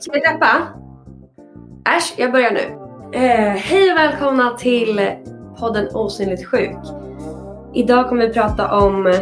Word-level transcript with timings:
Ska 0.00 0.12
vi 0.12 0.20
klappa? 0.20 0.68
Äsch, 1.96 2.14
jag 2.16 2.32
börjar 2.32 2.50
nu. 2.50 2.60
Eh, 3.18 3.50
hej 3.56 3.92
och 3.92 3.98
välkomna 3.98 4.50
till 4.50 5.10
podden 5.58 5.88
Osynligt 5.94 6.46
sjuk. 6.46 6.76
Idag 7.74 8.08
kommer 8.08 8.26
vi 8.26 8.32
prata 8.32 8.78
om 8.78 9.14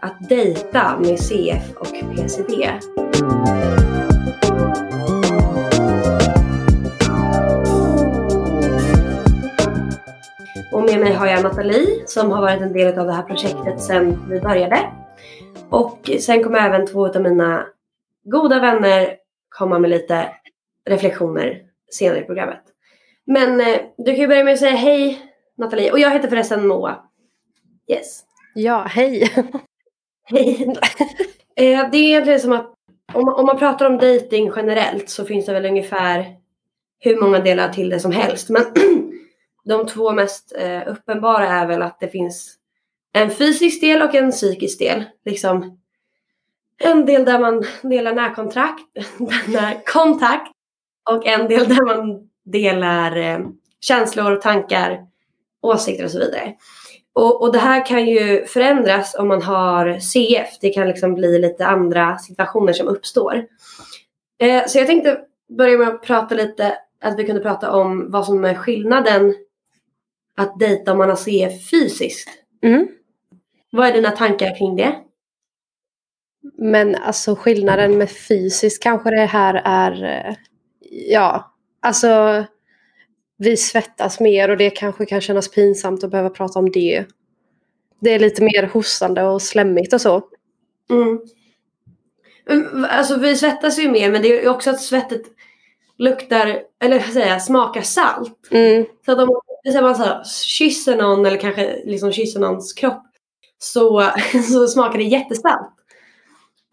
att 0.00 0.28
dejta 0.28 0.98
med 0.98 1.18
CF 1.18 1.76
och 1.76 2.16
PCD. 2.16 2.70
Och 10.72 10.82
med 10.82 11.00
mig 11.00 11.14
har 11.14 11.26
jag 11.26 11.42
Nathalie 11.42 12.06
som 12.06 12.30
har 12.30 12.40
varit 12.40 12.62
en 12.62 12.72
del 12.72 12.98
av 12.98 13.06
det 13.06 13.12
här 13.12 13.22
projektet 13.22 13.80
sedan 13.80 14.26
vi 14.30 14.40
började. 14.40 14.78
Och 15.70 16.10
sen 16.20 16.44
kommer 16.44 16.58
även 16.58 16.86
två 16.86 17.08
av 17.08 17.22
mina 17.22 17.66
goda 18.24 18.60
vänner 18.60 19.23
komma 19.58 19.78
med 19.78 19.90
lite 19.90 20.30
reflektioner 20.86 21.62
senare 21.90 22.20
i 22.20 22.24
programmet. 22.24 22.62
Men 23.26 23.60
eh, 23.60 23.80
du 23.96 24.04
kan 24.04 24.20
ju 24.20 24.26
börja 24.26 24.44
med 24.44 24.52
att 24.52 24.58
säga 24.58 24.76
hej 24.76 25.22
Nathalie. 25.56 25.92
Och 25.92 25.98
jag 25.98 26.10
heter 26.10 26.28
förresten 26.28 26.66
Moa. 26.66 26.96
Yes. 27.88 28.24
Ja, 28.54 28.86
hej. 28.88 29.30
Hej. 30.24 30.62
eh, 31.56 31.90
det 31.90 31.98
är 31.98 32.04
egentligen 32.04 32.40
som 32.40 32.52
att 32.52 32.74
om 33.12 33.24
man, 33.24 33.34
om 33.34 33.46
man 33.46 33.58
pratar 33.58 33.86
om 33.86 33.98
dating 33.98 34.52
generellt 34.56 35.10
så 35.10 35.24
finns 35.24 35.46
det 35.46 35.52
väl 35.52 35.66
ungefär 35.66 36.36
hur 36.98 37.20
många 37.20 37.38
delar 37.38 37.68
till 37.68 37.90
det 37.90 38.00
som 38.00 38.12
helst. 38.12 38.50
Men 38.50 38.64
de 39.64 39.86
två 39.86 40.12
mest 40.12 40.52
eh, 40.58 40.82
uppenbara 40.86 41.48
är 41.48 41.66
väl 41.66 41.82
att 41.82 42.00
det 42.00 42.08
finns 42.08 42.58
en 43.12 43.30
fysisk 43.30 43.80
del 43.80 44.02
och 44.02 44.14
en 44.14 44.30
psykisk 44.30 44.78
del. 44.78 45.04
Liksom 45.24 45.78
en 46.78 47.06
del 47.06 47.24
där 47.24 47.38
man 47.38 47.64
delar 47.82 48.14
närkontrakt, 48.14 48.84
närkontakt 49.48 50.52
och 51.10 51.26
en 51.26 51.48
del 51.48 51.68
där 51.68 51.84
man 51.84 52.28
delar 52.44 53.16
eh, 53.16 53.38
känslor, 53.80 54.36
tankar, 54.36 55.06
åsikter 55.62 56.04
och 56.04 56.10
så 56.10 56.18
vidare. 56.18 56.54
Och, 57.12 57.42
och, 57.42 57.52
det 57.52 57.58
här 57.58 57.86
kan 57.86 58.06
ju 58.06 58.46
förändras 58.46 59.14
om 59.14 59.28
man 59.28 59.42
har 59.42 59.98
CF. 59.98 60.58
Det 60.60 60.70
kan 60.70 60.88
liksom 60.88 61.14
bli 61.14 61.38
lite 61.38 61.66
andra 61.66 62.18
situationer 62.18 62.72
som 62.72 62.88
uppstår. 62.88 63.46
Eh, 64.38 64.66
så 64.66 64.78
jag 64.78 64.86
tänkte 64.86 65.20
börja 65.48 65.78
med 65.78 65.88
att 65.88 66.02
prata 66.02 66.34
lite, 66.34 66.78
att 67.00 67.18
vi 67.18 67.24
kunde 67.24 67.40
prata 67.40 67.72
om 67.72 68.10
vad 68.10 68.26
som 68.26 68.44
är 68.44 68.54
skillnaden 68.54 69.34
att 70.36 70.58
dejta 70.58 70.92
om 70.92 70.98
man 70.98 71.08
har 71.08 71.16
CF 71.16 71.70
fysiskt. 71.70 72.28
Mm. 72.62 72.88
Vad 73.70 73.88
är 73.88 73.92
dina 73.92 74.10
tankar 74.10 74.58
kring 74.58 74.76
det? 74.76 74.94
Men 76.58 76.94
alltså 76.94 77.34
skillnaden 77.34 77.98
med 77.98 78.10
fysiskt 78.10 78.82
kanske 78.82 79.10
det 79.10 79.26
här 79.26 79.62
är, 79.64 80.04
eh, 80.04 80.34
ja, 80.90 81.54
alltså 81.82 82.44
vi 83.36 83.56
svettas 83.56 84.20
mer 84.20 84.50
och 84.50 84.56
det 84.56 84.70
kanske 84.70 85.06
kan 85.06 85.20
kännas 85.20 85.50
pinsamt 85.50 86.04
att 86.04 86.10
behöva 86.10 86.30
prata 86.30 86.58
om 86.58 86.70
det. 86.70 87.04
Det 88.00 88.10
är 88.10 88.18
lite 88.18 88.42
mer 88.42 88.70
hostande 88.72 89.22
och 89.22 89.42
slemmigt 89.42 89.92
och 89.92 90.00
så. 90.00 90.22
Mm. 90.90 91.18
Alltså 92.90 93.18
vi 93.18 93.36
svettas 93.36 93.78
ju 93.78 93.90
mer 93.90 94.10
men 94.10 94.22
det 94.22 94.44
är 94.44 94.48
också 94.48 94.70
att 94.70 94.80
svettet 94.80 95.22
luktar, 95.98 96.62
eller 96.82 96.98
vad 96.98 97.08
säger 97.08 97.28
jag, 97.28 97.42
smakar 97.42 97.82
salt. 97.82 98.48
Mm. 98.50 98.86
Så 99.04 99.12
att 99.12 99.18
om 99.18 99.28
man 99.82 99.94
så 99.96 100.02
här, 100.02 100.24
kysser 100.24 100.96
någon 100.96 101.26
eller 101.26 101.36
kanske 101.36 101.82
liksom 101.84 102.12
kysser 102.12 102.40
någons 102.40 102.72
kropp 102.72 103.06
så, 103.58 104.10
så 104.52 104.66
smakar 104.66 104.98
det 104.98 105.04
jättesalt. 105.04 105.73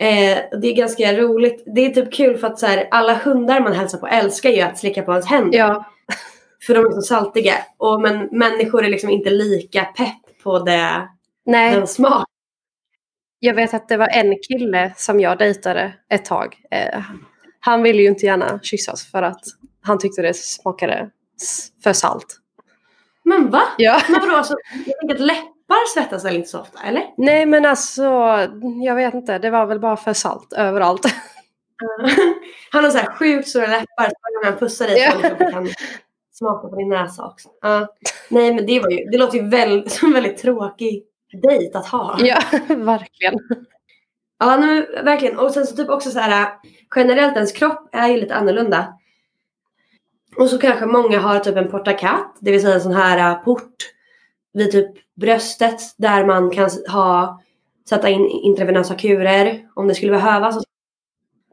Eh, 0.01 0.37
det 0.61 0.67
är 0.67 0.75
ganska 0.75 1.13
roligt. 1.17 1.63
Det 1.65 1.85
är 1.85 1.89
typ 1.89 2.13
kul 2.13 2.37
för 2.37 2.47
att 2.47 2.59
så 2.59 2.65
här, 2.65 2.87
alla 2.91 3.13
hundar 3.13 3.59
man 3.59 3.73
hälsar 3.73 3.97
på 3.97 4.07
älskar 4.07 4.49
ju 4.49 4.61
att 4.61 4.77
slicka 4.77 5.03
på 5.03 5.11
ens 5.11 5.25
händer. 5.25 5.57
Ja. 5.59 5.85
För 6.67 6.73
de 6.73 6.85
är 6.85 6.91
så 6.91 7.01
saltiga. 7.01 7.53
Och, 7.77 8.01
men 8.01 8.29
människor 8.31 8.85
är 8.85 8.89
liksom 8.89 9.09
inte 9.09 9.29
lika 9.29 9.83
pepp 9.83 10.43
på 10.43 10.59
det, 10.59 11.09
Nej. 11.45 11.75
den 11.75 11.87
smak. 11.87 12.27
Jag 13.39 13.53
vet 13.53 13.73
att 13.73 13.87
det 13.87 13.97
var 13.97 14.07
en 14.07 14.35
kille 14.49 14.93
som 14.97 15.19
jag 15.19 15.37
dejtade 15.37 15.93
ett 16.09 16.25
tag. 16.25 16.55
Eh, 16.71 17.01
han 17.59 17.83
ville 17.83 18.01
ju 18.01 18.07
inte 18.07 18.25
gärna 18.25 18.59
kyssas 18.63 19.11
för 19.11 19.21
att 19.21 19.41
han 19.81 19.99
tyckte 19.99 20.21
det 20.21 20.33
smakade 20.33 21.09
för 21.83 21.93
salt. 21.93 22.37
Men 23.23 23.49
va? 23.49 23.61
Ja. 23.77 24.01
Men 24.09 24.19
vadå, 24.21 24.35
alltså, 24.35 24.55
jag 24.85 24.99
tänker 24.99 25.15
att 25.15 25.21
läppar 25.71 25.87
svettas 25.93 26.25
väl 26.25 26.35
inte 26.35 26.49
så 26.49 26.59
ofta, 26.59 26.79
eller? 26.83 27.03
Nej 27.17 27.45
men 27.45 27.65
alltså, 27.65 28.03
jag 28.85 28.95
vet 28.95 29.13
inte. 29.13 29.37
Det 29.39 29.49
var 29.49 29.65
väl 29.65 29.79
bara 29.79 29.97
för 29.97 30.13
salt 30.13 30.53
överallt. 30.53 31.05
han 32.71 32.83
har 32.83 32.91
så 32.91 32.97
här 32.97 33.15
sjukt 33.15 33.47
stora 33.47 33.67
läppar 33.67 34.09
så 34.09 34.49
han 34.49 34.57
pussar 34.57 34.87
dig 34.87 34.99
Ja. 34.99 35.11
så 35.11 35.17
liksom 35.21 35.51
kan 35.51 35.67
smaka 36.31 36.67
på 36.67 36.75
din 36.75 36.89
näsa 36.89 37.25
också. 37.25 37.49
Ja. 37.61 37.87
Nej 38.29 38.53
men 38.53 38.65
det, 38.65 38.79
var 38.79 38.89
ju, 38.89 39.05
det 39.05 39.17
låter 39.17 39.37
ju 39.37 39.49
väl, 39.49 39.89
som 39.89 40.07
en 40.07 40.13
väldigt 40.13 40.37
tråkig 40.37 41.03
dejt 41.41 41.77
att 41.77 41.87
ha. 41.87 42.17
ja, 42.19 42.39
verkligen. 42.67 43.33
Ja, 44.39 44.57
nu, 44.57 45.01
verkligen. 45.03 45.39
Och 45.39 45.51
sen 45.51 45.67
så 45.67 45.75
typ 45.75 45.89
också 45.89 46.11
så 46.11 46.19
här 46.19 46.53
generellt 46.95 47.35
ens 47.35 47.51
kropp 47.51 47.89
är 47.91 48.07
ju 48.07 48.17
lite 48.17 48.35
annorlunda. 48.35 48.93
Och 50.37 50.49
så 50.49 50.57
kanske 50.57 50.85
många 50.85 51.19
har 51.19 51.39
typ 51.39 51.55
en 51.57 51.71
portakat, 51.71 52.37
det 52.39 52.51
vill 52.51 52.61
säga 52.61 52.73
en 52.73 52.81
sån 52.81 52.93
här 52.93 53.31
uh, 53.31 53.43
port 53.43 53.75
vid 54.53 54.71
typ 54.71 54.91
bröstet 55.15 55.81
där 55.97 56.25
man 56.25 56.51
kan 56.51 56.69
ha, 56.91 57.41
sätta 57.89 58.09
in 58.09 58.27
intravenösa 58.27 58.95
kurer 58.95 59.67
om 59.73 59.87
det 59.87 59.95
skulle 59.95 60.11
behövas. 60.11 60.63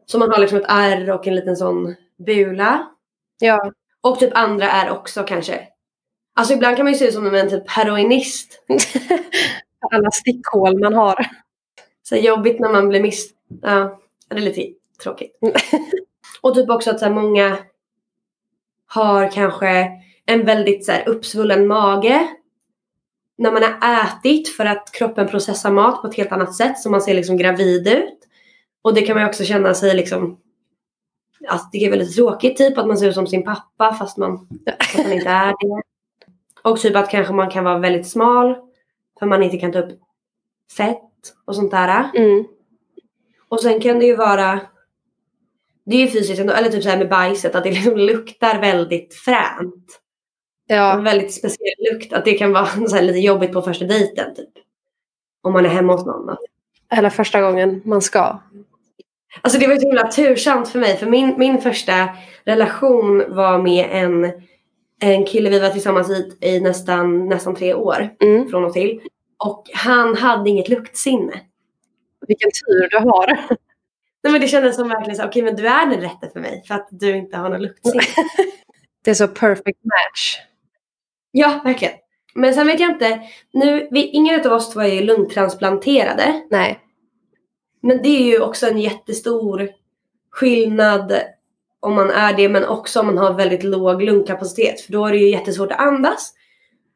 Så 0.06 0.19
man 0.19 0.31
har 0.31 0.38
liksom 0.38 0.59
ett 0.59 0.64
ärr 0.69 1.10
och 1.10 1.26
en 1.26 1.34
liten 1.34 1.56
sån 1.56 1.94
bula. 2.19 2.88
Ja. 3.38 3.72
Och 4.00 4.19
typ 4.19 4.31
andra 4.34 4.70
är 4.70 4.91
också 4.91 5.22
kanske, 5.22 5.69
alltså 6.34 6.54
ibland 6.54 6.76
kan 6.76 6.84
man 6.84 6.92
ju 6.92 6.98
se 6.98 7.08
ut 7.08 7.14
som 7.14 7.34
en 7.34 7.50
typ 7.50 7.70
heroinist. 7.70 8.64
Alla 9.91 10.10
stickhål 10.10 10.81
man 10.81 10.94
har. 10.94 11.26
Så 12.03 12.16
jobbigt 12.16 12.60
när 12.60 12.69
man 12.69 12.88
blir 12.88 13.03
miss... 13.03 13.31
Ja, 13.62 14.00
det 14.28 14.37
är 14.37 14.41
lite 14.41 14.72
tråkigt. 15.03 15.38
och 16.41 16.54
typ 16.54 16.70
också 16.70 16.91
att 16.91 16.98
så 16.98 17.04
här, 17.04 17.12
många 17.12 17.58
har 18.87 19.31
kanske 19.31 19.91
en 20.26 20.44
väldigt 20.44 20.84
så 20.87 20.92
här, 20.92 21.08
uppsvullen 21.08 21.66
mage. 21.66 22.28
När 23.38 23.53
man 23.53 23.62
har 23.62 24.04
ätit 24.04 24.49
för 24.49 24.65
att 24.65 24.93
kroppen 24.93 25.28
processar 25.28 25.71
mat 25.71 26.03
på 26.03 26.09
ett 26.09 26.15
helt 26.15 26.32
annat 26.32 26.54
sätt 26.54 26.78
så 26.78 26.91
man 26.91 27.03
ser 27.03 27.15
liksom 27.15 27.37
gravid 27.37 27.88
ut. 27.88 28.19
Och 28.82 28.94
det 28.94 29.03
kan 29.03 29.15
man 29.15 29.22
ju 29.22 29.28
också 29.28 29.44
känna 29.44 29.75
sig 29.75 29.97
liksom 29.97 30.38
Alltså 31.49 31.69
det 31.72 31.84
är 31.84 31.91
väldigt 31.91 32.15
tråkigt 32.15 32.56
typ 32.56 32.78
att 32.78 32.87
man 32.87 32.99
ser 32.99 33.09
ut 33.09 33.15
som 33.15 33.26
sin 33.26 33.44
pappa 33.44 33.94
fast 33.94 34.16
man, 34.16 34.49
fast 34.81 34.99
man 34.99 35.12
inte 35.12 35.28
är 35.28 35.49
det. 35.49 35.82
Och 36.62 36.81
typ 36.81 36.97
att 36.97 37.10
kanske 37.10 37.32
man 37.32 37.50
kan 37.50 37.65
vara 37.65 37.78
väldigt 37.78 38.09
smal 38.09 38.56
för 39.19 39.26
man 39.26 39.43
inte 39.43 39.59
kan 39.59 39.72
ta 39.72 39.78
upp 39.78 40.00
fett 40.76 41.34
och 41.44 41.55
sånt 41.55 41.70
där. 41.70 42.10
Mm. 42.15 42.44
Och 43.49 43.60
sen 43.60 43.81
kan 43.81 43.99
det 43.99 44.06
ju 44.06 44.16
vara 44.16 44.60
det 45.84 45.97
är 45.97 46.00
ju 46.00 46.09
fysiskt 46.09 46.41
ändå, 46.41 46.53
eller 46.53 46.70
typ 46.70 46.82
så 46.82 46.88
här 46.88 46.99
med 46.99 47.09
bajset 47.09 47.55
att 47.55 47.65
det 47.65 47.70
liksom 47.70 47.97
luktar 47.97 48.60
väldigt 48.60 49.15
fränt. 49.15 50.00
Ja. 50.69 50.93
En 50.93 51.05
väldigt 51.05 51.34
speciell 51.34 51.93
lukt. 51.93 52.12
Att 52.12 52.25
det 52.25 52.34
kan 52.34 52.53
vara 52.53 52.69
lite 53.01 53.19
jobbigt 53.19 53.53
på 53.53 53.62
första 53.62 53.84
dejten 53.84 54.34
typ. 54.34 54.49
Om 55.43 55.53
man 55.53 55.65
är 55.65 55.69
hemma 55.69 55.93
hos 55.93 56.06
någon. 56.06 56.37
Eller 56.93 57.11
första 57.11 57.41
gången 57.41 57.83
man 57.84 58.03
ska. 58.03 58.39
Alltså 59.43 59.59
det 59.59 59.67
var 59.67 59.75
ju 59.75 59.81
himla 59.81 60.06
tursamt 60.11 60.69
för 60.69 60.79
mig. 60.79 60.97
För 60.97 61.06
min, 61.06 61.34
min 61.39 61.61
första 61.61 62.09
relation 62.45 63.34
var 63.34 63.62
med 63.62 63.89
en, 63.91 64.33
en 65.01 65.27
kille 65.27 65.51
vi 65.51 65.59
var 65.59 65.71
tillsammans 65.71 66.11
i, 66.11 66.37
i 66.41 66.61
nästan, 66.61 67.29
nästan 67.29 67.55
tre 67.55 67.75
år. 67.75 68.09
Mm. 68.21 68.49
Från 68.49 68.65
och 68.65 68.73
till. 68.73 69.00
Och 69.45 69.65
han 69.75 70.17
hade 70.17 70.50
inget 70.50 70.69
luktsinne. 70.69 71.41
Vilken 72.26 72.50
tur 72.50 72.88
du 72.91 72.99
har. 72.99 73.26
Nej 74.23 74.32
men 74.32 74.41
det 74.41 74.49
kändes 74.49 74.76
som 74.76 74.88
verkligen 74.88 75.17
så, 75.17 75.25
okej 75.25 75.43
men 75.43 75.56
du 75.56 75.67
är 75.67 75.87
den 75.87 76.00
rätta 76.00 76.31
för 76.32 76.41
mig. 76.41 76.62
För 76.67 76.75
att 76.75 76.88
du 76.91 77.17
inte 77.17 77.37
har 77.37 77.49
något 77.49 77.61
luktsinne. 77.61 78.03
Det 79.05 79.11
är 79.11 79.14
så 79.14 79.29
perfect 79.29 79.79
match. 79.85 80.38
Ja, 81.38 81.61
verkligen. 81.64 81.94
Men 82.35 82.55
sen 82.55 82.67
vet 82.67 82.81
jag 82.81 82.90
inte. 82.90 83.20
Nu, 83.52 83.88
vi, 83.90 84.06
ingen 84.06 84.46
av 84.46 84.52
oss 84.52 84.73
två 84.73 84.81
är 84.81 84.93
ju 84.94 85.00
lungtransplanterade. 85.00 86.43
Nej. 86.50 86.81
Men 87.82 88.02
det 88.02 88.08
är 88.08 88.23
ju 88.23 88.40
också 88.40 88.67
en 88.67 88.79
jättestor 88.79 89.69
skillnad 90.31 91.12
om 91.81 91.94
man 91.94 92.11
är 92.11 92.32
det 92.32 92.49
men 92.49 92.64
också 92.64 93.00
om 93.00 93.06
man 93.06 93.19
har 93.19 93.35
väldigt 93.35 93.62
låg 93.62 94.02
lungkapacitet. 94.02 94.81
För 94.81 94.93
då 94.93 95.06
är 95.06 95.12
det 95.12 95.19
ju 95.19 95.31
jättesvårt 95.31 95.73
att 95.73 95.81
andas. 95.81 96.32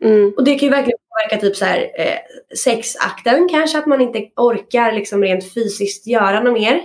Mm. 0.04 0.32
Och 0.36 0.44
det 0.44 0.54
kan 0.54 0.66
ju 0.66 0.70
verkligen 0.70 0.98
påverka 1.08 1.40
typ 1.40 1.56
så 1.56 1.64
här, 1.64 1.78
eh, 1.78 2.18
sexakten 2.64 3.48
kanske. 3.48 3.78
Att 3.78 3.86
man 3.86 4.00
inte 4.00 4.28
orkar 4.36 4.92
liksom 4.92 5.22
rent 5.22 5.54
fysiskt 5.54 6.06
göra 6.06 6.40
något 6.40 6.60
mer. 6.60 6.82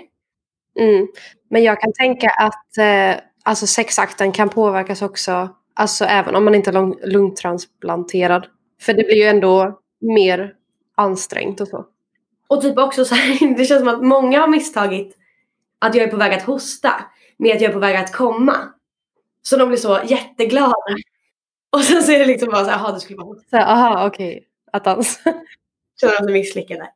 Mm. 0.79 1.07
Men 1.49 1.63
jag 1.63 1.81
kan 1.81 1.93
tänka 1.93 2.29
att 2.29 2.77
eh, 2.77 3.23
alltså 3.43 3.67
sexakten 3.67 4.31
kan 4.31 4.49
påverkas 4.49 5.01
också. 5.01 5.49
Alltså 5.79 6.05
även 6.05 6.35
om 6.35 6.45
man 6.45 6.55
inte 6.55 6.69
är 6.69 6.73
lung- 6.73 6.99
lungtransplanterad. 7.03 8.47
För 8.81 8.93
det 8.93 9.03
blir 9.03 9.15
ju 9.15 9.23
ändå 9.23 9.79
mer 10.01 10.53
ansträngt 10.95 11.61
och 11.61 11.67
så. 11.67 11.85
Och 12.47 12.61
typ 12.61 12.77
också 12.77 13.05
så 13.05 13.15
här, 13.15 13.55
det 13.57 13.65
känns 13.65 13.79
som 13.79 13.87
att 13.87 14.03
många 14.03 14.39
har 14.39 14.47
misstagit 14.47 15.17
att 15.79 15.95
jag 15.95 16.03
är 16.03 16.11
på 16.11 16.17
väg 16.17 16.33
att 16.33 16.43
hosta. 16.43 16.93
med 17.37 17.55
att 17.55 17.61
jag 17.61 17.69
är 17.69 17.73
på 17.73 17.79
väg 17.79 17.95
att 17.95 18.13
komma. 18.13 18.55
Så 19.41 19.57
de 19.57 19.67
blir 19.67 19.77
så 19.77 19.99
jätteglada. 20.05 20.73
Och 21.69 21.81
sen 21.81 22.03
så 22.03 22.11
är 22.11 22.19
det 22.19 22.25
liksom 22.25 22.49
bara 22.49 22.65
så 22.65 22.71
här, 22.71 22.79
jaha 22.79 22.91
det 22.91 22.99
skulle 22.99 23.17
vara 23.17 23.27
hon. 23.27 23.43
Så, 23.49 23.57
aha, 23.57 24.07
okej. 24.07 24.31
Okay. 24.31 24.43
Attans. 24.71 25.19
Känner 26.01 26.23
sig 26.23 26.33
misslyckade. 26.33 26.89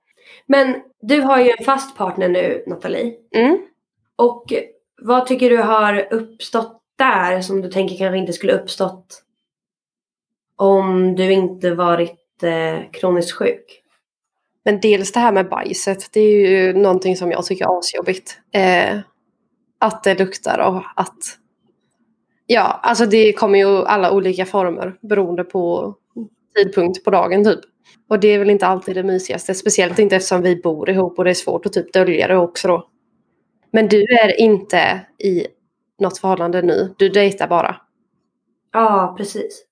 Men 0.46 0.76
du 1.02 1.22
har 1.22 1.40
ju 1.40 1.52
en 1.58 1.66
fast 1.66 1.98
partner 1.98 2.30
nu 2.30 2.64
Nathalie. 2.68 3.14
Mm. 3.36 3.58
Och 4.16 4.54
vad 5.02 5.26
tycker 5.26 5.50
du 5.50 5.58
har 5.58 6.14
uppstått 6.14 6.81
där 7.02 7.42
som 7.42 7.62
du 7.62 7.70
tänker 7.70 7.98
kanske 7.98 8.18
inte 8.18 8.34
skulle 8.34 8.54
uppstått 8.54 9.24
om 10.56 11.16
du 11.16 11.32
inte 11.32 11.72
varit 11.72 12.44
eh, 12.44 12.92
kroniskt 12.92 13.32
sjuk? 13.32 13.84
Men 14.66 14.80
dels 14.80 15.12
det 15.12 15.20
här 15.20 15.32
med 15.32 15.50
bajset, 15.50 16.10
det 16.14 16.22
är 16.22 16.50
ju 16.50 16.74
någonting 16.74 17.16
som 17.18 17.32
jag 17.32 17.46
tycker 17.46 17.66
är 17.66 17.80
asjobbigt. 17.80 18.40
Eh, 18.52 19.00
att 19.80 20.04
det 20.04 20.20
luktar 20.20 20.60
och 20.60 20.84
att... 20.96 21.18
Ja, 22.46 22.80
alltså 22.84 23.06
det 23.06 23.34
kommer 23.34 23.60
ju 23.60 23.86
alla 23.86 24.12
olika 24.12 24.46
former 24.46 24.96
beroende 25.02 25.44
på 25.44 25.94
tidpunkt 26.56 27.04
på 27.04 27.12
dagen 27.12 27.44
typ. 27.44 27.60
Och 28.10 28.20
det 28.20 28.28
är 28.28 28.40
väl 28.40 28.50
inte 28.50 28.68
alltid 28.68 28.96
det 28.96 29.04
mysigaste, 29.04 29.54
speciellt 29.54 30.00
inte 30.00 30.16
eftersom 30.16 30.42
vi 30.42 30.56
bor 30.56 30.90
ihop 30.90 31.18
och 31.18 31.24
det 31.24 31.30
är 31.30 31.34
svårt 31.34 31.66
att 31.66 31.74
typ 31.74 31.94
dölja 31.94 32.28
det 32.28 32.38
också 32.38 32.68
då. 32.68 32.88
Men 33.72 33.88
du 33.88 34.02
är 34.02 34.40
inte 34.40 35.02
i 35.24 35.48
något 36.02 36.18
förhållande 36.18 36.62
nu, 36.62 36.94
du 36.98 37.10
dejtar 37.10 37.48
bara. 37.48 37.76
Ja, 38.72 39.16
precis. 39.18 39.66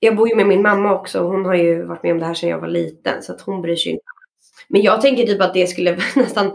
Jag 0.00 0.16
bor 0.16 0.28
ju 0.28 0.34
med 0.34 0.46
min 0.46 0.62
mamma 0.62 0.94
också 0.94 1.20
hon 1.20 1.44
har 1.44 1.54
ju 1.54 1.84
varit 1.84 2.02
med 2.02 2.12
om 2.12 2.18
det 2.18 2.26
här 2.26 2.34
sedan 2.34 2.50
jag 2.50 2.60
var 2.60 2.68
liten 2.68 3.22
så 3.22 3.32
att 3.32 3.40
hon 3.40 3.62
bryr 3.62 3.76
sig 3.76 3.92
inte. 3.92 4.04
Men 4.68 4.82
jag 4.82 5.00
tänker 5.00 5.26
typ 5.26 5.40
att 5.40 5.54
det 5.54 5.66
skulle 5.66 5.98
nästan, 6.16 6.52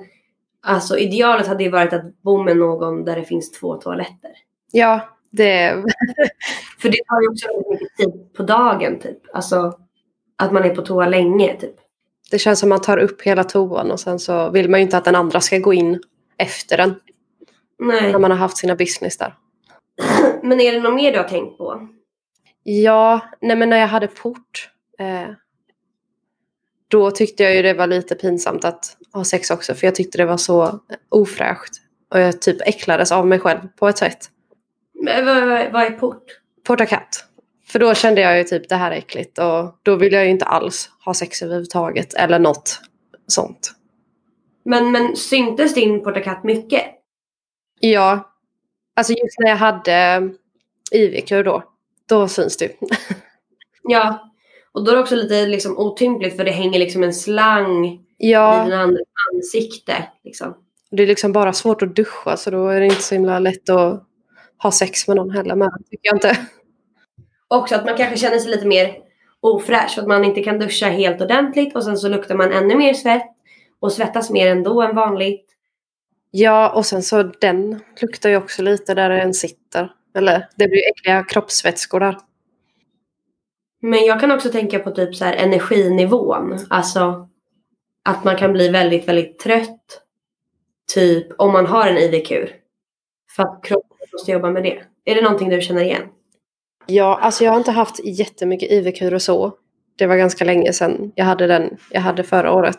alltså 0.61 0.97
idealet 0.97 1.47
hade 1.47 1.63
ju 1.63 1.69
varit 1.69 1.93
att 1.93 2.21
bo 2.21 2.43
med 2.43 2.57
någon 2.57 3.05
där 3.05 3.15
det 3.15 3.23
finns 3.23 3.51
två 3.51 3.77
toaletter. 3.77 4.31
Ja, 4.71 5.09
det... 5.29 5.71
För 6.79 6.89
det 6.89 6.97
tar 7.07 7.21
ju 7.21 7.27
också 7.27 7.47
mycket 7.71 7.97
tid 7.97 8.33
på 8.33 8.43
dagen 8.43 8.99
typ. 8.99 9.17
Alltså 9.33 9.77
att 10.35 10.51
man 10.51 10.63
är 10.63 10.75
på 10.75 10.81
toa 10.81 11.07
länge 11.07 11.55
typ. 11.55 11.75
Det 12.31 12.39
känns 12.39 12.59
som 12.59 12.71
att 12.71 12.79
man 12.79 12.85
tar 12.85 12.97
upp 12.97 13.21
hela 13.21 13.43
toan 13.43 13.91
och 13.91 13.99
sen 13.99 14.19
så 14.19 14.49
vill 14.49 14.69
man 14.69 14.79
ju 14.79 14.83
inte 14.83 14.97
att 14.97 15.05
den 15.05 15.15
andra 15.15 15.41
ska 15.41 15.57
gå 15.57 15.73
in 15.73 16.01
efter 16.37 16.77
den. 16.77 16.95
Nej. 17.81 18.11
När 18.11 18.19
man 18.19 18.31
har 18.31 18.37
haft 18.37 18.57
sina 18.57 18.75
business 18.75 19.17
där. 19.17 19.35
Men 20.43 20.61
är 20.61 20.71
det 20.71 20.79
något 20.79 20.95
mer 20.95 21.11
du 21.11 21.17
har 21.17 21.27
tänkt 21.27 21.57
på? 21.57 21.87
Ja, 22.63 23.19
nej 23.41 23.55
men 23.55 23.69
när 23.69 23.77
jag 23.77 23.87
hade 23.87 24.07
port. 24.07 24.69
Eh, 24.99 25.29
då 26.87 27.11
tyckte 27.11 27.43
jag 27.43 27.55
ju 27.55 27.61
det 27.61 27.73
var 27.73 27.87
lite 27.87 28.15
pinsamt 28.15 28.65
att 28.65 28.97
ha 29.13 29.23
sex 29.23 29.51
också. 29.51 29.73
För 29.73 29.87
jag 29.87 29.95
tyckte 29.95 30.17
det 30.17 30.25
var 30.25 30.37
så 30.37 30.79
ofräscht. 31.09 31.73
Och 32.13 32.19
jag 32.19 32.41
typ 32.41 32.61
äcklades 32.61 33.11
av 33.11 33.27
mig 33.27 33.39
själv 33.39 33.59
på 33.79 33.87
ett 33.87 33.97
sätt. 33.97 34.29
Men 34.93 35.25
vad, 35.25 35.47
vad, 35.47 35.71
vad 35.71 35.83
är 35.83 35.91
port? 35.91 36.23
Porta 36.67 36.85
katt. 36.85 37.25
För 37.67 37.79
då 37.79 37.93
kände 37.93 38.21
jag 38.21 38.37
ju 38.37 38.43
typ 38.43 38.69
det 38.69 38.75
här 38.75 38.91
är 38.91 38.95
äckligt. 38.95 39.37
Och 39.37 39.79
då 39.83 39.95
vill 39.95 40.13
jag 40.13 40.25
ju 40.25 40.31
inte 40.31 40.45
alls 40.45 40.89
ha 41.05 41.13
sex 41.13 41.41
överhuvudtaget. 41.41 42.13
Eller 42.13 42.39
något 42.39 42.79
sånt. 43.27 43.71
Men, 44.65 44.91
men 44.91 45.15
syntes 45.15 45.73
din 45.73 46.03
porta 46.03 46.19
katt 46.19 46.43
mycket? 46.43 46.85
Ja. 47.81 48.31
Alltså 48.93 49.13
just 49.13 49.39
när 49.39 49.49
jag 49.49 49.57
hade 49.57 50.29
IV-kur 50.91 51.43
då. 51.43 51.63
Då 52.09 52.27
syns 52.27 52.57
det 52.57 52.71
Ja. 53.83 54.31
Och 54.71 54.83
då 54.83 54.91
är 54.91 54.95
det 54.95 55.01
också 55.01 55.15
lite 55.15 55.45
liksom 55.45 55.77
otympligt 55.77 56.37
för 56.37 56.43
det 56.43 56.51
hänger 56.51 56.79
liksom 56.79 57.03
en 57.03 57.13
slang 57.13 57.99
ja. 58.17 58.67
i 58.67 58.69
den 58.69 58.79
andra 58.79 58.99
ansikte. 59.33 60.07
Liksom. 60.23 60.53
Det 60.91 61.03
är 61.03 61.07
liksom 61.07 61.31
bara 61.31 61.53
svårt 61.53 61.81
att 61.81 61.95
duscha 61.95 62.37
så 62.37 62.51
då 62.51 62.67
är 62.67 62.79
det 62.79 62.85
inte 62.85 63.01
så 63.01 63.15
himla 63.15 63.39
lätt 63.39 63.69
att 63.69 64.03
ha 64.57 64.71
sex 64.71 65.07
med 65.07 65.17
någon 65.17 65.29
heller 65.29 65.55
med, 65.55 65.71
tycker 65.89 66.07
jag 66.07 66.15
inte. 66.15 66.37
Också 67.47 67.75
att 67.75 67.85
man 67.85 67.97
kanske 67.97 68.17
känner 68.17 68.37
sig 68.37 68.51
lite 68.51 68.67
mer 68.67 68.97
ofräsch 69.39 69.95
för 69.95 70.01
att 70.01 70.07
man 70.07 70.25
inte 70.25 70.43
kan 70.43 70.59
duscha 70.59 70.85
helt 70.85 71.21
ordentligt 71.21 71.75
och 71.75 71.83
sen 71.83 71.97
så 71.97 72.09
luktar 72.09 72.35
man 72.35 72.51
ännu 72.51 72.75
mer 72.75 72.93
svett 72.93 73.27
och 73.79 73.91
svettas 73.91 74.29
mer 74.29 74.47
ändå 74.47 74.81
än 74.81 74.95
vanligt. 74.95 75.50
Ja, 76.31 76.69
och 76.69 76.85
sen 76.85 77.03
så 77.03 77.23
den 77.23 77.79
luktar 78.01 78.29
ju 78.29 78.37
också 78.37 78.61
lite 78.61 78.93
där 78.93 79.09
den 79.09 79.33
sitter. 79.33 79.91
Eller 80.15 80.47
det 80.55 80.67
blir 80.67 80.89
äckliga 80.91 81.23
kroppsvätskor 81.23 81.99
där. 81.99 82.17
Men 83.81 84.05
jag 84.05 84.19
kan 84.19 84.31
också 84.31 84.49
tänka 84.49 84.79
på 84.79 84.91
typ 84.91 85.15
så 85.15 85.25
här 85.25 85.33
energinivån. 85.33 86.59
Alltså 86.69 87.29
att 88.09 88.23
man 88.23 88.37
kan 88.37 88.53
bli 88.53 88.69
väldigt, 88.69 89.07
väldigt 89.07 89.39
trött. 89.39 90.01
Typ 90.93 91.27
om 91.37 91.53
man 91.53 91.65
har 91.65 91.87
en 91.87 91.97
IV-kur. 91.97 92.55
För 93.35 93.43
att 93.43 93.63
kroppen 93.63 93.97
måste 94.13 94.31
jobba 94.31 94.51
med 94.51 94.63
det. 94.63 94.83
Är 95.05 95.15
det 95.15 95.21
någonting 95.21 95.49
du 95.49 95.61
känner 95.61 95.83
igen? 95.83 96.03
Ja, 96.85 97.19
alltså 97.21 97.43
jag 97.43 97.51
har 97.51 97.57
inte 97.57 97.71
haft 97.71 98.05
jättemycket 98.05 98.71
IV-kur 98.71 99.13
och 99.13 99.21
så. 99.21 99.53
Det 99.97 100.07
var 100.07 100.15
ganska 100.15 100.45
länge 100.45 100.73
sedan 100.73 101.11
jag 101.15 101.25
hade 101.25 101.47
den 101.47 101.77
jag 101.89 102.01
hade 102.01 102.23
förra 102.23 102.53
året. 102.53 102.77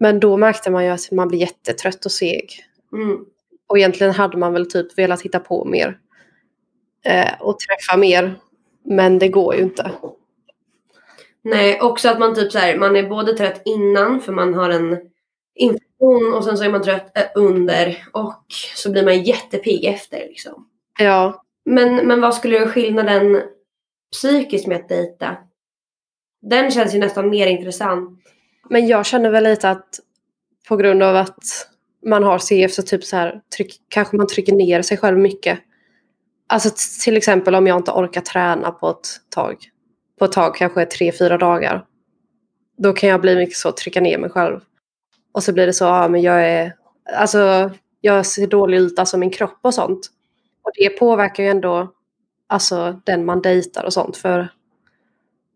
Men 0.00 0.20
då 0.20 0.36
märkte 0.36 0.70
man 0.70 0.84
ju 0.84 0.90
att 0.90 1.10
man 1.10 1.28
blir 1.28 1.38
jättetrött 1.38 2.04
och 2.04 2.12
seg. 2.12 2.64
Mm. 2.94 3.24
Och 3.66 3.78
egentligen 3.78 4.12
hade 4.12 4.36
man 4.36 4.52
väl 4.52 4.70
typ 4.70 4.98
velat 4.98 5.22
hitta 5.22 5.40
på 5.40 5.64
mer. 5.64 5.98
Eh, 7.04 7.32
och 7.40 7.58
träffa 7.58 7.96
mer. 7.96 8.34
Men 8.84 9.18
det 9.18 9.28
går 9.28 9.54
ju 9.54 9.62
inte. 9.62 9.90
Nej, 11.42 11.80
också 11.80 12.08
att 12.08 12.18
man 12.18 12.34
typ 12.34 12.52
så 12.52 12.58
här, 12.58 12.78
man 12.78 12.96
är 12.96 13.08
både 13.08 13.32
trött 13.32 13.62
innan 13.64 14.20
för 14.20 14.32
man 14.32 14.54
har 14.54 14.70
en 14.70 14.98
infektion 15.54 16.34
och 16.34 16.44
sen 16.44 16.58
så 16.58 16.64
är 16.64 16.70
man 16.70 16.82
trött 16.82 17.18
eh, 17.18 17.24
under 17.34 18.04
och 18.12 18.44
så 18.74 18.90
blir 18.90 19.04
man 19.04 19.22
jättepigg 19.22 19.84
efter 19.84 20.18
liksom. 20.18 20.68
Ja. 20.98 21.44
Men, 21.64 22.06
men 22.06 22.20
vad 22.20 22.34
skulle 22.34 22.58
du 22.58 22.66
skillnaden 22.66 23.42
psykiskt 24.12 24.66
med 24.66 24.76
att 24.76 24.88
dejta? 24.88 25.36
Den 26.42 26.70
känns 26.70 26.94
ju 26.94 26.98
nästan 26.98 27.30
mer 27.30 27.46
intressant. 27.46 28.20
Men 28.70 28.86
jag 28.86 29.06
känner 29.06 29.30
väl 29.30 29.44
lite 29.44 29.70
att 29.70 30.00
på 30.68 30.76
grund 30.76 31.02
av 31.02 31.16
att 31.16 31.68
man 32.04 32.22
har 32.22 32.38
CF 32.38 32.72
så 32.72 32.82
typ 32.82 33.04
så 33.04 33.16
här, 33.16 33.40
tryck, 33.56 33.80
kanske 33.88 34.16
man 34.16 34.26
trycker 34.26 34.52
ner 34.52 34.82
sig 34.82 34.96
själv 34.96 35.18
mycket. 35.18 35.58
Alltså 36.46 36.70
till 37.04 37.16
exempel 37.16 37.54
om 37.54 37.66
jag 37.66 37.76
inte 37.76 37.90
orkar 37.90 38.20
träna 38.20 38.70
på 38.70 38.90
ett 38.90 39.08
tag. 39.28 39.56
På 40.18 40.24
ett 40.24 40.32
tag, 40.32 40.54
kanske 40.54 40.86
tre, 40.86 41.12
fyra 41.12 41.38
dagar. 41.38 41.84
Då 42.78 42.92
kan 42.92 43.08
jag 43.08 43.20
bli 43.20 43.36
mycket 43.36 43.56
så, 43.56 43.72
trycka 43.72 44.00
ner 44.00 44.18
mig 44.18 44.30
själv. 44.30 44.60
Och 45.32 45.42
så 45.42 45.52
blir 45.52 45.66
det 45.66 45.72
så, 45.72 45.84
ja 45.84 46.08
men 46.08 46.22
jag 46.22 46.48
är, 46.48 46.74
alltså 47.16 47.70
jag 48.00 48.26
ser 48.26 48.46
dålig 48.46 48.78
ut, 48.78 48.98
alltså 48.98 49.18
min 49.18 49.30
kropp 49.30 49.58
och 49.62 49.74
sånt. 49.74 50.10
Och 50.62 50.70
det 50.74 50.88
påverkar 50.88 51.42
ju 51.42 51.48
ändå, 51.48 51.92
alltså 52.46 53.00
den 53.04 53.24
man 53.24 53.42
dejtar 53.42 53.84
och 53.84 53.92
sånt. 53.92 54.16
För 54.16 54.48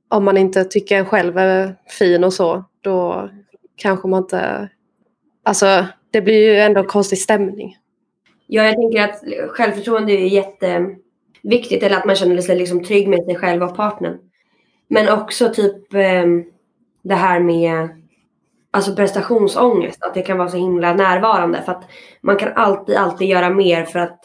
om 0.08 0.24
man 0.24 0.36
inte 0.36 0.64
tycker 0.64 0.98
en 0.98 1.06
själv 1.06 1.38
är 1.38 1.76
fin 1.98 2.24
och 2.24 2.32
så, 2.32 2.64
då 2.80 3.30
kanske 3.76 4.08
man 4.08 4.22
inte... 4.22 4.68
Alltså, 5.42 5.86
det 6.10 6.20
blir 6.20 6.52
ju 6.52 6.56
ändå 6.56 6.84
konstig 6.84 7.18
stämning. 7.18 7.76
Ja, 8.46 8.64
jag 8.64 8.74
tänker 8.74 9.02
att 9.02 9.22
självförtroende 9.50 10.12
är 10.12 10.26
jätteviktigt. 10.26 11.82
Eller 11.82 11.96
att 11.96 12.04
man 12.04 12.16
känner 12.16 12.42
sig 12.42 12.58
liksom 12.58 12.84
trygg 12.84 13.08
med 13.08 13.24
sig 13.24 13.36
själv 13.36 13.62
och 13.62 13.76
partnern. 13.76 14.18
Men 14.88 15.08
också 15.08 15.48
typ 15.48 15.94
eh, 15.94 16.24
det 17.02 17.14
här 17.14 17.40
med 17.40 17.88
alltså 18.70 18.94
prestationsångest. 18.94 20.02
Att 20.02 20.14
det 20.14 20.22
kan 20.22 20.38
vara 20.38 20.48
så 20.48 20.56
himla 20.56 20.94
närvarande. 20.94 21.62
För 21.62 21.72
att 21.72 21.84
man 22.20 22.36
kan 22.36 22.52
alltid, 22.54 22.96
alltid 22.96 23.28
göra 23.28 23.50
mer 23.50 23.84
för 23.84 23.98
att 23.98 24.20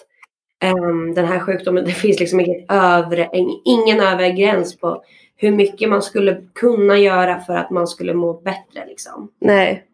um, 0.63 1.13
den 1.13 1.25
här 1.25 1.39
sjukdomen, 1.39 1.85
det 1.85 1.91
finns 1.91 2.19
liksom 2.19 2.39
inget 2.39 2.71
övre, 2.71 3.29
ingen 3.65 3.99
övre 3.99 4.31
gräns 4.31 4.77
på 4.77 5.03
hur 5.35 5.51
mycket 5.51 5.89
man 5.89 6.01
skulle 6.01 6.41
kunna 6.53 6.97
göra 6.97 7.39
för 7.39 7.55
att 7.55 7.69
man 7.69 7.87
skulle 7.87 8.13
må 8.13 8.33
bättre 8.33 8.85
liksom. 8.87 9.31
Nej. 9.39 9.85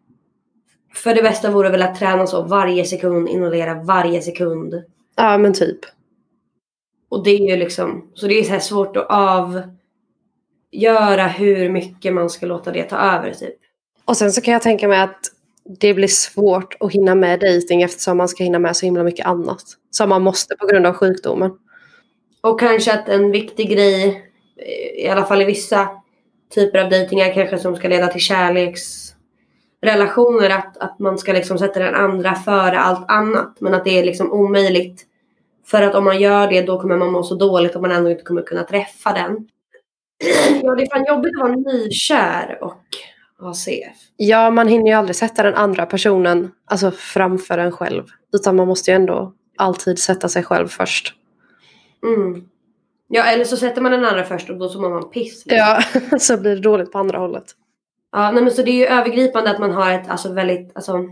För 0.94 1.14
det 1.14 1.22
bästa 1.22 1.50
vore 1.50 1.70
väl 1.70 1.82
att 1.82 1.98
träna 1.98 2.26
så 2.26 2.42
varje 2.42 2.84
sekund, 2.84 3.28
inhalera 3.28 3.74
varje 3.74 4.22
sekund. 4.22 4.82
Ja 5.16 5.38
men 5.38 5.54
typ. 5.54 5.78
Och 7.08 7.24
det 7.24 7.30
är 7.30 7.50
ju 7.50 7.56
liksom, 7.56 8.10
så 8.14 8.26
det 8.26 8.34
är 8.34 8.44
så 8.44 8.50
här 8.50 8.60
svårt 8.60 8.96
att 8.96 9.06
avgöra 10.70 11.26
hur 11.26 11.68
mycket 11.68 12.14
man 12.14 12.30
ska 12.30 12.46
låta 12.46 12.72
det 12.72 12.82
ta 12.82 12.96
över 12.96 13.32
typ. 13.32 13.56
Och 14.04 14.16
sen 14.16 14.32
så 14.32 14.40
kan 14.40 14.52
jag 14.52 14.62
tänka 14.62 14.88
mig 14.88 15.00
att 15.00 15.20
det 15.80 15.94
blir 15.94 16.08
svårt 16.08 16.76
att 16.80 16.92
hinna 16.92 17.14
med 17.14 17.40
dejting 17.40 17.82
eftersom 17.82 18.16
man 18.16 18.28
ska 18.28 18.44
hinna 18.44 18.58
med 18.58 18.76
så 18.76 18.86
himla 18.86 19.02
mycket 19.02 19.26
annat. 19.26 19.62
Som 19.90 20.08
man 20.08 20.22
måste 20.22 20.56
på 20.56 20.66
grund 20.66 20.86
av 20.86 20.94
sjukdomen. 20.94 21.50
Och 22.40 22.60
kanske 22.60 22.92
att 22.92 23.08
en 23.08 23.30
viktig 23.30 23.70
grej, 23.70 24.24
i 24.96 25.08
alla 25.08 25.24
fall 25.24 25.42
i 25.42 25.44
vissa 25.44 25.88
typer 26.54 26.78
av 26.78 26.90
dejtingar 26.90 27.34
kanske 27.34 27.58
som 27.58 27.76
ska 27.76 27.88
leda 27.88 28.06
till 28.06 28.20
kärleksrelationer, 29.82 30.50
att, 30.50 30.76
att 30.76 30.98
man 30.98 31.18
ska 31.18 31.32
liksom 31.32 31.58
sätta 31.58 31.80
den 31.80 31.94
andra 31.94 32.34
före 32.34 32.78
allt 32.78 33.10
annat. 33.10 33.56
Men 33.60 33.74
att 33.74 33.84
det 33.84 33.98
är 33.98 34.04
liksom 34.04 34.32
omöjligt. 34.32 35.06
För 35.66 35.82
att 35.82 35.94
om 35.94 36.04
man 36.04 36.20
gör 36.20 36.48
det 36.48 36.62
då 36.62 36.80
kommer 36.80 36.96
man 36.96 37.12
må 37.12 37.22
så 37.22 37.34
dåligt 37.34 37.76
att 37.76 37.82
man 37.82 37.92
ändå 37.92 38.10
inte 38.10 38.22
kommer 38.22 38.42
kunna 38.42 38.62
träffa 38.62 39.12
den. 39.12 39.48
Ja, 40.62 40.74
det 40.74 40.82
är 40.82 40.90
fan 40.90 41.04
jobbigt 41.08 41.32
att 41.36 41.42
vara 41.42 41.56
nykär 41.56 42.58
och 42.60 42.86
ha 43.40 43.54
CF. 43.54 43.96
Ja, 44.16 44.50
man 44.50 44.68
hinner 44.68 44.86
ju 44.86 44.92
aldrig 44.92 45.16
sätta 45.16 45.42
den 45.42 45.54
andra 45.54 45.86
personen 45.86 46.52
alltså, 46.64 46.90
framför 46.90 47.58
en 47.58 47.72
själv. 47.72 48.04
Utan 48.32 48.56
man 48.56 48.68
måste 48.68 48.90
ju 48.90 48.94
ändå 48.94 49.32
alltid 49.56 49.98
sätta 49.98 50.28
sig 50.28 50.42
själv 50.42 50.68
först. 50.68 51.14
Mm. 52.02 52.44
Ja 53.08 53.24
eller 53.24 53.44
så 53.44 53.56
sätter 53.56 53.82
man 53.82 53.92
den 53.92 54.04
andra 54.04 54.24
först 54.24 54.50
och 54.50 54.58
då 54.58 54.68
så 54.68 54.80
mår 54.80 54.90
man 54.90 55.10
piss. 55.10 55.46
liksom. 55.46 55.58
Ja, 56.10 56.18
så 56.18 56.36
blir 56.36 56.54
det 56.54 56.62
dåligt 56.62 56.92
på 56.92 56.98
andra 56.98 57.18
hållet. 57.18 57.44
Ja, 58.12 58.30
nej, 58.30 58.42
men 58.42 58.52
så 58.52 58.62
det 58.62 58.70
är 58.70 58.76
ju 58.76 58.86
övergripande 58.86 59.50
att 59.50 59.60
man 59.60 59.72
har 59.72 59.92
ett 59.92 60.08
alltså 60.08 60.32
väldigt, 60.32 60.76
alltså 60.76 61.08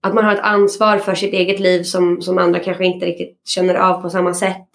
att 0.00 0.14
man 0.14 0.24
har 0.24 0.34
ett 0.34 0.40
ansvar 0.40 0.98
för 0.98 1.14
sitt 1.14 1.32
eget 1.32 1.60
liv 1.60 1.82
som, 1.82 2.22
som 2.22 2.38
andra 2.38 2.60
kanske 2.60 2.84
inte 2.84 3.06
riktigt 3.06 3.40
känner 3.44 3.74
av 3.74 4.02
på 4.02 4.10
samma 4.10 4.34
sätt. 4.34 4.68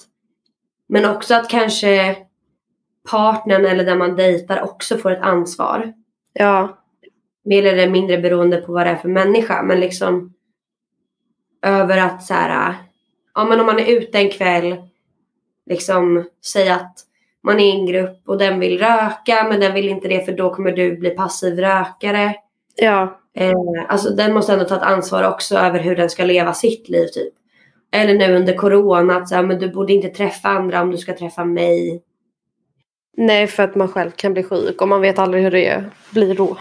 Men 0.87 1.05
också 1.05 1.35
att 1.35 1.49
kanske 1.49 2.17
partnern 3.09 3.65
eller 3.65 3.85
den 3.85 3.97
man 3.97 4.15
dejtar 4.15 4.61
också 4.61 4.97
får 4.97 5.11
ett 5.11 5.21
ansvar. 5.21 5.93
Ja, 6.33 6.75
Mer 7.43 7.65
eller 7.65 7.89
mindre 7.89 8.17
beroende 8.17 8.57
på 8.57 8.73
vad 8.73 8.85
det 8.85 8.89
är 8.89 8.95
för 8.95 9.09
människa. 9.09 9.63
Men 9.63 9.79
liksom 9.79 10.33
över 11.61 11.97
att 11.97 12.23
så 12.23 12.33
här, 12.33 12.75
ja 13.33 13.45
men 13.45 13.59
om 13.59 13.65
man 13.65 13.79
är 13.79 13.85
ute 13.85 14.17
en 14.17 14.29
kväll, 14.29 14.75
liksom 15.65 16.29
säga 16.45 16.75
att 16.75 17.05
man 17.43 17.59
är 17.59 17.65
i 17.65 17.79
en 17.79 17.85
grupp 17.85 18.21
och 18.25 18.37
den 18.37 18.59
vill 18.59 18.79
röka 18.79 19.45
men 19.49 19.59
den 19.59 19.73
vill 19.73 19.89
inte 19.89 20.07
det 20.07 20.25
för 20.25 20.31
då 20.31 20.53
kommer 20.53 20.71
du 20.71 20.97
bli 20.97 21.09
passiv 21.09 21.59
rökare. 21.59 22.35
ja, 22.75 23.19
Eh, 23.39 23.53
alltså 23.87 24.09
den 24.09 24.33
måste 24.33 24.53
ändå 24.53 24.65
ta 24.65 24.75
ett 24.75 24.81
ansvar 24.81 25.23
också 25.23 25.57
över 25.57 25.79
hur 25.79 25.95
den 25.95 26.09
ska 26.09 26.23
leva 26.23 26.53
sitt 26.53 26.89
liv 26.89 27.07
typ. 27.07 27.33
Eller 27.91 28.13
nu 28.13 28.35
under 28.35 28.53
corona 28.53 29.15
att 29.15 29.29
så 29.29 29.35
här, 29.35 29.43
men 29.43 29.59
du 29.59 29.69
borde 29.69 29.93
inte 29.93 30.09
träffa 30.09 30.49
andra 30.49 30.81
om 30.81 30.91
du 30.91 30.97
ska 30.97 31.17
träffa 31.17 31.45
mig. 31.45 32.03
nej 33.17 33.47
för 33.47 33.63
att 33.63 33.75
man 33.75 33.87
själv 33.87 34.11
kan 34.11 34.33
bli 34.33 34.43
sjuk 34.43 34.81
och 34.81 34.87
man 34.87 35.01
vet 35.01 35.19
aldrig 35.19 35.43
hur 35.43 35.51
det 35.51 35.83
blir 36.11 36.35
då. 36.35 36.57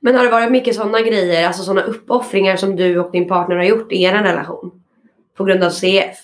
Men 0.00 0.14
har 0.14 0.24
det 0.24 0.30
varit 0.30 0.52
mycket 0.52 0.74
sådana 0.74 1.00
grejer, 1.00 1.46
alltså 1.46 1.62
sådana 1.62 1.82
uppoffringar 1.82 2.56
som 2.56 2.76
du 2.76 2.98
och 2.98 3.12
din 3.12 3.28
partner 3.28 3.56
har 3.56 3.64
gjort 3.64 3.92
i 3.92 4.02
er 4.02 4.12
relation? 4.12 4.82
På 5.36 5.44
grund 5.44 5.64
av 5.64 5.70
CF? 5.70 6.16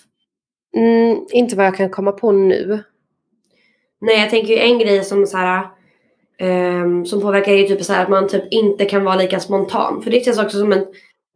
Mm, 0.76 1.26
inte 1.30 1.56
vad 1.56 1.66
jag 1.66 1.76
kan 1.76 1.90
komma 1.90 2.12
på 2.12 2.32
nu. 2.32 2.82
Nej 4.02 4.20
jag 4.20 4.30
tänker 4.30 4.52
ju 4.52 4.58
en 4.58 4.78
grej 4.78 5.04
som 5.04 5.26
så 5.26 5.36
här, 5.36 5.66
ehm, 6.38 7.06
som 7.06 7.20
påverkar 7.20 7.52
är 7.52 7.56
ju 7.56 7.68
typ 7.68 7.84
så 7.84 7.92
här 7.92 8.02
att 8.02 8.10
man 8.10 8.28
typ 8.28 8.44
inte 8.50 8.84
kan 8.84 9.04
vara 9.04 9.16
lika 9.16 9.40
spontan. 9.40 10.02
För 10.02 10.10
det 10.10 10.24
känns 10.24 10.38
också 10.38 10.58
som 10.58 10.72
en 10.72 10.86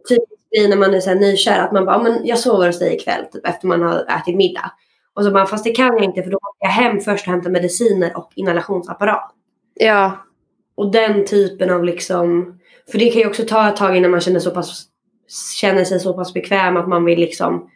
typisk 0.08 0.50
grej 0.56 0.68
när 0.68 0.76
man 0.76 0.94
är 0.94 1.00
så 1.00 1.11
här 1.11 1.16
nykär 1.16 1.58
att 1.61 1.73
man 1.73 1.85
bara, 1.85 1.96
"Ja, 1.96 2.02
men 2.02 2.26
jag 2.26 2.38
sover 2.38 2.66
hos 2.66 2.78
dig 2.78 2.94
ikväll 2.96 3.25
typ 3.32 3.46
efter 3.46 3.66
man 3.68 3.82
har 3.82 4.04
ätit 4.20 4.37
middag. 4.37 4.73
Och 5.14 5.25
så 5.25 5.30
bara, 5.30 5.46
fast 5.46 5.64
det 5.64 5.70
kan 5.70 5.87
jag 5.96 6.04
inte 6.04 6.23
för 6.23 6.30
då 6.30 6.37
åker 6.37 6.66
jag 6.66 6.70
hem 6.70 7.00
först 7.00 7.26
och 7.26 7.32
hämtar 7.32 7.50
mediciner 7.50 8.16
och 8.16 8.30
inhalationsapparat. 8.35 9.30
Ja, 9.75 10.12
Och 10.76 10.92
den 10.92 11.25
typen 11.26 11.70
av 11.70 11.85
liksom, 11.85 12.58
för 12.92 12.99
det 12.99 13.11
kan 13.11 13.20
ju 13.23 13.28
också 13.28 13.42
ta 13.49 13.68
ett 13.68 13.76
tag 13.76 13.96
innan 13.96 14.11
man 14.11 14.20
känner, 14.20 14.40
så 14.40 14.50
pass, 14.50 14.85
känner 15.61 15.85
sig 15.85 16.00
så 16.00 16.14
pass 16.14 16.35
bekväm 16.35 16.76
att 16.76 16.88
man 16.88 17.04
vill 17.04 17.18
liksom 17.20 17.70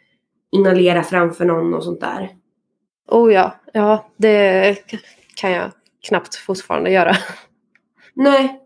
inhalera 0.51 1.03
framför 1.03 1.45
någon 1.45 1.73
och 1.73 1.83
sånt 1.83 2.01
där. 2.01 2.29
Oh 3.11 3.33
ja, 3.33 3.55
ja 3.73 4.05
det 4.17 4.75
kan 5.35 5.51
jag 5.51 5.71
knappt 6.07 6.35
fortfarande 6.35 6.91
göra. 6.91 7.15
Nej. 8.13 8.57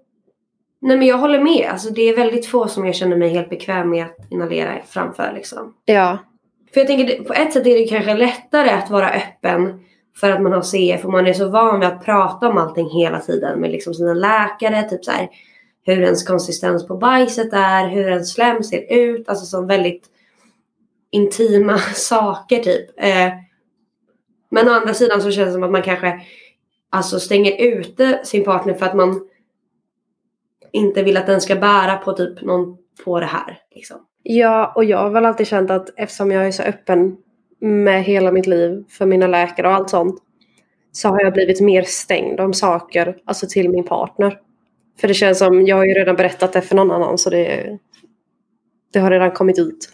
Nej 0.79 0.97
men 0.97 1.07
jag 1.07 1.17
håller 1.17 1.39
med. 1.39 1.69
Alltså 1.71 1.89
det 1.89 2.01
är 2.01 2.15
väldigt 2.15 2.45
få 2.45 2.67
som 2.67 2.85
jag 2.85 2.95
känner 2.95 3.17
mig 3.17 3.29
helt 3.29 3.49
bekväm 3.49 3.89
med 3.89 4.05
att 4.05 4.31
inhalera 4.31 4.81
framför 4.87 5.31
liksom. 5.35 5.73
Ja, 5.85 6.17
För 6.73 6.79
jag 6.79 6.87
tänker 6.87 7.23
på 7.23 7.33
ett 7.33 7.53
sätt 7.53 7.67
är 7.67 7.77
det 7.77 7.87
kanske 7.87 8.13
lättare 8.13 8.69
att 8.69 8.89
vara 8.89 9.09
öppen 9.09 9.79
för 10.19 10.31
att 10.31 10.41
man 10.41 10.53
har 10.53 10.61
CF 10.61 11.05
och 11.05 11.11
man 11.11 11.27
är 11.27 11.33
så 11.33 11.49
van 11.49 11.79
vid 11.79 11.89
att 11.89 12.05
prata 12.05 12.49
om 12.49 12.57
allting 12.57 12.89
hela 12.89 13.19
tiden 13.19 13.59
med 13.59 13.71
liksom 13.71 13.93
sina 13.93 14.13
läkare. 14.13 14.89
Typ 14.89 15.05
så 15.05 15.11
här, 15.11 15.29
hur 15.85 16.01
ens 16.01 16.27
konsistens 16.27 16.87
på 16.87 16.97
bajset 16.97 17.53
är, 17.53 17.87
hur 17.87 18.09
ens 18.09 18.33
slem 18.33 18.63
ser 18.63 18.93
ut. 18.93 19.29
Alltså 19.29 19.45
som 19.45 19.67
väldigt 19.67 20.05
intima 21.11 21.77
saker 21.93 22.59
typ. 22.59 22.89
Eh, 22.97 23.29
men 24.49 24.67
å 24.67 24.71
andra 24.71 24.93
sidan 24.93 25.21
så 25.21 25.31
känns 25.31 25.47
det 25.47 25.53
som 25.53 25.63
att 25.63 25.71
man 25.71 25.81
kanske 25.81 26.21
alltså 26.89 27.19
stänger 27.19 27.61
ute 27.61 28.19
sin 28.23 28.43
partner 28.43 28.73
för 28.73 28.85
att 28.85 28.95
man 28.95 29.29
inte 30.71 31.03
vill 31.03 31.17
att 31.17 31.27
den 31.27 31.41
ska 31.41 31.55
bära 31.55 31.97
på 31.97 32.13
typ 32.13 32.41
någon 32.41 32.77
på 33.05 33.19
det 33.19 33.25
här. 33.25 33.59
Liksom. 33.75 33.97
Ja, 34.23 34.73
och 34.75 34.83
jag 34.83 34.97
har 34.97 35.09
väl 35.09 35.25
alltid 35.25 35.47
känt 35.47 35.71
att 35.71 35.89
eftersom 35.95 36.31
jag 36.31 36.47
är 36.47 36.51
så 36.51 36.63
öppen 36.63 37.17
med 37.59 38.03
hela 38.03 38.31
mitt 38.31 38.47
liv 38.47 38.83
för 38.89 39.05
mina 39.05 39.27
läkare 39.27 39.67
och 39.67 39.73
allt 39.73 39.89
sånt 39.89 40.21
så 40.91 41.09
har 41.09 41.21
jag 41.21 41.33
blivit 41.33 41.61
mer 41.61 41.83
stängd 41.83 42.39
om 42.39 42.53
saker, 42.53 43.17
alltså 43.25 43.47
till 43.49 43.69
min 43.69 43.83
partner. 43.83 44.39
För 44.99 45.07
det 45.07 45.13
känns 45.13 45.37
som, 45.37 45.65
jag 45.65 45.75
har 45.75 45.85
ju 45.85 45.93
redan 45.93 46.15
berättat 46.15 46.53
det 46.53 46.61
för 46.61 46.75
någon 46.75 46.91
annan 46.91 47.17
så 47.17 47.29
det, 47.29 47.77
det 48.93 48.99
har 48.99 49.11
redan 49.11 49.31
kommit 49.31 49.59
ut. 49.59 49.89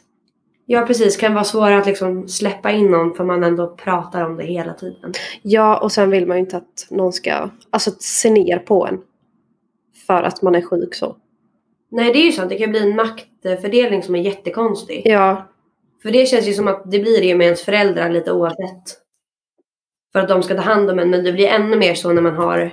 Ja 0.72 0.82
precis, 0.82 1.18
kan 1.18 1.34
vara 1.34 1.44
svårare 1.44 1.78
att 1.78 1.86
liksom 1.86 2.28
släppa 2.28 2.72
in 2.72 2.92
någon 2.92 3.14
för 3.14 3.24
man 3.24 3.44
ändå 3.44 3.68
pratar 3.68 4.26
om 4.26 4.38
det 4.38 4.44
hela 4.44 4.74
tiden. 4.74 5.14
Ja, 5.42 5.80
och 5.80 5.92
sen 5.92 6.10
vill 6.10 6.28
man 6.28 6.38
ju 6.38 6.42
inte 6.42 6.58
att 6.58 6.88
någon 6.90 7.14
ska 7.14 7.50
alltså, 7.70 7.92
se 8.00 8.30
ner 8.30 8.60
på 8.60 8.88
en. 8.88 9.02
För 10.08 10.24
att 10.24 10.42
man 10.42 10.56
är 10.56 10.62
sjuk 10.62 10.96
så. 10.96 11.16
Nej 11.92 12.14
det 12.14 12.20
är 12.20 12.26
ju 12.26 12.32
sant, 12.32 12.50
det 12.50 12.58
kan 12.58 12.70
bli 12.70 12.84
en 12.84 12.96
maktfördelning 12.96 14.04
som 14.04 14.16
är 14.16 14.22
jättekonstig. 14.22 15.02
Ja, 15.06 15.48
För 16.04 16.12
det 16.12 16.26
känns 16.26 16.48
ju 16.48 16.54
som 16.54 16.68
att 16.68 16.92
det 16.92 17.00
blir 17.00 17.20
det 17.20 17.28
ju 17.28 17.36
med 17.36 17.46
ens 17.46 17.62
föräldrar 17.62 18.10
lite 18.10 18.32
oavsett. 18.32 18.84
För 20.14 20.20
att 20.20 20.30
de 20.30 20.44
ska 20.44 20.56
ta 20.56 20.62
hand 20.62 20.90
om 20.90 21.00
en 21.00 21.10
men 21.10 21.24
det 21.24 21.34
blir 21.34 21.48
ännu 21.48 21.78
mer 21.78 21.94
så 21.94 22.14
när 22.14 22.22
man 22.22 22.36
har 22.36 22.72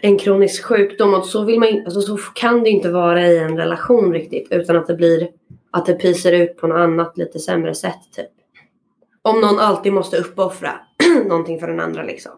en 0.00 0.18
kronisk 0.18 0.64
sjukdom 0.64 1.14
och 1.14 1.26
så 1.26 1.44
vill 1.44 1.60
man 1.60 1.82
alltså, 1.84 2.00
så 2.00 2.16
kan 2.16 2.62
det 2.62 2.70
ju 2.70 2.76
inte 2.76 2.90
vara 2.90 3.26
i 3.26 3.38
en 3.38 3.56
relation 3.56 4.12
riktigt 4.12 4.48
utan 4.50 4.76
att 4.76 4.86
det 4.86 4.94
blir 4.94 5.28
att 5.74 5.86
det 5.86 5.94
pyser 5.94 6.32
ut 6.32 6.56
på 6.56 6.66
något 6.66 6.78
annat 6.78 7.18
lite 7.18 7.38
sämre 7.38 7.74
sätt 7.74 8.12
typ. 8.16 8.30
Om 9.22 9.40
någon 9.40 9.58
alltid 9.58 9.92
måste 9.92 10.16
uppoffra 10.16 10.72
någonting 11.26 11.60
för 11.60 11.66
den 11.66 11.80
andra 11.80 12.02
liksom. 12.02 12.32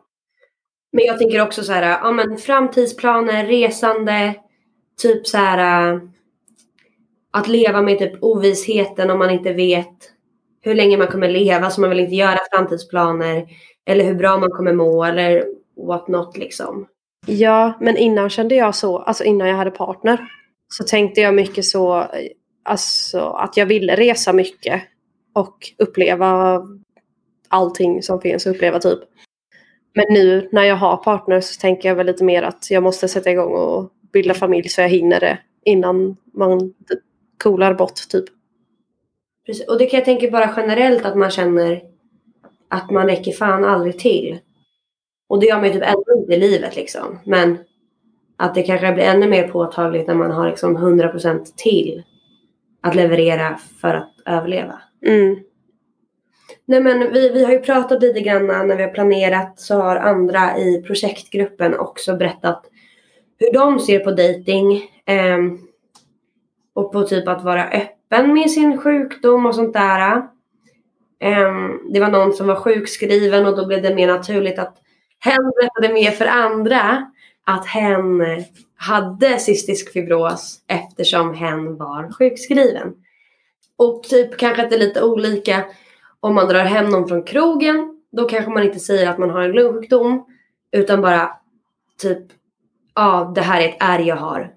Men 0.93 1.05
jag 1.05 1.19
tänker 1.19 1.40
också 1.40 1.62
så 1.62 1.73
här, 1.73 1.83
ja 1.83 2.12
men 2.12 2.38
framtidsplaner, 2.38 3.47
resande, 3.47 4.35
typ 5.02 5.26
så 5.26 5.38
här 5.38 5.93
äh, 5.93 6.00
att 7.31 7.49
leva 7.49 7.83
med 7.83 7.99
typ 7.99 8.23
ovissheten 8.23 9.11
om 9.11 9.19
man 9.19 9.31
inte 9.31 9.52
vet 9.52 10.12
hur 10.61 10.75
länge 10.75 10.97
man 10.97 11.07
kommer 11.07 11.28
leva 11.28 11.71
så 11.71 11.81
man 11.81 11.90
vill 11.90 12.00
inte 12.00 12.14
göra 12.14 12.38
framtidsplaner 12.52 13.47
eller 13.87 14.05
hur 14.05 14.14
bra 14.14 14.38
man 14.38 14.50
kommer 14.50 14.73
må 14.73 15.05
eller 15.05 15.45
what 15.87 16.09
not 16.09 16.37
liksom. 16.37 16.87
Ja, 17.26 17.73
men 17.81 17.97
innan 17.97 18.31
kände 18.31 18.55
jag 18.55 18.75
så, 18.75 18.99
alltså 18.99 19.25
innan 19.25 19.49
jag 19.49 19.57
hade 19.57 19.71
partner, 19.71 20.28
så 20.69 20.85
tänkte 20.85 21.21
jag 21.21 21.35
mycket 21.35 21.64
så, 21.64 22.07
alltså 22.67 23.21
att 23.21 23.57
jag 23.57 23.67
ville 23.67 23.97
resa 23.97 24.33
mycket 24.33 24.83
och 25.33 25.73
uppleva 25.79 26.63
allting 27.49 28.03
som 28.03 28.21
finns 28.21 28.47
att 28.47 28.55
uppleva 28.57 28.79
typ. 28.79 28.99
Men 29.95 30.05
nu 30.11 30.49
när 30.53 30.65
jag 30.65 30.77
har 30.77 30.97
partner 30.97 31.41
så 31.41 31.61
tänker 31.61 31.89
jag 31.89 31.97
väl 31.97 32.07
lite 32.07 32.25
mer 32.25 32.43
att 32.43 32.71
jag 32.71 32.83
måste 32.83 33.09
sätta 33.09 33.31
igång 33.31 33.53
och 33.53 33.93
bilda 34.13 34.35
familj 34.35 34.69
så 34.69 34.81
jag 34.81 34.89
hinner 34.89 35.21
det 35.21 35.39
innan 35.65 36.17
man 36.35 36.75
coolar 37.43 37.75
bort 37.75 38.09
typ. 38.09 38.25
Precis. 39.47 39.69
Och 39.69 39.79
det 39.79 39.87
kan 39.87 39.99
jag 39.99 40.05
tänka 40.05 40.31
bara 40.31 40.55
generellt 40.57 41.05
att 41.05 41.17
man 41.17 41.31
känner 41.31 41.83
att 42.69 42.91
man 42.91 43.07
räcker 43.07 43.33
fan 43.33 43.65
aldrig 43.65 43.99
till. 43.99 44.39
Och 45.29 45.41
det 45.41 45.47
gör 45.47 45.57
man 45.57 45.67
ju 45.67 45.73
typ 45.73 45.83
ändå 45.83 46.05
inte 46.17 46.33
i 46.33 46.39
livet 46.41 46.77
liksom. 46.77 47.19
Men 47.25 47.59
att 48.37 48.55
det 48.55 48.63
kanske 48.63 48.93
blir 48.93 49.05
ännu 49.05 49.29
mer 49.29 49.49
påtagligt 49.49 50.07
när 50.07 50.15
man 50.15 50.31
har 50.31 50.49
liksom 50.49 50.77
100% 50.77 51.45
till 51.57 52.03
att 52.87 52.95
leverera 52.95 53.59
för 53.81 53.95
att 53.95 54.11
överleva. 54.26 54.81
Mm. 55.07 55.37
Nej 56.64 56.81
men 56.81 57.12
vi, 57.12 57.28
vi 57.28 57.45
har 57.45 57.52
ju 57.52 57.59
pratat 57.59 58.02
lite 58.02 58.21
grann 58.21 58.47
när 58.47 58.76
vi 58.76 58.83
har 58.83 58.90
planerat 58.90 59.61
så 59.61 59.75
har 59.75 59.97
andra 59.97 60.59
i 60.59 60.83
projektgruppen 60.83 61.78
också 61.78 62.16
berättat 62.16 62.62
hur 63.38 63.52
de 63.52 63.78
ser 63.78 63.99
på 63.99 64.11
dating 64.11 64.90
eh, 65.07 65.38
och 66.75 66.93
på 66.93 67.02
typ 67.02 67.28
att 67.28 67.45
vara 67.45 67.64
öppen 67.64 68.35
med 68.35 68.50
sin 68.50 68.78
sjukdom 68.78 69.47
och 69.47 69.55
sånt 69.55 69.73
där. 69.73 70.16
Eh, 71.21 71.55
det 71.93 72.00
var 72.00 72.11
någon 72.11 72.33
som 72.33 72.47
var 72.47 72.57
sjukskriven 72.57 73.47
och 73.47 73.57
då 73.57 73.66
blev 73.66 73.83
det 73.83 73.95
mer 73.95 74.07
naturligt 74.07 74.59
att 74.59 74.76
hen 75.19 75.52
berättade 75.61 75.95
mer 75.95 76.11
för 76.11 76.26
andra 76.26 77.12
att 77.47 77.67
hen 77.67 78.23
hade 78.76 79.38
cystisk 79.38 79.93
fibros 79.93 80.59
eftersom 80.67 81.35
hen 81.35 81.76
var 81.76 82.12
sjukskriven. 82.12 82.95
Och 83.76 84.03
typ 84.03 84.37
kanske 84.37 84.62
att 84.62 84.71
det 84.71 84.76
är 84.76 84.81
lite 84.81 85.03
olika 85.03 85.65
om 86.21 86.35
man 86.35 86.49
drar 86.49 86.65
hem 86.65 86.88
någon 86.88 87.09
från 87.09 87.23
krogen, 87.23 88.00
då 88.12 88.29
kanske 88.29 88.50
man 88.50 88.62
inte 88.62 88.79
säger 88.79 89.11
att 89.11 89.19
man 89.19 89.31
har 89.31 89.43
en 89.43 89.53
lungsjukdom. 89.53 90.26
Utan 90.73 91.00
bara 91.00 91.31
typ, 92.03 92.19
ja 92.95 93.33
det 93.35 93.41
här 93.41 93.61
är 93.61 93.69
ett 93.69 93.76
ärr 93.81 93.99
jag 93.99 94.17
har. 94.17 94.53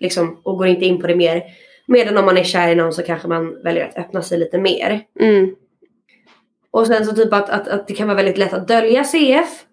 Liksom, 0.00 0.40
och 0.42 0.58
går 0.58 0.66
inte 0.66 0.84
in 0.84 1.00
på 1.00 1.06
det 1.06 1.16
mer. 1.16 1.42
Medan 1.86 2.18
om 2.18 2.24
man 2.24 2.38
är 2.38 2.44
kär 2.44 2.68
i 2.68 2.74
någon 2.74 2.92
så 2.92 3.02
kanske 3.02 3.28
man 3.28 3.62
väljer 3.62 3.88
att 3.88 3.96
öppna 3.96 4.22
sig 4.22 4.38
lite 4.38 4.58
mer. 4.58 5.00
Mm. 5.20 5.54
Och 6.70 6.86
sen 6.86 7.06
så 7.06 7.12
typ 7.12 7.32
att, 7.32 7.50
att, 7.50 7.68
att 7.68 7.88
det 7.88 7.94
kan 7.94 8.08
vara 8.08 8.16
väldigt 8.16 8.38
lätt 8.38 8.52
att 8.52 8.68
dölja 8.68 9.04
CF. 9.04 9.64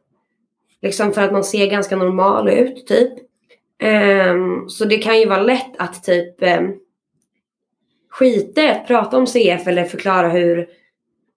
Liksom 0.81 1.13
för 1.13 1.21
att 1.21 1.31
man 1.31 1.43
ser 1.43 1.67
ganska 1.67 1.95
normal 1.95 2.49
ut 2.49 2.87
typ. 2.87 3.13
Um, 3.83 4.69
så 4.69 4.85
det 4.85 4.97
kan 4.97 5.19
ju 5.19 5.25
vara 5.25 5.41
lätt 5.41 5.71
att 5.77 6.03
typ 6.03 6.41
um, 6.41 6.75
skita 8.09 8.63
i 8.63 8.69
att 8.69 8.87
prata 8.87 9.17
om 9.17 9.27
CF 9.27 9.67
eller 9.67 9.83
förklara 9.83 10.29
hur 10.29 10.57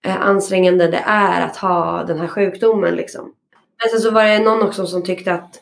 uh, 0.06 0.26
ansträngande 0.26 0.88
det 0.88 1.02
är 1.06 1.46
att 1.46 1.56
ha 1.56 2.04
den 2.04 2.18
här 2.18 2.26
sjukdomen 2.26 2.94
liksom. 2.94 3.34
Men 3.82 3.90
sen 3.90 4.00
så 4.00 4.10
var 4.10 4.24
det 4.24 4.38
någon 4.38 4.62
också 4.62 4.86
som 4.86 5.02
tyckte 5.02 5.32
att 5.32 5.60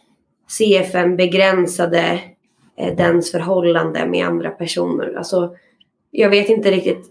CFN 0.49 1.16
begränsade 1.16 2.20
uh, 2.80 2.97
dens 2.97 3.30
förhållande 3.30 4.06
med 4.06 4.26
andra 4.26 4.50
personer. 4.50 5.14
Alltså, 5.16 5.56
jag 6.11 6.30
vet 6.30 6.49
inte 6.49 6.70
riktigt, 6.70 7.04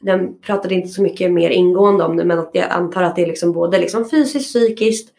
den 0.00 0.38
pratade 0.40 0.74
inte 0.74 0.88
så 0.88 1.02
mycket 1.02 1.32
mer 1.32 1.50
ingående 1.50 2.04
om 2.04 2.16
det 2.16 2.24
men 2.24 2.38
att 2.38 2.50
jag 2.52 2.70
antar 2.70 3.02
att 3.02 3.16
det 3.16 3.22
är 3.22 3.26
liksom 3.26 3.52
både 3.52 3.78
liksom 3.78 4.10
fysiskt, 4.10 4.48
psykiskt, 4.48 5.14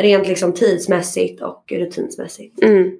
rent 0.00 0.28
liksom 0.28 0.52
tidsmässigt 0.52 1.42
och 1.42 1.72
rutinsmässigt. 1.72 2.62
Mm. 2.62 2.98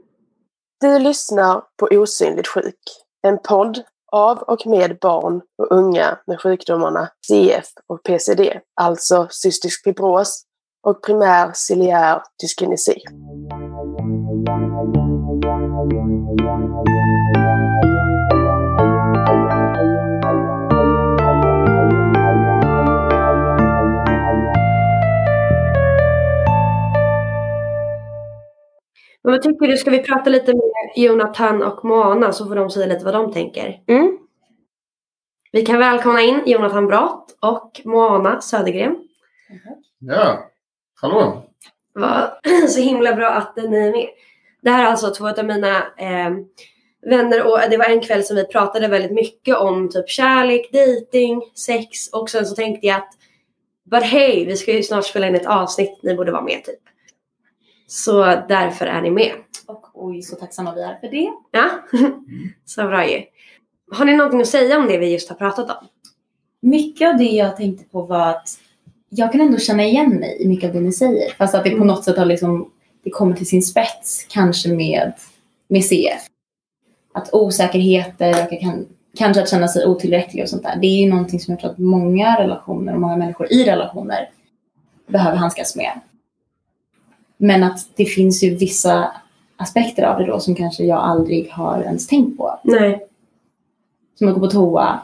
Du 0.81 0.99
lyssnar 0.99 1.63
på 1.77 1.89
Osynligt 1.91 2.49
sjuk, 2.49 2.79
en 3.27 3.39
podd 3.39 3.83
av 4.13 4.39
och 4.39 4.67
med 4.67 4.99
barn 5.01 5.41
och 5.59 5.73
unga 5.77 6.19
med 6.27 6.41
sjukdomarna 6.41 7.09
CF 7.27 7.67
och 7.87 8.03
PCD, 8.03 8.61
alltså 8.81 9.29
cystisk 9.31 9.85
fibros 9.85 10.45
och 10.87 11.03
primär 11.03 11.51
ciliär 11.55 12.23
dyskinesi. 12.43 13.03
Men 29.25 29.33
vad 29.33 29.43
tycker 29.43 29.67
du, 29.67 29.77
ska 29.77 29.91
vi 29.91 30.03
prata 30.03 30.31
lite 30.31 30.55
med 30.55 30.93
Jonathan 30.97 31.63
och 31.63 31.85
Moana 31.85 32.33
så 32.33 32.47
får 32.47 32.55
de 32.57 32.71
säga 32.71 32.87
lite 32.87 33.05
vad 33.05 33.15
de 33.15 33.33
tänker? 33.33 33.81
Mm. 33.87 34.19
Vi 35.53 35.67
kan 35.67 35.79
välkomna 35.79 36.21
in 36.21 36.43
Jonathan 36.47 36.87
Brott 36.87 37.37
och 37.41 37.81
Moana 37.85 38.41
Södergren. 38.41 38.97
Ja, 39.99 40.51
hallå. 41.01 41.43
Vad 41.93 42.31
så 42.69 42.81
himla 42.81 43.15
bra 43.15 43.29
att 43.29 43.57
ni 43.57 43.63
är 43.63 43.93
med. 43.93 44.09
Det 44.63 44.71
här 44.71 44.85
är 44.85 44.87
alltså 44.87 45.11
två 45.11 45.29
av 45.29 45.45
mina 45.45 45.77
eh, 45.77 46.31
vänner 47.11 47.47
och 47.47 47.59
det 47.71 47.77
var 47.77 47.85
en 47.85 48.01
kväll 48.01 48.25
som 48.25 48.37
vi 48.37 48.47
pratade 48.47 48.89
väldigt 48.89 49.13
mycket 49.13 49.57
om 49.57 49.89
typ 49.89 50.09
kärlek, 50.09 50.73
dating, 50.73 51.43
sex 51.55 52.09
och 52.13 52.31
sen 52.31 52.47
så 52.47 52.55
tänkte 52.55 52.87
jag 52.87 52.97
att 52.97 53.11
But 53.91 54.03
hey, 54.03 54.45
vi 54.45 54.57
ska 54.57 54.73
ju 54.73 54.83
snart 54.83 55.05
spela 55.05 55.27
in 55.27 55.35
ett 55.35 55.47
avsnitt, 55.47 56.03
ni 56.03 56.15
borde 56.15 56.33
vara 56.33 56.43
med 56.43 56.65
typ. 56.65 56.81
Så 57.87 58.25
därför 58.49 58.87
är 58.87 59.03
ni 59.03 59.11
med. 59.11 59.33
Och 59.67 59.87
oj, 59.95 60.23
så 60.23 60.37
tacksamma 60.37 60.75
vi 60.75 60.83
är 60.83 60.99
för 61.01 61.09
det. 61.09 61.31
Ja, 61.51 61.71
så 62.65 62.83
bra 62.83 63.11
ju. 63.11 63.23
Har 63.93 64.05
ni 64.05 64.17
någonting 64.17 64.41
att 64.41 64.49
säga 64.49 64.79
om 64.79 64.87
det 64.87 64.99
vi 64.99 65.13
just 65.13 65.29
har 65.29 65.37
pratat 65.37 65.71
om? 65.71 65.89
Mycket 66.61 67.09
av 67.09 67.17
det 67.17 67.25
jag 67.25 67.57
tänkte 67.57 67.85
på 67.85 68.03
var 68.03 68.29
att 68.29 68.59
jag 69.09 69.33
kan 69.33 69.41
ändå 69.41 69.59
känna 69.59 69.85
igen 69.85 70.11
mig 70.11 70.37
i 70.41 70.49
mycket 70.49 70.69
av 70.69 70.75
det 70.75 70.81
ni 70.81 70.93
säger. 70.93 71.35
Fast 71.39 71.55
att 71.55 71.65
det 71.65 71.71
på 71.71 71.85
något 71.85 72.05
sätt 72.05 72.17
har 72.17 72.25
liksom, 72.25 72.71
det 73.05 73.11
kommer 73.11 73.37
till 73.37 73.47
sin 73.47 73.63
spets 73.63 74.27
kanske 74.31 74.69
med, 74.69 75.13
med 75.69 75.85
CF. 75.85 76.27
Att 77.15 77.35
osäkerheter, 77.35 78.45
och 78.45 78.61
kan, 78.61 78.87
kanske 79.19 79.43
att 79.43 79.51
känna 79.51 79.69
sig 79.69 79.87
otillräcklig 79.87 80.43
och 80.43 80.49
sånt 80.49 80.63
där. 80.63 80.77
Det 80.81 80.87
är 80.87 81.01
ju 81.01 81.11
någonting 81.11 81.41
som 81.41 81.53
jag 81.53 81.61
tror 81.61 81.71
att 81.71 81.79
många 81.79 82.41
relationer 82.41 82.95
och 82.95 83.01
många 83.01 83.17
människor 83.17 83.53
i 83.53 83.65
relationer 83.65 84.31
behöver 85.07 85.37
handskas 85.37 85.77
med. 85.77 86.01
Men 87.45 87.63
att 87.63 87.79
det 87.97 88.05
finns 88.05 88.43
ju 88.45 88.55
vissa 88.57 89.13
aspekter 89.57 90.03
av 90.03 90.19
det 90.19 90.27
då 90.27 90.41
som 90.41 90.55
kanske 90.55 90.85
jag 90.85 90.99
aldrig 90.99 91.51
har 91.51 91.83
ens 91.83 92.07
tänkt 92.07 92.37
på. 92.39 92.61
Nej, 92.65 93.07
Som 94.19 94.29
att 94.29 94.35
gå 94.35 94.41
på 94.41 94.47
toa, 94.47 95.01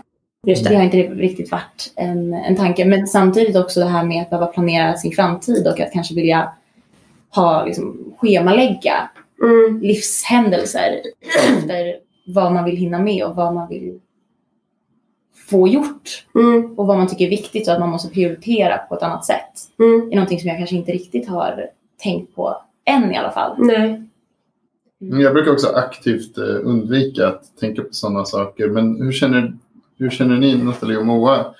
just 0.46 0.64
Det 0.64 0.70
det. 0.70 0.76
har 0.76 0.84
inte 0.84 0.96
riktigt 1.02 1.50
varit 1.50 1.92
en, 1.96 2.34
en 2.34 2.56
tanke. 2.56 2.84
Men 2.84 3.06
samtidigt 3.06 3.56
också 3.56 3.80
det 3.80 3.86
här 3.86 4.04
med 4.04 4.22
att 4.22 4.30
behöva 4.30 4.46
planera 4.46 4.96
sin 4.96 5.12
framtid 5.12 5.66
och 5.66 5.80
att 5.80 5.92
kanske 5.92 6.14
vilja 6.14 6.52
ha, 7.34 7.64
liksom, 7.64 8.14
schemalägga 8.18 9.10
Mm, 9.42 9.80
livshändelser 9.80 11.00
efter 11.48 11.96
vad 12.26 12.52
man 12.52 12.64
vill 12.64 12.76
hinna 12.76 12.98
med 12.98 13.24
och 13.24 13.36
vad 13.36 13.54
man 13.54 13.68
vill 13.68 14.00
få 15.50 15.68
gjort 15.68 16.26
mm, 16.34 16.74
och 16.78 16.86
vad 16.86 16.98
man 16.98 17.08
tycker 17.08 17.24
är 17.24 17.30
viktigt 17.30 17.68
och 17.68 17.74
att 17.74 17.80
man 17.80 17.88
måste 17.90 18.08
prioritera 18.08 18.78
på 18.78 18.94
ett 18.94 19.02
annat 19.02 19.24
sätt. 19.24 19.52
mm. 19.78 20.10
Är 20.10 20.14
någonting 20.14 20.40
som 20.40 20.48
jag 20.48 20.58
kanske 20.58 20.76
inte 20.76 20.92
riktigt 20.92 21.28
har 21.28 21.70
tänkt 22.02 22.34
på 22.34 22.62
än 22.84 23.12
i 23.12 23.16
alla 23.16 23.30
fall. 23.30 23.56
Nej. 23.58 24.06
Men 24.98 25.20
Jag 25.20 25.32
brukar 25.32 25.52
också 25.52 25.68
aktivt 25.68 26.38
eh, 26.38 26.56
undvika 26.62 27.28
att 27.28 27.56
tänka 27.60 27.82
på 27.82 27.88
sådana 27.90 28.24
saker. 28.24 28.68
Men 28.68 29.02
hur 29.02 29.12
känner, 29.12 29.52
hur 29.98 30.10
känner 30.10 30.36
ni, 30.36 30.62
Nathalie 30.62 30.96
och 30.96 31.06
Moa, 31.06 31.54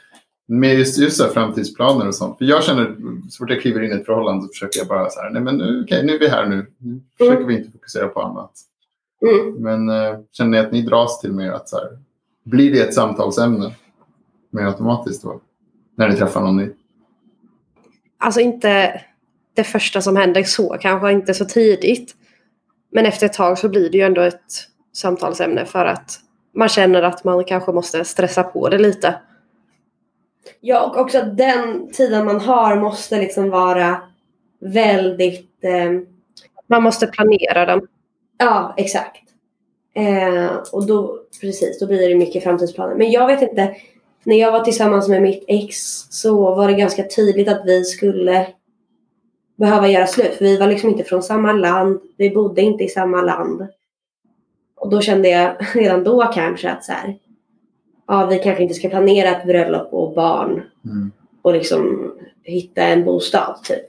med 0.49 0.79
just, 0.79 0.99
just 0.99 1.17
så 1.17 1.25
här 1.25 1.31
framtidsplaner 1.31 2.09
och 2.09 2.15
sånt? 2.15 2.39
För 2.39 2.45
jag 2.45 2.65
känner, 2.65 2.97
så 3.31 3.39
fort 3.39 3.51
jag 3.51 3.61
kliver 3.61 3.83
in 3.83 3.93
i 3.93 3.95
ett 3.95 4.07
förhållande 4.07 4.43
så 4.43 4.49
försöker 4.49 4.79
jag 4.79 4.89
bara 4.89 5.11
så 5.11 5.21
här, 5.21 5.31
nej 5.31 5.43
men 5.43 5.57
nu, 5.57 5.83
okej, 5.85 6.07
nu 6.07 6.15
är 6.15 6.19
vi 6.19 6.29
här 6.29 6.47
nu. 6.47 6.67
Nu 6.79 7.01
försöker 7.19 7.45
vi 7.45 7.59
inte 7.59 7.71
fokusera 7.71 8.09
på 8.09 8.23
annat. 8.23 8.51
Mm. 9.23 9.55
Men 9.55 9.89
eh, 9.89 10.19
känner 10.33 10.51
ni 10.51 10.59
att 10.59 10.73
ni 10.73 10.83
dras 10.83 11.21
till 11.21 11.33
mer 11.33 11.51
att 11.53 11.69
så 11.69 11.77
här, 11.77 11.99
blir 12.45 12.73
det 12.73 12.81
ett 12.81 12.95
samtalsämne 12.95 13.75
mer 14.51 14.65
automatiskt 14.65 15.23
då? 15.23 15.41
När 15.95 16.09
ni 16.09 16.17
träffar 16.17 16.41
någon 16.41 16.57
ny? 16.57 16.71
Alltså 18.19 18.41
inte 18.41 19.01
det 19.61 19.65
första 19.65 20.01
som 20.01 20.17
händer 20.17 20.43
så, 20.43 20.77
kanske 20.81 21.13
inte 21.13 21.35
så 21.35 21.45
tidigt. 21.45 22.15
Men 22.93 23.07
efter 23.07 23.27
ett 23.27 23.33
tag 23.33 23.59
så 23.59 23.69
blir 23.69 23.91
det 23.91 23.99
ju 23.99 24.05
ändå 24.05 24.21
ett 24.21 24.67
samtalsämne 24.93 25.65
för 25.67 25.85
att 25.85 26.21
man 26.55 26.69
känner 26.69 27.03
att 27.03 27.25
man 27.25 27.45
kanske 27.45 27.73
måste 27.73 28.05
stressa 28.05 28.43
på 28.43 28.69
det 28.69 28.79
lite. 28.79 29.15
Ja, 30.61 30.87
och 30.87 30.97
också 31.01 31.19
att 31.19 31.37
den 31.37 31.93
tiden 31.93 32.25
man 32.25 32.41
har 32.41 32.77
måste 32.77 33.19
liksom 33.19 33.51
vara 33.51 34.03
väldigt... 34.61 35.65
Eh, 35.65 35.91
Man 36.67 36.83
måste 36.83 37.07
planera 37.07 37.67
den. 37.67 37.81
ja, 38.39 38.75
exakt. 38.77 39.23
Eh, 39.95 40.51
och 40.73 40.87
då, 40.87 41.19
precis, 41.41 41.79
då 41.79 41.87
blir 41.87 42.09
det 42.09 42.15
mycket 42.15 42.43
framtidsplaner. 42.43 42.95
Men 42.95 43.11
jag 43.11 43.27
vet 43.27 43.43
inte, 43.43 43.75
när 44.25 44.37
jag 44.37 44.53
var 44.53 44.61
tillsammans 44.61 45.09
med 45.09 45.23
mitt 45.23 45.45
ex 45.49 45.77
så 46.11 46.55
var 46.55 46.69
det 46.69 46.75
ganska 46.75 47.03
tydligt 47.17 47.49
att 47.49 47.63
vi 47.65 47.85
skulle 47.85 48.47
behöva 49.61 49.89
göra 49.89 50.07
slut. 50.07 50.35
För 50.35 50.45
vi 50.45 50.57
var 50.57 50.67
liksom 50.67 50.91
inte 50.91 51.05
från 51.05 51.23
samma 51.23 51.53
land, 51.53 52.01
vi 52.17 52.31
bodde 52.31 52.63
inte 52.63 52.85
i 52.85 52.89
samma 52.89 53.23
land. 53.23 53.67
Och 54.77 54.91
då 54.91 55.01
kände 55.01 55.29
jag 55.29 55.57
redan 55.75 56.05
då 56.05 56.31
kanske 56.35 56.71
att 56.71 56.85
så 56.85 56.93
här, 56.93 57.19
ja, 58.07 58.27
vi 58.27 58.39
kanske 58.39 58.63
inte 58.63 58.75
ska 58.75 58.89
planera 58.89 59.29
ett 59.37 59.47
bröllop 59.47 59.93
och 59.93 60.15
barn 60.15 60.63
Mm. 60.85 61.13
och 61.43 61.53
liksom 61.53 62.13
hitta 62.43 62.83
en 62.83 63.05
bostad 63.05 63.57
typ. 63.65 63.87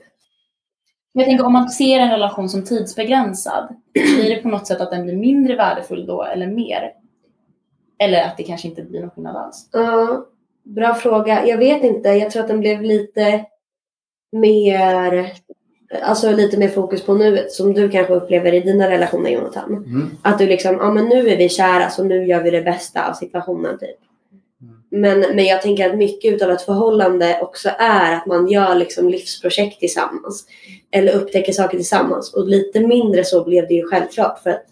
Jag 1.12 1.24
tänker 1.24 1.46
om 1.46 1.52
man 1.52 1.68
ser 1.68 2.00
en 2.00 2.10
relation 2.10 2.48
som 2.48 2.64
tidsbegränsad, 2.64 3.76
blir 3.92 4.36
det 4.36 4.42
på 4.42 4.48
något 4.48 4.66
sätt 4.66 4.80
att 4.80 4.90
den 4.90 5.04
blir 5.04 5.16
mindre 5.16 5.56
värdefull 5.56 6.06
då 6.06 6.22
eller 6.22 6.46
mer? 6.46 6.92
Eller 7.98 8.22
att 8.24 8.36
det 8.36 8.42
kanske 8.42 8.68
inte 8.68 8.82
blir 8.82 9.00
någon 9.00 9.10
skillnad 9.10 9.36
alls? 9.36 9.68
Ja, 9.72 10.26
bra 10.62 10.94
fråga. 10.94 11.46
Jag 11.46 11.58
vet 11.58 11.84
inte. 11.84 12.08
Jag 12.08 12.30
tror 12.30 12.42
att 12.42 12.48
den 12.48 12.60
blev 12.60 12.82
lite 12.82 13.44
mer, 14.32 15.32
alltså 16.02 16.30
lite 16.30 16.58
mer 16.58 16.68
fokus 16.68 17.02
på 17.02 17.14
nuet 17.14 17.52
som 17.52 17.74
du 17.74 17.88
kanske 17.88 18.14
upplever 18.14 18.54
i 18.54 18.60
dina 18.60 18.90
relationer 18.90 19.30
Jonathan. 19.30 19.72
Mm. 19.72 20.10
Att 20.22 20.38
du 20.38 20.46
liksom, 20.46 20.76
ja 20.76 20.92
men 20.92 21.04
nu 21.04 21.28
är 21.28 21.36
vi 21.36 21.48
kära 21.48 21.90
så 21.90 22.04
nu 22.04 22.26
gör 22.26 22.42
vi 22.42 22.50
det 22.50 22.62
bästa 22.62 23.08
av 23.10 23.12
situationen 23.12 23.78
typ. 23.78 23.98
Men, 24.94 25.20
men 25.20 25.44
jag 25.44 25.62
tänker 25.62 25.90
att 25.90 25.96
mycket 25.96 26.32
utav 26.34 26.50
ett 26.50 26.62
förhållande 26.62 27.38
också 27.42 27.70
är 27.78 28.16
att 28.16 28.26
man 28.26 28.48
gör 28.48 28.74
liksom 28.74 29.08
livsprojekt 29.08 29.80
tillsammans. 29.80 30.46
Eller 30.90 31.12
upptäcker 31.12 31.52
saker 31.52 31.76
tillsammans. 31.76 32.34
Och 32.34 32.48
lite 32.48 32.80
mindre 32.80 33.24
så 33.24 33.44
blev 33.44 33.68
det 33.68 33.74
ju 33.74 33.88
självklart. 33.88 34.38
För 34.38 34.50
att 34.50 34.64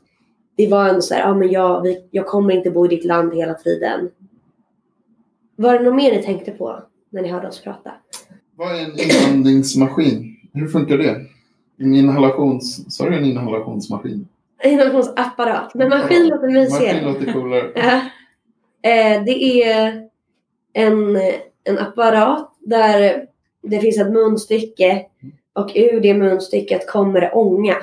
det 0.56 0.68
var 0.68 0.88
ändå 0.88 1.02
så 1.02 1.14
här, 1.14 1.20
ja 1.20 1.34
men 1.34 1.50
jag, 1.50 1.82
vi, 1.82 2.04
jag 2.10 2.26
kommer 2.26 2.54
inte 2.54 2.70
bo 2.70 2.86
i 2.86 2.88
ditt 2.88 3.04
land 3.04 3.34
hela 3.34 3.54
tiden. 3.54 4.10
Var 5.56 5.78
det 5.78 5.84
något 5.84 5.94
mer 5.94 6.16
ni 6.16 6.22
tänkte 6.22 6.50
på 6.50 6.82
när 7.10 7.22
ni 7.22 7.28
hörde 7.28 7.48
oss 7.48 7.60
prata? 7.60 7.92
Vad 8.56 8.76
är 8.76 8.80
en 8.80 8.98
inandningsmaskin? 8.98 10.39
Hur 10.52 10.68
funkar 10.68 10.98
det? 10.98 11.26
En 11.78 11.94
inhalations... 11.94 12.96
Sa 12.96 13.08
du 13.08 13.16
en 13.16 13.24
inhalationsmaskin? 13.24 14.28
Inhalationsapparat. 14.64 15.74
Men 15.74 15.88
maskin 15.88 16.28
låter 16.28 16.46
Maskin 16.46 16.62
mysigare. 16.62 17.04
låter 17.04 17.32
coolare. 17.32 17.70
Ja. 17.74 18.00
Eh, 18.90 19.24
det 19.24 19.62
är 19.62 20.02
en, 20.72 21.16
en 21.64 21.78
apparat 21.78 22.52
där 22.58 23.26
det 23.62 23.80
finns 23.80 23.98
ett 23.98 24.12
munstycke 24.12 25.06
och 25.52 25.70
ur 25.74 26.00
det 26.00 26.14
munstycket 26.14 26.90
kommer 26.90 27.20
det 27.20 27.32
ånga 27.32 27.76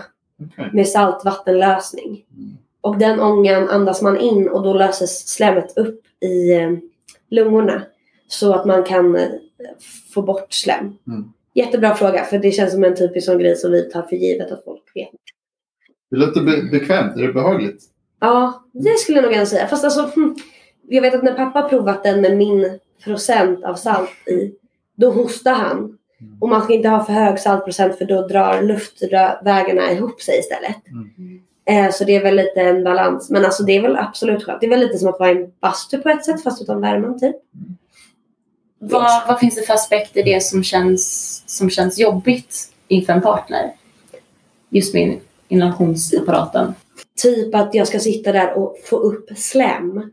Okej. 0.43 0.69
med 0.73 0.87
saltvattenlösning. 0.87 2.25
Mm. 2.37 2.57
Och 2.81 2.97
den 2.97 3.19
ångan 3.19 3.69
andas 3.69 4.01
man 4.01 4.17
in 4.19 4.49
och 4.49 4.63
då 4.63 4.73
löses 4.73 5.27
slemmet 5.27 5.77
upp 5.77 6.01
i 6.19 6.53
eh, 6.53 6.71
lungorna 7.29 7.81
så 8.27 8.53
att 8.53 8.65
man 8.65 8.83
kan 8.83 9.15
eh, 9.15 9.29
få 10.13 10.21
bort 10.21 10.53
slem. 10.53 10.97
Mm. 11.07 11.33
Jättebra 11.57 11.95
fråga 11.95 12.23
för 12.23 12.39
det 12.39 12.51
känns 12.51 12.71
som 12.71 12.83
en 12.83 12.95
typisk 12.95 13.25
sån 13.25 13.39
grej 13.39 13.55
som 13.55 13.71
vi 13.71 13.89
tar 13.89 14.01
för 14.01 14.15
givet 14.15 14.51
att 14.51 14.63
folk 14.63 14.83
vet. 14.95 15.09
Det 16.11 16.17
låter 16.17 16.41
be 16.41 16.63
bekvämt. 16.71 17.17
Är 17.17 17.27
det 17.27 17.33
behagligt? 17.33 17.83
Ja, 18.19 18.63
det 18.73 18.97
skulle 18.99 19.17
jag 19.17 19.23
nog 19.23 19.33
ändå 19.33 19.45
säga. 19.45 19.67
Fast 19.67 19.83
alltså, 19.83 20.09
hm, 20.15 20.35
jag 20.87 21.01
vet 21.01 21.15
att 21.15 21.23
när 21.23 21.33
pappa 21.33 21.69
provat 21.69 22.03
den 22.03 22.21
med 22.21 22.37
min 22.37 22.79
procent 23.03 23.63
av 23.63 23.75
salt 23.75 24.09
i, 24.27 24.53
då 24.95 25.11
hostar 25.11 25.53
han. 25.53 25.97
Och 26.41 26.49
man 26.49 26.61
ska 26.61 26.73
inte 26.73 26.89
ha 26.89 27.05
för 27.05 27.13
hög 27.13 27.39
saltprocent 27.39 27.97
för 27.97 28.05
då 28.05 28.27
drar 28.27 28.61
luftvägarna 28.61 29.91
ihop 29.91 30.21
sig 30.21 30.39
istället. 30.39 30.87
Mm. 30.87 31.41
Eh, 31.65 31.91
så 31.91 32.03
det 32.03 32.15
är 32.15 32.23
väl 32.23 32.35
lite 32.35 32.61
en 32.61 32.83
balans. 32.83 33.29
Men 33.29 33.45
alltså 33.45 33.63
det 33.63 33.77
är 33.77 33.81
väl 33.81 33.97
absolut 33.97 34.43
skönt. 34.43 34.61
Det 34.61 34.65
är 34.65 34.69
väl 34.69 34.79
lite 34.79 34.97
som 34.97 35.09
att 35.09 35.19
vara 35.19 35.31
i 35.31 35.37
en 35.37 35.51
bastu 35.59 35.97
på 35.97 36.09
ett 36.09 36.25
sätt 36.25 36.43
fast 36.43 36.61
utan 36.61 36.81
värmen 36.81 37.19
typ. 37.19 37.35
Vad, 38.79 39.27
vad 39.27 39.39
finns 39.39 39.55
det 39.55 39.61
för 39.61 39.73
aspekter 39.73 40.19
i 40.19 40.33
det 40.33 40.41
som 40.41 40.63
känns, 40.63 41.43
som 41.45 41.69
känns 41.69 41.99
jobbigt 41.99 42.55
inför 42.87 43.13
en 43.13 43.21
partner? 43.21 43.71
Just 44.69 44.93
med 44.93 45.19
inhalationsapparaten. 45.47 46.73
Typ 47.21 47.55
att 47.55 47.73
jag 47.73 47.87
ska 47.87 47.99
sitta 47.99 48.31
där 48.31 48.53
och 48.53 48.77
få 48.85 48.95
upp 48.95 49.29
slem. 49.35 50.11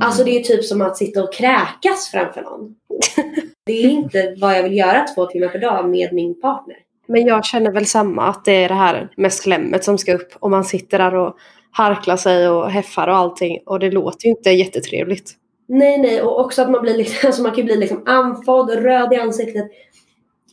Alltså 0.00 0.24
det 0.24 0.30
är 0.30 0.42
typ 0.42 0.64
som 0.64 0.80
att 0.80 0.96
sitta 0.96 1.22
och 1.22 1.32
kräkas 1.32 2.08
framför 2.12 2.42
någon. 2.42 2.74
Det 3.66 3.72
är 3.72 3.88
inte 3.88 4.34
vad 4.38 4.58
jag 4.58 4.62
vill 4.62 4.76
göra 4.76 5.06
två 5.14 5.26
timmar 5.26 5.48
per 5.48 5.58
dag 5.58 5.88
med 5.88 6.12
min 6.12 6.40
partner. 6.40 6.76
Men 7.06 7.26
jag 7.26 7.44
känner 7.44 7.72
väl 7.72 7.86
samma, 7.86 8.28
att 8.28 8.44
det 8.44 8.52
är 8.52 8.68
det 8.68 8.74
här 8.74 9.10
med 9.16 9.32
slemmet 9.32 9.84
som 9.84 9.98
ska 9.98 10.14
upp. 10.14 10.32
Och 10.40 10.50
man 10.50 10.64
sitter 10.64 10.98
där 10.98 11.14
och 11.14 11.36
harklar 11.70 12.16
sig 12.16 12.48
och 12.48 12.70
häffar 12.70 13.08
och 13.08 13.16
allting. 13.16 13.58
Och 13.66 13.78
det 13.78 13.90
låter 13.90 14.24
ju 14.24 14.30
inte 14.30 14.50
jättetrevligt. 14.50 15.32
Nej, 15.66 15.98
nej. 15.98 16.22
Och 16.22 16.40
också 16.40 16.62
att 16.62 16.70
man 16.70 16.82
blir 16.82 16.96
liksom, 16.96 17.16
alltså 17.26 17.42
man 17.42 17.52
kan 17.52 17.64
bli 17.64 17.76
liksom 17.76 18.02
andfådd 18.06 18.70
och 18.70 18.82
röd 18.82 19.12
i 19.12 19.16
ansiktet. 19.16 19.70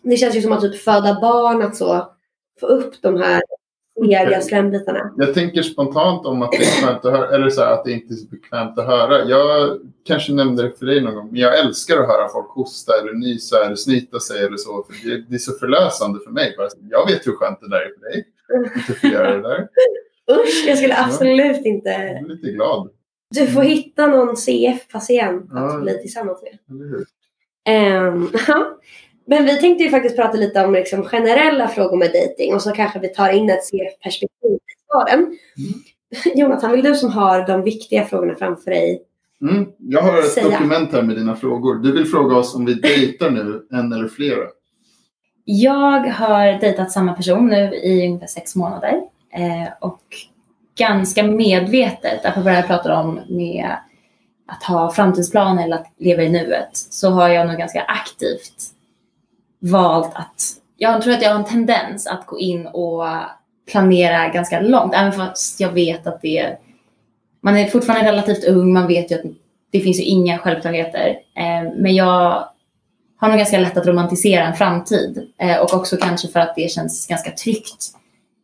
Det 0.04 0.18
känns 0.18 0.36
ju 0.36 0.42
som 0.42 0.52
att 0.52 0.62
typ 0.62 0.82
föda 0.82 1.18
barn, 1.22 1.62
att 1.62 1.76
så 1.76 2.14
få 2.60 2.68
upp 2.68 3.02
de 3.02 3.18
här 3.18 3.42
sega 4.06 4.42
slembitarna. 4.42 5.14
Jag 5.18 5.34
tänker 5.34 5.62
spontant 5.62 6.26
om 6.26 6.42
att 6.42 6.52
det 6.52 6.58
är 6.58 6.86
skönt 6.86 7.06
att 7.06 7.12
höra, 7.12 7.36
eller 7.36 7.50
så 7.50 7.62
här, 7.62 7.74
att 7.74 7.86
det 7.86 7.92
inte 7.92 8.14
är 8.14 8.16
så 8.16 8.28
bekvämt 8.28 8.80
att 8.80 8.86
höra. 8.86 9.24
Jag 9.30 9.80
kanske 10.06 10.34
nämnde 10.34 10.64
det 10.64 10.72
för 10.80 10.86
dig 10.86 11.02
någon 11.02 11.16
gång, 11.16 11.28
men 11.32 11.42
jag 11.42 11.60
älskar 11.60 11.98
att 11.98 12.08
höra 12.08 12.30
folk 12.30 12.50
hosta 12.50 12.94
eller 13.02 13.14
nysa 13.14 13.66
eller 13.66 13.76
snita 13.76 14.20
sig 14.20 14.46
eller 14.46 14.58
så. 14.58 14.84
För 14.84 15.10
det, 15.10 15.26
det 15.30 15.36
är 15.36 15.40
så 15.40 15.52
förlösande 15.60 16.20
för 16.24 16.32
mig. 16.32 16.56
Jag 16.90 17.08
vet 17.08 17.28
hur 17.28 17.34
skönt 17.34 17.60
det 17.62 17.70
där 17.70 17.82
är 17.82 17.92
för 18.00 18.10
dig. 18.10 18.26
Inte 18.76 18.94
få 18.94 19.08
göra 19.08 19.36
det 19.36 19.42
där. 19.42 19.68
Usch, 20.32 20.66
jag 20.68 20.78
skulle 20.78 20.98
absolut 20.98 21.58
Jag 21.58 21.66
inte... 21.66 21.90
är 21.90 22.28
lite 22.28 22.52
glad. 22.52 22.90
Du 23.32 23.48
får 23.48 23.62
hitta 23.62 24.08
någon 24.08 24.38
CF-patient 24.38 25.52
att 25.52 25.74
Ja. 25.74 25.80
bli 25.82 25.98
tillsammans 26.02 26.40
med. 26.44 26.58
Ja. 28.48 28.78
Men 29.26 29.46
vi 29.46 29.60
tänkte 29.60 29.84
ju 29.84 29.90
faktiskt 29.90 30.16
prata 30.16 30.38
lite 30.38 30.66
om 30.66 30.74
liksom 30.74 31.04
generella 31.04 31.68
frågor 31.68 31.98
med 31.98 32.08
dating 32.12 32.54
och 32.54 32.62
så 32.62 32.72
kanske 32.72 33.00
vi 33.00 33.08
tar 33.10 33.30
in 33.30 33.50
ett 33.50 33.64
CF-perspektiv 33.66 34.52
i 34.52 34.60
svaren. 34.92 35.38
Jonathan, 36.36 36.72
vill 36.72 36.84
du 36.84 36.96
som 36.96 37.10
har 37.10 37.48
de 37.48 37.64
viktiga 37.64 38.06
frågorna 38.06 38.36
framför 38.36 38.72
dig? 38.72 39.02
Mm. 39.42 39.66
Jag 39.78 40.02
har 40.02 40.20
ett 40.20 40.30
Säga. 40.32 40.50
dokument 40.50 40.92
här 40.92 41.02
med 41.02 41.16
dina 41.16 41.36
frågor. 41.36 41.76
Du 41.76 41.92
vill 41.92 42.06
fråga 42.06 42.36
oss 42.38 42.56
om 42.56 42.66
vi 42.66 42.74
dejtar 42.74 43.30
nu, 43.30 43.68
en 43.72 43.94
eller 43.94 44.08
flera. 44.08 44.48
Jag 45.46 46.00
har 46.08 46.60
dejtat 46.60 46.92
samma 46.92 47.14
person 47.14 47.48
nu 47.48 47.76
i 47.76 48.08
ungefär 48.08 48.28
sex 48.28 48.56
månader. 48.56 49.02
Eh, 49.34 49.70
och 49.82 50.02
ganska 50.76 51.24
medvetet, 51.24 52.26
apropå 52.26 52.50
det 52.50 52.56
jag 52.56 52.68
pratade 52.68 52.96
om 52.96 53.20
med 53.30 53.76
att 54.48 54.64
ha 54.64 54.92
framtidsplaner 54.92 55.64
eller 55.64 55.76
att 55.76 55.94
leva 55.98 56.24
i 56.24 56.30
nuet, 56.30 56.70
så 56.74 57.10
har 57.10 57.30
jag 57.30 57.48
nog 57.48 57.58
ganska 57.58 57.82
aktivt 57.82 58.72
valt 59.60 60.16
att... 60.16 60.42
Jag 60.78 61.02
tror 61.02 61.14
att 61.14 61.22
jag 61.22 61.30
har 61.30 61.40
en 61.40 61.46
tendens 61.46 62.08
att 62.08 62.26
gå 62.26 62.40
in 62.40 62.68
och 62.68 63.04
planera 63.72 64.30
ganska 64.30 64.60
långt, 64.60 64.94
även 64.96 65.12
fast 65.12 65.60
jag 65.60 65.72
vet 65.72 66.08
att 66.08 66.22
det 66.22 66.38
är... 66.38 66.58
Man 67.42 67.58
är 67.58 67.68
fortfarande 67.68 68.12
relativt 68.12 68.44
ung, 68.44 68.74
man 68.74 68.88
vet 68.88 69.12
ju 69.12 69.16
att 69.16 69.26
det 69.72 69.80
finns 69.80 70.00
ju 70.00 70.04
inga 70.04 70.38
självklarheter. 70.38 71.08
Eh, 71.36 71.72
men 71.76 71.96
jag 71.96 72.48
har 73.18 73.28
nog 73.28 73.38
ganska 73.38 73.60
lätt 73.60 73.78
att 73.78 73.88
romantisera 73.88 74.44
en 74.44 74.56
framtid. 74.56 75.28
Eh, 75.38 75.58
och 75.58 75.74
också 75.74 75.98
kanske 75.98 76.28
för 76.28 76.40
att 76.40 76.56
det 76.56 76.72
känns 76.72 77.08
ganska 77.08 77.32
tryggt 77.32 77.94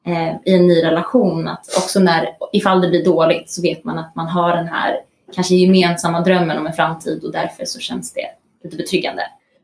eh, 0.08 0.36
i 0.46 0.54
en 0.54 0.67
ny 0.67 0.84
relation. 0.84 1.48
Att 1.48 1.67
också 1.78 2.00
när, 2.00 2.30
ifall 2.54 2.82
det 2.82 2.88
blir 2.89 3.06
dåligt 3.06 3.50
så 3.50 3.62
vet 3.62 3.84
man 3.84 3.98
att 4.00 4.15
man 4.15 4.28
har 4.28 4.56
den 4.56 4.67
här 4.67 4.96
kanske 5.36 5.56
gemensamma 5.56 6.22
drömmen 6.22 6.58
om 6.58 6.67
en 6.67 6.74
framtid 6.74 7.24
och 7.24 7.32
därför 7.32 7.65
så 7.65 7.80
känns 7.80 8.13
det 8.13 8.22
lite 8.63 8.78
betryggande. 8.78 9.22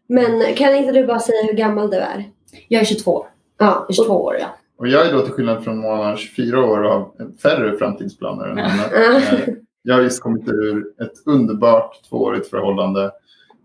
Men 0.07 0.55
kan 0.55 0.75
inte 0.75 0.91
du 0.91 1.05
bara 1.07 1.19
säga 1.19 1.43
hur 1.43 1.53
gammal 1.53 1.89
du 1.89 1.97
är? 1.97 2.23
Jag 2.67 2.81
är 2.81 2.85
22. 2.85 3.25
Ja, 3.59 3.87
22 3.91 4.13
år, 4.23 4.37
ja. 4.39 4.47
Och 4.77 4.87
jag 4.87 5.07
är 5.07 5.13
då 5.13 5.21
till 5.21 5.33
skillnad 5.33 5.63
från 5.63 5.77
Mona 5.77 6.17
24 6.17 6.65
år 6.65 6.83
och 6.83 6.89
har 6.91 7.11
färre 7.41 7.77
framtidsplaner 7.77 8.45
än 8.47 8.57
henne. 8.69 8.83
Eh, 8.83 9.53
Jag 9.83 9.95
har 9.95 10.01
just 10.01 10.21
kommit 10.21 10.47
ur 10.47 10.83
ett 11.03 11.13
underbart 11.25 12.03
tvåårigt 12.09 12.49
förhållande. 12.49 13.11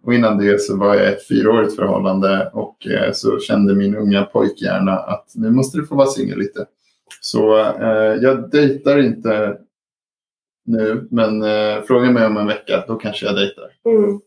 Och 0.09 0.15
innan 0.15 0.39
det 0.39 0.61
så 0.61 0.77
var 0.77 0.95
jag 0.95 1.09
ett 1.09 1.27
fyraårigt 1.27 1.77
förhållande 1.77 2.51
och 2.53 2.87
eh, 2.87 3.13
så 3.13 3.39
kände 3.39 3.75
min 3.75 3.97
unga 3.97 4.23
pojkhjärna 4.23 4.93
att 4.93 5.33
nu 5.35 5.51
måste 5.51 5.79
du 5.79 5.87
få 5.87 5.95
vara 5.95 6.07
singel 6.07 6.39
lite. 6.39 6.67
Så 7.21 7.59
eh, 7.59 8.15
jag 8.23 8.51
dejtar 8.51 8.99
inte 8.99 9.59
nu, 10.65 11.09
men 11.11 11.43
eh, 11.43 11.83
fråga 11.83 12.11
mig 12.11 12.27
om 12.27 12.37
en 12.37 12.47
vecka, 12.47 12.85
då 12.89 12.95
kanske 12.95 13.27
jag 13.27 13.35
dejtar. 13.37 13.71
Mm. 13.85 14.21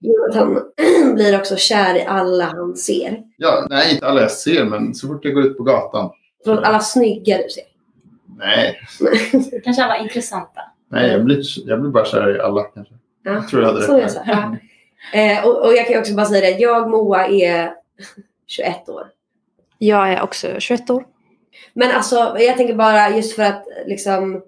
Jonathan 0.00 0.62
blir 1.14 1.38
också 1.38 1.56
kär 1.56 1.96
i 1.96 2.04
alla 2.06 2.44
han 2.44 2.76
ser. 2.76 3.22
Ja, 3.36 3.66
nej, 3.70 3.94
inte 3.94 4.06
alla 4.06 4.20
jag 4.20 4.30
ser, 4.30 4.64
men 4.64 4.94
så 4.94 5.08
fort 5.08 5.24
jag 5.24 5.34
går 5.34 5.44
ut 5.44 5.56
på 5.56 5.62
gatan. 5.62 6.10
Från 6.44 6.58
alla 6.58 6.80
snygga 6.80 7.36
du 7.36 7.48
ser. 7.48 7.64
Nej, 8.38 8.78
Kanske 9.64 9.84
alla 9.84 9.96
intressanta. 9.96 10.60
nej 10.90 11.10
jag, 11.12 11.24
blir, 11.24 11.68
jag 11.68 11.80
blir 11.80 11.90
bara 11.90 12.04
kär 12.04 12.36
i 12.36 12.40
alla 12.40 12.62
kanske. 12.62 12.94
Ja. 13.24 13.32
Jag 13.32 13.48
tror 13.48 13.62
jag 13.62 13.72
hade 13.72 14.06
rätt. 14.06 14.60
Eh, 15.14 15.46
och, 15.46 15.66
och 15.66 15.72
jag 15.74 15.86
kan 15.88 15.98
också 15.98 16.14
bara 16.14 16.26
säga 16.26 16.40
det. 16.40 16.58
Jag, 16.58 16.90
Moa, 16.90 17.26
är 17.26 17.74
21 18.46 18.88
år. 18.88 19.06
Jag 19.78 20.12
är 20.12 20.22
också 20.22 20.60
21 20.60 20.90
år. 20.90 21.06
Men 21.74 21.90
alltså, 21.90 22.36
jag 22.38 22.56
tänker 22.56 22.74
bara 22.74 23.10
just 23.16 23.36
för 23.36 23.42
att 23.42 23.64
liksom 23.86 24.42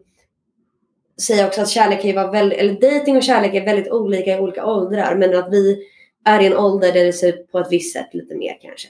säga 1.23 1.47
också 1.47 1.61
att 1.61 1.69
kärlek 1.69 2.01
kan 2.01 2.11
ju 2.11 2.17
vara 2.17 2.31
väldigt, 2.31 2.59
eller 2.59 2.75
dating 2.99 3.17
och 3.17 3.23
kärlek 3.23 3.55
är 3.55 3.65
väldigt 3.65 3.93
olika 3.93 4.37
i 4.37 4.41
olika 4.41 4.67
åldrar. 4.67 5.15
Men 5.15 5.37
att 5.37 5.53
vi 5.53 5.89
är 6.25 6.41
i 6.41 6.47
en 6.47 6.57
ålder 6.57 6.93
där 6.93 7.05
det 7.05 7.13
ser 7.13 7.29
ut 7.29 7.53
på 7.53 7.59
ett 7.59 7.67
visst 7.71 7.93
sätt 7.93 8.09
lite 8.13 8.35
mer 8.35 8.59
kanske. 8.63 8.89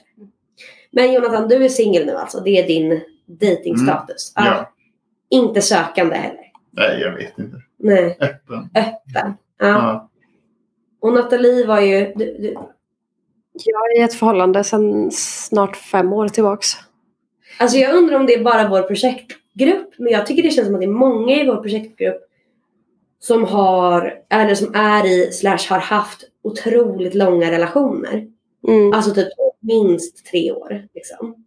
Men 0.91 1.13
Jonathan, 1.13 1.47
du 1.47 1.65
är 1.65 1.69
singel 1.69 2.05
nu 2.05 2.11
alltså. 2.15 2.39
Det 2.39 2.49
är 2.49 2.67
din 2.67 3.01
datingstatus. 3.25 4.33
Mm. 4.37 4.51
Ja. 4.51 4.57
Ja. 4.57 4.71
Inte 5.29 5.61
sökande 5.61 6.15
heller. 6.15 6.51
Nej, 6.71 6.99
jag 7.01 7.11
vet 7.11 7.39
inte. 7.39 7.57
Nej, 7.77 8.17
Öppen. 8.19 8.69
öppen. 8.75 9.33
Ja. 9.59 9.67
Ja. 9.67 10.09
Och 11.05 11.13
Nathalie 11.13 11.65
var 11.67 11.81
ju... 11.81 12.13
Du, 12.15 12.37
du, 12.39 12.53
Jag 13.53 13.91
är 13.91 13.99
i 13.99 14.03
ett 14.03 14.13
förhållande 14.13 14.63
sedan 14.63 15.11
snart 15.11 15.77
fem 15.77 16.13
år 16.13 16.27
tillbaks. 16.27 16.67
alltså 17.59 17.77
jag 17.77 17.95
undrar 17.95 18.19
om 18.19 18.25
det 18.25 18.33
är 18.33 18.43
bara 18.43 18.69
vår 18.69 18.81
projektgrupp. 18.81 19.93
Men 19.97 20.13
jag 20.13 20.25
tycker 20.25 20.43
det 20.43 20.49
känns 20.49 20.67
som 20.67 20.75
att 20.75 20.81
det 20.81 20.85
är 20.85 20.91
många 20.91 21.35
i 21.35 21.47
vår 21.47 21.55
projektgrupp 21.55 22.21
som 23.19 23.43
har, 23.43 24.13
eller 24.29 24.55
som 24.55 24.75
är 24.75 25.05
i, 25.05 25.31
slash 25.31 25.69
har 25.69 25.79
haft 25.79 26.23
otroligt 26.43 27.15
långa 27.15 27.51
relationer. 27.51 28.27
Mm. 28.67 28.93
Alltså 28.93 29.13
typ 29.13 29.27
minst 29.61 30.25
tre 30.25 30.51
år. 30.51 30.87
Liksom. 30.93 31.45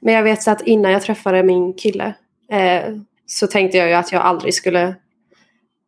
Men 0.00 0.14
jag 0.14 0.22
vet 0.22 0.48
att 0.48 0.66
innan 0.66 0.92
jag 0.92 1.02
träffade 1.02 1.42
min 1.42 1.74
kille 1.74 2.14
eh, 2.50 2.96
så 3.26 3.46
tänkte 3.46 3.78
jag 3.78 3.88
ju 3.88 3.94
att 3.94 4.12
jag 4.12 4.22
aldrig 4.22 4.54
skulle 4.54 4.94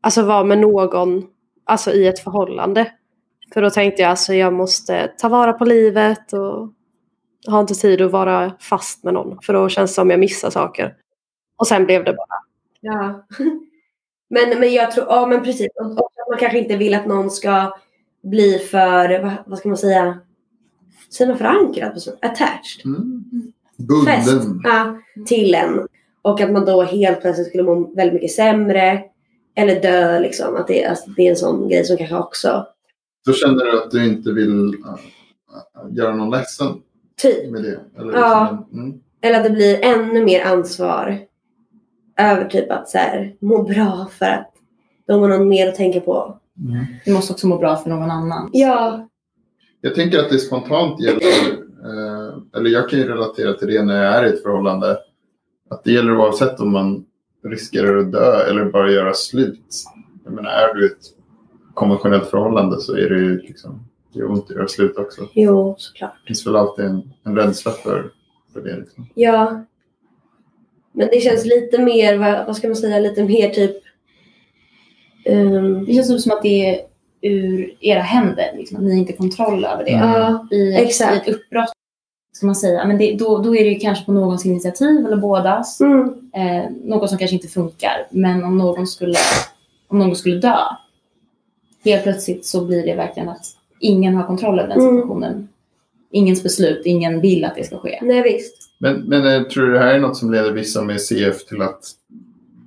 alltså, 0.00 0.22
vara 0.22 0.44
med 0.44 0.58
någon 0.58 1.36
alltså, 1.66 1.92
i 1.92 2.07
ett 2.07 2.18
förhållande. 2.18 2.92
För 3.55 3.62
då 3.62 3.70
tänkte 3.70 4.02
jag 4.02 4.11
alltså 4.11 4.35
jag 4.35 4.52
måste 4.52 5.12
ta 5.18 5.29
vara 5.29 5.52
på 5.52 5.64
livet 5.64 6.33
och 6.33 6.72
har 7.46 7.61
inte 7.61 7.74
tid 7.74 8.02
att 8.02 8.12
vara 8.12 8.52
fast 8.61 9.05
med 9.05 9.14
någon. 9.14 9.38
För 9.42 9.52
då 9.52 9.68
känns 9.68 9.90
det 9.90 9.94
som 9.94 10.11
jag 10.11 10.20
missar 10.20 10.50
saker. 10.50 10.94
Och 11.57 11.66
sen 11.66 11.85
blev 11.85 12.05
det 12.05 12.12
bara. 12.12 12.38
Ja. 12.81 13.26
men, 14.29 14.61
men 14.61 14.72
jag 14.72 14.90
tror, 14.90 15.07
ja 15.09 15.26
men 15.26 15.44
precis. 15.44 15.68
Och, 15.81 15.87
och 15.87 16.12
att 16.16 16.29
man 16.31 16.38
kanske 16.38 16.59
inte 16.59 16.76
vill 16.76 16.94
att 16.94 17.07
någon 17.07 17.31
ska 17.31 17.76
bli 18.22 18.59
för, 18.59 19.22
vad, 19.22 19.33
vad 19.46 19.59
ska 19.59 19.68
man 19.68 19.79
säga? 19.79 20.18
Säger 21.11 21.29
man 21.29 21.38
förankrad? 21.38 21.98
Attached? 22.22 22.85
Mm. 22.85 23.24
Fäst 24.07 24.33
Bunden. 24.33 24.61
ja, 24.64 24.98
till 25.26 25.55
en. 25.55 25.88
Och 26.22 26.40
att 26.40 26.52
man 26.52 26.64
då 26.64 26.83
helt 26.83 27.20
plötsligt 27.20 27.48
skulle 27.48 27.62
må 27.62 27.94
väldigt 27.94 28.14
mycket 28.14 28.31
sämre. 28.31 29.02
Eller 29.56 29.82
dö 29.82 30.20
liksom. 30.20 30.56
Att 30.56 30.68
det, 30.68 30.84
alltså, 30.84 31.10
det 31.10 31.26
är 31.26 31.30
en 31.30 31.36
sån 31.36 31.68
grej 31.68 31.84
som 31.84 31.96
kanske 31.96 32.16
också, 32.16 32.66
Då 33.26 33.32
känner 33.32 33.64
du 33.64 33.82
att 33.82 33.90
du 33.90 34.06
inte 34.06 34.32
vill 34.32 34.68
äh, 34.68 34.92
äh, 34.92 35.96
göra 35.96 36.14
någon 36.14 36.30
ledsen 36.30 36.68
typ. 37.22 37.50
med 37.50 37.62
det? 37.62 37.80
Eller 37.98 38.12
Ja. 38.12 38.58
liksom, 38.62 38.80
mm. 38.80 39.00
Eller 39.22 39.38
att 39.38 39.44
det 39.44 39.50
blir 39.50 39.78
ännu 39.84 40.24
mer 40.24 40.44
ansvar. 40.44 41.18
Över 42.18 42.44
typ 42.44 42.70
att 42.70 42.88
så 42.88 42.98
här, 42.98 43.34
må 43.40 43.62
bra 43.62 44.08
för 44.18 44.26
att 44.26 44.52
de 45.06 45.20
har 45.20 45.28
någon 45.28 45.48
mer 45.48 45.68
att 45.68 45.74
tänka 45.74 46.00
på. 46.00 46.38
Du 47.04 47.12
måste 47.12 47.32
också 47.32 47.46
må 47.46 47.58
bra 47.58 47.76
för 47.76 47.90
någon 47.90 48.10
annan. 48.10 48.50
Ja, 48.52 49.08
Jag 49.80 49.94
tänker 49.94 50.18
att 50.18 50.30
det 50.30 50.38
spontant 50.38 51.00
gäller, 51.00 51.20
eh, 51.84 52.34
eller 52.56 52.70
jag 52.70 52.88
kan 52.90 52.98
ju 52.98 53.08
relatera 53.08 53.52
till 53.54 53.68
det 53.68 53.82
när 53.82 54.04
jag 54.04 54.14
är 54.14 54.26
i 54.26 54.28
ett 54.28 54.42
förhållande, 54.42 54.98
att 55.70 55.84
det 55.84 55.92
gäller 55.92 56.16
oavsett 56.18 56.60
om 56.60 56.72
man 56.72 57.05
riskerar 57.50 57.96
att 57.96 58.12
dö 58.12 58.42
eller 58.50 58.64
bara 58.64 58.90
göra 58.90 59.14
slut. 59.14 59.85
Jag 60.24 60.32
menar, 60.32 60.50
är 60.50 60.74
du 60.74 60.87
ett 60.87 61.02
konventionellt 61.74 62.26
förhållande 62.30 62.80
så 62.80 62.96
är 62.96 63.11
det 63.11 63.18
ju 63.18 63.38
liksom, 63.40 63.85
det 64.12 64.20
är 64.20 64.30
ont 64.30 64.50
att 64.50 64.56
göra 64.56 64.68
slut 64.68 64.96
också. 64.98 65.28
Jo, 65.35 65.74
såklart. 65.78 66.12
Det 66.22 66.26
finns 66.26 66.46
väl 66.46 66.56
alltid 66.56 66.85
en, 66.85 67.11
en 67.24 67.37
rädsla 67.37 67.72
för, 67.72 68.11
för 68.52 68.61
det. 68.61 68.76
Liksom. 68.76 69.06
Ja. 69.14 69.64
Men 70.92 71.09
det 71.12 71.20
känns 71.20 71.44
lite 71.44 71.78
mer, 71.82 72.18
vad, 72.18 72.46
vad 72.46 72.56
ska 72.56 72.68
man 72.68 72.76
säga, 72.76 72.98
lite 72.98 73.24
mer 73.24 73.48
typ... 73.50 73.76
ehm, 75.24 75.85
Det 75.85 75.92
känns 75.92 76.22
som 76.22 76.32
att 76.32 76.42
det 76.42 76.70
är 76.74 76.80
ur 77.20 77.74
era 77.80 78.00
händer. 78.00 78.50
Liksom, 78.56 78.76
att 78.76 78.82
ni 78.82 78.90
har 78.90 78.98
inte 78.98 79.12
kontroll 79.12 79.64
över 79.64 79.85
det. 79.85 79.90
Mm. 79.90 80.09
Ja, 80.09 80.48
I, 80.50 80.74
ett- 80.74 80.80
exakt. 80.87 81.28
I 81.28 81.30
ett 81.30 81.37
uppbrott, 81.37 81.72
ska 82.37 82.46
man 82.46 82.57
säga. 82.57 82.85
Men 82.87 82.99
det, 82.99 83.14
då, 83.16 83.38
då 83.38 83.57
är 83.57 83.64
det 83.64 83.70
ju 83.70 83.79
kanske 83.79 84.05
på 84.05 84.12
någons 84.12 84.46
initiativ 84.46 85.07
eller 85.07 85.16
bådas. 85.16 85.81
mm, 85.81 86.12
Eh, 86.35 86.70
något 86.85 87.09
som 87.09 87.18
kanske 87.18 87.35
inte 87.37 87.49
funkar. 87.49 88.07
Men 88.11 88.44
om 88.44 88.59
någon 88.59 88.87
skulle, 88.87 89.18
om 89.88 89.99
någon 89.99 90.16
skulle 90.16 90.37
dö. 90.37 90.57
Helt 91.85 92.03
plötsligt 92.03 92.46
så 92.46 92.64
blir 92.64 92.87
det 92.87 92.94
verkligen 92.94 93.29
att 93.29 93.46
ingen 93.81 94.14
har 94.14 94.27
kontroll 94.27 94.59
över 94.59 94.68
den 94.68 94.79
Mm. 94.81 94.96
situationen. 94.96 95.49
Ingens 96.11 96.42
beslut, 96.42 96.83
ingen 96.87 97.20
vill 97.20 97.44
att 97.44 97.55
det 97.57 97.64
ska 97.64 97.79
ske. 97.79 97.99
nej 98.03 98.22
visst. 98.22 98.57
Men, 98.79 98.94
men 99.01 99.27
eh, 99.27 99.42
tror 99.42 99.66
du 99.66 99.72
det 99.72 99.79
här 99.79 99.94
är 99.94 99.99
något 100.01 100.16
som 100.16 100.33
leder 100.33 100.53
vissa 100.53 100.83
med 100.83 101.01
CF 101.01 101.44
till 101.46 101.62
att 101.62 101.81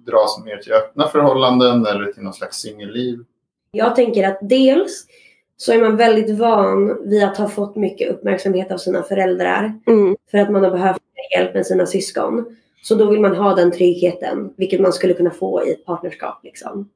dras 0.05 0.41
mer 0.45 0.57
till 0.57 0.73
öppna 0.73 1.07
förhållanden 1.07 1.85
eller 1.85 2.11
till 2.13 2.23
någon 2.23 2.33
slags 2.33 2.57
singelliv? 2.57 3.19
Jag 3.71 3.95
tänker 3.95 4.27
att 4.27 4.39
dels 4.41 5.05
så 5.61 5.73
är 5.73 5.81
man 5.81 5.97
väldigt 5.97 6.37
van 6.37 7.09
vid 7.09 7.23
att 7.23 7.37
ha 7.37 7.49
fått 7.49 7.75
mycket 7.75 8.11
uppmärksamhet 8.11 8.71
av 8.71 8.77
sina 8.77 9.03
föräldrar. 9.03 9.79
Mm. 9.87 10.15
För 10.31 10.37
att 10.37 10.51
man 10.51 10.63
har 10.63 10.71
behövt 10.71 11.01
hjälp 11.35 11.53
med 11.53 11.65
sina 11.65 11.85
syskon. 11.85 12.57
Så 12.83 12.95
då 12.95 13.09
vill 13.09 13.19
man 13.19 13.35
ha 13.35 13.55
den 13.55 13.71
tryggheten, 13.71 14.53
vilket 14.57 14.81
man 14.81 14.93
skulle 14.93 15.13
kunna 15.13 15.31
få 15.31 15.65
i 15.65 15.71
ett 15.71 15.85
partnerskap. 15.85 16.39
Liksom. 16.43 16.89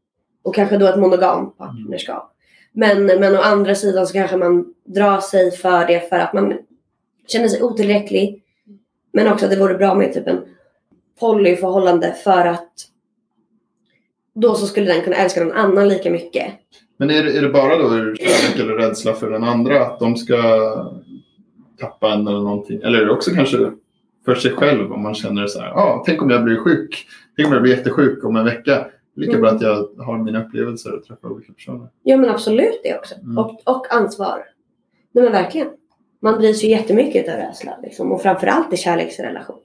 Och 0.44 0.56
kanske 0.56 0.78
då 0.78 0.86
ett 0.86 1.00
monogamt 1.00 1.58
partnerskap. 1.58 2.36
Men, 2.72 3.06
men 3.06 3.36
å 3.36 3.40
andra 3.40 3.76
sidan 3.76 4.08
så 4.08 4.14
kanske 4.14 4.38
man 4.38 4.74
drar 4.86 5.20
sig 5.20 5.52
för 5.52 5.88
det 5.88 6.10
för 6.10 6.20
att 6.20 6.34
man 6.34 6.58
känner 7.28 7.48
sig 7.48 7.64
otillräcklig. 7.64 8.44
Men 9.12 9.28
också 9.28 9.46
att 9.46 9.52
det 9.52 9.60
vore 9.60 9.76
bra 9.76 9.96
med 9.96 10.14
typ 10.14 10.28
en 10.28 10.42
polyförhållande 11.20 12.16
för 12.24 12.46
att 12.46 12.74
då 14.36 14.56
så 14.56 14.68
skulle 14.68 14.94
den 14.94 15.02
kunna 15.02 15.16
älska 15.16 15.44
någon 15.44 15.58
annan 15.58 15.90
lika 15.90 16.10
mycket. 16.10 16.54
Men 16.98 17.10
är 17.10 17.24
det, 17.24 17.38
är 17.38 17.42
det 17.42 17.50
bara 17.50 17.78
då 17.78 17.90
kärlek 17.90 18.60
eller 18.60 18.74
rädsla 18.74 19.14
för 19.14 19.30
den 19.32 19.44
andra 19.44 19.86
att 19.86 20.00
de 20.00 20.16
ska 20.16 20.38
tappa 21.80 22.14
en 22.14 22.28
eller 22.28 22.40
någonting? 22.40 22.82
Eller 22.84 23.02
är 23.02 23.06
det 23.06 23.12
också 23.12 23.32
kanske 23.32 23.72
för 24.26 24.36
sig 24.36 24.52
själv 24.52 24.92
om 24.94 25.02
man 25.04 25.16
känner 25.16 25.48
så 25.48 25.60
här, 25.60 25.70
ah, 25.72 26.04
tänk 26.06 26.22
om 26.22 26.30
jag 26.30 26.44
blir 26.44 26.58
sjuk, 26.58 27.08
tänk 27.36 27.48
om 27.48 27.54
jag 27.54 27.62
blir 27.62 27.76
jättesjuk 27.78 28.24
om 28.24 28.36
en 28.36 28.46
vecka. 28.46 28.86
Lika 29.16 29.32
Mm. 29.32 29.42
bra 29.42 29.52
att 29.52 29.62
jag 29.62 29.88
har 30.06 30.18
mina 30.18 30.46
upplevelser 30.46 30.96
och 30.96 31.04
träffar 31.04 31.30
olika 31.30 31.54
personer. 31.54 31.88
Ja 32.04 32.18
men 32.18 32.30
absolut 32.30 32.82
det 32.84 32.98
också. 32.98 33.16
Mm. 33.16 33.38
Och, 33.38 33.62
och 33.68 33.94
ansvar. 33.94 34.44
Nej 35.12 35.24
men 35.24 35.34
verkligen. 35.34 35.68
Man 36.22 36.40
drivs 36.40 36.64
ju 36.64 36.68
jättemycket 36.68 37.30
av 37.30 37.36
rädsla. 37.36 37.78
Liksom. 37.84 38.12
Och 38.12 38.22
framförallt 38.22 38.74
i 38.74 38.78
kärleksrelation. 38.78 39.56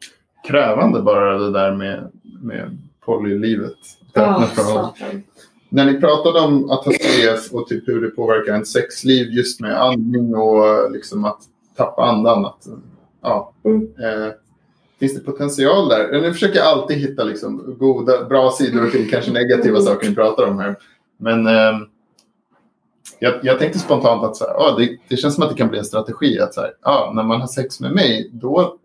Krävande 0.49 1.03
bara 1.03 1.39
det 1.39 1.53
där 1.53 1.75
med, 1.75 2.13
med 2.43 2.79
polylivet. 3.05 3.73
Åh, 4.17 4.45
förhållandet. 4.47 4.99
satan. 4.99 5.23
När 5.69 5.85
ni 5.93 6.01
pratade 6.01 6.41
om 6.41 6.71
att 6.71 6.85
ha 6.85 6.93
CF 6.93 7.53
och 7.53 7.69
typ 7.69 7.89
hur 7.89 8.01
det 8.01 8.11
påverkar 8.11 8.55
en 8.55 8.67
sexliv 8.67 9.31
just 9.31 9.61
med 9.61 9.83
andning 9.83 10.35
och 10.35 10.93
liksom 10.93 11.25
att 11.25 11.41
tappa 11.77 12.03
andan. 12.03 12.45
Att, 12.45 12.67
ja, 13.23 13.53
Mm. 13.65 13.83
eh, 13.83 14.33
finns 15.01 15.15
det 15.15 15.21
potential 15.21 15.89
där? 15.89 16.21
Nu 16.21 16.33
försöker 16.33 16.59
jag 16.59 16.67
alltid 16.67 16.97
hitta 16.99 17.25
liksom 17.25 17.77
goda, 17.79 18.25
bra 18.25 18.51
sidor 18.51 18.91
till 18.91 19.11
kanske 19.11 19.33
negativa 19.33 19.81
saker 19.81 20.09
ni 20.09 20.15
pratar 20.15 20.47
om 20.47 20.59
här. 20.59 20.77
Men 21.17 21.47
eh, 21.47 21.79
jag, 23.19 23.35
jag 23.43 23.59
tänkte 23.59 23.79
spontant 23.79 24.25
att 24.25 24.37
så 24.37 24.45
här, 24.45 24.55
ah, 24.55 24.77
det, 24.79 24.99
det 25.09 25.17
känns 25.17 25.35
som 25.35 25.43
att 25.45 25.51
det 25.51 25.57
kan 25.57 25.69
bli 25.69 25.79
en 25.79 25.85
strategi 25.85 26.41
att 26.41 26.55
så 26.55 26.61
här, 26.61 26.73
ah, 26.83 27.13
när 27.13 27.23
man 27.23 27.41
har 27.41 27.49
sex 27.49 27.81
med 27.81 27.93
mig 27.93 28.31
då 28.33 28.77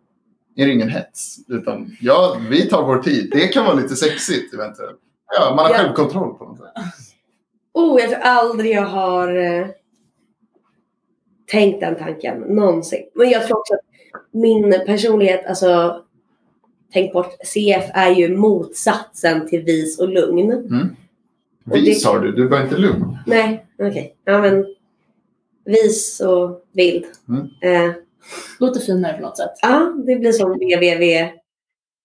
är 0.56 0.65
det 0.65 0.74
ingen 0.74 0.89
hets. 0.89 1.38
Utan 1.48 1.98
ja, 2.02 2.38
vi 2.50 2.62
tar 2.69 2.84
vår 2.86 2.98
tid. 2.98 3.30
Det 3.32 3.48
kan 3.48 3.65
vara 3.65 3.76
lite 3.76 3.96
sexigt 3.96 4.54
eventuellt. 4.54 5.00
Ja, 5.39 5.56
man 5.56 5.65
har 5.65 5.72
Ja. 5.72 5.78
självkontroll 5.78 6.34
på 6.38 6.46
något 6.46 6.58
sätt. 6.58 6.67
Oh, 7.74 8.02
jag 8.02 8.10
tror 8.10 8.19
aldrig 8.22 8.72
jag 8.76 8.86
har 8.86 9.36
eh, 9.36 9.67
tänkt 11.52 11.80
den 11.80 11.96
tanken 11.96 12.39
någonsin. 12.39 13.04
Men 13.15 13.30
jag 13.30 13.48
tror 13.48 13.60
också 13.60 13.74
att 13.74 13.80
min 14.32 14.72
personlighet, 14.86 15.46
alltså 15.46 16.02
tänk 16.93 17.13
bort, 17.13 17.34
CF 17.43 17.84
är 17.93 18.10
ju 18.12 18.38
motsatsen 18.38 19.48
till 19.48 19.62
vis 19.63 20.00
och 20.00 20.10
lugn. 20.10 20.52
Mm. 20.52 20.96
Vis 21.65 22.04
det- 22.04 22.10
har 22.10 22.19
du, 22.19 22.32
du 22.32 22.48
var 22.48 22.62
inte 22.62 22.78
lugn. 22.78 23.17
Nej, 23.28 23.65
okej. 23.80 24.15
Ja 24.26 24.41
men 24.41 24.65
vis 25.65 26.19
och 26.22 26.65
vild. 26.72 27.06
Mm. 27.30 27.50
Eh, 27.62 27.96
Låter 28.60 28.80
finare 28.80 29.13
på 29.13 29.22
något 29.22 29.38
sätt. 29.38 29.52
Ja, 29.62 29.93
det 30.08 30.15
blir 30.15 30.32
som 30.32 30.52
www. 30.52 31.30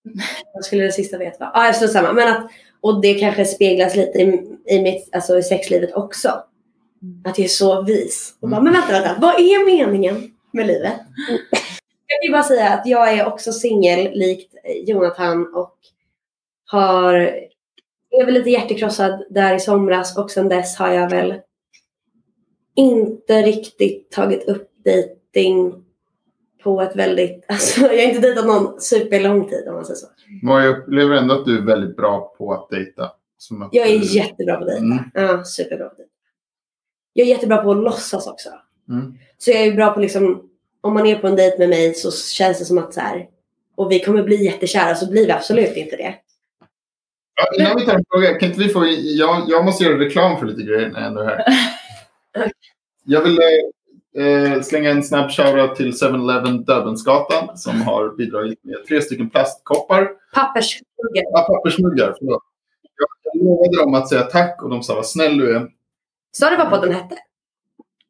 Vad 0.53 0.65
skulle 0.65 0.83
det 0.83 0.91
sista 0.91 1.17
veta 1.17 1.37
vara? 1.39 1.51
Ja, 1.53 1.65
jag 1.65 1.75
står 1.75 1.87
samma. 1.87 2.13
Men 2.13 2.27
att, 2.35 2.51
och 2.81 3.01
det 3.01 3.13
kanske 3.13 3.45
speglas 3.45 3.95
lite 3.95 4.19
i, 4.19 4.57
i, 4.65 4.81
mitt, 4.81 5.15
alltså 5.15 5.37
i 5.37 5.43
sexlivet 5.43 5.93
också. 5.93 6.29
Att 7.25 7.37
jag 7.37 7.45
är 7.45 7.49
så 7.49 7.81
vis. 7.81 8.33
Och 8.39 8.49
bara, 8.49 8.61
men 8.61 8.73
vänta, 8.73 8.91
vänta. 8.91 9.17
Vad 9.21 9.35
är 9.35 9.65
meningen 9.65 10.31
med 10.51 10.67
livet? 10.67 10.93
Jag 12.07 12.21
kan 12.21 12.27
ju 12.27 12.31
bara 12.31 12.43
säga 12.43 12.69
att 12.69 12.87
jag 12.87 13.13
är 13.13 13.27
också 13.27 13.51
singel 13.51 14.11
likt 14.13 14.53
Jonathan 14.85 15.53
och 15.55 15.75
har 16.65 17.13
är 18.11 18.25
väl 18.25 18.33
lite 18.33 18.49
hjärtekrossad 18.49 19.23
där 19.29 19.55
i 19.55 19.59
somras 19.59 20.17
och 20.17 20.31
sen 20.31 20.49
dess 20.49 20.75
har 20.75 20.91
jag 20.91 21.09
väl 21.09 21.33
inte 22.75 23.41
riktigt 23.41 24.11
tagit 24.11 24.49
upp 24.49 24.71
dating 24.85 25.83
på 26.63 26.81
ett 26.81 26.95
väldigt, 26.95 27.45
alltså 27.47 27.81
jag 27.81 27.89
har 27.89 27.97
inte 27.97 28.19
dejtat 28.19 28.45
någon 28.45 28.81
superlång 28.81 29.49
tid 29.49 29.67
om 29.67 29.73
man 29.73 29.85
säger 29.85 29.97
så. 29.97 30.07
Men 30.43 30.63
jag 30.63 30.77
upplever 30.77 31.15
ändå 31.15 31.33
att 31.35 31.45
du 31.45 31.57
är 31.57 31.61
väldigt 31.61 31.97
bra 31.97 32.35
på 32.37 32.53
att 32.53 32.69
dejta. 32.69 33.03
Att 33.03 33.69
Jag 33.71 33.87
är 33.87 33.99
du- 33.99 34.05
jättebra 34.05 34.55
på 34.55 34.61
att 34.61 34.67
dejta. 34.67 34.83
Mm. 34.85 35.03
Ja, 35.13 35.43
superbra 35.43 35.89
på 35.89 35.95
dejta. 35.95 36.11
Jag 37.13 37.27
är 37.27 37.29
jättebra 37.29 37.57
på 37.57 37.71
att 37.71 37.77
låtsas 37.77 38.27
också. 38.27 38.49
Mm. 38.89 39.13
Så 39.37 39.51
jag 39.51 39.61
är 39.61 39.71
bra 39.75 39.91
på 39.91 39.99
liksom, 39.99 40.49
om 40.81 40.93
man 40.93 41.05
är 41.05 41.15
på 41.15 41.27
en 41.27 41.35
dejt 41.35 41.57
med 41.57 41.69
mig 41.69 41.93
så 41.93 42.11
känns 42.11 42.59
det 42.59 42.65
som 42.65 42.77
att 42.77 42.93
så 42.93 42.99
här, 42.99 43.27
och 43.75 43.91
vi 43.91 43.99
kommer 43.99 44.23
bli 44.23 44.45
jättekära 44.45 44.95
så 44.95 45.11
blir 45.11 45.25
vi 45.25 45.31
absolut 45.31 45.77
inte 45.77 45.95
det. 45.95 46.15
Ja, 47.35 47.59
innan 47.63 47.77
vi 47.79 47.85
tar 47.85 47.93
en 47.93 48.05
fråga, 48.11 48.39
kan 48.39 48.49
inte 48.49 48.61
vi 48.61 48.69
få... 48.69 48.85
Jag, 49.01 49.43
jag 49.47 49.65
måste 49.65 49.83
göra 49.83 49.99
reklam 49.99 50.39
för 50.39 50.45
lite 50.45 50.61
grejer 50.63 50.89
när 50.89 50.99
jag 50.99 51.07
ändå 51.07 51.21
är 51.21 51.25
här. 51.25 51.43
Jag 53.05 53.21
vill 53.21 53.39
eh, 54.17 54.61
slänga 54.61 54.89
en 54.89 55.03
snabb 55.03 55.31
shoutout 55.31 55.75
till 55.75 55.91
7-Eleven 55.91 56.63
Döbelnsgatan 56.63 57.57
som 57.57 57.81
har 57.81 58.15
bidragit 58.17 58.63
med 58.63 58.85
tre 58.87 59.01
stycken 59.01 59.29
plastkoppar. 59.29 60.09
Pappersmuggar. 60.33 61.23
Ja, 61.31 61.41
pappersmuggar, 61.41 62.15
förlåt. 62.19 62.43
Jag 63.23 63.43
lovade 63.43 63.77
dem 63.77 63.93
att 63.93 64.09
säga 64.09 64.21
tack 64.21 64.63
och 64.63 64.69
de 64.69 64.83
sa 64.83 64.95
vad 64.95 65.05
snäll 65.07 65.37
du 65.37 65.55
är. 65.55 65.67
Sa 66.31 66.49
du 66.49 66.57
vad 66.57 66.69
podden 66.69 66.93
hette? 66.93 67.15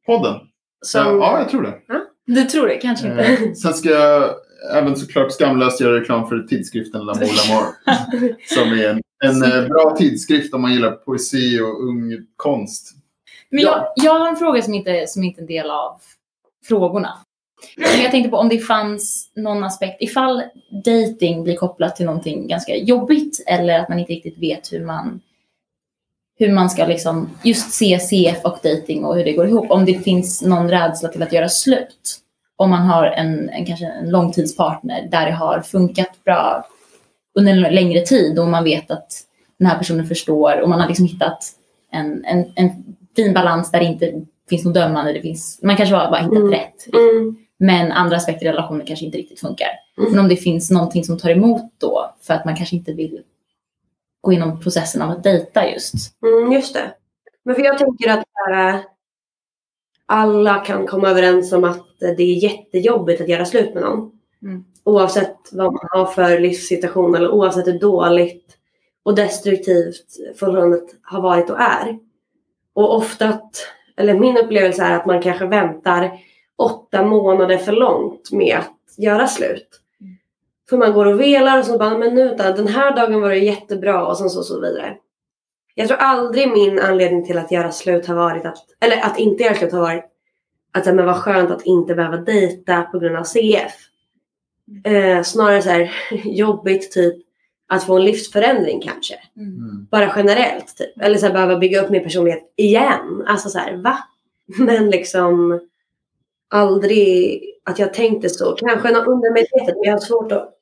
Podden? 0.06 0.36
Som, 0.82 1.02
Ja, 1.02 1.14
ja, 1.14 1.40
jag 1.40 1.50
tror 1.50 1.62
det. 1.62 1.80
Du 2.26 2.46
tror 2.46 2.68
det? 2.68 2.78
Kanske 2.78 3.08
inte. 3.08 3.24
Eh, 3.24 3.54
sen 3.54 3.74
ska 3.74 3.90
jag 3.90 4.36
även 4.74 4.96
såklart 4.96 5.32
skamlöst 5.32 5.82
göra 5.82 6.00
reklam 6.00 6.30
för 6.30 6.40
tidskriften 6.40 7.02
L'amour 7.02 7.26
L'amour. 7.26 7.66
som 8.56 8.72
är 8.72 8.90
en, 8.90 9.02
en 9.26 9.44
eh, 9.44 9.68
bra 9.68 9.96
tidskrift 9.98 10.54
om 10.54 10.62
man 10.62 10.74
gillar 10.74 10.92
poesi 10.92 11.60
och 11.60 11.84
ung 11.84 12.26
konst. 12.36 12.92
Men 13.50 13.64
jag, 13.64 13.94
jag 13.96 14.20
har 14.20 14.28
en 14.28 14.36
fråga 14.36 14.62
som 14.62 14.74
inte, 14.74 15.08
som 15.08 15.24
inte 15.24 15.40
är 15.40 15.42
en 15.42 15.48
del 15.48 15.70
av 15.72 16.02
frågorna. 16.68 17.18
Men 17.78 18.02
jag 18.02 18.12
tänkte 18.12 18.30
på 18.30 18.38
om 18.38 18.50
det 18.50 18.60
fanns 18.60 19.32
någon 19.36 19.64
aspekt, 19.64 20.02
ifall 20.02 20.44
dating 20.86 21.44
blir 21.44 21.56
kopplat 21.56 21.96
till 21.96 22.06
någonting 22.06 22.48
ganska 22.48 22.76
jobbigt 22.76 23.44
eller 23.48 23.80
att 23.80 23.90
man 23.90 24.00
inte 24.00 24.14
riktigt 24.14 24.38
vet 24.38 24.74
hur 24.74 24.86
man, 24.86 25.22
hur 26.40 26.52
man 26.52 26.70
ska 26.70 26.86
liksom 26.86 27.30
just 27.44 27.72
se 27.72 28.00
CF 28.00 28.46
och 28.46 28.60
dating 28.64 29.06
och 29.06 29.16
hur 29.16 29.26
det 29.26 29.34
går 29.34 29.48
ihop. 29.48 29.72
Om 29.72 29.86
det 29.86 30.00
finns 30.04 30.42
någon 30.42 30.70
rädsla 30.70 31.10
till 31.10 31.24
att 31.24 31.34
göra 31.34 31.50
slut. 31.50 32.20
Om 32.56 32.70
man 32.70 32.82
har 32.82 33.06
en, 33.06 33.50
en 33.50 33.66
kanske 33.66 33.86
en 33.86 34.10
långtidspartner 34.10 35.08
där 35.12 35.26
det 35.26 35.32
har 35.32 35.62
funkat 35.62 36.24
bra 36.24 36.68
under 37.36 37.52
en 37.52 37.76
längre 37.76 38.02
tid 38.02 38.40
och 38.40 38.48
man 38.48 38.64
vet 38.64 38.92
att 38.92 39.08
den 39.60 39.68
här 39.68 39.78
personen 39.78 40.08
förstår 40.08 40.62
och 40.62 40.70
man 40.70 40.80
har 40.82 40.88
liksom 40.88 41.06
hittat 41.06 41.52
en, 41.92 42.26
en, 42.26 42.54
en 42.56 42.96
fin 43.16 43.34
balans 43.34 43.72
där 43.72 43.80
det 43.80 43.86
inte 43.86 44.26
finns 44.50 44.66
något 44.66 44.74
dömande. 44.74 45.14
Det 45.14 45.22
finns, 45.22 45.60
man 45.64 45.76
kanske 45.78 45.96
bara, 45.96 46.10
bara 46.12 46.22
hittat 46.22 46.38
Mm. 46.38 46.52
rätt. 46.52 46.88
Mm. 46.94 47.36
Men 47.60 47.92
andra 47.92 48.18
aspekter 48.18 48.46
i 48.46 48.50
relationen 48.50 48.86
kanske 48.86 49.06
inte 49.06 49.18
riktigt 49.18 49.40
funkar. 49.40 49.68
Mm. 49.98 50.12
Men 50.12 50.20
om 50.20 50.28
det 50.28 50.36
finns 50.36 50.72
någonting 50.72 51.04
som 51.04 51.18
tar 51.18 51.30
emot 51.30 51.74
då 51.78 52.16
för 52.22 52.34
att 52.34 52.46
man 52.46 52.56
kanske 52.56 52.76
inte 52.76 52.94
vill 52.94 53.22
gå 54.22 54.32
igenom 54.32 54.60
processen 54.60 55.02
av 55.02 55.10
att 55.10 55.24
dejta 55.24 55.70
just. 55.70 55.94
Mm, 56.24 56.52
just 56.52 56.74
det. 56.74 56.94
Men 57.44 57.56
för 57.56 57.64
jag 57.64 57.78
tänker 57.78 58.10
att 58.10 58.26
äh, 58.52 58.80
alla 60.06 60.60
kan 60.60 60.88
komma 60.88 61.10
överens 61.10 61.54
om 61.54 61.64
att 61.64 62.02
äh, 62.02 62.12
det 62.18 62.24
är 62.24 62.44
jättejobbigt 62.44 63.22
att 63.22 63.30
göra 63.30 63.46
slut 63.46 63.74
med 63.74 63.84
någon. 63.84 64.12
Mm. 64.42 64.64
Oavsett 64.84 65.38
vad 65.52 65.74
man 65.74 65.88
har 65.92 66.06
för 66.06 66.40
livssituation 66.40 67.16
eller 67.16 67.32
oavsett 67.32 67.68
hur 67.68 67.80
dåligt 67.80 68.58
och 69.04 69.16
destruktivt 69.16 70.06
förhållandet 70.36 70.86
har 71.02 71.22
varit 71.22 71.50
och 71.50 71.60
är. 71.60 72.00
Och 72.74 72.96
ofta, 72.96 73.30
att, 73.30 73.68
eller 73.98 74.20
min 74.20 74.38
upplevelse 74.38 74.84
är 74.84 74.96
att 74.96 75.06
man 75.06 75.22
kanske 75.22 75.46
väntar 75.46 76.12
åtta 76.60 77.06
månader 77.06 77.58
för 77.58 77.72
långt 77.72 78.32
med 78.32 78.58
att 78.58 78.98
göra 78.98 79.28
slut. 79.28 79.82
För 80.70 80.78
man 80.78 80.94
går 80.94 81.06
och 81.06 81.20
velar 81.20 81.60
och 81.60 81.66
så 81.66 81.78
bara, 81.78 81.98
men 81.98 82.16
nu 82.16 82.36
då, 82.38 82.44
den 82.44 82.68
här 82.68 82.96
dagen 82.96 83.22
var 83.22 83.30
det 83.30 83.38
jättebra 83.38 84.06
och 84.06 84.18
sen 84.18 84.30
så, 84.30 84.44
så 84.44 84.62
vidare. 84.62 84.98
Jag 85.76 85.88
tror 85.88 85.98
aldrig 85.98 86.52
min 86.52 86.80
anledning 86.80 87.26
till 87.26 87.38
att 87.38 87.52
göra 87.52 87.72
slut 87.72 88.08
har 88.08 88.16
varit 88.16 88.46
att, 88.46 88.66
eller 88.80 89.06
att 89.06 89.20
inte 89.20 89.44
göra 89.44 89.56
slut 89.56 89.72
har 89.72 89.82
varit 89.82 90.06
att 90.72 90.86
men 90.86 91.06
vad 91.06 91.16
skönt 91.16 91.52
att 91.52 91.66
inte 91.66 91.96
behöva 91.96 92.18
dejta 92.18 92.82
på 92.82 93.00
grund 93.00 93.16
av 93.16 93.24
CF. 93.24 93.74
Eh, 94.84 95.24
snarare 95.24 95.62
så 95.62 95.70
här 95.70 95.92
jobbigt 96.26 96.92
typ 96.92 97.16
att 97.68 97.84
få 97.84 97.98
en 97.98 98.06
livsförändring 98.06 98.82
kanske. 98.82 99.16
Mm. 99.38 99.88
Bara 99.92 100.14
generellt 100.16 100.78
typ. 100.78 101.02
Eller 101.02 101.18
så 101.18 101.26
här, 101.26 101.34
behöva 101.34 101.58
bygga 101.58 101.82
upp 101.82 101.90
min 101.90 102.04
personlighet 102.04 102.54
igen. 102.56 103.24
Alltså 103.28 103.50
så 103.50 103.60
här, 103.60 103.78
va? 103.78 103.98
Men 104.58 104.90
liksom 104.90 105.60
aldrig 106.50 107.42
att 107.64 107.80
jag 107.80 107.94
tänkte 107.94 108.30
så. 108.30 108.52
Kanske 108.52 108.92
något 108.92 109.08
undermedvetet 109.08 109.76
men 109.76 109.84
jag 109.84 109.92
har 109.92 110.00
svårt 110.00 110.32
att 110.32 110.54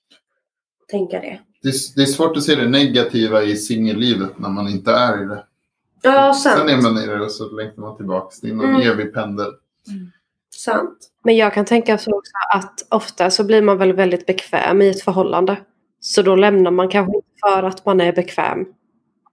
tänka 0.92 1.20
det. 1.20 1.40
Det, 1.62 1.70
är, 1.70 1.96
det 1.96 2.02
är 2.02 2.06
svårt 2.06 2.38
att 2.38 2.44
se 2.44 2.56
det 2.56 2.68
negativa 2.70 3.44
i 3.44 3.56
singellivet 3.56 4.40
när 4.40 4.50
man 4.50 4.68
inte 4.68 4.92
är 4.92 5.24
i 5.24 5.26
det. 5.26 5.44
Ja, 6.02 6.34
sant. 6.34 6.60
Sen 6.60 6.70
är 6.70 6.82
man 6.82 7.04
i 7.04 7.08
det 7.08 7.22
och 7.22 7.32
så 7.32 7.50
längtar 7.50 7.82
man 7.82 7.96
tillbaka. 7.98 8.36
Det 8.42 8.50
är 8.50 8.54
någon 8.54 8.66
Mm. 8.76 8.82
evig 8.92 9.14
pendel. 9.14 9.52
Sant. 10.56 10.98
Men 11.24 11.36
jag 11.38 11.54
kan 11.54 11.66
tänka 11.66 11.98
så 11.98 12.12
också 12.18 12.32
att 12.56 12.86
ofta 12.90 13.30
så 13.30 13.44
blir 13.44 13.62
man 13.62 13.78
väl 13.78 13.94
väldigt 13.94 14.26
bekväm 14.26 14.82
i 14.82 14.90
ett 14.90 15.02
förhållande. 15.02 15.58
Så 16.00 16.22
då 16.22 16.36
lämnar 16.36 16.72
man 16.72 16.90
kanske 16.90 17.16
inte 17.16 17.28
för 17.42 17.64
att 17.64 17.86
man 17.86 18.02
är 18.02 18.14
bekväm. 18.14 18.66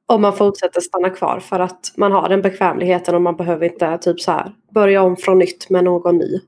Om 0.06 0.22
man 0.22 0.32
fortsätter 0.36 0.80
stanna 0.80 1.10
kvar 1.10 1.40
för 1.40 1.60
att 1.60 1.92
man 1.96 2.12
har 2.12 2.28
den 2.28 2.42
bekvämligheten 2.42 3.14
och 3.14 3.22
man 3.22 3.36
behöver 3.36 3.66
inte 3.72 3.98
typ 3.98 4.20
så 4.20 4.30
här 4.32 4.52
börja 4.70 5.02
om 5.02 5.16
från 5.16 5.38
nytt 5.38 5.70
med 5.70 5.84
någon 5.84 6.18
ny. 6.18 6.40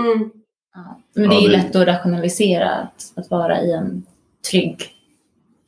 Mm. 0.00 0.30
Ja. 0.74 1.00
Men 1.14 1.28
det 1.30 1.36
är 1.36 1.40
ju 1.40 1.46
Ja, 1.46 1.50
det- 1.58 1.62
lätt 1.62 1.76
att 1.76 1.86
rationalisera 1.86 2.70
att, 2.70 3.12
att 3.16 3.30
vara 3.30 3.60
i 3.60 3.72
en 3.72 4.02
trygg 4.50 4.82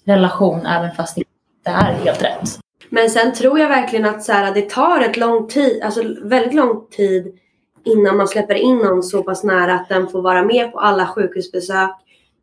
relation 0.05 0.67
även 0.67 0.95
fast 0.95 1.15
det 1.15 1.21
inte 1.21 1.71
är 1.81 1.93
helt 1.93 2.23
rätt. 2.23 2.59
Men 2.89 3.11
sen 3.11 3.33
tror 3.35 3.59
jag 3.59 3.69
verkligen 3.69 4.05
att 4.05 4.23
så 4.23 4.33
här, 4.33 4.55
det 4.55 4.71
tar 4.71 5.01
ett 5.01 5.17
lång 5.17 5.49
tid, 5.49 5.83
alltså 5.83 6.03
väldigt 6.23 6.55
lång 6.55 6.87
tid 6.91 7.39
innan 7.85 8.17
man 8.17 8.29
släpper 8.29 8.55
in 8.55 8.77
någon 8.79 9.03
så 9.03 9.23
pass 9.23 9.45
nära 9.45 9.75
att 9.75 9.89
den 9.89 10.09
får 10.09 10.23
vara 10.23 10.43
med 10.43 10.73
på 10.73 10.81
alla 10.81 11.07
sjukhusbesök, 11.07 11.91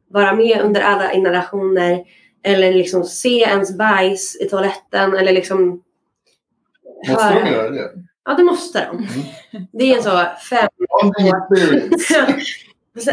vara 0.09 0.33
med 0.35 0.61
under 0.61 0.81
alla 0.81 1.11
inhalationer 1.11 2.03
eller 2.43 2.73
liksom 2.73 3.03
se 3.03 3.39
ens 3.39 3.77
bajs 3.77 4.37
i 4.41 4.49
toaletten 4.49 5.13
eller 5.13 5.31
liksom 5.31 5.83
Måste 7.07 7.23
höra- 7.23 7.43
de 7.45 7.51
göra 7.51 7.69
det? 7.69 7.91
Ja, 8.25 8.33
det 8.33 8.43
måste 8.43 8.87
de. 8.91 9.07
Det 9.71 9.91
är 9.91 9.97
en 9.97 10.03
så 10.03 10.25
fem, 10.49 10.67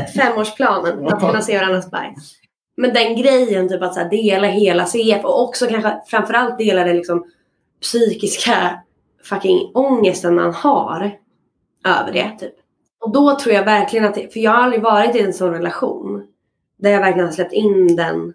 femårsplanen 0.17 1.07
att 1.07 1.21
kunna 1.21 1.41
se 1.43 1.59
varandras 1.59 1.91
bajs. 1.91 2.35
Men 2.77 2.95
den 2.95 3.17
grejen, 3.17 3.69
typ 3.69 3.83
att 3.83 3.95
så 3.95 4.05
dela 4.05 4.47
hela 4.47 4.85
CF 4.87 5.25
och 5.25 5.43
också 5.43 5.67
kanske 5.67 6.01
framförallt 6.07 6.59
dela 6.59 6.85
den 6.85 6.97
liksom 6.97 7.27
psykiska 7.83 8.81
fucking 9.25 9.71
ångesten 9.75 10.35
man 10.35 10.55
har 10.55 11.19
över 11.87 12.13
det. 12.13 12.31
Typ. 12.41 12.55
Och 13.01 13.13
då 13.13 13.39
tror 13.39 13.55
jag 13.55 13.65
verkligen 13.65 14.05
att, 14.07 14.15
det, 14.15 14.33
för 14.33 14.41
jag 14.41 14.51
har 14.51 14.63
aldrig 14.63 14.83
varit 14.83 15.17
i 15.17 15.21
en 15.21 15.33
sån 15.33 15.53
relation 15.53 16.27
där 16.79 16.91
jag 16.91 17.01
verkligen 17.01 17.27
har 17.27 17.33
släppt 17.35 17.53
in 17.53 17.97
den 17.97 18.35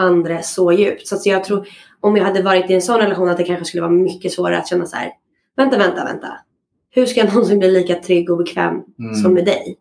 andra 0.00 0.42
så 0.42 0.72
djupt. 0.72 1.06
Så 1.06 1.16
jag 1.24 1.44
tror 1.44 1.66
om 2.00 2.16
jag 2.16 2.24
hade 2.24 2.42
varit 2.42 2.70
i 2.70 2.74
en 2.74 2.82
sån 2.82 2.98
relation 2.98 3.28
att 3.28 3.36
det 3.36 3.44
kanske 3.44 3.64
skulle 3.64 3.80
vara 3.80 3.92
mycket 3.92 4.32
svårare 4.32 4.58
att 4.58 4.68
känna 4.68 4.86
så 4.86 4.96
här. 4.96 5.10
Vänta, 5.56 5.78
vänta, 5.78 6.04
vänta. 6.04 6.28
Hur 6.90 7.06
ska 7.06 7.20
jag 7.20 7.28
någonsin 7.34 7.58
bli 7.58 7.70
lika 7.70 7.94
trygg 7.94 8.30
och 8.30 8.38
bekväm 8.38 8.82
Mm. 8.98 9.14
som 9.14 9.34
med 9.34 9.44
dig? 9.44 9.76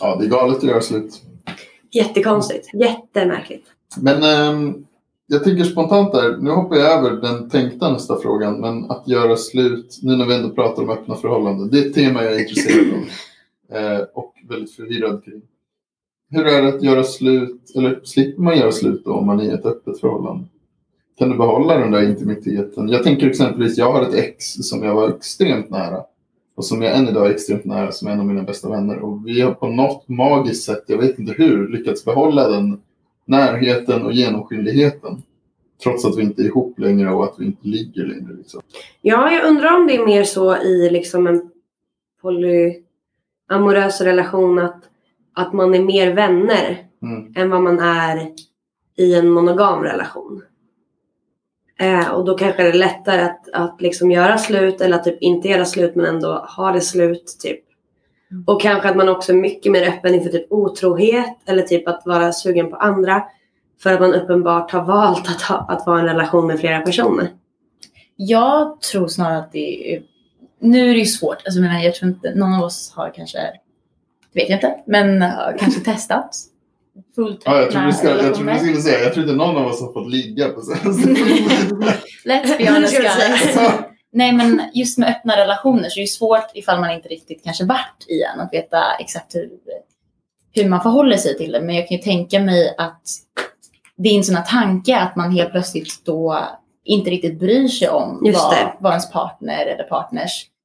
Ja, 0.00 0.16
det 0.16 0.24
är 0.26 0.28
galet 0.30 0.56
att 0.56 0.62
göra 0.62 0.80
slut. 0.80 1.22
Jättekonstigt. 1.90 2.74
Jättemärkligt. 2.74 3.66
Men 4.00 4.22
ehm, 4.22 4.84
jag 5.26 5.44
tänker 5.44 5.64
spontant 5.64 6.12
där, 6.12 6.36
nu 6.36 6.50
hoppar 6.50 6.76
jag 6.76 6.98
över 6.98 7.10
den 7.10 7.50
tänkta 7.50 7.92
nästa 7.92 8.16
frågan, 8.20 8.60
men 8.60 8.90
att 8.90 9.08
göra 9.08 9.36
slut, 9.36 9.98
nu 10.02 10.16
när 10.16 10.26
vi 10.26 10.34
ändå 10.34 10.50
pratar 10.50 10.82
om 10.82 10.90
öppna 10.90 11.14
förhållanden, 11.16 11.68
det 11.70 11.78
är 11.78 11.86
ett 11.86 11.94
tema 11.94 12.24
jag 12.24 12.32
är 12.34 12.38
intresserad 12.40 12.94
av. 12.94 13.00
Eh, 13.72 14.00
och 14.14 14.34
väldigt 14.48 14.76
förvirrad 14.76 15.24
kring. 15.24 15.42
Hur 16.30 16.46
är 16.46 16.62
det 16.62 16.68
att 16.68 16.82
göra 16.82 17.04
slut, 17.04 17.72
eller 17.76 18.00
slipper 18.04 18.42
man 18.42 18.58
göra 18.58 18.72
slut 18.72 19.04
då 19.04 19.12
om 19.12 19.26
man 19.26 19.40
är 19.40 19.44
i 19.44 19.48
ett 19.48 19.66
öppet 19.66 20.00
förhållande? 20.00 20.44
Kan 21.18 21.28
du 21.28 21.36
behålla 21.36 21.78
den 21.78 21.90
där 21.90 22.02
intimiteten? 22.02 22.88
Jag 22.88 23.02
tänker 23.02 23.26
exempelvis, 23.26 23.78
jag 23.78 23.92
har 23.92 24.02
ett 24.02 24.14
ex 24.14 24.44
som 24.44 24.82
jag 24.82 24.94
var 24.94 25.08
extremt 25.08 25.70
nära. 25.70 26.02
Och 26.54 26.64
som 26.64 26.82
jag 26.82 26.96
än 26.96 27.08
idag 27.08 27.26
är 27.26 27.30
extremt 27.30 27.64
nära, 27.64 27.92
som 27.92 28.08
är 28.08 28.12
en 28.12 28.20
av 28.20 28.26
mina 28.26 28.42
bästa 28.42 28.68
vänner. 28.68 28.98
Och 28.98 29.28
vi 29.28 29.40
har 29.40 29.52
på 29.52 29.66
något 29.66 30.08
magiskt 30.08 30.64
sätt, 30.64 30.84
jag 30.86 30.98
vet 30.98 31.18
inte 31.18 31.32
hur, 31.32 31.68
lyckats 31.68 32.04
behålla 32.04 32.48
den 32.48 32.80
närheten 33.24 34.02
och 34.02 34.12
genomskinligheten. 34.12 35.22
Trots 35.82 36.04
att 36.04 36.18
vi 36.18 36.22
inte 36.22 36.42
är 36.42 36.46
ihop 36.46 36.78
längre 36.78 37.10
och 37.10 37.24
att 37.24 37.34
vi 37.38 37.44
inte 37.44 37.68
ligger 37.68 38.06
längre. 38.06 38.32
Liksom. 38.36 38.60
Ja, 39.02 39.32
jag 39.32 39.48
undrar 39.48 39.76
om 39.76 39.86
det 39.86 39.96
är 39.96 40.06
mer 40.06 40.24
så 40.24 40.56
i 40.56 40.90
liksom 40.90 41.26
en 41.26 41.50
polyamorös 42.20 44.00
relation 44.00 44.58
att, 44.58 44.82
att 45.38 45.52
man 45.52 45.74
är 45.74 45.82
mer 45.82 46.14
vänner 46.14 46.88
Mm. 47.02 47.32
än 47.36 47.50
vad 47.50 47.62
man 47.62 47.80
är 47.80 48.30
i 48.96 49.14
en 49.14 49.30
monogam 49.30 49.82
relation. 49.82 50.42
Eh, 51.80 52.08
och 52.08 52.24
då 52.24 52.38
kanske 52.38 52.62
det 52.62 52.68
är 52.68 52.72
lättare 52.72 53.22
att, 53.22 53.48
att 53.52 53.80
liksom 53.80 54.10
göra 54.10 54.38
slut 54.38 54.80
eller 54.80 54.96
att 54.96 55.04
typ 55.04 55.22
inte 55.22 55.48
göra 55.48 55.64
slut 55.64 55.94
men 55.94 56.06
ändå 56.06 56.46
ha 56.56 56.72
det 56.72 56.80
slut. 56.80 57.36
Typ. 57.42 57.60
Och 58.46 58.62
kanske 58.62 58.88
att 58.88 58.96
man 58.96 59.08
också 59.08 59.32
är 59.32 59.36
mycket 59.36 59.72
mer 59.72 59.88
öppen 59.88 60.14
inför 60.14 60.30
typ 60.30 60.52
otrohet 60.52 61.36
eller 61.46 61.62
typ 61.62 61.88
att 61.88 62.02
vara 62.04 62.32
sugen 62.32 62.70
på 62.70 62.76
andra. 62.76 63.22
För 63.82 63.92
att 63.92 64.00
man 64.00 64.14
uppenbart 64.14 64.70
har 64.70 64.84
valt 64.84 65.28
att, 65.28 65.42
ha, 65.42 65.56
att 65.56 65.86
vara 65.86 65.98
i 65.98 66.00
en 66.00 66.06
relation 66.06 66.46
med 66.46 66.60
flera 66.60 66.80
personer. 66.80 67.28
Jag 68.16 68.80
tror 68.80 69.08
snarare 69.08 69.38
att 69.38 69.52
det 69.52 69.94
är... 69.94 70.02
Nu 70.60 70.90
är 70.90 70.94
det 70.94 71.00
ju 71.00 71.04
svårt. 71.04 71.36
Alltså, 71.44 71.60
jag, 71.60 71.68
menar, 71.68 71.80
jag 71.80 71.94
tror 71.94 72.10
inte 72.10 72.34
någon 72.34 72.54
av 72.54 72.62
oss 72.62 72.92
har 72.96 73.14
kanske... 73.14 73.38
Det 74.32 74.40
vet 74.40 74.50
jag 74.50 74.56
inte. 74.56 74.74
Men 74.86 75.22
har 75.22 75.58
kanske 75.58 75.80
testat. 75.80 76.30
Fullt 77.14 77.42
Ja, 77.44 77.60
jag, 77.60 77.70
tror 77.70 77.80
öppna 77.80 77.86
du 77.86 77.92
ska, 77.92 78.08
jag 78.08 78.18
du 78.18 78.22
relationer. 78.22 78.58
skulle 78.58 78.82
säga, 78.82 79.04
jag 79.04 79.12
tror 79.12 79.24
inte 79.24 79.36
någon 79.36 79.56
av 79.56 79.66
oss 79.66 79.80
har 79.80 79.92
fått 79.92 80.10
ligga 80.10 80.48
på 80.48 80.60
senaste 80.60 81.08
Let's 82.24 82.58
be 82.58 82.70
honest 82.72 82.96
guys. 82.96 83.58
Nej 84.12 84.32
men 84.32 84.62
just 84.74 84.98
med 84.98 85.08
öppna 85.08 85.36
relationer 85.36 85.88
så 85.88 85.92
är 85.92 86.00
det 86.00 86.00
ju 86.00 86.06
svårt 86.06 86.50
ifall 86.54 86.80
man 86.80 86.90
inte 86.90 87.08
riktigt 87.08 87.44
kanske 87.44 87.64
varit 87.64 88.06
i 88.08 88.22
en 88.22 88.40
att 88.40 88.52
veta 88.52 88.94
exakt 89.00 89.34
hur, 89.34 89.50
hur 90.54 90.68
man 90.68 90.82
förhåller 90.82 91.16
sig 91.16 91.38
till 91.38 91.52
det. 91.52 91.60
Men 91.60 91.74
jag 91.74 91.88
kan 91.88 91.96
ju 91.96 92.02
tänka 92.02 92.40
mig 92.40 92.74
att 92.78 93.02
det 93.96 94.08
är 94.08 94.16
en 94.16 94.24
sån 94.24 94.36
här 94.36 94.44
tanke 94.44 94.96
att 94.96 95.16
man 95.16 95.32
helt 95.32 95.50
plötsligt 95.50 96.04
då 96.04 96.48
inte 96.84 97.10
riktigt 97.10 97.38
bryr 97.38 97.68
sig 97.68 97.88
om 97.88 98.20
vad, 98.34 98.56
vad 98.80 98.92
ens 98.92 99.10
partner 99.10 99.66
eller 99.66 99.84
partners 99.84 100.46
eh, 100.46 100.57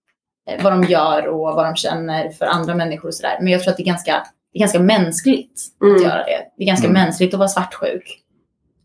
vad 0.64 0.72
de 0.74 0.84
gör 0.84 1.28
och 1.28 1.40
vad 1.56 1.66
de 1.66 1.76
känner 1.76 2.30
för 2.30 2.46
andra 2.46 2.76
människor 2.76 3.08
och 3.08 3.16
sådär. 3.16 3.38
Men 3.42 3.48
jag 3.54 3.62
tror 3.64 3.72
att 3.72 3.78
det 3.78 3.84
är 3.84 3.86
ganska, 3.86 4.24
det 4.54 4.58
är 4.58 4.60
ganska 4.60 4.80
mänskligt 4.80 5.62
Mm. 5.82 5.96
att 5.96 6.02
göra 6.02 6.24
det. 6.24 6.40
Det 6.58 6.64
är 6.64 6.68
ganska 6.68 6.88
Mm. 6.88 7.02
mänskligt 7.04 7.34
att 7.34 7.38
vara 7.40 7.50
svartsjuk. 7.50 8.20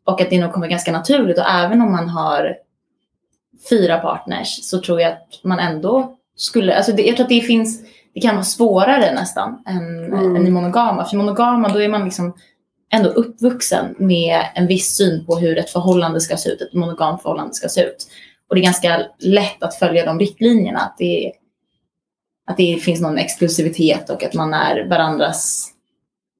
Och 0.06 0.20
att 0.20 0.30
det 0.30 0.40
nog 0.40 0.52
kommer 0.52 0.66
ganska 0.68 0.92
naturligt. 0.92 1.38
Och 1.38 1.44
även 1.48 1.82
om 1.82 1.92
man 1.92 2.08
har 2.08 2.56
fyra 3.70 3.98
partners 3.98 4.48
så 4.64 4.80
tror 4.80 5.00
jag 5.00 5.12
att 5.12 5.40
man 5.44 5.58
ändå 5.58 6.16
skulle, 6.36 6.76
alltså 6.76 6.92
det, 6.92 7.02
jag 7.02 7.16
tror 7.16 7.24
att 7.24 7.30
det 7.30 7.40
finns, 7.40 7.82
det 8.14 8.20
kan 8.20 8.34
vara 8.34 8.44
svårare 8.44 9.14
nästan 9.14 9.62
än, 9.66 10.04
Mm. 10.04 10.36
än 10.36 10.46
i 10.46 10.50
monogama. 10.50 11.04
För 11.04 11.14
i 11.14 11.18
monogama 11.18 11.68
då 11.68 11.82
är 11.82 11.88
man 11.88 12.04
liksom 12.04 12.34
ändå 12.92 13.08
uppvuxen 13.10 13.94
med 13.98 14.42
en 14.54 14.66
viss 14.66 14.96
syn 14.96 15.26
på 15.26 15.36
hur 15.36 15.58
ett 15.58 15.70
förhållande 15.70 16.20
ska 16.20 16.36
se 16.36 16.50
ut, 16.50 16.60
ett 16.60 16.72
monogamt 16.72 17.22
förhållande 17.22 17.54
ska 17.54 17.68
se 17.68 17.82
ut. 17.84 18.06
Och 18.48 18.54
det 18.54 18.60
är 18.60 18.64
ganska 18.64 19.06
lätt 19.18 19.62
att 19.62 19.74
följa 19.74 20.04
de 20.04 20.18
riktlinjerna. 20.18 20.78
Att 20.78 20.94
det, 20.98 21.32
att 22.48 22.56
det 22.56 22.76
finns 22.82 23.00
någon 23.00 23.18
exklusivitet 23.18 24.10
och 24.10 24.22
att 24.22 24.34
man 24.34 24.54
är 24.54 24.88
varandras 24.88 25.70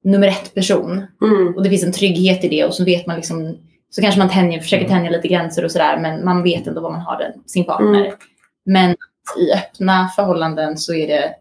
nummer 0.03 0.27
ett 0.27 0.53
person. 0.53 1.05
Mm. 1.21 1.55
Och 1.55 1.63
det 1.63 1.69
finns 1.69 1.83
en 1.83 1.91
trygghet 1.91 2.43
i 2.43 2.49
det 2.49 2.65
och 2.65 2.73
så 2.73 2.85
vet 2.85 3.07
man 3.07 3.15
liksom, 3.15 3.57
så 3.89 4.01
kanske 4.01 4.19
man 4.19 4.29
tänjer, 4.29 4.59
försöker 4.59 4.85
Mm. 4.85 4.97
tänja 4.97 5.11
lite 5.11 5.27
gränser 5.27 5.65
och 5.65 5.71
sådär 5.71 5.99
men 5.99 6.25
man 6.25 6.43
vet 6.43 6.67
ändå 6.67 6.81
var 6.81 6.91
man 6.91 7.01
har 7.01 7.17
den, 7.19 7.31
sin 7.45 7.65
partner. 7.65 8.05
Mm. 8.05 8.17
Men 8.65 8.95
i 9.39 9.53
öppna 9.53 10.07
förhållanden 10.15 10.77
så 10.77 10.93
är 10.93 11.07
det, 11.07 11.35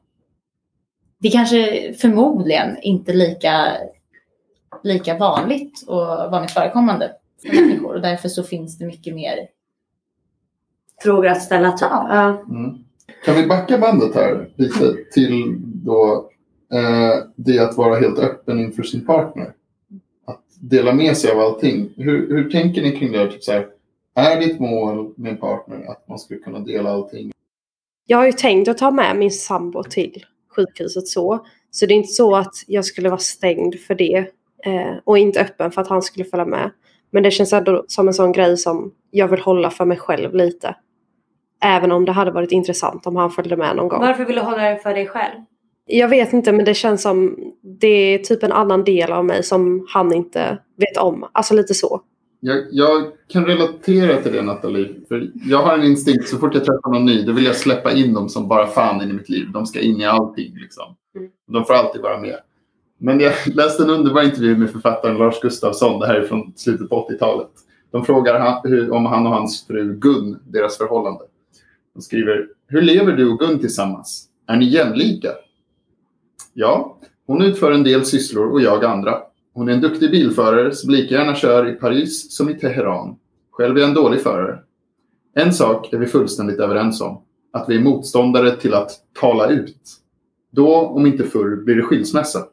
det 1.18 1.30
kanske 1.30 1.92
förmodligen 1.94 2.76
inte 2.82 3.12
lika, 3.12 3.76
lika 4.82 5.18
vanligt 5.18 5.84
och 5.86 6.06
vanligt 6.06 6.50
förekommande 6.50 7.12
för 7.42 7.48
människor 7.60 7.94
och 7.94 8.00
därför 8.00 8.28
så 8.28 8.42
finns 8.42 8.78
det 8.78 8.86
mycket 8.86 9.14
mer. 9.14 9.38
Frågor 11.02 11.26
att 11.26 11.42
ställa 11.42 11.72
typ. 11.72 11.88
Ja. 11.90 12.44
Mm. 12.48 12.84
Kan 13.24 13.36
vi 13.36 13.46
backa 13.46 13.78
bandet 13.78 14.14
här 14.14 14.48
lite 14.56 14.96
till 15.12 15.56
då 15.60 16.30
eh, 16.72 17.24
det 17.36 17.58
att 17.58 17.76
vara 17.76 17.98
helt 17.98 18.18
öppen 18.18 18.60
inför 18.60 18.82
sin 18.82 19.06
partner? 19.06 19.52
Att 20.24 20.44
dela 20.60 20.92
med 20.92 21.16
sig 21.16 21.30
av 21.30 21.38
allting. 21.38 21.90
Hur, 21.96 22.28
hur 22.28 22.50
tänker 22.50 22.82
ni 22.82 22.96
kring 22.96 23.12
det? 23.12 23.18
här? 23.18 23.26
Typ 23.26 23.44
så 23.44 23.52
här, 23.52 23.66
är 24.14 24.40
ditt 24.40 24.60
mål 24.60 25.12
med 25.16 25.32
en 25.32 25.38
partner 25.38 25.90
att 25.90 26.08
man 26.08 26.18
ska 26.18 26.38
kunna 26.38 26.58
dela 26.58 26.90
allting? 26.90 27.32
jag 28.10 28.18
har 28.18 28.26
ju 28.26 28.32
tänkt 28.32 28.68
att 28.68 28.78
ta 28.78 28.90
med 28.90 29.16
min 29.16 29.30
sambo 29.30 29.82
till 29.82 30.24
sjukhuset 30.56 31.08
så. 31.08 31.46
Så 31.70 31.86
det 31.86 31.94
är 31.94 31.96
inte 31.96 32.12
så 32.12 32.36
att 32.36 32.54
jag 32.66 32.84
skulle 32.84 33.08
vara 33.08 33.18
stängd 33.18 33.80
för 33.80 33.94
det. 33.94 34.16
Eh, 34.64 34.96
och 35.04 35.18
inte 35.18 35.40
öppen 35.40 35.70
för 35.70 35.80
att 35.82 35.88
han 35.88 36.02
skulle 36.02 36.24
följa 36.24 36.44
med. 36.44 36.70
Men 37.10 37.22
det 37.22 37.30
känns 37.30 37.52
ändå 37.52 37.84
som 37.88 38.08
en 38.08 38.14
sån 38.14 38.32
grej 38.32 38.56
som 38.56 38.92
jag 39.10 39.28
vill 39.28 39.40
hålla 39.40 39.70
för 39.70 39.84
mig 39.84 39.96
själv 39.96 40.34
lite. 40.34 40.76
Även 41.60 41.92
om 41.92 42.04
det 42.04 42.12
hade 42.12 42.30
varit 42.30 42.52
intressant 42.52 43.06
om 43.06 43.16
han 43.16 43.30
följde 43.30 43.56
med 43.56 43.76
någon 43.76 43.88
gång. 43.88 44.00
Varför 44.00 44.24
vill 44.24 44.36
du 44.36 44.42
hålla 44.42 44.70
det 44.70 44.78
för 44.82 44.94
dig 44.94 45.06
själv? 45.06 45.40
Jag 45.86 46.08
vet 46.08 46.32
inte 46.32 46.52
men 46.52 46.64
det 46.64 46.74
känns 46.74 47.02
som 47.02 47.36
det 47.62 48.14
är 48.14 48.18
typ 48.18 48.42
en 48.42 48.52
annan 48.52 48.84
del 48.84 49.12
av 49.12 49.24
mig 49.24 49.42
som 49.42 49.86
han 49.88 50.12
inte 50.12 50.58
vet 50.76 50.96
om. 50.96 51.28
Alltså 51.32 51.54
lite 51.54 51.74
så. 51.74 52.00
Jag, 52.40 52.64
jag 52.70 53.04
kan 53.28 53.46
relatera 53.46 54.22
till 54.22 54.32
det 54.32 54.42
Nathalie. 54.42 54.94
För 55.08 55.30
jag 55.34 55.58
har 55.58 55.78
en 55.78 55.84
instinkt, 55.84 56.28
så 56.28 56.38
fort 56.38 56.54
jag 56.54 56.64
träffar 56.64 56.92
någon 56.92 57.04
ny, 57.04 57.22
då 57.22 57.32
vill 57.32 57.44
jag 57.44 57.56
släppa 57.56 57.92
in 57.92 58.14
dem 58.14 58.28
som 58.28 58.48
bara 58.48 58.66
fan 58.66 59.02
in 59.02 59.10
i 59.10 59.12
mitt 59.12 59.28
liv. 59.28 59.50
De 59.52 59.66
ska 59.66 59.80
in 59.80 60.00
i 60.00 60.04
allting. 60.04 60.54
Liksom. 60.56 60.84
Mm. 61.16 61.30
De 61.52 61.64
får 61.64 61.74
alltid 61.74 62.02
vara 62.02 62.20
med. 62.20 62.36
Men 62.98 63.20
jag 63.20 63.32
läste 63.54 63.82
en 63.82 63.90
underbar 63.90 64.22
intervju 64.22 64.56
med 64.56 64.70
författaren 64.70 65.16
Lars 65.16 65.40
Gustafsson. 65.40 66.00
Det 66.00 66.06
här 66.06 66.14
är 66.14 66.26
från 66.26 66.52
slutet 66.56 66.90
på 66.90 67.08
80-talet. 67.10 67.50
De 67.90 68.04
frågar 68.04 68.40
han, 68.40 68.60
hur, 68.64 68.90
om 68.90 69.06
han 69.06 69.26
och 69.26 69.32
hans 69.32 69.66
fru 69.66 69.94
Gun, 69.94 70.38
deras 70.46 70.78
förhållande. 70.78 71.24
De 71.98 72.02
skriver, 72.02 72.48
hur 72.66 72.82
lever 72.82 73.12
du 73.12 73.30
och 73.30 73.38
Gun 73.38 73.58
tillsammans? 73.58 74.28
Är 74.46 74.56
ni 74.56 74.64
jämlika? 74.64 75.28
Ja, 76.54 76.98
hon 77.26 77.42
utför 77.42 77.72
en 77.72 77.82
del 77.82 78.04
sysslor 78.04 78.52
och 78.52 78.60
jag 78.60 78.84
andra. 78.84 79.18
Hon 79.52 79.68
är 79.68 79.72
en 79.72 79.80
duktig 79.80 80.10
bilförare 80.10 80.74
som 80.74 80.90
lika 80.90 81.14
gärna 81.14 81.34
kör 81.34 81.68
i 81.68 81.72
Paris 81.72 82.36
som 82.36 82.50
i 82.50 82.54
Teheran. 82.54 83.16
Själv 83.50 83.76
är 83.76 83.80
jag 83.80 83.88
en 83.88 83.94
dålig 83.94 84.20
förare. 84.20 84.58
En 85.34 85.52
sak 85.52 85.92
är 85.92 85.98
vi 85.98 86.06
fullständigt 86.06 86.58
överens 86.58 87.00
om. 87.00 87.22
Att 87.52 87.68
vi 87.68 87.76
är 87.76 87.80
motståndare 87.80 88.56
till 88.56 88.74
att 88.74 88.90
tala 89.20 89.50
ut. 89.50 89.82
Då, 90.50 90.76
om 90.76 91.06
inte 91.06 91.24
förr, 91.24 91.64
blir 91.64 91.74
det 91.74 91.82
skilsmässa. 91.82 92.46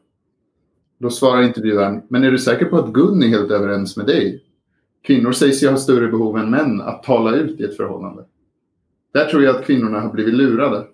Då 0.98 1.10
svarar 1.10 1.42
intervjuaren, 1.42 2.02
men 2.08 2.24
är 2.24 2.30
du 2.30 2.38
säker 2.38 2.66
på 2.66 2.76
att 2.76 2.92
Gun 2.92 3.22
är 3.22 3.28
helt 3.28 3.50
överens 3.50 3.96
med 3.96 4.06
dig? 4.06 4.44
Kvinnor 5.02 5.32
sägs 5.32 5.62
ju 5.62 5.68
ha 5.68 5.76
större 5.76 6.08
behov 6.08 6.38
än 6.38 6.50
män 6.50 6.80
att 6.80 7.02
tala 7.02 7.36
ut 7.36 7.60
i 7.60 7.64
ett 7.64 7.76
förhållande. 7.76 8.24
Där 9.16 9.24
tror 9.24 9.42
jag 9.42 9.56
att 9.56 9.64
kvinnorna 9.64 10.00
har 10.00 10.12
blivit 10.12 10.34
lurade. 10.34 10.84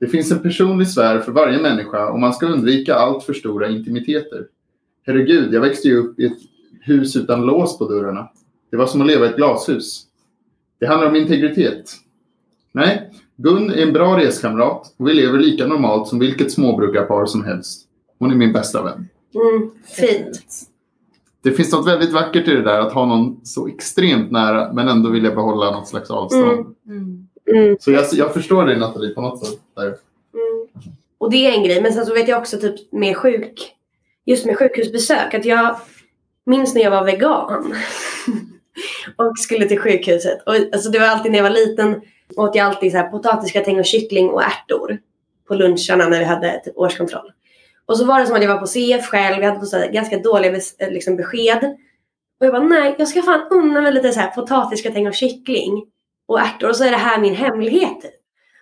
Det 0.00 0.06
finns 0.06 0.32
en 0.32 0.38
personlig 0.38 0.88
sfär 0.88 1.18
för 1.18 1.32
varje 1.32 1.58
människa 1.58 2.10
och 2.10 2.18
man 2.18 2.32
ska 2.32 2.46
undvika 2.46 2.94
allt 2.94 3.24
för 3.24 3.32
stora 3.32 3.68
intimiteter. 3.68 4.46
Herregud, 5.06 5.54
jag 5.54 5.60
växte 5.60 5.88
ju 5.88 5.96
upp 5.96 6.20
i 6.20 6.26
ett 6.26 6.38
hus 6.80 7.16
utan 7.16 7.46
lås 7.46 7.78
på 7.78 7.88
dörrarna. 7.88 8.28
Det 8.70 8.76
var 8.76 8.86
som 8.86 9.00
att 9.00 9.06
leva 9.06 9.26
i 9.26 9.28
ett 9.28 9.36
glashus. 9.36 10.06
Det 10.80 10.86
handlar 10.86 11.08
om 11.08 11.16
integritet. 11.16 11.90
Nej, 12.72 13.10
Gun 13.36 13.70
är 13.70 13.82
en 13.86 13.92
bra 13.92 14.18
reskamrat 14.18 14.94
och 14.96 15.08
vi 15.08 15.14
lever 15.14 15.38
lika 15.38 15.66
normalt 15.66 16.08
som 16.08 16.18
vilket 16.18 16.52
småbrukarpar 16.52 17.26
som 17.26 17.44
helst. 17.44 17.88
Hon 18.18 18.30
är 18.30 18.34
min 18.34 18.52
bästa 18.52 18.82
vän. 18.82 19.08
Mm, 19.34 19.70
fint. 19.84 20.68
Det 21.42 21.52
finns 21.52 21.72
något 21.72 21.86
väldigt 21.86 22.12
vackert 22.12 22.48
i 22.48 22.50
det 22.54 22.62
där 22.62 22.80
att 22.80 22.92
ha 22.92 23.06
någon 23.06 23.40
så 23.42 23.68
extremt 23.68 24.30
nära 24.30 24.72
men 24.72 24.88
ändå 24.88 25.10
vilja 25.10 25.34
behålla 25.34 25.70
något 25.70 25.88
slags 25.88 26.10
avstånd. 26.10 26.66
Mm. 26.86 26.98
Mm. 26.98 27.28
Mm. 27.54 27.76
Så 27.80 27.92
jag, 27.92 28.04
jag 28.12 28.34
förstår 28.34 28.64
dig 28.64 28.78
Nathalie 28.78 29.14
på 29.14 29.20
något 29.20 29.46
sätt. 29.46 29.58
Där. 29.76 29.86
Mm. 29.86 29.96
Och 31.18 31.30
det 31.30 31.46
är 31.46 31.52
en 31.52 31.64
grej. 31.64 31.82
Men 31.82 31.92
sen 31.92 32.06
så 32.06 32.14
vet 32.14 32.28
jag 32.28 32.40
också 32.40 32.58
typ 32.58 32.92
med 32.92 33.16
sjuk, 33.16 33.74
just 34.24 34.46
med 34.46 34.58
sjukhusbesök 34.58 35.34
att 35.34 35.44
jag 35.44 35.76
minns 36.46 36.74
när 36.74 36.82
jag 36.82 36.90
var 36.90 37.04
vegan 37.04 37.74
och 39.16 39.38
skulle 39.38 39.68
till 39.68 39.80
sjukhuset. 39.80 40.42
Och, 40.46 40.54
alltså, 40.54 40.90
det 40.90 40.98
var 40.98 41.06
alltid 41.06 41.32
när 41.32 41.38
jag 41.38 41.50
var 41.50 41.50
liten 41.50 42.00
åt 42.36 42.54
jag 42.54 42.66
alltid 42.66 42.92
så 42.92 42.98
här, 42.98 43.08
potatisgratäng 43.08 43.78
och 43.78 43.84
kyckling 43.84 44.30
och 44.30 44.42
ärtor 44.42 44.98
på 45.48 45.54
luncherna 45.54 46.08
när 46.08 46.18
vi 46.18 46.24
hade 46.24 46.60
typ 46.64 46.76
årskontroll. 46.76 47.32
Och 47.86 47.98
så 47.98 48.04
var 48.04 48.20
det 48.20 48.26
som 48.26 48.36
att 48.36 48.42
jag 48.42 48.54
var 48.54 48.60
på 48.60 48.66
CF 48.66 49.06
själv, 49.06 49.42
jag 49.42 49.48
hade 49.48 49.60
fått 49.60 49.68
så 49.68 49.76
här, 49.76 49.92
ganska 49.92 50.18
dåliga 50.18 50.60
liksom, 50.90 51.16
besked. 51.16 51.64
Och 52.40 52.46
jag 52.46 52.52
bara 52.52 52.62
nej, 52.62 52.94
jag 52.98 53.08
ska 53.08 53.22
fan 53.22 53.48
unna 53.50 53.80
mig 53.80 53.92
lite 53.92 54.12
så 54.12 54.20
här 54.20 54.30
potatisgratäng 54.30 55.08
och 55.08 55.14
kyckling 55.14 55.86
och 56.32 56.40
ärtor 56.40 56.68
och 56.68 56.76
så 56.76 56.84
är 56.84 56.90
det 56.90 56.96
här 56.96 57.18
min 57.20 57.34
hemlighet 57.34 58.00
typ. 58.02 58.12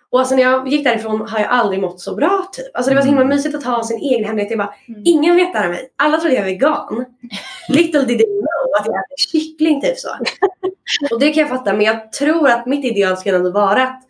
Och 0.09 0.19
alltså 0.19 0.35
när 0.35 0.43
jag 0.43 0.67
gick 0.67 0.83
därifrån 0.83 1.21
har 1.27 1.39
jag 1.39 1.49
aldrig 1.49 1.81
mått 1.81 1.99
så 2.01 2.15
bra 2.15 2.49
typ. 2.53 2.65
Alltså 2.73 2.89
det 2.89 2.95
var 2.95 3.01
så 3.01 3.07
himla 3.07 3.25
mysigt 3.25 3.55
att 3.55 3.63
ha 3.63 3.83
sin 3.83 3.97
egen 3.97 4.25
hemlighet. 4.25 4.51
Jag 4.51 4.57
bara, 4.59 4.73
Mm. 4.87 5.01
ingen 5.05 5.35
vet 5.35 5.53
det 5.53 5.59
här 5.59 5.65
om 5.65 5.71
mig. 5.71 5.89
Alla 5.95 6.17
trodde 6.17 6.35
jag 6.35 6.41
var 6.41 6.49
vegan. 6.49 7.05
Little 7.69 7.99
did 8.01 8.17
they 8.17 8.27
know 8.27 8.79
att 8.79 8.85
jag 8.85 8.95
äter 8.95 9.15
kyckling 9.31 9.81
typ 9.81 9.97
så. 9.97 10.09
Och 11.11 11.19
det 11.19 11.31
kan 11.33 11.41
jag 11.41 11.49
fatta. 11.49 11.73
Men 11.73 11.85
jag 11.85 12.11
tror 12.11 12.49
att 12.49 12.65
mitt 12.65 12.85
ideal 12.85 13.17
skulle 13.17 13.37
ändå 13.37 13.51
vara 13.51 13.83
att 13.83 14.01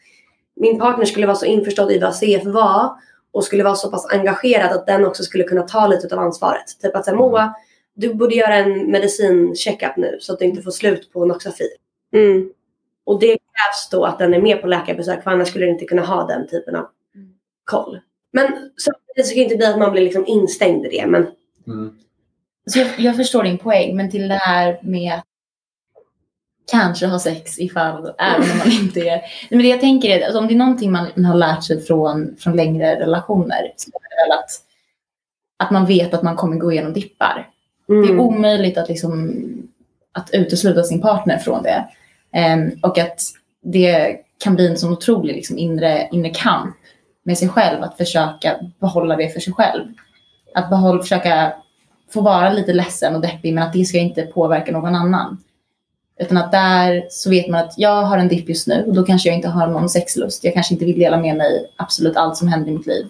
min 0.55 0.79
partner 0.79 1.05
skulle 1.05 1.27
vara 1.27 1.37
så 1.37 1.45
införstådd 1.45 1.91
i 1.91 1.99
vad 1.99 2.15
CF 2.15 2.45
var 2.45 2.89
och 3.33 3.43
skulle 3.43 3.63
vara 3.63 3.75
så 3.75 3.91
pass 3.91 4.07
engagerad 4.11 4.71
att 4.71 4.85
den 4.85 5.05
också 5.05 5.23
skulle 5.23 5.43
kunna 5.43 5.61
ta 5.61 5.87
lite 5.87 6.15
av 6.15 6.21
ansvaret. 6.21 6.81
Typ 6.81 6.95
att 6.95 7.05
säga 7.05 7.17
Moa, 7.17 7.53
du 7.95 8.13
borde 8.13 8.35
göra 8.35 8.55
en 8.55 8.91
medicincheckup 8.91 9.97
nu 9.97 10.17
så 10.19 10.33
att 10.33 10.39
du 10.39 10.45
inte 10.45 10.61
får 10.61 10.71
slut 10.71 11.13
på 11.13 11.25
Noxafil. 11.25 11.67
Mm. 12.15 12.49
Och 13.11 13.19
det 13.19 13.27
krävs 13.27 13.89
då 13.91 14.05
att 14.05 14.19
den 14.19 14.33
är 14.33 14.41
med 14.41 14.61
på 14.61 14.67
läkarbesök 14.67 15.23
för 15.23 15.31
annars 15.31 15.47
skulle 15.47 15.65
den 15.65 15.73
inte 15.73 15.85
kunna 15.85 16.01
ha 16.01 16.27
den 16.27 16.47
typen 16.47 16.75
av 16.75 16.87
Mm. 17.15 17.29
koll. 17.63 17.99
Men 18.33 18.47
samtidigt 18.77 19.27
så 19.27 19.33
kan 19.33 19.37
det 19.37 19.43
inte 19.43 19.55
bli 19.55 19.65
att 19.65 19.79
man 19.79 19.91
blir 19.91 20.01
liksom 20.01 20.27
instängd 20.27 20.85
i 20.85 20.89
det. 20.89 21.07
Men 21.07 21.27
Mm. 21.67 21.95
Så 22.65 22.79
jag, 22.79 22.87
jag 22.97 23.15
förstår 23.15 23.43
din 23.43 23.57
poäng, 23.57 23.95
men 23.95 24.11
till 24.11 24.27
det 24.27 24.35
här 24.35 24.79
med 24.83 25.13
att 25.13 25.25
kanske 26.71 27.05
ha 27.05 27.19
sex 27.19 27.59
ifall, 27.59 28.13
även 28.17 28.51
om 28.51 28.57
man 28.57 28.71
inte 28.71 28.99
är... 28.99 29.05
Nej, 29.05 29.47
Men 29.49 29.59
det 29.59 29.67
jag 29.67 29.79
tänker 29.79 30.09
är, 30.09 30.25
alltså, 30.25 30.39
om 30.39 30.47
det 30.47 30.53
är 30.53 30.57
någonting 30.57 30.91
man, 30.91 31.25
har 31.25 31.35
lärt 31.35 31.63
sig 31.63 31.81
från, 31.81 32.35
från 32.39 32.55
längre 32.55 32.99
relationer, 32.99 33.73
så 33.75 33.89
är 33.89 34.09
det 34.09 34.23
väl 34.23 34.39
att, 34.39 34.49
att 35.57 35.71
man 35.71 35.85
vet 35.85 36.13
att 36.13 36.23
man 36.23 36.35
kommer 36.35 36.57
gå 36.57 36.71
igenom 36.71 36.93
dippar. 36.93 37.49
Det 37.87 37.93
är 37.93 38.03
mm. 38.03 38.19
omöjligt 38.19 38.77
att, 38.77 38.89
liksom, 38.89 39.33
att 40.11 40.29
utesluta 40.33 40.83
sin 40.83 41.01
partner 41.01 41.37
från 41.37 41.63
det. 41.63 41.87
Ehm, 42.33 42.71
och 42.83 42.97
att 42.97 43.21
det 43.63 44.17
kan 44.43 44.55
bli 44.55 44.67
en 44.67 44.77
sån 44.77 44.93
otrolig 44.93 45.35
liksom, 45.35 45.57
inre, 45.57 46.09
inre 46.11 46.29
kamp 46.29 46.75
med 47.23 47.37
sig 47.37 47.49
själv 47.49 47.83
att 47.83 47.97
försöka 47.97 48.55
behålla 48.79 49.15
det 49.15 49.29
för 49.29 49.39
sig 49.39 49.53
själv. 49.53 49.85
Att 50.55 50.69
behålla, 50.69 51.01
försöka 51.01 51.53
få 52.13 52.21
vara 52.21 52.53
lite 52.53 52.73
ledsen 52.73 53.15
och 53.15 53.21
deppig 53.21 53.53
men 53.53 53.63
att 53.63 53.73
det 53.73 53.85
ska 53.85 53.97
inte 53.97 54.21
påverka 54.21 54.71
någon 54.71 54.95
annan. 54.95 55.43
Utan 56.19 56.37
att 56.37 56.51
där 56.51 57.05
så 57.09 57.29
vet 57.29 57.49
man 57.49 57.63
att 57.63 57.73
jag 57.77 58.01
har 58.01 58.17
en 58.17 58.27
dipp 58.27 58.49
just 58.49 58.67
nu 58.67 58.83
och 58.87 58.93
då 58.93 59.03
kanske 59.03 59.29
jag 59.29 59.35
inte 59.35 59.47
har 59.47 59.67
någon 59.67 59.89
sexlust. 59.89 60.43
Jag 60.43 60.53
kanske 60.53 60.73
inte 60.73 60.85
vill 60.85 60.99
dela 60.99 61.17
med 61.17 61.37
mig 61.37 61.71
absolut 61.75 62.17
allt 62.17 62.37
som 62.37 62.47
händer 62.47 62.71
i 62.71 62.77
mitt 62.77 62.87
liv. 62.87 63.07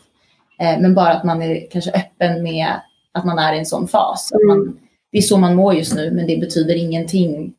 Eh, 0.59 0.79
men 0.79 0.93
bara 0.93 1.13
att 1.13 1.23
man 1.23 1.41
är 1.41 1.67
kanske 1.71 1.91
öppen 1.91 2.43
med 2.43 2.67
att 3.11 3.25
man 3.25 3.39
är 3.39 3.53
i 3.53 3.59
en 3.59 3.65
sån 3.65 3.87
fas. 3.87 4.31
Att 4.33 4.47
man, 4.47 4.79
det 5.11 5.17
är 5.17 5.21
så 5.21 5.37
man 5.37 5.55
mår 5.55 5.73
just 5.73 5.95
nu 5.95 6.11
men 6.11 6.27
det 6.27 6.37
betyder 6.37 6.75
ingenting. 6.75 7.53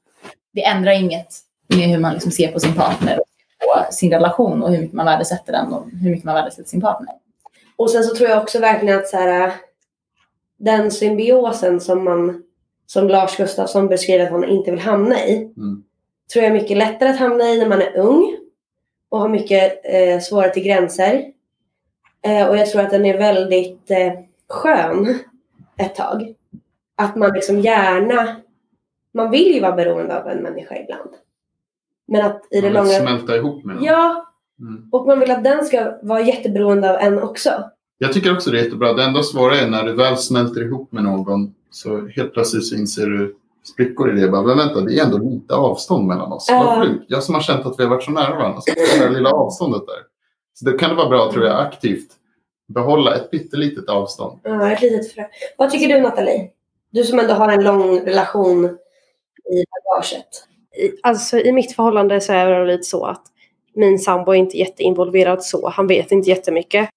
Det 0.52 0.64
ändrar 0.64 0.92
inget 0.92 1.28
med 1.76 1.88
hur 1.88 1.98
man 1.98 2.12
liksom 2.12 2.30
ser 2.30 2.52
på 2.52 2.60
sin 2.60 2.74
partner 2.74 3.18
och 3.18 3.94
sin 3.94 4.10
relation 4.10 4.62
och 4.62 4.70
hur 4.70 4.78
mycket 4.78 4.94
man 4.94 5.06
värdesätter 5.06 5.52
den 5.52 5.72
och 5.72 5.90
hur 5.90 6.10
mycket 6.10 6.24
man 6.24 6.34
värdesätter 6.34 6.68
sin 6.68 6.80
partner. 6.80 7.14
Och 7.76 7.90
sen 7.90 8.04
så 8.04 8.14
tror 8.14 8.30
jag 8.30 8.42
också 8.42 8.58
verkligen 8.58 8.98
att 8.98 9.08
så 9.08 9.16
här, 9.16 9.52
den 10.58 10.90
symbiosen 10.90 11.80
som 11.80 12.04
man 12.04 12.42
som 12.86 13.08
Lars 13.08 13.36
Gustafsson 13.36 13.88
beskriver 13.88 14.24
att 14.24 14.30
han 14.30 14.44
inte 14.44 14.70
vill 14.70 14.80
hamna 14.80 15.24
i. 15.24 15.36
Mm. 15.36 15.84
Tror 16.32 16.44
jag 16.44 16.56
är 16.56 16.60
mycket 16.60 16.76
lättare 16.76 17.08
att 17.08 17.18
hamna 17.18 17.44
i 17.44 17.58
när 17.58 17.68
man 17.68 17.82
är 17.82 17.96
ung. 17.96 18.38
Och 19.08 19.20
har 19.20 19.28
mycket 19.28 19.80
eh, 19.84 20.20
svårare 20.20 20.50
till 20.50 20.62
gränser. 20.62 21.24
Eh, 22.22 22.48
och 22.48 22.56
jag 22.56 22.70
tror 22.70 22.82
att 22.82 22.90
den 22.90 23.06
är 23.06 23.18
väldigt 23.18 23.90
eh, 23.90 24.12
skön 24.48 25.18
ett 25.76 25.94
tag. 25.94 26.34
Att 26.96 27.16
man 27.16 27.32
liksom 27.32 27.60
gärna, 27.60 28.36
man 29.14 29.30
vill 29.30 29.54
ju 29.54 29.60
vara 29.60 29.76
beroende 29.76 30.20
av 30.20 30.28
en 30.28 30.42
människa 30.42 30.76
ibland. 30.76 31.10
Men 32.12 32.26
att 32.26 32.42
i 32.50 32.60
det 32.60 32.70
Man 32.70 32.84
vill 32.86 32.92
långa... 32.98 33.08
smälta 33.08 33.36
ihop 33.36 33.64
med 33.64 33.76
dem. 33.76 33.84
Ja, 33.84 34.28
Mm. 34.60 34.88
och 34.92 35.06
man 35.06 35.20
vill 35.20 35.30
att 35.30 35.44
den 35.44 35.64
ska 35.64 35.92
vara 36.02 36.20
jätteberoende 36.20 36.90
av 36.90 36.96
en 36.96 37.22
också. 37.22 37.50
Jag 37.98 38.12
tycker 38.12 38.34
också 38.36 38.50
det 38.50 38.58
är 38.60 38.64
jättebra. 38.64 38.92
Det 38.92 39.04
enda 39.04 39.22
svåra 39.22 39.56
är 39.56 39.68
när 39.70 39.82
du 39.84 39.92
väl 39.92 40.16
smälter 40.16 40.62
ihop 40.62 40.92
med 40.92 41.04
någon 41.04 41.54
så 41.70 42.06
helt 42.06 42.32
plötsligt 42.32 42.66
så 42.66 42.74
inser 42.74 43.06
du 43.06 43.36
sprickor 43.72 44.16
i 44.16 44.20
det. 44.20 44.28
Bara, 44.28 44.42
men 44.42 44.58
vänta, 44.58 44.80
det 44.80 44.98
är 44.98 45.04
ändå 45.04 45.18
lite 45.18 45.54
avstånd 45.54 46.06
mellan 46.06 46.32
oss. 46.32 46.46
Ja. 46.48 46.64
Vad 46.64 46.86
sjukt. 46.88 47.04
Jag 47.08 47.22
som 47.22 47.34
har 47.34 47.42
känt 47.42 47.66
att 47.66 47.78
vi 47.78 47.82
har 47.82 47.90
varit 47.90 48.02
så 48.04 48.10
nära 48.10 48.34
varandra. 48.36 48.60
Så 48.60 48.74
det 48.74 49.04
där 49.04 49.10
lilla 49.10 49.30
avståndet 49.30 49.82
där. 49.86 49.96
Så 50.54 50.64
det 50.64 50.78
kan 50.78 50.90
det 50.90 50.96
vara 50.96 51.08
bra, 51.08 51.32
tror 51.32 51.44
jag, 51.44 51.60
aktivt 51.60 52.08
behålla 52.68 53.14
ett 53.14 53.30
pyttelitet 53.30 53.88
avstånd. 53.88 54.40
Ja, 54.42 54.70
ett 54.72 54.82
litet 54.82 55.12
frö. 55.12 55.22
Vad 55.58 55.70
tycker 55.70 55.88
du 55.96 56.00
Nathalie? 56.02 56.50
Du 56.90 57.04
som 57.04 57.18
ändå 57.18 57.34
har 57.34 57.52
en 57.52 57.64
lång 57.64 58.00
relation 58.00 58.64
i 59.44 59.64
bagaget. 59.72 60.48
Alltså 61.02 61.38
i 61.38 61.52
mitt 61.52 61.72
förhållande 61.72 62.20
så 62.20 62.32
är 62.32 62.46
det 62.46 62.66
lite 62.66 62.82
så 62.82 63.04
att 63.04 63.22
min 63.74 63.98
sambo 63.98 64.32
är 64.32 64.36
inte 64.36 64.58
jätteinvolverad 64.58 65.44
så. 65.44 65.68
Han 65.68 65.86
vet 65.86 66.12
inte 66.12 66.30
jättemycket. 66.30 66.88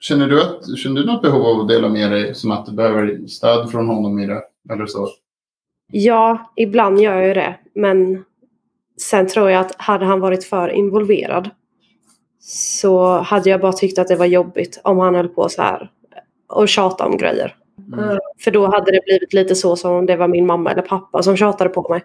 Känner 0.00 0.28
du, 0.28 0.42
att, 0.42 0.78
känner 0.78 1.00
du 1.00 1.06
något 1.06 1.22
behov 1.22 1.46
av 1.46 1.60
att 1.60 1.68
dela 1.68 1.88
med 1.88 2.10
dig? 2.10 2.34
Som 2.34 2.50
att 2.50 2.66
du 2.66 2.72
behöver 2.72 3.26
stöd 3.26 3.70
från 3.70 3.88
honom 3.88 4.18
i 4.18 4.26
det? 4.26 4.42
Eller 4.72 4.86
så? 4.86 5.08
Ja, 5.92 6.52
ibland 6.56 7.00
gör 7.00 7.20
jag 7.20 7.36
det. 7.36 7.54
Men 7.74 8.24
sen 9.00 9.28
tror 9.28 9.50
jag 9.50 9.60
att 9.60 9.74
hade 9.76 10.04
han 10.04 10.20
varit 10.20 10.44
för 10.44 10.68
involverad 10.68 11.50
så 12.40 13.18
hade 13.18 13.50
jag 13.50 13.60
bara 13.60 13.72
tyckt 13.72 13.98
att 13.98 14.08
det 14.08 14.16
var 14.16 14.26
jobbigt 14.26 14.80
om 14.84 14.98
han 14.98 15.14
höll 15.14 15.28
på 15.28 15.48
så 15.48 15.62
här 15.62 15.90
och 16.48 16.68
tjata 16.68 17.06
om 17.06 17.16
grejer. 17.16 17.56
Mm. 17.92 18.18
För 18.44 18.50
då 18.50 18.66
hade 18.66 18.90
det 18.92 19.00
blivit 19.04 19.32
lite 19.32 19.54
så 19.54 19.76
som 19.76 19.92
om 19.92 20.06
det 20.06 20.16
var 20.16 20.28
min 20.28 20.46
mamma 20.46 20.72
eller 20.72 20.82
pappa 20.82 21.22
som 21.22 21.36
tjatade 21.36 21.70
på 21.70 21.88
mig. 21.88 22.04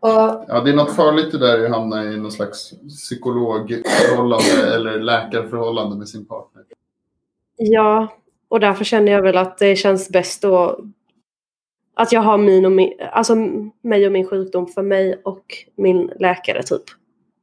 Och 0.00 0.44
Ja, 0.48 0.60
det 0.64 0.70
är 0.70 0.74
något 0.74 0.92
farligt 0.96 1.32
det 1.32 1.38
där 1.38 1.64
att 1.64 1.70
hamna 1.70 2.04
i 2.04 2.16
någon 2.16 2.32
slags 2.32 2.70
psykologförhållande 2.88 4.74
eller 4.76 4.98
läkarförhållande 5.00 5.96
med 5.96 6.08
sin 6.08 6.26
partner. 6.26 6.62
Ja, 7.56 8.08
och 8.48 8.60
därför 8.60 8.84
känner 8.84 9.12
jag 9.12 9.22
väl 9.22 9.36
att 9.36 9.58
det 9.58 9.76
känns 9.76 10.08
bäst 10.08 10.42
då 10.42 10.80
att 11.94 12.12
jag 12.12 12.20
har 12.20 12.38
min 12.38 12.64
och 12.66 12.72
min, 12.72 12.92
alltså 13.12 13.34
mig 13.82 14.06
och 14.06 14.12
min 14.12 14.26
sjukdom 14.28 14.66
för 14.66 14.82
mig 14.82 15.20
och 15.24 15.44
min 15.76 16.10
läkare 16.18 16.62
typ. 16.62 16.82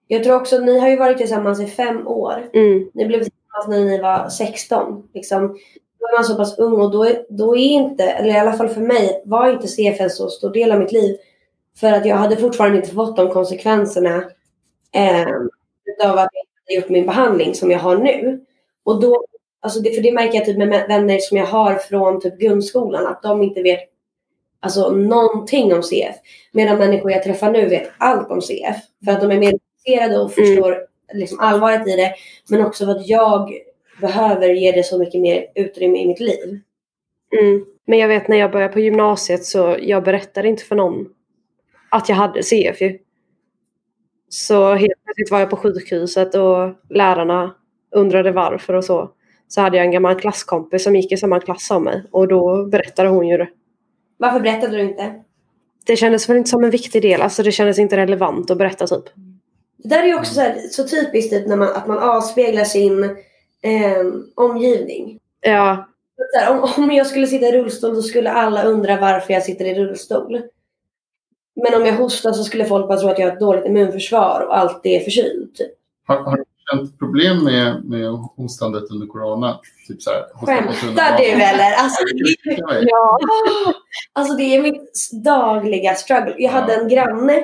jag 0.07 0.23
tror 0.23 0.35
också, 0.35 0.57
ni 0.57 0.79
har 0.79 0.89
ju 0.89 0.95
varit 0.97 1.17
tillsammans 1.17 1.61
i 1.61 1.65
fem 1.67 2.07
år. 2.07 2.49
Mm, 2.53 2.89
Ni 2.93 3.05
blev 3.05 3.17
tillsammans 3.23 3.67
när 3.67 3.85
ni 3.85 4.01
var 4.01 4.29
16. 4.29 5.09
Liksom. 5.13 5.47
Då 5.99 6.05
är 6.07 6.17
man 6.17 6.23
så 6.23 6.35
pass 6.35 6.57
ung 6.59 6.81
och 6.81 6.91
då 6.91 7.03
är, 7.03 7.25
då 7.29 7.55
är 7.57 7.61
inte, 7.69 8.03
eller 8.03 8.33
i 8.33 8.37
alla 8.37 8.53
fall 8.53 8.67
för 8.69 8.81
mig, 8.81 9.21
var 9.25 9.51
inte 9.53 9.67
CF 9.67 10.01
en 10.01 10.09
så 10.09 10.29
stor 10.29 10.53
del 10.53 10.71
av 10.71 10.79
mitt 10.79 10.91
liv. 10.91 11.17
För 11.79 11.91
att 11.93 12.05
jag 12.05 12.15
hade 12.15 12.37
fortfarande 12.37 12.77
inte 12.77 12.91
fått 12.91 13.17
de 13.17 13.29
konsekvenserna 13.29 14.23
eh, 14.95 15.27
utav 15.85 16.17
att 16.17 16.29
jag 16.33 16.43
inte 16.43 16.73
gjort 16.73 16.89
min 16.89 17.05
behandling 17.05 17.55
som 17.55 17.71
jag 17.71 17.79
har 17.79 17.97
nu. 17.97 18.45
Och 18.83 19.01
då, 19.01 19.25
alltså 19.59 19.79
det, 19.79 19.91
för 19.91 20.01
det 20.01 20.11
märker 20.11 20.37
jag 20.37 20.45
typ 20.45 20.57
med 20.57 20.87
vänner 20.87 21.19
som 21.19 21.37
jag 21.37 21.45
har 21.45 21.75
från 21.75 22.21
typ 22.21 22.39
grundskolan, 22.39 23.07
att 23.07 23.23
de 23.23 23.43
inte 23.43 23.61
vet 23.61 23.79
alltså, 24.59 24.89
någonting 24.89 25.73
om 25.73 25.83
CF. 25.83 26.15
Medan 26.51 26.77
människor 26.77 27.11
jag 27.11 27.23
träffar 27.23 27.51
nu 27.51 27.65
vet 27.65 27.89
allt 27.97 28.31
om 28.31 28.41
CF. 28.41 28.75
För 29.05 29.11
att 29.11 29.21
de 29.21 29.31
är 29.31 29.39
mer 29.39 29.53
intresserade 29.53 30.19
och 30.19 30.33
förstår 30.33 30.77
liksom, 31.13 31.39
allvaret 31.39 31.87
i 31.87 31.95
det. 31.95 32.13
Men 32.49 32.65
också 32.65 32.85
för 32.85 32.91
att 32.91 33.07
jag 33.07 33.53
behöver 34.01 34.49
ge 34.49 34.71
det 34.71 34.83
så 34.83 34.99
mycket 34.99 35.21
mer 35.21 35.45
utrymme 35.55 35.99
i 35.99 36.07
mitt 36.07 36.19
liv. 36.19 36.59
mm. 37.39 37.65
Men 37.85 37.99
jag 37.99 38.07
vet 38.07 38.27
när 38.27 38.37
jag 38.37 38.51
började 38.51 38.73
på 38.73 38.79
gymnasiet 38.79 39.45
så 39.45 39.77
jag 39.79 40.03
berättade 40.03 40.47
inte 40.47 40.63
för 40.63 40.75
någon 40.75 41.09
att 41.89 42.09
jag 42.09 42.15
hade 42.15 42.43
CF 42.43 42.81
ju. 42.81 42.97
Så 44.29 44.73
helt 44.73 45.03
plötsligt 45.03 45.31
var 45.31 45.39
jag 45.39 45.49
på 45.49 45.57
sjukhuset 45.57 46.35
och 46.35 46.73
lärarna 46.89 47.55
undrade 47.95 48.31
varför 48.31 48.73
och 48.73 48.83
så. 48.83 49.11
Så 49.47 49.61
hade 49.61 49.77
jag 49.77 49.85
en 49.85 49.91
gammal 49.91 50.19
klasskompis 50.19 50.83
som 50.83 50.95
gick 50.95 51.11
i 51.11 51.17
samma 51.17 51.39
klass 51.39 51.67
som 51.67 51.83
mig 51.83 52.03
och 52.11 52.27
då 52.27 52.65
berättade 52.65 53.09
hon 53.09 53.27
ju 53.27 53.37
det. 53.37 53.49
Varför 54.17 54.39
berättade 54.39 54.77
du 54.77 54.83
inte? 54.83 55.13
Det 55.85 55.95
kändes 55.95 56.29
väl 56.29 56.37
inte 56.37 56.49
som 56.49 56.63
en 56.63 56.69
viktig 56.69 57.01
del, 57.01 57.21
alltså 57.21 57.43
det 57.43 57.51
kändes 57.51 57.79
inte 57.79 57.97
relevant 57.97 58.51
att 58.51 58.57
berätta 58.57 58.87
typ. 58.87 59.03
Det 59.77 59.89
där 59.89 60.03
är 60.03 60.07
ju 60.07 60.15
också 60.15 60.33
så, 60.33 60.41
här, 60.41 60.55
så 60.71 60.83
typiskt 60.83 61.31
typ, 61.31 61.47
när 61.47 61.55
man, 61.55 61.67
att 61.67 61.87
man 61.87 61.97
avspeglar 61.97 62.63
sin 62.63 63.03
eh, 63.61 64.05
omgivning. 64.35 65.19
Ja, 65.41 65.87
Så 66.33 66.39
här, 66.39 66.51
om, 66.51 66.83
om 66.83 66.91
jag 66.91 67.07
skulle 67.07 67.27
sitta 67.27 67.47
i 67.47 67.51
rullstol 67.51 67.95
då 67.95 68.01
skulle 68.01 68.31
alla 68.31 68.63
undra 68.63 69.01
varför 69.01 69.33
jag 69.33 69.43
sitter 69.43 69.65
i 69.65 69.75
rullstol. 69.75 70.41
Men 71.63 71.81
om 71.81 71.85
jag 71.87 71.93
hostar 71.93 72.31
så 72.31 72.43
skulle 72.43 72.65
folk 72.65 72.87
bara 72.87 72.97
tro 72.99 73.09
att 73.09 73.19
jag 73.19 73.27
har 73.27 73.33
ett 73.33 73.39
dåligt 73.39 73.65
immunförsvar 73.65 74.45
och 74.47 74.57
alltid 74.57 74.91
är 74.91 74.99
förkyld. 75.03 75.55
Typ. 75.55 75.71
Har, 76.07 76.17
har 76.17 76.37
du 76.37 76.43
känt 76.71 76.99
problem 76.99 77.43
med, 77.43 77.83
med 77.85 78.09
hostandet 78.37 78.91
under 78.91 79.07
corona? 79.07 79.59
Typ 79.87 80.01
så 80.01 80.09
här, 80.09 80.23
Skämtar 80.33 81.17
du 81.17 81.23
eller? 81.23 81.73
Alltså, 81.77 82.03
Ja. 82.81 83.19
alltså 84.13 84.33
det 84.33 84.43
är 84.55 84.61
mitt 84.61 85.09
dagliga 85.23 85.95
struggle. 85.95 86.35
Jag 86.37 86.51
hade 86.51 86.73
en 86.75 86.87
granne 86.89 87.37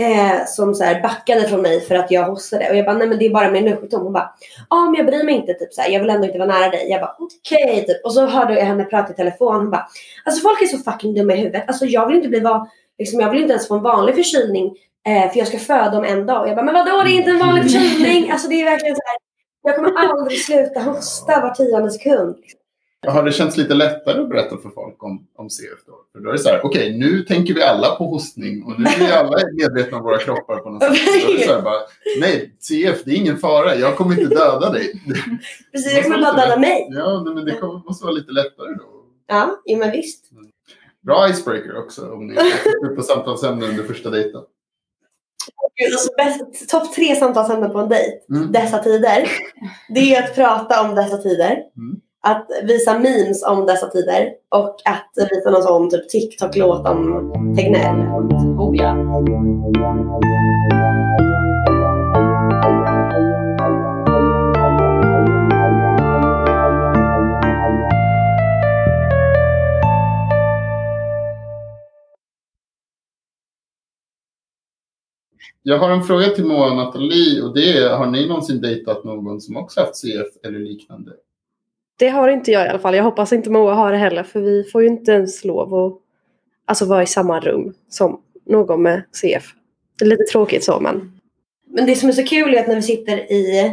eh, 0.00 0.44
som 0.46 0.74
så 0.74 0.84
här 0.84 1.02
backade 1.02 1.48
från 1.48 1.62
mig 1.62 1.80
för 1.80 1.94
att 1.94 2.10
jag 2.10 2.24
hostade. 2.24 2.70
Och 2.70 2.76
jag 2.76 2.84
bara, 2.86 2.96
nej 2.96 3.08
men 3.08 3.18
det 3.18 3.26
är 3.26 3.30
bara 3.30 3.50
min 3.50 3.64
lungsjukdom. 3.64 4.02
Hon 4.02 4.12
bara, 4.12 4.34
ja 4.70 4.84
men 4.84 4.94
jag 4.94 5.06
bryr 5.06 5.24
mig 5.24 5.34
inte. 5.34 5.54
Typ, 5.54 5.72
så 5.74 5.80
här, 5.82 5.90
jag 5.90 6.00
vill 6.00 6.10
ändå 6.10 6.26
inte 6.26 6.38
vara 6.38 6.48
nära 6.58 6.70
dig. 6.70 6.86
Jag 6.90 7.00
bara, 7.00 7.16
okej. 7.18 7.84
typ. 7.86 8.04
Och 8.04 8.12
så 8.14 8.26
hörde 8.26 8.54
jag 8.54 8.64
henne 8.66 8.84
prata 8.84 9.12
i 9.12 9.16
telefon. 9.16 9.56
Hon 9.56 9.70
bara, 9.70 9.86
alltså 10.24 10.42
folk 10.42 10.62
är 10.62 10.66
så 10.66 10.78
fucking 10.78 11.14
dumma 11.14 11.32
i 11.34 11.36
huvudet. 11.36 11.64
Alltså 11.68 11.84
jag 11.86 12.06
vill 12.06 12.16
inte 12.16 12.28
bli 12.28 12.40
va- 12.40 12.68
liksom, 13.00 13.20
jag 13.20 13.30
vill 13.30 13.40
inte 13.40 13.52
ens 13.52 13.68
få 13.68 13.74
en 13.74 13.82
vanlig 13.82 14.14
förkylning. 14.14 14.76
Eh, 15.06 15.32
för 15.32 15.38
jag 15.38 15.48
ska 15.48 15.58
föda 15.58 15.98
om 15.98 16.04
en 16.04 16.26
dag. 16.26 16.42
Och 16.42 16.48
jag 16.48 16.56
bara, 16.56 16.64
men 16.64 16.74
vadå 16.74 17.02
det 17.02 17.10
är 17.10 17.18
inte 17.18 17.30
en 17.30 17.38
vanlig 17.38 17.62
förkylning. 17.70 18.30
Alltså 18.30 18.48
det 18.48 18.60
är 18.60 18.64
verkligen 18.64 18.96
så 18.96 19.02
här. 19.06 19.18
Jag 19.62 19.76
kommer 19.76 19.92
aldrig 19.96 20.40
sluta 20.40 20.80
hosta 20.80 21.40
var 21.40 21.54
tionde 21.54 21.90
sekund. 21.90 22.36
Har 23.06 23.22
det 23.22 23.32
känts 23.32 23.56
lite 23.56 23.74
lättare 23.74 24.20
att 24.20 24.28
berätta 24.28 24.56
för 24.56 24.70
folk 24.70 25.04
om, 25.04 25.26
om 25.36 25.50
CF 25.50 25.84
då? 25.86 25.92
För 26.12 26.20
då 26.20 26.28
är 26.28 26.32
det 26.32 26.38
så 26.38 26.48
här, 26.48 26.60
okej 26.64 26.98
nu 26.98 27.22
tänker 27.22 27.54
vi 27.54 27.62
alla 27.62 27.94
på 27.94 28.04
hostning 28.04 28.64
och 28.64 28.80
nu 28.80 28.84
är 28.84 28.98
vi 28.98 29.12
alla 29.12 29.38
medvetna 29.52 29.96
om 29.96 30.04
våra 30.04 30.18
kroppar 30.18 30.56
på 30.56 30.70
något 30.70 30.82
sätt. 30.82 30.92
Då 31.26 31.32
är 31.32 31.38
det 31.38 31.44
så 31.44 31.52
här 31.52 31.62
bara, 31.62 31.80
nej, 32.20 32.56
CF 32.58 33.04
det 33.04 33.10
är 33.10 33.16
ingen 33.16 33.36
fara, 33.36 33.74
jag 33.74 33.96
kommer 33.96 34.20
inte 34.20 34.34
döda 34.34 34.70
dig. 34.70 34.92
Precis, 35.72 35.94
jag 35.94 36.04
kommer 36.04 36.20
bara 36.20 36.32
döda 36.32 36.58
mig. 36.58 36.88
Ja, 36.90 37.22
men 37.34 37.44
det 37.44 37.52
kommer, 37.52 37.82
måste 37.86 38.04
vara 38.04 38.14
lite 38.14 38.32
lättare 38.32 38.74
då. 38.74 38.84
Ja, 39.26 39.62
jo, 39.64 39.78
men 39.78 39.90
visst. 39.90 40.30
Bra 41.06 41.28
icebreaker 41.30 41.78
också 41.78 42.12
om 42.12 42.26
ni 42.26 42.34
är 42.90 42.96
på 42.96 43.02
samtalsämnen 43.02 43.70
under 43.70 43.82
första 43.84 44.10
dejten. 44.10 44.40
Alltså, 45.92 46.10
Topp 46.70 46.94
tre 46.94 47.16
samtalsämnen 47.16 47.70
på 47.70 47.78
en 47.78 47.88
dejt 47.88 48.18
Mm. 48.30 48.52
dessa 48.52 48.78
tider. 48.78 49.28
Det 49.94 50.14
är 50.14 50.22
att 50.22 50.34
prata 50.34 50.88
om 50.88 50.94
dessa 50.94 51.16
tider. 51.16 51.50
Mm. 51.52 52.00
Att 52.22 52.46
visa 52.62 52.98
memes 52.98 53.44
om 53.44 53.66
dessa 53.66 53.86
tider. 53.86 54.28
Och 54.48 54.76
att 54.84 55.10
visa 55.30 55.50
någon 55.50 55.62
sån 55.62 55.90
typ 55.90 56.08
TikTok-låt 56.08 56.86
om 56.88 57.54
Tegnell. 57.56 57.96
Oh 58.58 58.76
ja. 58.76 58.96
Jag 75.62 75.78
har 75.78 75.90
en 75.90 76.02
fråga 76.02 76.28
till 76.28 76.44
Moa 76.44 76.70
och 76.70 76.76
Nathalie 76.76 77.42
och 77.42 77.54
det 77.54 77.78
är, 77.78 77.96
har 77.96 78.06
ni 78.06 78.26
någonsin 78.26 78.60
dejtat 78.60 79.04
någon 79.04 79.40
som 79.40 79.56
också 79.56 79.80
haft 79.80 79.96
CF 79.96 80.26
eller 80.44 80.58
liknande? 80.58 81.12
Det 81.96 82.08
har 82.08 82.28
inte 82.28 82.50
jag 82.50 82.66
i 82.66 82.68
alla 82.68 82.78
fall. 82.78 82.96
Jag 82.96 83.04
hoppas 83.04 83.32
inte 83.32 83.50
Moa 83.50 83.74
har 83.74 83.92
det 83.92 83.98
heller 83.98 84.22
för 84.22 84.40
vi 84.40 84.64
får 84.64 84.82
ju 84.82 84.88
inte 84.88 85.12
ens 85.12 85.44
lov 85.44 85.74
att 85.74 85.98
alltså, 86.64 86.84
vara 86.84 87.02
i 87.02 87.06
samma 87.06 87.40
rum 87.40 87.74
som 87.88 88.20
någon 88.46 88.82
med 88.82 89.02
CF. 89.12 89.54
Det 89.98 90.04
är 90.04 90.08
lite 90.08 90.24
tråkigt 90.32 90.64
så 90.64 90.80
men 90.80 91.20
Men 91.66 91.86
det 91.86 91.94
som 91.94 92.08
är 92.08 92.12
så 92.12 92.24
kul 92.24 92.54
är 92.54 92.60
att 92.60 92.68
när 92.68 92.76
vi 92.76 92.82
sitter 92.82 93.32
i, 93.32 93.72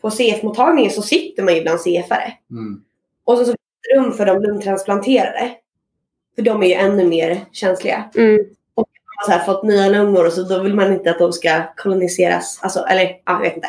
på 0.00 0.10
CF-mottagningen 0.10 0.90
så 0.90 1.02
sitter 1.02 1.42
man 1.42 1.54
ju 1.54 1.62
bland 1.62 1.78
CF-are. 1.78 2.32
Mm. 2.50 2.82
Och 3.24 3.38
så, 3.38 3.44
så 3.44 3.50
finns 3.50 3.58
det 3.88 4.00
rum 4.00 4.12
för 4.12 4.26
de 4.26 4.42
lungtransplanterade. 4.42 5.50
För 6.34 6.42
de 6.42 6.62
är 6.62 6.66
ju 6.66 6.72
ännu 6.72 7.04
mer 7.04 7.40
känsliga. 7.52 8.10
mm, 8.14 8.46
så 9.26 9.32
här 9.32 9.44
fått 9.44 9.62
nya 9.62 9.88
lungor 9.88 10.26
och 10.26 10.32
så 10.32 10.42
då 10.42 10.62
vill 10.62 10.74
man 10.74 10.92
inte 10.92 11.10
att 11.10 11.18
de 11.18 11.32
ska 11.32 11.62
koloniseras. 11.76 12.60
Alltså, 12.62 12.80
eller 12.80 13.02
ja, 13.02 13.20
jag 13.24 13.40
vet 13.40 13.56
inte. 13.56 13.68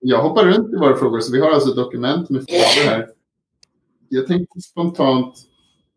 Jag 0.00 0.22
hoppar 0.22 0.44
runt 0.44 0.72
i 0.72 0.76
våra 0.76 0.96
frågor 0.96 1.20
så 1.20 1.32
vi 1.32 1.40
har 1.40 1.50
alltså 1.50 1.70
ett 1.70 1.76
dokument 1.76 2.30
med 2.30 2.44
frågor 2.48 2.90
här. 2.90 3.08
Jag 4.08 4.26
tänkte 4.26 4.60
spontant 4.60 5.34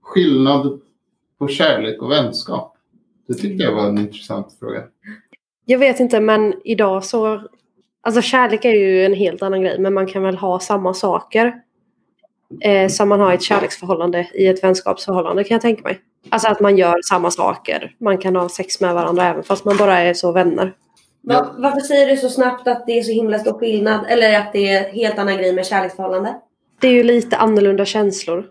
skillnad 0.02 0.82
på 1.40 1.48
kärlek 1.48 2.02
och 2.02 2.12
vänskap. 2.12 2.76
Det 3.28 3.34
tyckte 3.34 3.64
jag 3.64 3.76
var 3.76 3.86
en 3.86 3.98
intressant 3.98 4.58
fråga. 4.60 4.84
jag 5.66 5.80
vet 5.80 6.00
inte 6.00 6.20
men 6.20 6.54
idag 6.64 7.04
så 7.04 7.42
Alltså 8.02 8.22
kärlek 8.22 8.66
är 8.66 8.74
ju 8.74 9.06
en 9.06 9.14
helt 9.14 9.42
annan 9.42 9.62
grej 9.62 9.80
men 9.80 9.94
man 9.94 10.08
kan 10.08 10.24
väl 10.24 10.38
ha 10.38 10.60
samma 10.60 10.94
saker 10.94 11.62
eh, 12.62 12.88
som 12.88 13.10
man 13.10 13.20
har 13.20 13.32
i 13.32 13.36
ett 13.36 13.42
kärleksförhållande 13.42 14.28
i 14.34 14.48
ett 14.48 14.64
vänskapsförhållande 14.64 15.44
kan 15.44 15.56
jag 15.56 15.62
tänka 15.62 15.84
mig. 15.84 16.00
Alltså 16.30 16.48
att 16.48 16.60
man 16.60 16.78
gör 16.78 16.96
samma 17.10 17.32
saker. 17.32 17.96
Man 18.00 18.18
kan 18.18 18.36
ha 18.36 18.50
sex 18.50 18.82
med 18.82 18.94
varandra 18.94 19.26
även 19.26 19.44
fast 19.44 19.66
man 19.66 19.78
bara 19.78 20.00
är 20.00 20.14
så 20.14 20.32
vänner. 20.32 20.74
Va- 21.22 21.56
varför 21.58 21.80
säger 21.80 22.08
du 22.08 22.18
så 22.18 22.30
snabbt 22.30 22.68
att 22.68 22.86
det 22.88 23.00
är 23.00 23.04
så 23.04 23.12
himla 23.12 23.40
stor 23.40 23.60
skillnad? 23.60 24.06
Eller 24.10 24.40
att 24.40 24.54
det 24.54 24.70
är 24.70 24.90
helt 24.90 25.20
annan 25.20 25.38
grej 25.38 25.54
med 25.54 25.66
kärleksförhållande? 25.66 26.36
Det 26.82 26.88
är 26.88 26.92
ju 26.92 27.04
lite 27.04 27.38
annorlunda 27.38 27.86
känslor 27.86 28.46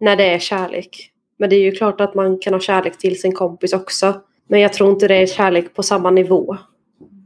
när 0.00 0.16
det 0.16 0.34
är 0.34 0.38
kärlek. 0.38 1.10
Men 1.38 1.50
det 1.50 1.56
är 1.56 1.60
ju 1.60 1.72
klart 1.72 2.00
att 2.00 2.14
man 2.14 2.38
kan 2.38 2.52
ha 2.52 2.60
kärlek 2.60 2.98
till 2.98 3.20
sin 3.20 3.32
kompis 3.34 3.72
också. 3.72 4.14
Men 4.48 4.60
jag 4.60 4.72
tror 4.72 4.90
inte 4.90 5.08
det 5.08 5.14
är 5.16 5.26
kärlek 5.26 5.74
på 5.74 5.82
samma 5.82 6.10
nivå 6.10 6.56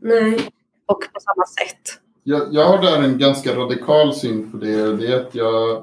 Nej. 0.03 0.41
och 0.87 1.01
på 1.01 1.21
samma 1.21 1.47
sätt. 1.47 2.01
Jag, 2.25 2.43
jag 2.51 2.65
har 2.65 2.83
där 2.83 3.03
en 3.03 3.19
ganska 3.19 3.55
radikal 3.55 4.15
syn 4.15 4.51
på 4.53 4.57
det. 4.57 4.97
Det 4.97 5.07
är 5.07 5.21
att 5.21 5.35
jag 5.35 5.83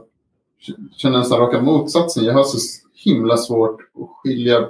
känner 0.97 1.17
nästan 1.17 1.39
raka 1.39 1.61
motsatsen. 1.61 2.23
Jag 2.23 2.33
har 2.33 2.43
så 2.43 2.57
himla 3.05 3.37
svårt 3.37 3.81
att 3.81 4.09
skilja 4.09 4.69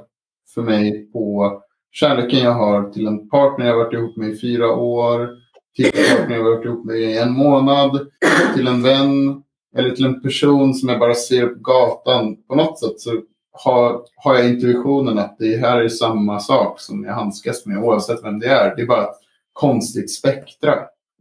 för 0.54 0.62
mig 0.62 1.12
på 1.14 1.54
kärleken 1.92 2.40
jag 2.40 2.54
har 2.54 2.90
till 2.90 3.08
en 3.08 3.30
partner 3.30 3.66
jag 3.66 3.78
varit 3.78 3.94
ihop 3.94 4.18
med 4.18 4.30
i 4.30 4.38
fyra 4.38 4.72
år, 4.74 5.30
till 5.76 5.86
en 5.86 6.18
partner 6.18 6.36
jag 6.36 6.44
varit 6.44 6.66
ihop 6.66 6.86
med 6.86 6.98
i 6.98 7.18
en 7.18 7.32
månad, 7.32 8.08
till 8.56 8.68
en 8.68 8.84
vän 8.84 9.44
eller 9.76 9.92
till 9.92 10.06
en 10.06 10.22
person 10.22 10.74
som 10.74 10.90
jag 10.90 11.00
bara 11.00 11.14
ser 11.14 11.48
på 11.48 11.60
gatan. 11.60 12.36
På 12.48 12.56
något 12.56 12.80
sätt 12.80 13.00
så 13.00 13.12
har, 13.52 14.02
har 14.16 14.36
jag 14.36 14.50
intuitionen 14.50 15.20
att 15.20 15.36
det 15.40 15.58
här 15.58 15.82
är 15.82 15.90
samma 15.90 16.40
sak 16.40 16.80
som 16.80 17.04
jag 17.04 17.14
handskas 17.14 17.66
med 17.66 17.78
oavsett 17.78 18.24
vem 18.24 18.40
det 18.40 18.48
är. 18.48 18.76
Det 18.76 18.82
är 18.82 18.88
bara 18.88 19.04
ett 19.04 19.20
konstigt 19.54 20.12
spektra. 20.12 20.74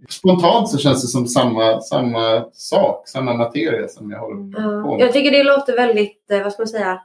Spontant 0.09 0.69
så 0.69 0.79
känns 0.79 1.03
det 1.03 1.09
som 1.09 1.27
samma, 1.27 1.81
samma 1.81 2.45
sak, 2.53 3.09
samma 3.09 3.35
materia 3.35 3.89
som 3.89 4.11
jag 4.11 4.19
håller 4.19 4.37
på 4.37 4.97
med. 4.97 5.01
Jag 5.07 5.13
tycker 5.13 5.31
det 5.31 5.43
låter 5.43 5.77
väldigt, 5.77 6.31
eh, 6.31 6.43
vad 6.43 6.53
ska 6.53 6.63
man 6.63 6.69
säga, 6.69 7.01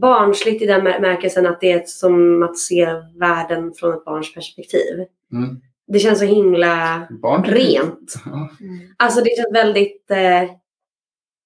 barnsligt 0.00 0.62
i 0.62 0.66
den 0.66 0.84
bemärkelsen 0.84 1.46
att 1.46 1.60
det 1.60 1.72
är 1.72 1.82
som 1.86 2.42
att 2.42 2.58
se 2.58 2.86
världen 3.20 3.72
från 3.72 3.94
ett 3.94 4.04
barns 4.04 4.34
perspektiv. 4.34 5.04
Mm. 5.32 5.60
Det 5.86 5.98
känns 5.98 6.18
så 6.18 6.24
himla 6.24 7.06
Barn 7.22 7.44
rent. 7.44 8.14
Ja. 8.24 8.48
Alltså 8.96 9.20
det 9.20 9.36
känns 9.36 9.54
väldigt... 9.54 10.10
Eh, 10.10 10.50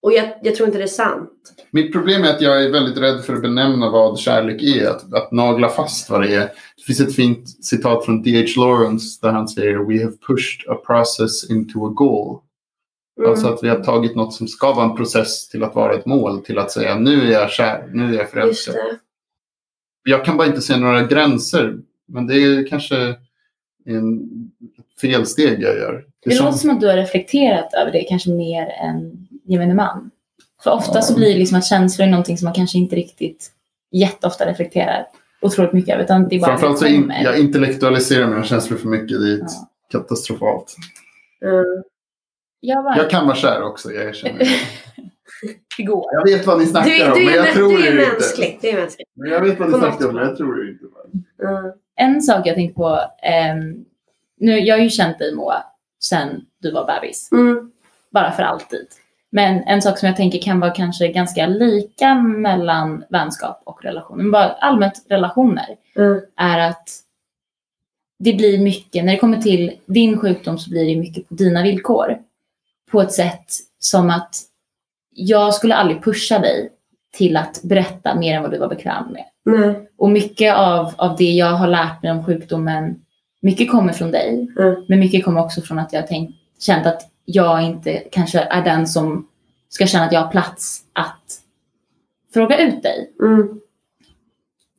och 0.03 0.13
jag, 0.13 0.29
jag 0.43 0.55
tror 0.55 0.67
inte 0.67 0.79
det 0.79 0.85
är 0.85 0.89
sant. 0.89 1.31
Mitt 1.71 1.93
problem 1.93 2.23
är 2.25 2.31
att 2.31 2.41
jag 2.41 2.65
är 2.65 2.71
väldigt 2.71 2.99
rädd 2.99 3.25
för 3.25 3.35
att 3.37 3.43
benämna 3.43 3.91
vad 3.91 4.19
kärlek 4.19 4.63
är, 4.63 4.87
att, 4.89 5.15
att 5.15 5.33
nagla 5.33 5.69
fast 5.69 6.11
vad 6.11 6.23
det 6.23 6.35
är. 6.35 6.41
Det 6.77 6.83
finns 6.87 7.01
ett 7.01 7.15
fint 7.15 7.65
citat 7.65 8.05
från 8.05 8.23
D.H. 8.23 8.61
Lawrence 8.65 9.19
där 9.23 9.33
han 9.33 9.49
säger 9.49 9.79
We 9.79 10.05
have 10.05 10.17
pushed 10.27 10.69
a 10.69 10.75
process 10.87 11.51
into 11.51 11.87
a 11.87 11.89
goal. 11.89 12.39
Mm. 13.19 13.31
Alltså 13.31 13.49
att 13.49 13.65
vi 13.65 13.69
har 13.69 13.77
tagit 13.85 14.17
något 14.17 14.35
som 14.35 14.49
ska 14.49 14.73
vara 14.73 14.85
en 14.91 14.97
process 14.97 15.49
till 15.49 15.65
att 15.65 15.75
vara 15.75 15.95
ett 15.95 16.07
mål, 16.07 16.45
till 16.45 16.59
att 16.59 16.71
säga 16.71 16.99
nu 16.99 17.23
är 17.29 17.33
jag 17.33 17.51
kär, 17.51 17.89
nu 17.93 18.15
är 18.15 18.19
jag 18.19 18.31
förälskad. 18.31 18.75
Jag 20.05 20.25
kan 20.25 20.37
bara 20.37 20.47
inte 20.47 20.61
se 20.61 20.77
några 20.77 21.03
gränser, 21.03 21.79
men 22.09 22.27
det 22.27 22.35
är 22.35 22.67
kanske 22.67 23.15
en 23.85 24.21
fel 25.01 25.27
steg 25.27 25.63
jag 25.63 25.77
gör. 25.77 25.93
Det 25.93 26.29
är 26.29 26.31
Det 26.31 26.37
som- 26.37 26.47
låter 26.47 26.59
som 26.59 26.71
att 26.71 26.81
du 26.81 26.87
har 26.87 26.97
reflekterat 26.97 27.75
över 27.75 27.93
det 27.93 28.03
kanske 28.09 28.31
mer 28.31 28.67
än 28.67 29.29
gemene 29.45 29.75
man. 29.75 30.11
För 30.65 30.71
ofta 30.71 31.03
så 31.03 31.15
blir 31.15 31.33
det 31.33 31.39
liksom 31.39 31.59
att 31.59 31.65
känslor 31.67 32.07
är 32.07 32.11
någonting 32.11 32.39
som 32.39 32.45
man 32.47 32.55
kanske 32.55 32.79
inte 32.79 32.97
riktigt 32.97 33.53
jätteofta 33.91 34.47
reflekterar 34.47 35.07
otroligt 35.41 35.73
mycket 35.73 35.95
över. 35.95 36.05
Utan 36.05 36.29
det 36.29 36.37
är 36.37 36.41
bara 36.41 36.47
Framförallt 36.51 36.79
så 36.79 36.87
in, 36.87 37.13
jag 37.25 37.39
intellektualiserar 37.39 38.27
mina 38.27 38.45
känslor 38.45 38.79
för 38.79 38.89
mycket. 38.89 39.21
Det 39.21 39.31
är 39.33 39.35
ett 39.35 39.41
Ja. 39.93 39.99
katastrofalt. 40.01 40.77
Mm. 41.45 41.65
Jag 42.61 42.85
bara, 42.85 42.97
Jag 42.97 43.11
kan 43.11 43.27
vara 43.27 43.37
kär 43.37 43.63
också, 43.63 43.93
jag 43.93 44.05
erkänner 44.05 44.39
det. 44.39 44.47
det 45.77 45.83
går. 45.83 46.05
Jag 46.13 46.25
vet 46.25 46.47
vad 46.47 46.59
ni 46.59 46.65
Du, 46.65 46.71
snackar 46.71 46.91
är- 46.91 47.13
om, 47.13 47.19
du, 47.19 47.25
men 47.25 47.35
är, 47.35 47.37
jag 47.37 47.55
tror 47.55 47.69
du 47.79 47.87
är 47.87 47.97
det 47.97 48.07
mänsklig. 48.13 48.47
inte. 48.49 48.59
Det 48.67 48.71
är 48.73 48.81
mänskligt. 48.81 49.09
Men 49.15 49.31
Jag 49.31 49.41
vet 49.41 49.59
vad 49.59 49.71
ni 49.71 49.79
snackar 49.79 50.09
om, 50.09 50.15
men 50.15 50.25
jag 50.29 50.37
tror 50.37 50.55
det 50.55 50.71
inte. 50.71 50.85
Mm. 51.49 51.73
En 51.97 52.23
sak 52.23 52.47
jag 52.47 52.55
tänkte 52.55 52.75
på. 52.75 53.01
ehm, 53.23 53.85
nu, 54.41 54.59
jag 54.59 54.75
har 54.77 54.83
ju 54.83 54.91
känt 54.91 55.19
dig 55.19 55.35
Moa 55.35 55.65
sen 56.01 56.41
du 56.61 56.73
var 56.73 56.87
bebis. 56.87 57.33
Mm. 57.33 57.73
bara 58.11 58.33
för 58.33 58.43
alltid. 58.43 58.87
Men 59.35 59.63
en 59.63 59.83
sak 59.83 59.99
som 59.99 60.07
jag 60.07 60.17
tänker 60.17 60.39
kan 60.39 60.61
vara 60.61 60.71
kanske 60.71 61.09
ganska 61.09 61.47
lika 61.47 62.15
mellan 62.15 63.05
vänskap 63.09 63.63
och 63.65 63.85
relationer, 63.85 64.23
men 64.23 64.33
bara 64.33 64.49
allmänt 64.49 65.05
relationer, 65.09 65.67
Mm. 65.97 66.21
är 66.37 66.59
att 66.59 66.89
det 68.19 68.33
blir 68.33 68.59
mycket, 68.59 69.05
när 69.05 69.13
det 69.13 69.19
kommer 69.19 69.39
till 69.39 69.73
din 69.87 70.19
sjukdom 70.19 70.59
så 70.59 70.71
blir 70.71 70.87
det 70.87 71.01
mycket 71.01 71.29
på 71.29 71.35
dina 71.35 71.63
villkor. 71.63 72.19
På 72.91 73.01
ett 73.01 73.13
sätt 73.13 73.45
som 73.79 74.11
att 74.11 74.37
jag 75.15 75.55
skulle 75.55 75.75
aldrig 75.75 76.05
pusha 76.05 76.39
dig 76.39 76.69
till 77.17 77.37
att 77.37 77.61
berätta 77.63 78.15
mer 78.15 78.37
än 78.37 78.43
vad 78.43 78.51
du 78.51 78.59
var 78.59 78.69
bekväm 78.69 79.05
med. 79.13 79.25
Nej. 79.45 79.91
Och 79.99 80.11
mycket 80.11 80.55
av, 80.57 80.93
av 80.97 81.17
det 81.17 81.31
jag 81.31 81.53
har 81.53 81.69
lärt 81.69 82.03
mig 82.03 82.13
om 82.13 82.25
sjukdomen, 82.25 83.01
mycket 83.43 83.71
kommer 83.71 83.93
från 83.93 84.11
dig. 84.11 84.49
Mm. 84.59 84.85
Men 84.89 84.99
mycket 84.99 85.25
kommer 85.25 85.41
också 85.45 85.61
från 85.61 85.79
att 85.79 85.93
jag 85.93 86.07
tänkt, 86.07 86.33
känt 86.59 86.87
att 86.87 87.03
jag 87.25 87.63
inte 87.63 88.03
kanske 88.13 88.39
är 88.41 88.65
den 88.65 88.87
som 88.87 89.29
ska 89.69 89.87
känna 89.87 90.05
att 90.05 90.13
jag 90.13 90.21
har 90.21 90.31
plats 90.31 90.83
att 90.93 91.41
fråga 92.35 92.59
ut 92.59 92.83
dig. 92.83 93.11
Mm. 93.23 93.61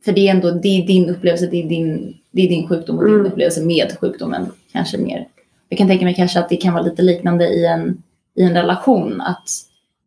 För 0.06 0.12
det 0.12 0.28
är 0.28 0.32
ändå 0.32 0.52
det 0.52 0.68
är 0.82 0.88
din 0.88 1.10
upplevelse, 1.10 1.48
det 1.48 1.64
är 1.64 1.70
din, 1.70 2.18
det 2.32 2.42
är 2.42 2.50
din 2.50 2.68
sjukdom 2.68 2.98
och 2.98 3.04
Mm. 3.04 3.18
din 3.24 3.32
upplevelse 3.32 3.62
med 3.66 3.98
sjukdomen 4.02 4.52
kanske 4.72 4.98
mer. 4.98 5.28
Jag 5.70 5.78
kan 5.78 5.88
tänka 5.88 6.06
mig 6.06 6.14
kanske 6.16 6.40
att 6.40 6.50
det 6.50 6.56
kan 6.58 6.74
vara 6.74 6.84
lite 6.84 7.02
liknande 7.02 7.48
i 7.48 7.66
en, 7.66 8.04
i 8.36 8.44
en 8.44 8.54
relation. 8.54 9.22
Att 9.22 9.50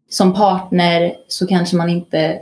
som 0.08 0.34
partner 0.34 1.16
så 1.28 1.46
kanske 1.46 1.76
man 1.76 1.88
inte 1.90 2.38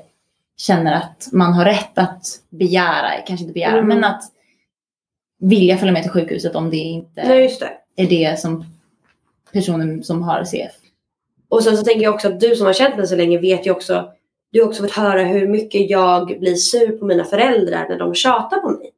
känner 0.56 0.92
att 0.92 1.28
man 1.32 1.52
har 1.52 1.64
rätt 1.64 1.98
att 1.98 2.26
begära, 2.50 3.10
kanske 3.26 3.44
inte 3.44 3.54
begära, 3.54 3.72
Mm. 3.78 3.88
men 3.88 4.04
att 4.04 4.22
vilja 5.40 5.76
följa 5.76 5.92
med 5.92 6.02
till 6.02 6.10
sjukhuset 6.12 6.54
om 6.56 6.70
det 6.70 6.76
inte 6.76 7.28
Nej, 7.28 7.58
det. 7.96 8.02
är 8.02 8.08
det 8.08 8.40
som 8.40 8.64
personen 9.54 10.02
som 10.02 10.22
har 10.22 10.44
CF. 10.44 10.72
Och 11.48 11.62
sen 11.62 11.76
så 11.76 11.84
tänker 11.84 12.02
jag 12.02 12.14
också 12.14 12.28
att 12.28 12.40
du 12.40 12.56
som 12.56 12.66
har 12.66 12.72
känt 12.72 12.96
mig 12.96 13.06
så 13.06 13.16
länge 13.16 13.38
vet 13.38 13.66
ju 13.66 13.70
också 13.70 14.12
du 14.54 14.60
har 14.60 14.68
också 14.68 14.82
fått 14.82 14.92
höra 14.92 15.22
hur 15.24 15.48
mycket 15.48 15.90
jag 15.90 16.26
blir 16.40 16.54
sur 16.54 16.98
på 16.98 17.06
mina 17.06 17.24
föräldrar 17.24 17.88
när 17.88 17.98
de 17.98 18.14
tjatar 18.14 18.56
på 18.60 18.70
mig. 18.70 18.90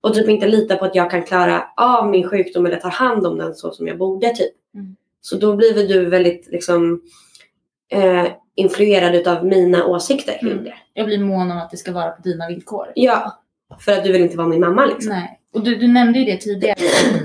Och 0.00 0.14
typ 0.14 0.28
inte 0.28 0.46
litar 0.46 0.76
på 0.76 0.84
att 0.84 0.94
jag 0.94 1.10
kan 1.10 1.22
klara 1.22 1.64
av 1.76 2.08
min 2.10 2.28
sjukdom 2.28 2.66
eller 2.66 2.76
ta 2.76 2.88
hand 2.88 3.26
om 3.26 3.38
den 3.38 3.54
så 3.54 3.70
som 3.70 3.86
jag 3.86 3.98
borde 3.98 4.28
typ. 4.34 4.52
Mm. 4.74 4.96
Så 5.20 5.36
då 5.36 5.56
blir 5.56 5.74
väl 5.74 5.88
du 5.88 6.04
väldigt 6.06 6.48
liksom 6.50 7.02
eh, 7.92 8.26
influerad 8.54 9.14
utav 9.14 9.46
mina 9.46 9.86
åsikter 9.86 10.38
kring 10.40 10.52
Mm. 10.52 10.64
det. 10.64 10.74
Jag 10.94 11.06
blir 11.06 11.18
mån 11.18 11.50
om 11.50 11.58
att 11.58 11.70
det 11.70 11.76
ska 11.76 11.92
vara 11.92 12.10
på 12.10 12.22
dina 12.22 12.48
villkor. 12.48 12.92
Ja, 12.94 13.40
för 13.80 13.92
att 13.92 14.04
du 14.04 14.12
vill 14.12 14.22
inte 14.22 14.36
vara 14.36 14.48
min 14.48 14.60
mamma 14.60 14.86
liksom. 14.86 15.12
Nej. 15.12 15.40
Och 15.54 15.64
du, 15.64 15.76
du 15.76 15.88
nämnde 15.88 16.18
ju 16.18 16.24
det 16.24 16.36
tidigare 16.36 16.78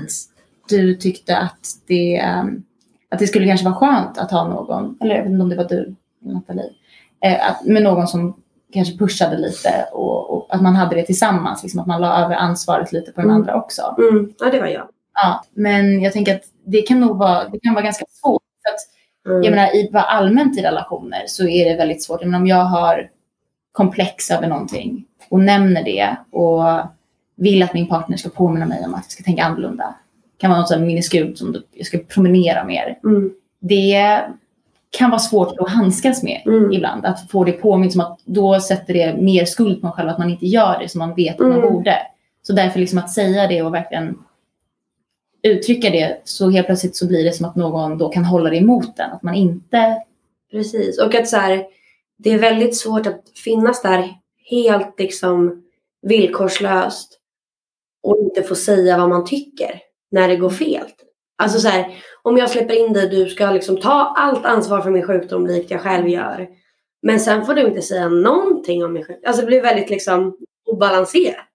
du 0.68 0.94
tyckte 0.94 1.36
att 1.36 1.66
det, 1.86 2.16
ehm, 2.16 2.62
att 3.12 3.18
det 3.18 3.26
skulle 3.26 3.46
kanske 3.46 3.64
vara 3.68 3.74
skönt 3.74 4.18
att 4.18 4.30
ha 4.30 4.48
någon, 4.48 4.98
eller 5.00 5.14
jag 5.14 5.22
vet 5.22 5.30
inte 5.32 5.42
om 5.42 5.48
det 5.48 5.56
var 5.56 5.64
du, 5.68 5.94
Nathalie, 6.20 6.70
eh, 7.24 7.50
att, 7.50 7.64
med 7.64 7.82
någon 7.82 8.06
som 8.08 8.36
kanske 8.72 8.98
pushade 8.98 9.36
lite 9.38 9.84
och, 9.92 10.30
och 10.30 10.46
att 10.54 10.62
man 10.62 10.76
hade 10.76 10.96
det 10.96 11.02
tillsammans, 11.02 11.62
liksom 11.62 11.80
att 11.80 11.86
man 11.86 12.00
la 12.00 12.24
över 12.24 12.34
ansvaret 12.34 12.92
lite 12.92 13.12
på 13.12 13.20
den 13.20 13.30
Mm. 13.30 13.36
andra 13.40 13.54
också. 13.56 13.96
Mm. 13.98 14.32
Ja, 14.38 14.50
det 14.50 14.60
var 14.60 14.66
jag. 14.66 14.88
Ja, 15.14 15.44
men 15.54 16.00
jag 16.02 16.12
tänker 16.12 16.34
att 16.34 16.42
det 16.66 16.82
kan 16.82 17.00
nog 17.00 17.18
vara, 17.18 17.48
det 17.48 17.60
kan 17.60 17.74
vara 17.74 17.84
ganska 17.84 18.04
svårt. 18.08 18.42
För 18.66 18.74
att 18.74 18.80
Mm. 19.26 19.42
jag 19.42 19.50
menar, 19.50 19.76
i, 19.76 19.90
bara 19.92 20.02
allmänt 20.02 20.58
i 20.58 20.62
relationer 20.62 21.22
så 21.26 21.46
är 21.48 21.70
det 21.70 21.76
väldigt 21.76 22.02
svårt. 22.02 22.20
Jag 22.20 22.28
menar, 22.30 22.40
om 22.40 22.46
jag 22.46 22.64
har 22.64 23.10
komplex 23.72 24.30
över 24.30 24.48
någonting 24.48 25.04
och 25.30 25.40
nämner 25.40 25.84
det 25.84 26.16
och 26.32 26.62
vill 27.36 27.62
att 27.62 27.74
min 27.74 27.86
partner 27.88 28.16
ska 28.16 28.28
påminna 28.28 28.66
mig 28.66 28.84
om 28.84 28.94
att 28.94 29.04
jag 29.04 29.10
ska 29.12 29.22
tänka 29.24 29.44
annorlunda. 29.44 29.94
Kan 30.42 30.50
vara 30.50 30.60
något 30.60 30.80
minnesgud 30.80 31.38
som 31.38 31.62
jag 31.72 31.86
ska 31.86 31.98
promenera 31.98 32.64
mer. 32.64 32.98
Mm. 33.04 33.30
Det 33.60 34.20
kan 34.90 35.10
vara 35.10 35.18
svårt 35.18 35.58
att 35.58 35.70
handskas 35.70 36.22
med 36.22 36.42
Mm. 36.46 36.72
ibland. 36.72 37.06
Att 37.06 37.30
få 37.30 37.44
det 37.44 37.52
påmint 37.52 37.92
som 37.92 38.00
att 38.00 38.20
då 38.24 38.60
sätter 38.60 38.94
det 38.94 39.16
mer 39.16 39.44
skuld 39.44 39.80
på 39.80 39.86
en 39.86 39.92
själv 39.92 40.08
att 40.08 40.18
man 40.18 40.30
inte 40.30 40.46
gör 40.46 40.78
det 40.78 40.88
som 40.88 40.98
man 40.98 41.14
vet 41.14 41.34
att 41.34 41.46
man 41.46 41.58
Mm. 41.58 41.72
borde. 41.72 41.96
Så 42.42 42.52
därför 42.52 42.80
liksom 42.80 42.98
att 42.98 43.10
säga 43.10 43.46
det 43.46 43.62
och 43.62 43.74
verkligen 43.74 44.18
uttrycka 45.42 45.90
det 45.90 46.20
så 46.24 46.50
helt 46.50 46.66
plötsligt 46.66 46.96
så 46.96 47.06
blir 47.06 47.24
det 47.24 47.32
som 47.32 47.46
att 47.46 47.56
någon 47.56 47.98
då 47.98 48.08
kan 48.08 48.24
hålla 48.24 48.50
det 48.50 48.56
emot 48.56 48.96
den. 48.96 49.10
Att 49.10 49.22
man 49.22 49.34
inte 49.34 50.02
Precis. 50.50 50.98
Och 51.00 51.14
att 51.14 51.28
så 51.28 51.36
här, 51.36 51.64
det 52.18 52.30
är 52.30 52.38
väldigt 52.38 52.76
svårt 52.76 53.06
att 53.06 53.22
finnas 53.44 53.82
där 53.82 54.08
helt 54.50 54.98
liksom 54.98 55.62
villkorslöst 56.02 57.18
och 58.02 58.18
inte 58.18 58.42
få 58.42 58.54
säga 58.54 58.98
vad 58.98 59.08
man 59.08 59.24
tycker 59.24 59.80
när 60.12 60.28
det 60.28 60.36
går 60.36 60.50
fel. 60.50 60.86
Alltså 61.38 61.58
så 61.58 61.68
här, 61.68 61.98
om 62.22 62.36
jag 62.36 62.50
släpper 62.50 62.86
in 62.86 62.92
dig, 62.92 63.08
du 63.08 63.26
ska 63.28 63.50
liksom 63.50 63.76
ta 63.76 64.14
allt 64.16 64.44
ansvar 64.44 64.80
för 64.80 64.90
min 64.90 65.06
sjukdom 65.06 65.46
likt 65.46 65.70
jag 65.70 65.80
själv 65.80 66.08
gör. 66.08 66.48
Men 67.02 67.20
sen 67.20 67.46
får 67.46 67.54
du 67.54 67.66
inte 67.66 67.82
säga 67.82 68.08
någonting 68.08 68.84
om 68.84 68.92
min 68.92 69.04
sjukdom. 69.04 69.24
Alltså 69.26 69.42
det 69.42 69.46
blir 69.46 69.62
väldigt 69.62 69.90
liksom 69.90 70.36
obalanserat. 70.66 71.46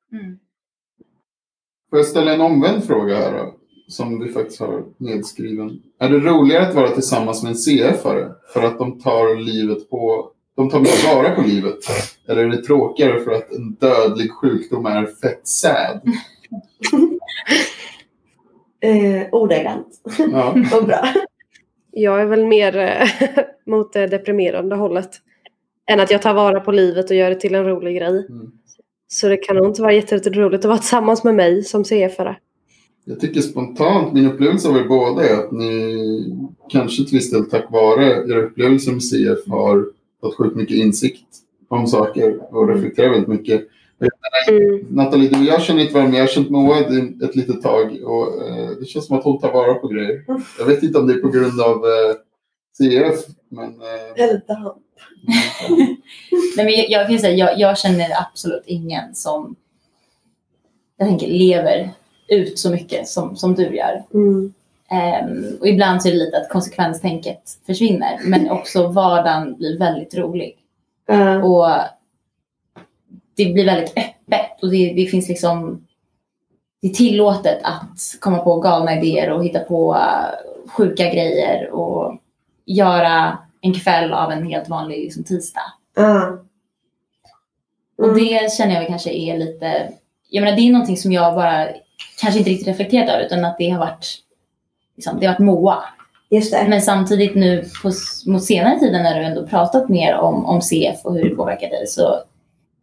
Får 1.89 1.99
jag 1.99 2.05
ställa 2.05 2.33
en 2.33 2.41
omvänd 2.41 2.83
fråga 2.83 3.15
här 3.15 3.33
då? 3.33 3.53
Som 3.87 4.23
vi 4.23 4.31
faktiskt 4.31 4.59
har 4.59 4.83
nedskriven. 4.97 5.81
Är 5.99 6.09
det 6.09 6.19
roligare 6.19 6.67
att 6.67 6.75
vara 6.75 6.89
tillsammans 6.89 7.43
med 7.43 7.49
en 7.49 7.55
CF-are 7.55 8.31
för 8.53 8.63
att 8.63 8.79
de 8.79 8.99
tar 8.99 9.35
livet 9.35 9.89
på 9.89 10.31
de 10.55 10.69
tar 10.69 10.79
mer 10.79 11.15
vara 11.15 11.35
på 11.35 11.41
livet? 11.41 11.77
Eller 12.27 12.43
är 12.43 12.47
det 12.47 12.63
tråkigare 12.63 13.19
för 13.19 13.31
att 13.31 13.51
en 13.51 13.73
dödlig 13.73 14.31
sjukdom 14.31 14.85
är 14.85 15.05
fett 15.05 15.47
sad? 15.47 16.01
Eh, 18.79 19.27
ordagrant. 19.31 19.87
Ja. 20.31 20.55
Vad 20.71 20.85
bra. 20.85 21.07
Jag 21.91 22.21
är 22.21 22.25
väl 22.25 22.45
mer 22.45 22.77
eh, 22.77 23.07
mot 23.65 23.93
det 23.93 24.07
deprimerande 24.07 24.75
hållet. 24.75 25.09
Än 25.91 25.99
att 25.99 26.11
jag 26.11 26.21
tar 26.21 26.33
vara 26.33 26.59
på 26.59 26.71
livet 26.71 27.09
och 27.09 27.15
gör 27.15 27.29
det 27.29 27.35
till 27.35 27.55
en 27.55 27.65
rolig 27.65 27.97
grej. 27.97 28.27
Mm. 28.29 28.51
Så 29.07 29.27
det 29.27 29.37
kan 29.37 29.55
nog 29.55 29.65
inte 29.65 29.81
vara 29.81 29.93
jätteroligt 29.93 30.65
att 30.65 30.69
vara 30.69 30.77
tillsammans 30.77 31.23
med 31.23 31.35
mig 31.35 31.63
som 31.63 31.83
CF-are. 31.83 32.35
Jag 33.05 33.19
tycker 33.19 33.41
spontant, 33.41 34.13
min 34.13 34.25
upplevelse 34.25 34.69
av 34.69 34.77
er 34.77 34.83
båda 34.83 35.29
är 35.29 35.33
att 35.33 35.51
ni 35.51 36.33
kanske 36.69 37.03
till 37.03 37.17
viss 37.17 37.31
del 37.31 37.45
tack 37.45 37.71
vare 37.71 38.05
era 38.05 38.41
upplevelser 38.41 38.91
med 38.91 39.01
CF 39.01 39.47
har 39.47 39.85
fått 40.21 40.37
sjukt 40.37 40.55
mycket 40.55 40.77
insikt 40.77 41.25
om 41.67 41.87
saker 41.87 42.55
och 42.55 42.67
reflekterar 42.67 43.09
väldigt 43.09 43.27
mycket. 43.27 43.67
Mm. 44.49 44.85
Nathalie, 44.89 45.29
du 45.29 45.39
och 45.39 45.45
jag 45.45 45.61
känner 45.61 45.81
inte 45.81 45.93
varandra, 45.93 46.09
men 46.11 46.17
jag 46.17 46.23
har 46.27 46.33
känt 46.33 46.49
Moa 46.49 46.79
ett- 46.79 47.35
litet 47.35 47.61
tag 47.61 48.03
och 48.03 48.47
eh, 48.47 48.69
det 48.79 48.85
känns 48.85 49.07
som 49.07 49.17
att 49.17 49.23
hon 49.23 49.39
tar 49.39 49.53
vara 49.53 49.73
på 49.73 49.87
grejer. 49.87 50.23
Jag 50.59 50.65
vet 50.65 50.83
inte 50.83 50.99
om 50.99 51.07
det 51.07 51.13
är 51.13 51.17
på 51.17 51.27
grund 51.29 51.61
av 51.61 51.75
eh, 51.85 52.15
CF, 52.77 53.19
men... 53.49 53.65
Eh, 53.81 54.23
Eller 54.23 54.41
damp. 54.47 54.75
Nej, 56.57 56.65
men 56.65 56.69
jag, 56.73 56.89
jag, 56.89 57.07
kan 57.09 57.19
säga, 57.19 57.35
jag, 57.49 57.59
jag 57.59 57.77
känner 57.77 58.07
absolut 58.21 58.63
ingen 58.65 59.15
som 59.15 59.55
jag 60.97 61.07
tänker, 61.07 61.27
lever 61.27 61.89
ut 62.27 62.59
så 62.59 62.69
mycket 62.71 63.07
som, 63.07 63.35
som 63.35 63.55
du 63.55 63.75
gör. 63.75 64.03
Mm. 64.13 64.53
Ehm, 64.91 65.45
och 65.59 65.67
ibland 65.67 66.01
så 66.01 66.07
är 66.07 66.11
det 66.11 66.17
lite 66.17 66.37
att 66.37 66.49
konsekvenstänket 66.49 67.41
försvinner. 67.65 68.19
Men 68.23 68.49
också 68.51 68.87
vardagen 68.87 69.55
blir 69.57 69.79
väldigt 69.79 70.15
rolig. 70.17 70.57
Ja. 71.07 71.43
Och 71.43 71.69
det 73.37 73.53
blir 73.53 73.65
väldigt 73.65 73.97
öppet 73.97 74.61
och 74.63 74.69
det, 74.71 74.93
det 74.93 75.05
finns 75.05 75.29
liksom 75.29 75.87
det 76.81 76.87
är 76.87 76.93
tillåtet 76.93 77.59
att 77.63 77.99
komma 78.19 78.37
på 78.37 78.59
galna 78.59 78.97
idéer 78.97 79.31
och 79.31 79.45
hitta 79.45 79.59
på 79.59 79.95
eh, 79.95 80.69
sjuka 80.71 81.03
grejer 81.03 81.69
och 81.71 82.17
göra 82.65 83.37
en 83.61 83.73
kväll 83.73 84.13
av 84.13 84.31
en 84.31 84.47
helt 84.47 84.69
vanlig 84.69 84.97
liksom, 84.97 85.23
tisdag. 85.23 85.73
Och 87.97 88.03
Mm. 88.03 88.17
det 88.17 88.51
känner 88.51 88.75
jag 88.75 88.87
kanske 88.87 89.11
är 89.11 89.37
lite, 89.37 89.91
jag 90.29 90.43
menar 90.43 90.57
det 90.57 90.61
är 90.67 90.71
någonting 90.71 90.97
som 90.97 91.11
jag 91.11 91.35
bara 91.35 91.67
kanske 92.21 92.39
inte 92.39 92.49
riktigt 92.49 92.67
reflekterat 92.67 93.09
över 93.09 93.25
utan 93.25 93.45
att 93.45 93.57
det 93.57 93.69
har 93.69 93.79
varit, 93.79 94.17
liksom, 94.95 95.19
det 95.19 95.25
har 95.25 95.33
varit 95.33 95.45
Moa. 95.45 95.83
Just 96.29 96.51
det. 96.51 96.65
Men 96.69 96.81
samtidigt 96.81 97.35
nu 97.35 97.65
på, 97.83 97.91
mot 98.25 98.43
senare 98.43 98.79
tiden 98.79 99.03
när 99.03 99.19
du 99.19 99.25
ändå 99.25 99.47
pratat 99.47 99.89
mer 99.89 100.15
om, 100.15 100.45
om 100.45 100.61
CF 100.61 101.05
och 101.05 101.13
hur 101.13 101.29
det 101.29 101.35
påverkar 101.35 101.69
dig 101.69 101.87
så, 101.87 102.19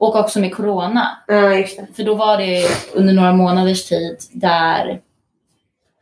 och 0.05 0.17
också 0.17 0.41
med 0.41 0.55
corona. 0.55 1.09
Ja, 1.27 1.55
just 1.55 1.77
det. 1.77 1.87
För 1.95 2.03
då 2.03 2.15
var 2.15 2.39
det 2.39 2.65
under 2.95 3.13
några 3.13 3.33
månaders 3.33 3.89
tid 3.89 4.17
där 4.33 5.01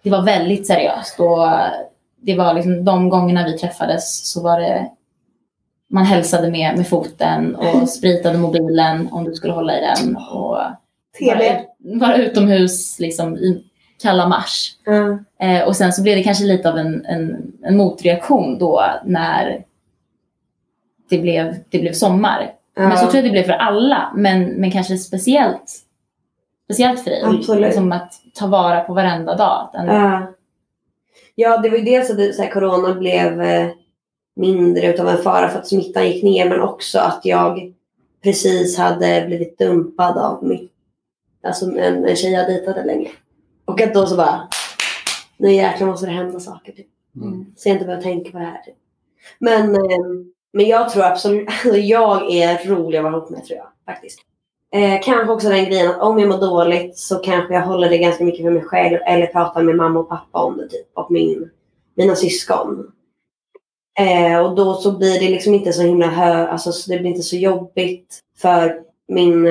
det 0.03 0.11
var 0.11 0.23
väldigt 0.23 0.67
seriöst. 0.67 1.21
Och 1.21 1.49
det 2.21 2.35
var 2.35 2.55
liksom 2.55 2.85
de 2.85 3.09
gångerna 3.09 3.45
vi 3.45 3.59
träffades 3.59 4.33
så 4.33 4.43
var 4.43 4.61
det 4.61 4.91
man 5.91 6.05
hälsade 6.05 6.51
med, 6.51 6.77
med 6.77 6.89
foten 6.89 7.57
och 7.57 7.89
spritade 7.89 8.39
mobilen 8.39 9.09
om 9.13 9.25
du 9.25 9.35
skulle 9.35 9.53
hålla 9.53 9.79
i 9.79 9.81
den. 9.81 10.17
Och 10.17 10.59
TV. 11.19 11.65
vara, 11.79 11.99
vara 11.99 12.17
utomhus 12.17 12.99
liksom, 12.99 13.37
i 13.37 13.65
kalla 14.03 14.29
mars. 14.29 14.73
Ja. 14.85 15.19
Eh, 15.47 15.63
och 15.63 15.77
sen 15.77 15.93
så 15.93 16.03
blev 16.03 16.17
det 16.17 16.23
kanske 16.23 16.45
lite 16.45 16.71
av 16.71 16.79
en, 16.79 17.05
en, 17.05 17.53
en 17.63 17.77
motreaktion 17.77 18.59
då 18.59 18.85
när 19.05 19.65
det 21.09 21.19
blev, 21.19 21.57
det 21.71 21.79
blev 21.79 21.93
sommar. 21.93 22.53
Men 22.75 22.97
så 22.97 23.05
tror 23.05 23.14
jag 23.14 23.25
det 23.25 23.31
blev 23.31 23.43
för 23.43 23.53
alla, 23.53 24.12
men, 24.14 24.45
men 24.45 24.70
kanske 24.70 24.97
speciellt, 24.97 25.77
speciellt 26.64 27.05
för 27.05 27.11
dig. 27.11 27.23
Absolut. 27.25 27.62
Liksom 27.62 27.93
att 27.93 28.12
ta 28.35 28.47
vara 28.47 28.81
på 28.81 28.95
varenda 28.95 29.35
dag. 29.35 29.70
Den, 29.73 29.87
Ja. 29.87 30.33
Ja, 31.35 31.59
det 31.59 31.70
var 31.70 31.77
ju 31.77 31.85
dels 31.85 32.11
att 32.11 32.16
det, 32.16 32.33
så 32.33 32.43
här, 32.43 32.51
corona 32.51 32.95
blev 32.95 33.43
eh, 33.43 33.68
mindre 34.37 34.87
utav 34.87 35.09
en 35.09 35.23
fara 35.23 35.49
för 35.49 35.59
att 35.59 35.68
smittan 35.68 36.07
gick 36.07 36.23
ner 36.23 36.49
men 36.49 36.61
också 36.61 36.99
att 36.99 37.20
jag 37.25 37.73
precis 38.23 38.79
hade 38.79 39.25
blivit 39.27 39.59
dumpad 39.59 40.18
av 40.18 40.45
mitt, 40.45 40.73
alltså 41.43 41.66
en, 41.66 42.05
en 42.05 42.16
tjej 42.16 42.33
jag 42.33 42.47
dejtade 42.47 42.85
länge. 42.85 43.11
Och 43.64 43.81
att 43.81 43.95
då 43.95 44.07
så 44.07 44.16
bara, 44.16 44.49
nu 45.37 45.53
jäklar 45.53 45.87
måste 45.87 46.07
det 46.07 46.12
hända 46.12 46.41
saker. 46.41 46.73
Typ. 46.73 46.87
Mm. 47.16 47.47
Så 47.57 47.68
jag 47.68 47.75
inte 47.75 47.85
behöver 47.85 48.03
tänka 48.03 48.31
på 48.31 48.39
det 48.39 48.45
här. 48.45 48.62
Typ. 48.62 48.77
Men, 49.39 49.75
eh, 49.75 49.81
men 50.53 50.67
jag 50.67 50.91
tror 50.91 51.05
absolut, 51.05 51.49
alltså 51.65 51.77
jag 51.77 52.33
är 52.33 52.69
rolig 52.69 52.99
att 52.99 53.05
vara 53.05 53.17
ihop 53.17 53.31
med 53.31 53.45
tror 53.45 53.59
jag 53.59 53.95
faktiskt. 53.95 54.21
Eh, 54.75 55.01
kanske 55.03 55.33
också 55.33 55.49
den 55.49 55.65
grejen 55.65 55.91
att 55.91 56.03
om 56.03 56.19
jag 56.19 56.29
mår 56.29 56.41
dåligt 56.41 56.99
så 56.99 57.19
kanske 57.19 57.55
jag 57.55 57.63
håller 57.63 57.89
det 57.91 57.99
ganska 57.99 58.25
mycket 58.25 58.45
för 58.45 58.51
mig 58.51 58.63
själv 58.63 58.99
eller 59.07 59.27
pratar 59.27 59.63
med 59.63 59.77
mamma 59.77 60.01
och 60.01 60.09
pappa 60.09 60.45
om 60.45 60.57
det 60.57 60.69
typ. 60.69 60.87
Och 60.95 61.11
min, 61.11 61.51
mina 61.95 62.17
syskon. 62.17 62.93
Eh, 63.99 64.39
och 64.39 64.57
då 64.57 64.75
så 64.75 64.99
blir 64.99 65.21
det 65.21 65.29
liksom 65.29 65.55
inte 65.55 65.73
så 65.73 65.83
himla 65.83 66.07
hö, 66.07 66.47
alltså 66.47 66.73
så 66.73 66.91
det 66.91 66.99
blir 66.99 67.11
inte 67.11 67.23
så 67.23 67.37
jobbigt 67.37 68.21
för 68.39 68.83
min, 69.09 69.47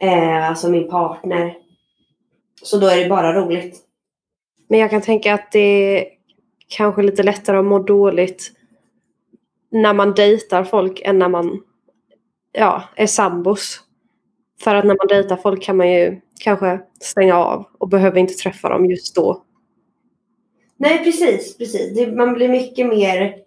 eh, 0.00 0.48
alltså 0.48 0.70
min 0.70 0.90
partner. 0.90 1.56
Så 2.62 2.78
då 2.78 2.86
är 2.86 2.96
det 2.96 3.08
bara 3.08 3.32
roligt. 3.32 3.80
Men 4.68 4.78
jag 4.78 4.90
kan 4.90 5.02
tänka 5.02 5.34
att 5.34 5.52
det 5.52 5.58
är 5.98 6.04
kanske 6.68 7.02
lite 7.02 7.22
lättare 7.22 7.56
att 7.56 7.64
må 7.64 7.78
dåligt 7.78 8.52
när 9.74 9.94
man 9.94 10.14
dejtar 10.14 10.64
folk 10.64 11.02
än 11.04 11.18
när 11.18 11.28
man 11.28 11.60
ja, 12.52 12.82
är 12.96 13.06
sambos. 13.06 13.80
För 14.60 14.74
att 14.74 14.84
när 14.84 14.96
man 14.96 15.06
dejtar 15.08 15.36
folk 15.36 15.62
kan 15.62 15.76
man 15.76 15.92
ju 15.92 16.20
kanske 16.40 16.80
stänga 17.00 17.34
av 17.34 17.66
och 17.78 17.88
behöver 17.88 18.18
inte 18.18 18.34
träffa 18.34 18.68
dem 18.68 18.86
just 18.86 19.14
då. 19.14 19.44
Nej 20.76 21.04
precis, 21.04 21.58
precis. 21.58 21.94
Det, 21.94 22.16
man 22.16 22.34
blir 22.34 22.48
mycket 22.48 22.86
mer 22.86 23.44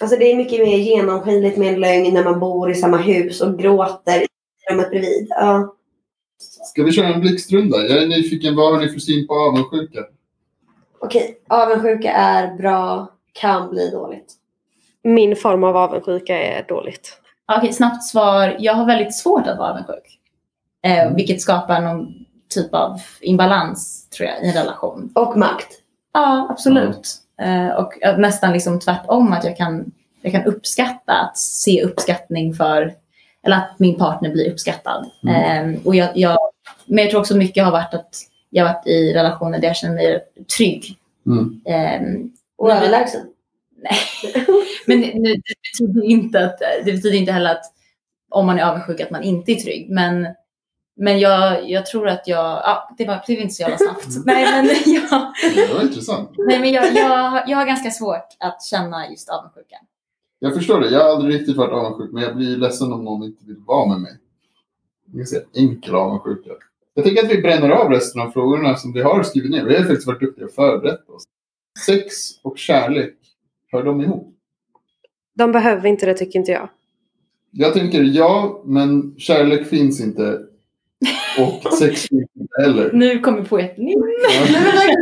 Alltså 0.00 0.16
det 0.16 0.32
är 0.32 0.36
mycket 0.36 0.60
mer 0.60 0.76
genomskinligt 0.76 1.56
med 1.56 1.74
en 1.74 1.80
lögn 1.80 2.14
när 2.14 2.24
man 2.24 2.40
bor 2.40 2.70
i 2.70 2.74
samma 2.74 2.96
hus 2.96 3.40
och 3.40 3.58
gråter 3.58 4.22
i 4.22 4.26
rummet 4.70 4.90
bredvid. 4.90 5.26
Ja. 5.30 5.74
Ska 6.38 6.82
vi 6.82 6.92
köra 6.92 7.14
en 7.14 7.20
blixtrunda? 7.20 7.76
Jag 7.76 8.02
är 8.02 8.06
nyfiken, 8.06 8.56
vad 8.56 8.72
har 8.72 8.80
ni 8.80 8.88
för 8.88 8.98
syn 8.98 9.26
på 9.26 9.34
avundsjuka? 9.34 10.06
Okej, 10.98 11.40
avundsjuka 11.48 12.12
är 12.12 12.56
bra, 12.56 13.12
kan 13.32 13.70
bli 13.70 13.90
dåligt. 13.90 14.37
Min 15.14 15.36
form 15.36 15.64
av 15.64 15.76
avundsjuka 15.76 16.38
är 16.42 16.64
dåligt. 16.68 17.20
Okej, 17.56 17.72
snabbt 17.72 18.04
svar. 18.04 18.56
Jag 18.58 18.74
har 18.74 18.84
väldigt 18.86 19.14
svårt 19.14 19.46
att 19.46 19.58
vara 19.58 19.70
avundsjuk. 19.70 20.18
Eh, 20.84 20.98
Mm. 21.02 21.14
Vilket 21.14 21.40
skapar 21.40 21.80
någon 21.80 22.14
typ 22.54 22.74
av 22.74 23.00
imbalans 23.20 24.08
tror 24.10 24.28
jag 24.28 24.42
i 24.44 24.48
en 24.48 24.54
relation. 24.54 25.12
Och 25.14 25.36
makt. 25.36 25.68
Ja, 26.12 26.46
absolut. 26.50 27.14
Eh, 27.42 27.68
och 27.68 27.92
nästan 28.18 28.52
liksom 28.52 28.80
tvärtom 28.80 29.32
att 29.32 29.44
jag 29.44 29.56
kan, 29.56 29.92
jag 30.22 30.32
kan 30.32 30.44
uppskatta 30.44 31.12
att 31.12 31.38
se 31.38 31.82
uppskattning 31.84 32.54
för, 32.54 32.94
eller 33.42 33.56
att 33.56 33.78
min 33.78 33.98
partner 33.98 34.30
blir 34.30 34.50
uppskattad. 34.50 35.10
Eh, 35.28 35.86
och 35.86 35.94
jag, 35.94 36.16
jag, 36.16 36.38
men 36.86 36.98
jag 37.04 37.10
tror 37.10 37.20
också 37.20 37.36
mycket 37.36 37.64
har 37.64 37.72
varit 37.72 37.94
att 37.94 38.16
jag 38.50 38.64
har 38.66 38.74
varit 38.74 38.86
i 38.86 39.12
relationer 39.14 39.58
där 39.58 39.68
jag 39.68 39.76
känner 39.76 39.94
mig 39.94 40.20
trygg. 40.56 40.96
Mm. 41.26 41.60
Eh, 41.66 42.30
Och 42.58 42.68
Men- 42.68 42.82
överlägsen. 43.78 44.64
men 44.86 45.00
det, 45.00 45.12
det 45.22 45.42
betyder 45.78 46.04
inte 46.04 46.44
att, 46.44 46.58
det 46.84 46.92
betyder 46.92 47.16
inte 47.16 47.32
heller 47.32 47.50
att 47.52 47.64
om 48.30 48.46
man 48.46 48.58
är 48.58 48.62
avundsjuk 48.64 49.00
att 49.00 49.10
man 49.10 49.22
inte 49.22 49.52
är 49.52 49.56
trygg. 49.56 49.90
Men, 49.90 50.26
men 50.96 51.18
jag, 51.18 51.70
jag 51.70 51.86
tror 51.86 52.08
att 52.08 52.28
jag, 52.28 52.44
ja, 52.44 52.94
det 52.98 53.04
var, 53.04 53.14
var 53.14 53.30
inte 53.30 53.54
så 53.54 53.62
jävla 53.62 53.78
snabbt. 53.78 54.06
Nej, 54.26 54.44
men 54.44 54.64
jag, 54.94 55.32
Det 55.54 55.74
var 55.74 55.82
intressant. 55.82 56.30
nej, 56.38 56.60
men 56.60 56.72
jag, 56.72 56.94
jag, 56.94 57.42
jag 57.48 57.56
har 57.58 57.66
ganska 57.66 57.90
svårt 57.90 58.36
att 58.38 58.62
känna 58.62 59.10
just 59.10 59.28
avundsjuka. 59.28 59.76
Jag 60.38 60.54
förstår 60.54 60.80
det. 60.80 60.90
Jag 60.90 61.04
har 61.04 61.10
aldrig 61.10 61.34
riktigt 61.34 61.56
varit 61.56 61.72
avundsjuk, 61.72 62.12
men 62.12 62.22
jag 62.22 62.36
blir 62.36 62.56
ledsen 62.56 62.92
om 62.92 63.04
någon 63.04 63.22
inte 63.22 63.44
vill 63.46 63.56
vara 63.56 63.88
med 63.88 64.00
mig. 64.00 64.12
Jag 65.06 65.20
kan 65.20 65.26
säga 65.26 65.42
enkel 65.54 65.94
avundsjuka. 65.94 66.50
Jag 66.94 67.04
tänker 67.04 67.24
att 67.24 67.30
vi 67.30 67.42
bränner 67.42 67.70
av 67.70 67.90
resten 67.90 68.20
av 68.20 68.30
frågorna 68.30 68.76
som 68.76 68.92
vi 68.92 69.02
har 69.02 69.22
skrivit 69.22 69.50
ner. 69.50 69.64
Vi 69.64 69.76
har 69.76 69.84
faktiskt 69.84 70.06
varit 70.06 70.20
duktiga 70.20 70.44
och 70.44 70.52
förberett 70.52 71.08
oss. 71.08 71.22
Sex 71.86 72.14
och 72.42 72.58
kärlek, 72.58 73.17
hör 73.72 73.82
de 73.82 74.00
ihop? 74.00 74.34
De 75.34 75.52
behöver 75.52 75.88
inte 75.88 76.06
det 76.06 76.14
tycker 76.14 76.38
inte 76.38 76.52
jag. 76.52 76.68
Jag 77.50 77.72
tänker 77.72 78.02
ja, 78.02 78.62
men 78.64 79.14
kärlek 79.18 79.66
finns 79.66 80.00
inte. 80.00 80.40
Och 81.38 81.72
sex 81.78 82.08
finns 82.08 82.28
inte 82.40 82.62
heller. 82.62 82.90
Nu 82.92 83.18
kommer 83.20 83.44
poeten 83.44 83.88
in. 83.88 84.02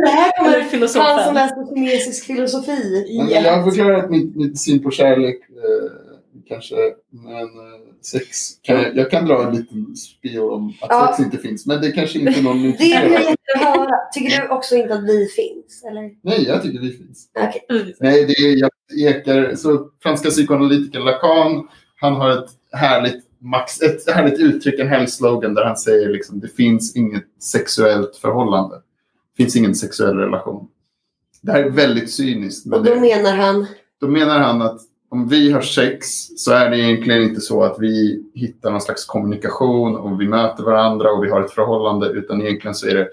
Här 0.07 0.31
han 0.37 0.61
som 0.61 0.69
filosofen. 0.69 1.33
läste 1.33 1.75
kinesisk 1.75 2.25
filosofi. 2.25 3.05
Men 3.17 3.29
Jag 3.43 3.57
har 3.57 3.71
förklarat 3.71 4.09
mitt, 4.11 4.35
mitt 4.35 4.59
syn 4.59 4.83
på 4.83 4.91
kärlek. 4.91 5.39
Eh, 5.49 5.91
kanske. 6.47 6.75
Men 7.09 7.33
eh, 7.43 7.86
sex. 8.01 8.27
Kan 8.61 8.75
jag, 8.75 8.97
jag 8.97 9.11
kan 9.11 9.25
dra 9.25 9.47
en 9.47 9.55
liten 9.55 9.95
spion 9.95 10.53
om 10.53 10.67
att 10.81 10.87
Ja. 10.89 11.07
sex 11.17 11.25
inte 11.25 11.37
finns. 11.37 11.65
Men 11.65 11.81
det 11.81 11.91
kanske 11.91 12.19
inte 12.19 12.41
någon 12.41 12.57
är 12.65 12.71
Det 12.71 12.77
vill 13.03 13.13
jag 13.13 13.21
inte 13.21 13.65
höra. 13.67 13.91
Tycker 14.13 14.41
du 14.41 14.47
också 14.47 14.75
inte 14.75 14.93
att 14.93 15.03
vi 15.03 15.27
finns? 15.27 15.83
Eller? 15.89 16.11
Nej, 16.23 16.43
jag 16.47 16.63
tycker 16.63 16.79
vi 16.79 16.91
finns. 16.91 17.27
Okej. 17.39 17.95
Nej, 17.99 18.25
det 18.25 18.33
är 18.33 18.55
jag 18.57 18.69
ekar. 19.15 19.55
Så 19.55 19.89
franska 20.03 20.29
psykoanalytikern 20.29 21.03
Lacan, 21.05 21.67
han 21.95 22.13
har 22.13 22.29
ett 22.29 22.49
härligt, 22.71 23.23
max, 23.41 23.81
ett 23.81 24.13
härligt 24.15 24.39
uttryck, 24.39 24.79
en 24.79 24.87
härlig 24.87 25.09
slogan 25.09 25.53
där 25.53 25.65
han 25.65 25.77
säger 25.77 26.09
liksom 26.09 26.39
det 26.39 26.47
finns 26.55 26.95
inget 26.95 27.23
sexuellt 27.43 28.15
förhållande. 28.15 28.75
Det 29.37 29.43
finns 29.43 29.55
ingen 29.55 29.75
sexuell 29.75 30.17
relation. 30.17 30.67
Det 31.41 31.51
här 31.51 31.63
är 31.63 31.69
väldigt 31.69 32.11
cyniskt. 32.11 32.65
Men 32.65 32.79
Och 32.79 32.85
då 32.85 32.93
det, 32.93 32.99
menar 33.01 33.31
han? 33.35 33.65
då 34.01 34.07
menar 34.07 34.39
han 34.39 34.61
att 34.61 34.81
om 35.09 35.27
vi 35.27 35.51
har 35.51 35.61
sex 35.61 36.07
så 36.37 36.51
är 36.51 36.69
det 36.69 36.77
egentligen 36.79 37.21
inte 37.23 37.41
så 37.41 37.63
att 37.63 37.75
vi 37.79 38.23
hittar 38.33 38.71
någon 38.71 38.81
slags 38.81 39.05
kommunikation 39.05 39.95
och 39.95 40.21
vi 40.21 40.27
möter 40.27 40.63
varandra 40.63 41.11
och 41.11 41.23
vi 41.23 41.29
har 41.29 41.41
ett 41.41 41.51
förhållande 41.51 42.07
utan 42.07 42.41
egentligen 42.41 42.75
så 42.75 42.87
är 42.87 42.95
det 42.95 43.07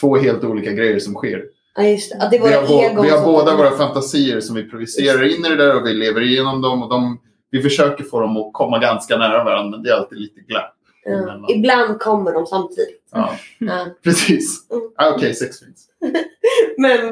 två 0.00 0.16
helt 0.16 0.44
olika 0.44 0.72
grejer 0.72 0.98
som 0.98 1.14
sker. 1.14 1.44
Ja 1.76 1.82
just 1.82 2.12
det. 2.12 2.24
Att 2.24 2.30
det 2.30 2.38
Vi 2.38 2.52
har, 2.54 2.94
bo- 2.94 3.02
vi 3.02 3.08
har 3.10 3.24
båda 3.24 3.56
våra 3.56 3.70
fantasier 3.70 4.40
som 4.40 4.56
vi 4.56 4.62
projicerar 4.70 5.24
in 5.24 5.46
i 5.46 5.48
det 5.48 5.56
där 5.56 5.76
och 5.80 5.86
vi 5.86 5.94
lever 5.94 6.20
igenom 6.20 6.60
dem. 6.62 6.82
Och 6.82 6.88
de, 6.90 7.18
vi 7.50 7.62
försöker 7.62 8.04
få 8.04 8.20
dem 8.20 8.36
att 8.36 8.52
komma 8.52 8.78
ganska 8.78 9.16
nära 9.16 9.44
varandra 9.44 9.70
men 9.76 9.82
det 9.82 9.90
är 9.90 9.94
alltid 9.94 10.18
lite 10.18 10.40
glapp. 10.40 10.74
Ja. 11.04 11.46
Ibland 11.54 12.00
kommer 12.00 12.32
de 12.32 12.46
samtidigt. 12.46 13.02
Ja, 13.12 13.30
Ja. 13.58 13.86
precis. 14.04 14.70
Mm. 14.70 14.82
Ah, 14.96 15.10
Okej, 15.16 15.34
sex 15.34 15.58
finns. 15.60 15.86
Men, 16.78 17.10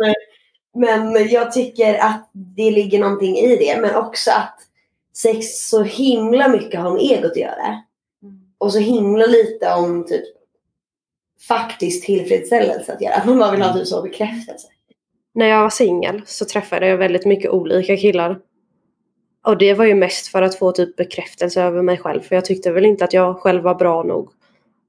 men 0.79 1.29
jag 1.29 1.53
tycker 1.53 1.95
att 1.95 2.31
det 2.33 2.71
ligger 2.71 2.99
någonting 2.99 3.37
i 3.37 3.57
det. 3.57 3.81
Men 3.81 3.95
också 3.95 4.31
att 4.31 4.59
sex 5.17 5.69
så 5.69 5.83
himla 5.83 6.49
mycket 6.49 6.81
har 6.81 6.91
med 6.91 7.03
egot 7.03 7.31
att 7.31 7.37
göra. 7.37 7.83
Och 8.59 8.73
så 8.73 8.79
himla 8.79 9.27
lite 9.27 9.75
om 9.75 10.07
typ 10.07 10.25
faktisk 11.49 12.07
tillfredsställelse 12.07 12.93
att 12.93 13.01
göra. 13.01 13.15
Att 13.15 13.27
man 13.27 13.39
bara 13.39 13.51
vill 13.51 13.63
ha 13.63 13.75
typ 13.75 13.87
så 13.87 14.03
bekräftelse. 14.03 14.69
när 15.35 15.47
jag 15.47 15.63
var 15.63 15.71
singel 15.71 16.23
så 16.27 16.45
träffade 16.45 16.87
jag 16.89 16.97
väldigt 16.97 17.27
mycket 17.27 17.51
olika 17.51 17.97
killar. 17.97 18.39
Och 19.47 19.59
det 19.59 19.75
var 19.75 19.85
ju 19.85 19.95
mest 19.95 20.27
för 20.27 20.43
att 20.43 20.59
få 20.59 20.73
typ 20.73 20.97
bekräftelse 20.97 21.63
över 21.63 21.83
mig 21.83 21.99
själv. 21.99 22.21
För 22.21 22.35
jag 22.35 22.45
tyckte 22.45 22.73
väl 22.73 22.85
inte 22.87 23.05
att 23.05 23.13
jag 23.13 23.37
själv 23.37 23.63
var 23.63 23.75
bra 23.75 24.03
nog. 24.03 24.31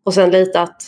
Och 0.03 0.13
sen 0.13 0.31
lite 0.31 0.61
att, 0.61 0.81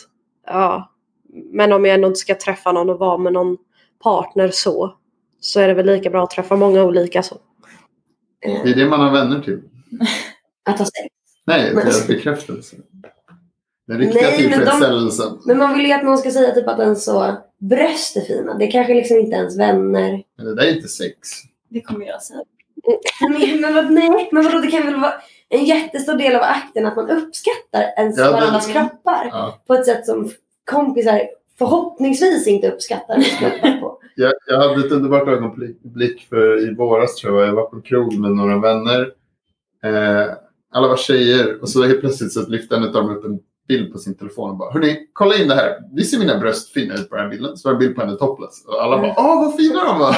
ja, 0.46 0.92
men 1.32 1.72
om 1.72 1.84
jag 1.84 1.94
ändå 1.94 2.08
inte 2.08 2.20
ska 2.20 2.34
träffa 2.34 2.72
någon 2.72 2.90
och 2.90 2.98
vara 2.98 3.18
med 3.18 3.32
någon 3.32 3.56
partner 4.02 4.48
så. 4.52 4.96
Så 5.40 5.60
är 5.60 5.68
det 5.68 5.74
väl 5.74 5.86
lika 5.86 6.10
bra 6.10 6.24
att 6.24 6.30
träffa 6.30 6.56
många 6.56 6.82
olika 6.84 7.22
så. 7.22 7.36
Det 8.40 8.70
är 8.70 8.74
det 8.74 8.86
man 8.86 9.00
har 9.00 9.10
vänner 9.10 9.40
till. 9.40 9.62
Att 10.64 10.78
ha 10.78 10.84
sex. 10.84 11.14
Nej, 11.46 11.74
Men- 11.74 11.84
deras 11.84 12.06
bekräftelse. 12.06 12.76
Den 13.86 13.98
riktiga 13.98 14.22
Nej, 14.22 14.32
men 14.32 14.50
de- 14.50 14.54
tillfredsställelsen. 14.56 15.38
Men 15.46 15.58
man 15.58 15.74
vill 15.74 15.86
ju 15.86 15.92
att 15.92 16.04
någon 16.04 16.18
ska 16.18 16.30
säga 16.30 16.54
typ 16.54 16.68
att 16.68 16.80
ens 16.80 17.04
så 17.04 17.36
bröst 17.58 18.16
är 18.16 18.20
fina. 18.20 18.54
Det 18.54 18.64
är 18.66 18.70
kanske 18.70 18.94
liksom 18.94 19.16
inte 19.16 19.36
ens 19.36 19.58
vänner. 19.58 20.22
Men 20.36 20.46
det 20.46 20.54
där 20.54 20.62
är 20.62 20.76
inte 20.76 20.88
sex. 20.88 21.28
Det 21.68 21.80
kommer 21.80 22.06
jag 22.06 22.22
säga. 22.22 22.40
Men, 23.20 23.60
men, 23.60 23.74
vad, 23.74 23.92
nej, 23.92 24.28
men 24.32 24.44
vadå, 24.44 24.58
det 24.58 24.70
kan 24.70 24.86
väl 24.86 25.00
vara 25.00 25.12
en 25.48 25.64
jättestor 25.64 26.14
del 26.14 26.36
av 26.36 26.42
akten 26.42 26.86
att 26.86 26.96
man 26.96 27.10
uppskattar 27.10 27.94
ens 27.96 28.18
Ja, 28.18 28.32
varandras 28.32 28.66
kroppar. 28.66 29.28
Ja. 29.32 29.62
På 29.66 29.74
ett 29.74 29.86
sätt 29.86 30.06
som 30.06 30.30
kompisar 30.70 31.22
förhoppningsvis 31.58 32.46
inte 32.46 32.70
uppskattar 32.70 33.22
kroppar 33.38 33.80
på. 33.80 33.98
Jag, 34.14 34.32
jag 34.46 34.60
hade 34.60 34.86
ett 34.86 34.92
underbart 34.92 35.28
ögonblick 35.28 36.26
för 36.28 36.70
i 36.70 36.74
våras 36.74 37.14
tror 37.14 37.40
jag. 37.40 37.48
Jag 37.48 37.54
var 37.54 37.64
på 37.64 37.80
krog 37.80 38.18
med 38.18 38.30
några 38.30 38.58
vänner. 38.58 39.12
Eh, 39.84 40.34
alla 40.72 40.88
var 40.88 40.96
tjejer 40.96 41.62
och 41.62 41.68
så 41.68 41.84
helt 41.84 42.00
plötsligt 42.00 42.32
så 42.32 42.48
lyfte 42.48 42.76
en 42.76 42.84
av 42.84 42.92
dem 42.92 43.16
upp 43.16 43.24
en 43.24 43.38
bild 43.68 43.92
på 43.92 43.98
sin 43.98 44.16
telefon 44.16 44.50
och 44.50 44.56
bara 44.56 44.72
Hörni, 44.72 45.08
kolla 45.12 45.36
in 45.36 45.48
det 45.48 45.54
här. 45.54 45.78
Vi 45.92 46.04
ser 46.04 46.18
mina 46.18 46.38
bröst 46.38 46.72
fina 46.72 46.94
ut 46.94 47.10
på 47.10 47.16
den 47.16 47.24
här 47.24 47.30
bilden. 47.30 47.56
Så 47.56 47.68
var 47.68 47.72
det 47.72 47.76
en 47.76 47.78
bild 47.78 47.96
på 47.96 48.00
henne 48.02 48.16
topless. 48.16 48.64
Och 48.66 48.82
alla 48.82 48.98
bara 48.98 49.14
Åh, 49.16 49.44
vad 49.44 49.56
fina 49.56 49.84
de 49.84 49.98
var! 49.98 50.16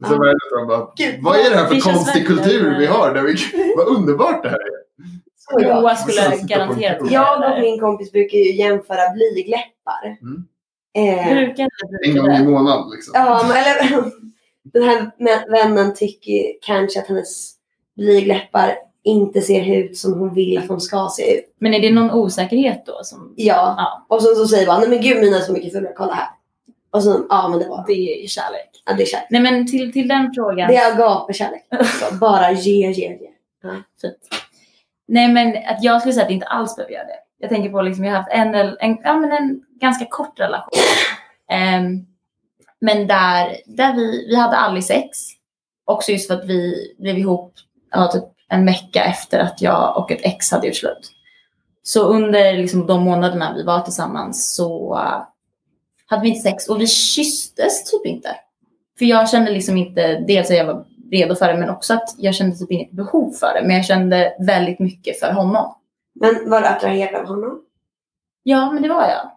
Och 0.00 0.06
så 0.06 0.16
var 0.16 0.24
det 0.24 0.30
en 0.30 0.38
av 0.52 0.58
dem 0.58 0.68
bara 0.68 0.92
Gud, 0.96 1.22
Vad 1.22 1.36
är 1.36 1.50
det 1.50 1.56
här 1.56 1.66
för 1.66 1.80
konstig 1.80 2.26
kultur 2.26 2.78
vi 2.78 2.86
har? 2.86 3.14
Där 3.14 3.22
vi, 3.22 3.34
vad 3.76 3.96
underbart 3.96 4.42
det 4.42 4.48
här 4.48 4.58
är. 4.58 4.80
Moa 5.58 5.96
skulle 5.96 6.36
garanterat. 6.42 7.10
Jag 7.10 7.52
och 7.52 7.60
min 7.60 7.80
kompis 7.80 8.12
brukar 8.12 8.38
ju 8.38 8.54
jämföra 8.54 9.12
blygläppar. 9.14 10.04
Mm. 10.22 10.44
Eh, 10.94 11.28
En 12.06 12.16
gång 12.16 12.32
i 12.32 12.42
månaden 12.44 12.90
liksom. 12.90 13.12
ja, 13.14 13.44
men, 13.48 13.56
eller, 13.56 14.04
den 14.72 14.82
här 14.82 15.50
vännen 15.50 15.94
tycker 15.94 16.52
kanske 16.62 17.00
att 17.00 17.06
hennes 17.06 17.52
blygläppar 17.96 18.74
inte 19.04 19.40
ser 19.40 19.76
ut 19.76 19.98
som 19.98 20.18
hon 20.20 20.34
vill 20.34 20.58
att 20.58 20.68
de 20.68 20.80
ska 20.80 21.08
se 21.12 21.36
ut. 21.38 21.44
Men 21.58 21.74
är 21.74 21.80
det 21.80 21.90
någon 21.90 22.10
osäkerhet 22.10 22.86
då? 22.86 23.00
Som... 23.02 23.34
Ja. 23.36 23.74
Ja. 23.78 24.06
Och 24.08 24.22
sen 24.22 24.34
så 24.36 24.46
säger 24.46 24.66
bara, 24.66 24.78
nej 24.78 24.88
men 24.88 25.00
gud 25.00 25.20
mina 25.20 25.36
är 25.36 25.40
så 25.40 25.52
mycket 25.52 25.72
fulare, 25.72 25.92
kolla 25.96 26.12
här. 26.14 26.28
Och 26.90 27.02
så, 27.02 27.26
ja 27.28 27.48
men 27.48 27.58
det 27.58 27.68
var, 27.68 27.84
Det 27.86 27.92
är 27.92 28.22
ju 28.22 28.28
kärlek. 28.28 28.82
ja 28.86 28.92
det 28.92 29.02
är 29.02 29.06
kärlek. 29.06 29.26
Nej 29.30 29.40
men 29.42 29.66
till, 29.70 29.92
till 29.92 30.08
den 30.08 30.32
frågan. 30.34 30.68
Det 30.68 30.76
är 30.76 30.92
agapekärlek. 30.94 31.66
Så 32.00 32.14
bara 32.20 32.52
ge, 32.52 32.90
ge, 32.90 33.08
ge. 33.08 33.30
Fint. 34.00 34.28
Nej 35.08 35.28
men 35.32 35.48
att 35.48 35.84
jag 35.84 36.00
skulle 36.00 36.12
säga 36.14 36.22
att 36.22 36.28
det 36.28 36.34
inte 36.34 36.46
alls 36.46 36.76
behöver 36.76 36.94
göra 36.94 37.04
det. 37.04 37.18
Jag 37.40 37.50
tänker 37.50 37.70
på 37.70 37.82
liksom, 37.82 38.04
jag 38.04 38.12
har 38.12 38.18
haft 38.18 38.32
en, 38.32 38.54
en, 38.54 38.98
ja, 39.04 39.16
men 39.16 39.32
en 39.32 39.60
ganska 39.80 40.06
kort 40.06 40.40
relation. 40.40 40.80
Um, 41.52 42.06
men 42.80 43.06
där, 43.06 43.56
där 43.66 43.94
vi, 43.94 44.26
vi 44.28 44.36
hade 44.36 44.56
aldrig 44.56 44.84
sex. 44.84 45.18
Också 45.84 46.12
just 46.12 46.26
för 46.26 46.34
att 46.34 46.44
vi 46.44 46.74
blev 46.98 47.18
ihop 47.18 47.54
ja, 47.90 48.06
typ 48.12 48.24
en 48.48 48.66
vecka 48.66 49.04
efter 49.04 49.38
att 49.38 49.62
jag 49.62 49.96
och 49.96 50.12
ett 50.12 50.20
ex 50.22 50.50
hade 50.50 50.66
gjort 50.66 50.76
slut. 50.76 51.12
Så 51.82 52.04
under 52.04 52.52
liksom, 52.52 52.86
de 52.86 53.02
månaderna 53.02 53.54
vi 53.56 53.62
var 53.62 53.80
tillsammans 53.80 54.54
så 54.54 54.94
uh, 54.94 55.22
hade 56.06 56.22
vi 56.22 56.28
inte 56.28 56.40
sex 56.40 56.68
och 56.68 56.80
vi 56.80 56.86
kysstes 56.86 57.90
typ 57.90 58.06
inte. 58.06 58.36
För 58.98 59.04
jag 59.04 59.30
kände 59.30 59.50
liksom 59.50 59.76
inte, 59.76 60.24
dels 60.26 60.50
att 60.50 60.56
jag 60.56 60.66
var 60.66 60.84
redo 61.10 61.34
för 61.34 61.48
det 61.48 61.58
men 61.58 61.70
också 61.70 61.94
att 61.94 62.14
jag 62.18 62.34
kände 62.34 62.56
typ 62.56 62.70
inget 62.70 62.92
behov 62.92 63.32
för 63.32 63.54
det. 63.54 63.66
Men 63.66 63.76
jag 63.76 63.84
kände 63.84 64.34
väldigt 64.38 64.78
mycket 64.78 65.20
för 65.20 65.32
honom. 65.32 65.74
Men 66.14 66.50
var 66.50 66.60
du 66.60 66.66
attraherad 66.66 67.14
av 67.20 67.26
honom? 67.26 67.60
Ja 68.42 68.72
men 68.72 68.82
det 68.82 68.88
var 68.88 69.02
jag. 69.08 69.30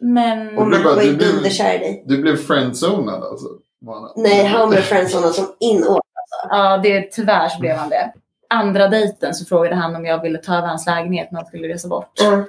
Men... 0.00 0.58
Och 0.58 0.68
man 0.68 0.82
var 0.82 1.02
ju 1.02 1.10
du 1.10 1.16
blev- 1.16 1.32
dunderkär 1.32 1.74
i 1.74 1.78
dig. 1.78 2.04
Du 2.06 2.22
blev 2.22 2.36
friendzonad 2.36 3.22
alltså? 3.22 3.48
Mona. 3.82 4.12
Nej, 4.16 4.44
han 4.44 4.70
blev 4.70 4.80
friendzonad 4.80 5.34
som 5.34 5.46
inåt. 5.60 6.00
Ja, 6.48 6.78
det, 6.78 7.12
tyvärr 7.12 7.48
så 7.48 7.60
blev 7.60 7.76
han 7.76 7.88
det. 7.88 8.12
Andra 8.48 8.88
dejten 8.88 9.34
så 9.34 9.44
frågade 9.44 9.74
han 9.74 9.96
om 9.96 10.04
jag 10.04 10.22
ville 10.22 10.38
ta 10.38 10.54
över 10.56 10.68
hans 10.68 10.86
lägenhet 10.86 11.32
när 11.32 11.38
han 11.40 11.46
skulle 11.46 11.68
resa 11.68 11.88
bort. 11.88 12.12
Ja. 12.14 12.44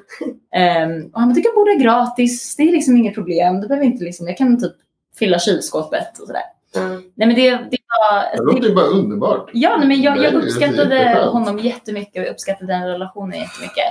Ehm, 0.60 1.06
och 1.14 1.20
han 1.20 1.30
bara, 1.30 1.34
du 1.36 1.42
kan 1.42 1.52
bo 1.56 1.64
där 1.64 1.80
gratis, 1.80 2.56
det 2.56 2.64
är 2.64 2.72
liksom 2.72 2.98
inget 2.98 3.16
problem. 3.16 3.62
Du 3.62 3.68
behöver 3.68 3.86
inte 3.86 4.04
liksom, 4.04 4.28
jag 4.28 4.38
kan 4.38 4.60
typ 4.60 4.74
fylla 5.20 5.40
kylskåpet 5.40 6.20
och 6.20 6.28
sådär. 6.28 6.42
Ja. 6.74 6.88
Nej 6.90 7.28
men 7.28 7.36
det, 7.36 7.50
det 7.50 7.78
var... 7.88 8.38
Det 8.38 8.54
låter 8.54 8.70
ju 8.70 8.76
bara 8.76 8.86
underbart. 8.86 9.50
Ja, 9.54 9.78
nej, 9.78 9.88
men 9.88 10.02
jag, 10.02 10.18
jag 10.18 10.34
uppskattade 10.34 11.30
honom 11.32 11.60
jättemycket 11.60 12.22
och 12.22 12.28
jag 12.28 12.32
uppskattade 12.32 12.74
den 12.74 12.88
relationen 12.88 13.40
jättemycket. 13.40 13.86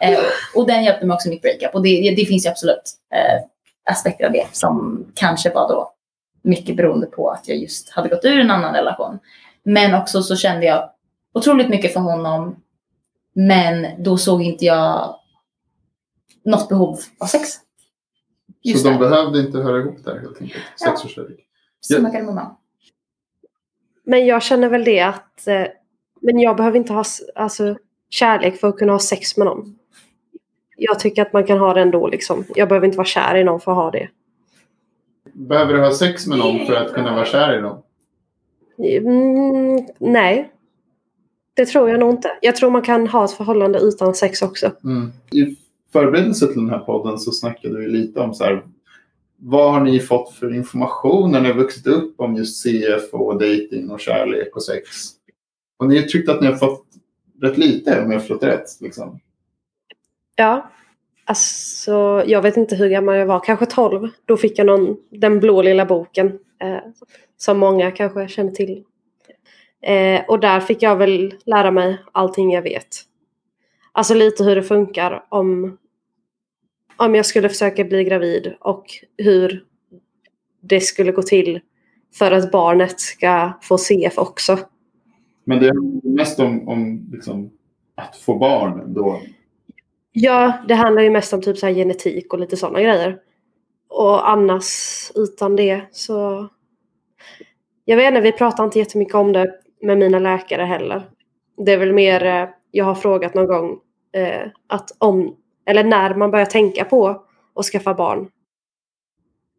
Eh, 0.00 0.18
och 0.54 0.66
den 0.66 0.84
hjälpte 0.84 1.06
mig 1.06 1.14
också 1.14 1.28
i 1.28 1.30
mitt 1.30 1.42
breakup. 1.42 1.74
Och 1.74 1.82
det, 1.82 2.14
det 2.16 2.24
finns 2.24 2.46
ju 2.46 2.50
absolut 2.50 2.92
eh, 3.14 3.44
aspekter 3.90 4.26
av 4.26 4.32
det 4.32 4.46
som 4.52 5.04
kanske 5.14 5.50
var 5.50 5.68
då 5.68 5.92
mycket 6.42 6.76
beroende 6.76 7.06
på 7.06 7.30
att 7.30 7.48
jag 7.48 7.58
just 7.58 7.90
hade 7.90 8.08
gått 8.08 8.24
ur 8.24 8.40
en 8.40 8.50
annan 8.50 8.74
relation. 8.74 9.18
Men 9.62 9.94
också 9.94 10.22
så 10.22 10.36
kände 10.36 10.66
jag 10.66 10.90
otroligt 11.34 11.68
mycket 11.68 11.92
för 11.92 12.00
honom. 12.00 12.56
Men 13.34 13.86
då 13.98 14.16
såg 14.16 14.42
inte 14.42 14.64
jag 14.64 15.16
något 16.44 16.68
behov 16.68 16.98
av 17.18 17.26
sex. 17.26 17.48
Just 18.62 18.82
så 18.82 18.88
de 18.88 18.94
det. 18.94 19.08
behövde 19.08 19.38
inte 19.38 19.58
höra 19.58 19.78
ihop 19.78 20.04
där 20.04 20.18
helt 20.18 20.40
enkelt? 20.40 20.64
Ja. 20.78 20.96
Summa 21.94 22.10
kardemumma. 22.10 22.56
Men 24.04 24.26
jag 24.26 24.42
känner 24.42 24.68
väl 24.68 24.84
det 24.84 25.00
att 25.00 25.46
eh, 25.46 25.66
men 26.20 26.38
jag 26.38 26.56
behöver 26.56 26.78
inte 26.78 26.92
ha 26.92 27.04
alltså, 27.34 27.76
kärlek 28.10 28.60
för 28.60 28.68
att 28.68 28.76
kunna 28.76 28.92
ha 28.92 28.98
sex 28.98 29.36
med 29.36 29.46
någon. 29.46 29.78
Jag 30.76 30.98
tycker 30.98 31.22
att 31.22 31.32
man 31.32 31.44
kan 31.44 31.58
ha 31.58 31.74
det 31.74 31.80
ändå 31.80 32.08
liksom. 32.08 32.44
Jag 32.54 32.68
behöver 32.68 32.86
inte 32.86 32.98
vara 32.98 33.06
kär 33.06 33.36
i 33.36 33.44
någon 33.44 33.60
för 33.60 33.72
att 33.72 33.76
ha 33.76 33.90
det. 33.90 34.08
Behöver 35.32 35.74
du 35.74 35.80
ha 35.80 35.94
sex 35.94 36.26
med 36.26 36.38
någon 36.38 36.66
för 36.66 36.74
att 36.74 36.92
kunna 36.92 37.14
vara 37.14 37.24
kär 37.24 37.58
i 37.58 37.62
någon? 37.62 37.82
Mm, 38.78 39.86
nej. 39.98 40.52
Det 41.54 41.66
tror 41.66 41.90
jag 41.90 42.00
nog 42.00 42.10
inte. 42.10 42.30
Jag 42.42 42.56
tror 42.56 42.70
man 42.70 42.82
kan 42.82 43.08
ha 43.08 43.24
ett 43.24 43.30
förhållande 43.30 43.78
utan 43.78 44.14
sex 44.14 44.42
också. 44.42 44.72
Mm. 44.84 45.12
I 45.32 45.56
förberedelse 45.92 46.46
till 46.46 46.56
den 46.56 46.70
här 46.70 46.78
podden 46.78 47.18
så 47.18 47.32
snackade 47.32 47.78
vi 47.78 47.88
lite 47.88 48.20
om 48.20 48.34
så 48.34 48.44
här, 48.44 48.64
vad 49.38 49.72
har 49.72 49.80
ni 49.80 50.00
fått 50.00 50.32
för 50.32 50.54
information 50.54 51.32
när 51.32 51.40
ni 51.40 51.48
har 51.48 51.54
vuxit 51.54 51.86
upp 51.86 52.20
om 52.20 52.36
just 52.36 52.62
CF 52.62 53.12
och 53.12 53.34
dating 53.34 53.90
och 53.90 54.00
kärlek 54.00 54.56
och 54.56 54.62
sex? 54.62 54.88
Och 55.78 55.88
ni 55.88 55.96
har 55.96 56.02
tyckt 56.02 56.28
att 56.28 56.40
ni 56.40 56.46
har 56.46 56.54
fått 56.54 56.86
rätt 57.42 57.58
lite 57.58 58.00
om 58.00 58.10
jag 58.10 58.18
har 58.18 58.18
förstått 58.18 58.42
rätt. 58.42 58.80
Liksom. 58.80 59.20
Ja. 60.36 60.70
Alltså, 61.24 62.22
jag 62.26 62.42
vet 62.42 62.56
inte 62.56 62.76
hur 62.76 62.88
gammal 62.88 63.16
jag 63.16 63.26
var. 63.26 63.40
Kanske 63.40 63.66
12. 63.66 64.08
Då 64.24 64.36
fick 64.36 64.58
jag 64.58 64.66
någon, 64.66 64.96
den 65.10 65.40
blå 65.40 65.62
lilla 65.62 65.86
boken. 65.86 66.38
Eh, 66.62 66.78
som 67.36 67.58
många 67.58 67.90
kanske 67.90 68.28
känner 68.28 68.50
till. 68.50 68.84
Eh, 69.82 70.20
och 70.28 70.40
där 70.40 70.60
fick 70.60 70.82
jag 70.82 70.96
väl 70.96 71.34
lära 71.44 71.70
mig 71.70 71.98
allting 72.12 72.52
jag 72.52 72.62
vet. 72.62 72.88
Alltså 73.92 74.14
lite 74.14 74.44
hur 74.44 74.56
det 74.56 74.62
funkar 74.62 75.24
om, 75.28 75.78
om 76.96 77.14
jag 77.14 77.26
skulle 77.26 77.48
försöka 77.48 77.84
bli 77.84 78.04
gravid 78.04 78.54
och 78.60 78.84
hur 79.16 79.64
det 80.60 80.80
skulle 80.80 81.12
gå 81.12 81.22
till 81.22 81.60
för 82.14 82.32
att 82.32 82.50
barnet 82.50 83.00
ska 83.00 83.52
få 83.62 83.78
CF 83.78 84.18
också. 84.18 84.58
Men 85.44 85.60
det 85.60 85.66
handlar 85.66 86.10
mest 86.10 86.40
om, 86.40 86.68
om 86.68 87.08
liksom, 87.12 87.50
att 87.94 88.16
få 88.16 88.38
barn 88.38 88.94
då. 88.94 89.20
Ja, 90.12 90.52
det 90.68 90.74
handlar 90.74 91.02
ju 91.02 91.10
mest 91.10 91.32
om 91.32 91.42
typ 91.42 91.58
så 91.58 91.66
genetik 91.66 92.32
och 92.32 92.38
lite 92.38 92.56
sådana 92.56 92.82
grejer. 92.82 93.18
Och 93.88 94.30
annars 94.30 94.64
utan 95.14 95.56
det 95.56 95.82
så... 95.90 96.48
Jag 97.84 97.96
vet 97.96 98.08
inte, 98.08 98.20
vi 98.20 98.32
pratar 98.32 98.64
inte 98.64 98.78
jättemycket 98.78 99.14
om 99.14 99.32
det 99.32 99.54
med 99.82 99.98
mina 99.98 100.18
läkare 100.18 100.62
heller. 100.62 101.02
Det 101.56 101.72
är 101.72 101.78
väl 101.78 101.92
mer, 101.92 102.24
eh, 102.24 102.48
jag 102.70 102.84
har 102.84 102.94
frågat 102.94 103.34
någon 103.34 103.46
gång 103.46 103.78
eh, 104.12 104.48
att 104.66 104.90
om, 104.98 105.36
eller 105.66 105.84
när 105.84 106.14
man 106.14 106.30
börjar 106.30 106.46
tänka 106.46 106.84
på 106.84 107.22
att 107.54 107.64
skaffa 107.64 107.94
barn. 107.94 108.28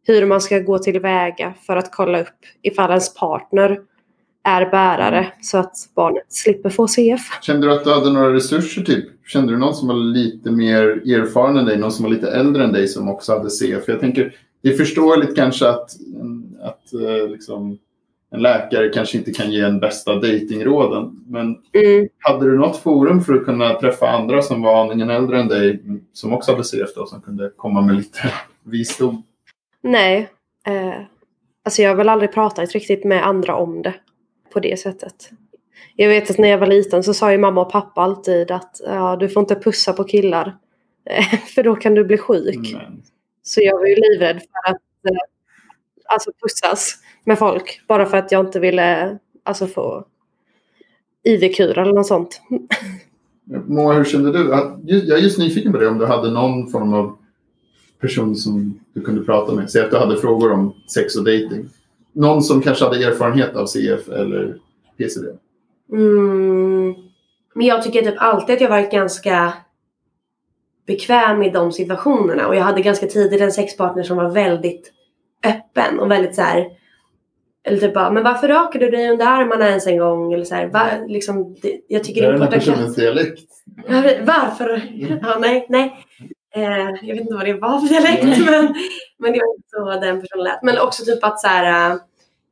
Hur 0.08 0.26
man 0.26 0.42
ska 0.42 0.60
gå 0.60 0.80
tillväga 0.80 1.54
för 1.66 1.76
att 1.76 1.92
kolla 1.92 2.22
upp 2.22 2.36
ifall 2.62 2.90
ens 2.90 3.14
partner 3.14 3.80
är 4.44 4.70
bärare 4.70 5.34
så 5.42 5.58
att 5.58 5.76
barnet 5.96 6.24
slipper 6.30 6.70
få 6.70 6.88
CF. 6.88 7.22
Kände 7.42 7.68
du 7.68 7.74
att 7.74 7.84
du 7.84 7.94
hade 7.94 8.12
några 8.12 8.34
resurser? 8.34 8.82
Typ? 8.82 9.06
Kände 9.28 9.54
du 9.54 9.58
någon 9.58 9.74
som 9.74 9.88
var 9.88 9.96
lite 9.96 10.52
mer 10.52 10.84
erfaren 10.84 11.58
än 11.58 11.66
dig? 11.66 11.78
Någon 11.78 11.92
som 11.92 12.04
var 12.04 12.12
lite 12.12 12.32
äldre 12.32 12.64
än 12.64 12.74
dig 12.74 12.88
som 12.88 13.10
också 13.10 13.34
hade 13.34 13.50
CF? 13.50 13.84
Jag 13.88 14.00
tänker, 14.00 14.36
det 14.62 14.70
är 14.70 14.78
förståeligt 14.78 15.36
kanske 15.36 15.70
att, 15.70 15.92
att 16.62 16.94
eh, 16.94 17.30
liksom, 17.30 17.78
en 18.32 18.42
läkare 18.42 18.90
kanske 18.90 19.18
inte 19.18 19.32
kan 19.34 19.52
ge 19.52 19.62
en 19.62 19.80
bästa 19.80 20.16
datingråden. 20.16 21.26
Men 21.28 21.46
Mm. 21.74 22.08
hade 22.20 22.46
du 22.52 22.58
något 22.58 22.78
forum 22.78 23.22
för 23.22 23.34
att 23.34 23.46
kunna 23.46 23.80
träffa 23.80 24.10
andra 24.10 24.42
som 24.42 24.62
var 24.62 24.82
aningen 24.86 25.10
äldre 25.10 25.40
än 25.40 25.48
dig 25.48 25.82
som 26.14 26.34
också 26.34 26.52
hade 26.52 26.64
CF 26.64 26.94
då, 26.96 27.06
som 27.06 27.22
kunde 27.22 27.52
komma 27.58 27.82
med 27.82 27.96
lite 27.96 28.34
visdom? 28.64 29.24
Nej. 29.82 30.30
Eh, 30.68 30.94
Alltså 31.64 31.82
jag 31.82 31.90
har 31.90 31.96
väl 31.96 32.10
aldrig 32.10 32.32
pratat 32.34 32.72
riktigt 32.72 33.04
med 33.04 33.28
andra 33.28 33.56
om 33.56 33.82
det 33.82 33.94
på 34.54 34.60
det 34.60 34.80
sättet. 34.80 35.30
Jag 35.96 36.10
vet 36.10 36.30
att 36.30 36.38
när 36.38 36.48
jag 36.48 36.58
var 36.58 36.68
liten 36.68 37.04
så 37.04 37.14
sa 37.14 37.32
ju 37.32 37.38
mamma 37.38 37.62
och 37.62 37.72
pappa 37.72 38.02
alltid 38.02 38.52
att 38.52 38.82
ja, 38.86 39.16
du 39.16 39.30
får 39.30 39.40
inte 39.42 39.56
pussa 39.56 39.94
på 39.94 40.04
killar. 40.04 40.58
För 41.56 41.64
då 41.64 41.76
kan 41.76 41.94
du 41.96 42.04
bli 42.04 42.18
sjuk. 42.18 42.74
Men, 42.74 43.04
Så 43.44 43.62
jag 43.64 43.78
var 43.80 43.86
ju 43.86 43.96
livrädd 43.96 44.36
för 44.42 44.72
att 44.72 44.82
eh, 45.10 45.18
alltså 46.06 46.32
pussas 46.42 46.94
med 47.28 47.40
folk. 47.40 47.82
Bara 47.88 48.06
för 48.06 48.18
att 48.18 48.32
jag 48.32 48.46
inte 48.46 48.60
ville 48.60 49.18
alltså, 49.44 49.68
få 49.68 50.06
IV-kur 51.24 51.78
eller 51.78 51.94
något 51.94 52.08
sånt. 52.08 52.42
Moa, 53.66 53.94
hur 53.94 54.04
kände 54.04 54.32
du? 54.32 54.50
Jag 54.86 55.20
är 55.20 55.24
just 55.24 55.40
nyfiken 55.40 55.72
på 55.72 55.78
det, 55.78 55.88
om 55.88 55.98
du 55.98 56.06
hade 56.06 56.32
någon 56.32 56.70
form 56.70 56.94
av 56.94 57.18
person 58.00 58.36
som 58.36 58.80
du 58.94 59.02
kunde 59.02 59.24
prata 59.24 59.54
med. 59.54 59.72
Säg 59.72 59.82
att 59.82 59.92
du 59.92 59.98
hade 59.98 60.18
frågor 60.18 60.52
om 60.52 60.74
sex 60.94 61.16
och 61.16 61.24
dating. 61.24 61.70
Någon 62.14 62.42
som 62.42 62.62
kanske 62.62 62.86
hade 62.86 63.06
erfarenhet 63.06 63.56
av 63.56 63.66
CF 63.66 64.10
eller 64.10 64.58
PCD. 64.98 65.28
Mm. 65.92 66.96
Men 67.54 67.66
jag 67.66 67.84
tycker 67.84 68.02
typ 68.02 68.16
alltid 68.18 68.56
att 68.56 68.62
jag 68.62 68.70
varit 68.70 68.92
ganska 68.92 69.54
bekväm 70.86 71.44
i 71.44 71.50
de 71.50 71.72
situationerna. 71.72 72.48
Och 72.48 72.56
jag 72.56 72.64
hade 72.64 72.82
ganska 72.82 73.08
tidigt 73.08 73.42
en 73.42 73.52
sexpartner 73.52 74.04
som 74.04 74.18
var 74.18 74.30
väldigt 74.30 74.94
öppen 75.44 76.00
och 76.00 76.12
väldigt 76.12 76.36
så 76.36 76.42
här. 76.42 76.78
Eller 77.68 77.78
typ 77.80 77.94
bara, 77.94 78.12
men 78.12 78.24
varför 78.24 78.48
rakar 78.48 78.80
du 78.80 78.90
dig 78.90 79.10
under 79.10 79.26
armarna 79.26 79.70
ens 79.70 79.88
en 79.88 79.98
gång? 79.98 80.34
Eller 80.34 80.46
så 80.46 80.56
här, 80.56 80.68
va, 80.68 80.90
liksom, 81.08 81.56
det, 81.62 81.80
jag 81.88 82.04
tycker 82.04 82.22
Det 82.22 82.28
är 82.28 82.32
den 82.32 82.42
är 82.42 82.46
här 82.46 82.52
personens 82.52 82.96
dialekt. 82.96 83.50
Varför? 84.22 84.82
Ja, 85.22 85.38
nej, 85.40 85.66
nej. 85.70 86.06
Eh, 86.56 86.90
jag 87.02 87.16
vet 87.16 87.22
inte 87.22 87.34
vad 87.36 87.46
det 87.46 87.54
var 87.54 87.80
för 87.80 87.88
dialekt, 87.88 88.24
Nej. 88.24 88.40
men, 88.40 88.76
men 89.20 89.32
det 89.34 89.40
var 89.40 89.56
inte 89.56 89.68
så 89.70 90.06
den 90.06 90.22
personen 90.22 90.44
lät. 90.44 90.64
Men 90.64 90.80
också 90.80 91.06
typ 91.06 91.24
att 91.24 91.40
så 91.40 91.48
här, 91.48 91.92
eh, 91.92 91.98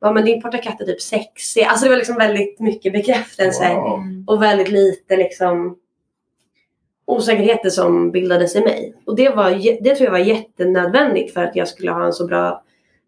ja 0.00 0.12
men 0.12 0.24
din 0.24 0.42
portakatt 0.42 0.80
är 0.80 0.84
typ 0.84 1.00
sexig. 1.00 1.62
Alltså 1.62 1.84
det 1.84 1.90
var 1.90 1.96
liksom 1.96 2.16
väldigt 2.16 2.60
mycket 2.60 2.92
bekräftelse 2.92 3.74
Wow. 3.74 4.24
och 4.26 4.42
väldigt 4.42 4.68
lite 4.68 5.16
liksom 5.16 5.76
osäkerheter 7.06 7.70
som 7.70 8.10
bildades 8.10 8.56
i 8.56 8.60
mig. 8.60 8.94
Och 9.04 9.16
det, 9.16 9.28
var, 9.28 9.50
det 9.82 9.94
tror 9.94 10.04
jag 10.04 10.12
var 10.12 10.18
jättenödvändigt 10.18 11.34
för 11.34 11.42
att 11.44 11.56
jag 11.56 11.68
skulle 11.68 11.90
ha 11.90 12.04
en 12.06 12.12
så 12.12 12.26
bra 12.26 12.62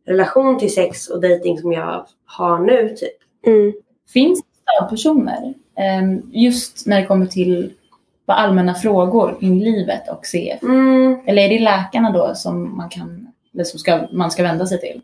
relation 0.09 0.59
till 0.59 0.74
sex 0.74 1.09
och 1.09 1.20
dating 1.20 1.59
som 1.59 1.72
jag 1.72 2.06
har 2.24 2.59
nu 2.59 2.88
typ. 2.88 3.46
Mm. 3.46 3.72
Finns 4.12 4.40
det 4.42 4.46
stödpersoner 4.78 5.54
ehm, 5.76 6.22
just 6.32 6.86
när 6.86 7.00
det 7.00 7.06
kommer 7.06 7.26
till 7.26 7.72
allmänna 8.26 8.74
frågor 8.74 9.36
kring 9.40 9.61
livet 9.61 10.09
och 10.09 10.26
CF? 10.26 10.62
Mm, 10.62 11.16
Eller 11.26 11.42
är 11.42 11.48
det 11.48 11.59
läkarna 11.59 12.11
då 12.11 12.34
som 12.34 12.76
man 12.76 12.88
kan 12.88 13.28
eller 13.54 13.64
som 13.64 13.78
ska, 13.78 14.00
man 14.12 14.30
ska 14.30 14.42
vända 14.42 14.66
sig 14.66 14.80
till? 14.80 15.00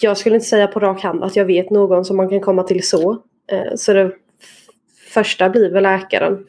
Jag 0.00 0.16
skulle 0.18 0.34
inte 0.34 0.46
säga 0.48 0.66
på 0.66 0.80
rak 0.80 1.02
hand 1.02 1.24
att 1.24 1.36
jag 1.36 1.44
vet 1.44 1.70
någon 1.70 2.04
som 2.04 2.16
man 2.16 2.28
kan 2.28 2.40
komma 2.40 2.62
till 2.62 2.86
så. 2.88 3.12
Eh, 3.52 3.74
Så 3.76 3.92
det 3.92 4.12
första 5.10 5.50
blir 5.50 5.70
väl 5.70 5.82
läkaren. 5.82 6.46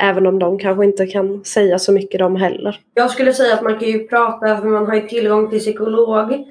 Även 0.00 0.26
om 0.26 0.38
de 0.38 0.58
kanske 0.58 0.84
inte 0.84 1.06
kan 1.06 1.44
säga 1.44 1.78
så 1.78 1.92
mycket 1.92 2.18
de 2.18 2.36
heller. 2.36 2.80
Jag 2.94 3.10
skulle 3.10 3.32
säga 3.32 3.54
att 3.54 3.62
man 3.62 3.78
kan 3.78 3.88
ju 3.88 4.08
prata, 4.08 4.56
för 4.60 4.68
man 4.68 4.86
har 4.86 4.94
ju 4.94 5.08
tillgång 5.08 5.50
till 5.50 5.58
psykolog 5.58 6.44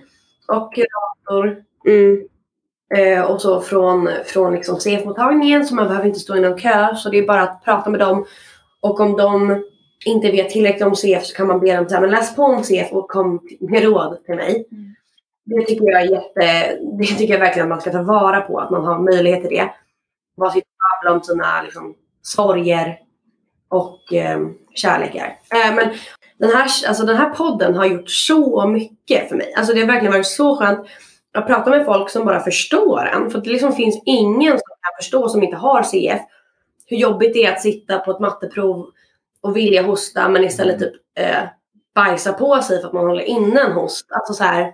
och 0.50 0.74
kurator 0.74 1.64
Mm. 1.86 2.28
eh, 2.96 3.22
och 3.24 3.42
så 3.42 3.62
från, 3.62 4.10
från 4.26 4.54
liksom 4.54 4.80
CF-mottagningen 4.80 5.66
så 5.66 5.76
man 5.76 5.88
behöver 5.88 6.08
inte 6.08 6.20
stå 6.20 6.36
i 6.36 6.42
någon 6.42 6.60
kö. 6.60 6.96
Så 6.96 7.10
det 7.10 7.18
är 7.18 7.28
bara 7.28 7.42
att 7.42 7.64
prata 7.64 7.90
med 7.90 8.00
dem. 8.00 8.26
Och 8.82 9.00
om 9.00 9.18
de 9.18 9.64
inte 10.06 10.32
vet 10.32 10.50
tillräckligt 10.50 10.88
om 10.88 10.96
CF 10.96 11.26
så 11.26 11.36
kan 11.36 11.48
man 11.48 11.60
be 11.60 11.76
dem 11.76 11.90
så 11.90 11.96
här, 11.96 12.02
men 12.02 12.12
läs 12.12 12.36
på 12.36 12.44
om 12.44 12.64
CF 12.64 12.92
och 12.92 13.10
kom 13.10 13.48
med 13.60 13.84
råd 13.84 14.26
till 14.26 14.36
mig. 14.36 14.68
Mm. 14.72 14.96
Det 15.46 15.66
tycker 15.66 15.86
jag 15.86 16.02
är 16.02 16.12
jätte, 16.12 16.78
det 16.82 17.06
tycker 17.06 17.34
jag 17.34 17.40
verkligen 17.40 17.66
att 17.66 17.70
man 17.70 17.82
ska 17.82 17.92
ta 17.92 18.04
vara 18.04 18.42
på, 18.42 18.60
att 18.60 18.70
man 18.72 18.86
har 18.86 19.00
möjlighet 19.00 19.42
till 19.42 19.58
det. 19.58 19.74
Sitta 20.54 20.68
och 20.68 21.04
babbla 21.04 21.18
om 21.18 21.24
sina 21.24 21.62
liksom, 21.62 21.96
sorger 22.22 23.00
och 23.70 24.14
eh, 24.14 24.40
kärlekar. 24.76 25.40
Eh, 25.54 25.76
men 25.76 25.90
den 26.40 26.50
här, 26.50 26.70
alltså 26.88 27.06
den 27.06 27.18
här 27.18 27.30
podden 27.30 27.76
har 27.76 27.86
gjort 27.86 28.10
så 28.10 28.68
mycket 28.68 29.30
för 29.30 29.36
mig. 29.36 29.54
Alltså 29.54 29.74
det 29.74 29.80
har 29.80 29.88
verkligen 29.88 30.14
varit 30.14 30.28
så 30.28 30.56
skönt 30.56 30.88
att 31.34 31.48
prata 31.48 31.70
med 31.70 31.86
folk 31.86 32.10
som 32.10 32.26
bara 32.26 32.40
förstår 32.40 33.06
en. 33.06 33.30
För 33.32 33.42
det 33.42 33.50
liksom 33.50 33.74
finns 33.74 34.02
ingen 34.06 34.52
som 34.52 34.68
kan 34.82 34.96
förstå 34.98 35.30
som 35.30 35.44
inte 35.44 35.58
har 35.58 35.84
CF. 35.84 36.22
Hur 36.86 36.98
jobbigt 36.98 37.34
det 37.34 37.46
är 37.46 37.52
att 37.52 37.62
sitta 37.62 38.00
på 38.00 38.12
ett 38.12 38.20
matteprov 38.20 38.86
och 39.42 39.56
vilja 39.56 39.84
hosta 39.84 40.30
men 40.30 40.44
istället 40.44 40.80
typ 40.80 40.94
eh, 41.16 41.44
bajsa 41.96 42.34
på 42.34 42.62
sig 42.62 42.82
för 42.82 42.88
att 42.88 42.94
man 42.94 43.08
håller 43.08 43.24
inne 43.24 43.62
en 43.62 43.72
host. 43.72 44.06
Alltså 44.12 44.34
så 44.34 44.44
här, 44.44 44.74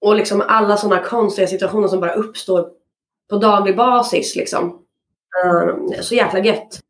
och 0.00 0.16
liksom 0.16 0.42
alla 0.48 0.76
sådana 0.76 1.02
konstiga 1.02 1.46
situationer 1.46 1.88
som 1.88 2.00
bara 2.00 2.12
uppstår 2.12 2.68
på 3.30 3.36
daglig 3.36 3.76
basis 3.76 4.36
liksom. 4.36 4.82
Eh, 5.44 6.00
så 6.00 6.14
jäkla 6.14 6.38
gött. 6.38 6.80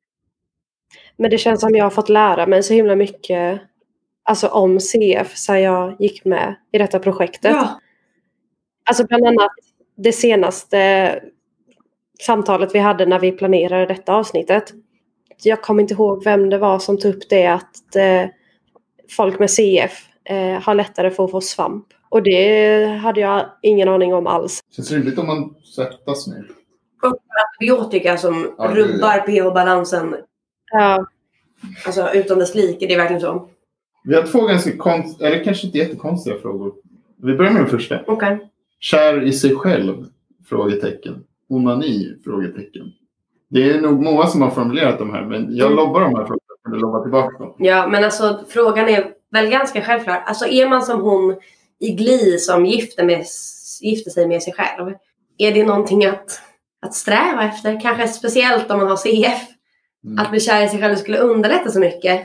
Men 1.16 1.30
det 1.30 1.38
känns 1.38 1.60
som 1.60 1.74
jag 1.74 1.84
har 1.84 1.90
fått 1.90 2.08
lära 2.08 2.46
mig 2.46 2.62
så 2.62 2.74
himla 2.74 2.96
mycket 2.96 3.60
alltså 4.26 4.48
om 4.48 4.80
CF 4.80 5.36
sen 5.36 5.62
jag 5.62 5.96
gick 5.98 6.24
med 6.24 6.54
i 6.72 6.78
detta 6.78 6.98
projektet. 6.98 7.50
Ja. 7.50 7.80
Alltså 8.88 9.06
bland 9.06 9.26
annat 9.26 9.50
det 9.96 10.12
senaste 10.12 11.20
samtalet 12.20 12.74
vi 12.74 12.78
hade 12.78 13.06
när 13.06 13.18
vi 13.18 13.32
planerade 13.32 13.86
detta 13.86 14.14
avsnittet. 14.14 14.72
Jag 15.42 15.62
kommer 15.62 15.82
inte 15.82 15.94
ihåg 15.94 16.24
vem 16.24 16.50
det 16.50 16.58
var 16.58 16.78
som 16.78 16.98
tog 16.98 17.14
upp 17.14 17.28
det 17.28 17.46
att 17.46 17.96
eh, 17.96 18.28
folk 19.16 19.38
med 19.38 19.50
CF 19.50 20.08
eh, 20.24 20.62
har 20.62 20.74
lättare 20.74 21.10
för 21.10 21.24
att 21.24 21.30
få 21.30 21.40
svamp. 21.40 21.86
Och 22.08 22.22
det 22.22 22.86
hade 22.86 23.20
jag 23.20 23.46
ingen 23.62 23.88
aning 23.88 24.14
om 24.14 24.26
alls. 24.26 24.60
Känns 24.76 24.92
rimligt 24.92 25.18
om 25.18 25.26
man 25.26 25.54
svettas 25.64 26.26
mer. 26.26 26.50
Antibiotika 27.52 28.16
som 28.16 28.54
Ja, 28.58 28.70
rubbar 28.74 29.18
pH-balansen 29.26 30.16
Ja, 30.72 31.06
alltså, 31.86 32.12
utan 32.14 32.38
dess 32.38 32.54
like. 32.54 32.86
Det 32.86 32.94
är 32.94 32.98
verkligen 32.98 33.20
så. 33.20 33.48
Vi 34.06 34.14
har 34.14 34.22
två 34.22 34.40
ganska 34.46 34.76
konst, 34.76 35.20
eller 35.20 35.44
kanske 35.44 35.66
inte 35.66 35.78
jättekonstiga 35.78 36.36
frågor. 36.38 36.74
Vi 37.22 37.34
börjar 37.34 37.52
med 37.52 37.62
den 37.62 37.70
första. 37.70 38.00
Okej. 38.06 38.38
Kär 38.80 39.22
i 39.22 39.32
sig 39.32 39.54
själv? 39.56 40.04
Frågetecken. 40.48 41.24
Onani? 41.48 42.14
Frågetecken. 42.24 42.92
Det 43.48 43.70
är 43.70 43.80
nog 43.80 44.02
många 44.02 44.26
som 44.26 44.42
har 44.42 44.50
formulerat 44.50 44.98
de 44.98 45.10
här, 45.10 45.24
men 45.24 45.56
jag 45.56 45.66
Mm. 45.66 45.76
lobbar 45.76 46.00
de 46.00 46.14
här 46.14 46.24
frågorna. 46.24 46.40
Kan 46.64 46.72
du 46.72 46.78
lobba 46.78 47.02
tillbaka 47.02 47.38
dem? 47.38 47.54
Ja, 47.58 47.86
men 47.88 48.04
alltså 48.04 48.44
frågan 48.48 48.88
är 48.88 49.12
väl 49.32 49.46
ganska 49.50 49.82
självklar. 49.82 50.22
Alltså 50.26 50.46
är 50.46 50.68
man 50.68 50.82
som 50.82 51.00
hon 51.00 51.36
i 51.80 51.92
Gli 51.92 52.38
som 52.38 52.66
gifter, 52.66 53.04
med, 53.04 53.24
gifter 53.82 54.10
sig 54.10 54.28
med 54.28 54.42
sig 54.42 54.52
själv. 54.52 54.92
Är 55.38 55.52
det 55.54 55.64
någonting 55.66 56.04
att, 56.04 56.40
att 56.82 56.94
sträva 56.94 57.44
efter? 57.44 57.80
Kanske 57.80 58.08
speciellt 58.08 58.70
om 58.70 58.78
man 58.78 58.88
har 58.88 58.96
CF. 58.96 59.40
Mm. 60.04 60.18
Att 60.18 60.30
bli 60.30 60.40
kär 60.40 60.64
i 60.64 60.68
sig 60.68 60.80
själv 60.80 60.96
skulle 60.96 61.18
underlätta 61.18 61.70
så 61.70 61.80
mycket. 61.80 62.20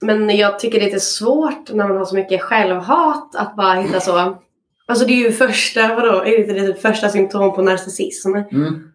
Men 0.00 0.36
jag 0.36 0.58
tycker 0.58 0.78
det 0.78 0.84
är 0.84 0.86
lite 0.86 1.00
svårt 1.00 1.72
när 1.72 1.88
man 1.88 1.96
har 1.96 2.04
så 2.04 2.14
mycket 2.14 2.42
självhat 2.42 3.34
att 3.36 3.56
bara 3.56 3.74
hitta 3.74 4.00
så. 4.00 4.38
Alltså 4.86 5.06
det 5.06 5.12
är 5.12 5.24
ju 5.24 5.32
första, 5.32 5.94
vadå, 5.94 6.20
är 6.20 6.24
det 6.24 6.36
inte 6.36 6.52
det 6.52 6.66
typ 6.66 6.80
första 6.80 7.08
symptom 7.08 7.54
på 7.54 7.62
narcissism? 7.62 8.34
Mm. 8.34 8.88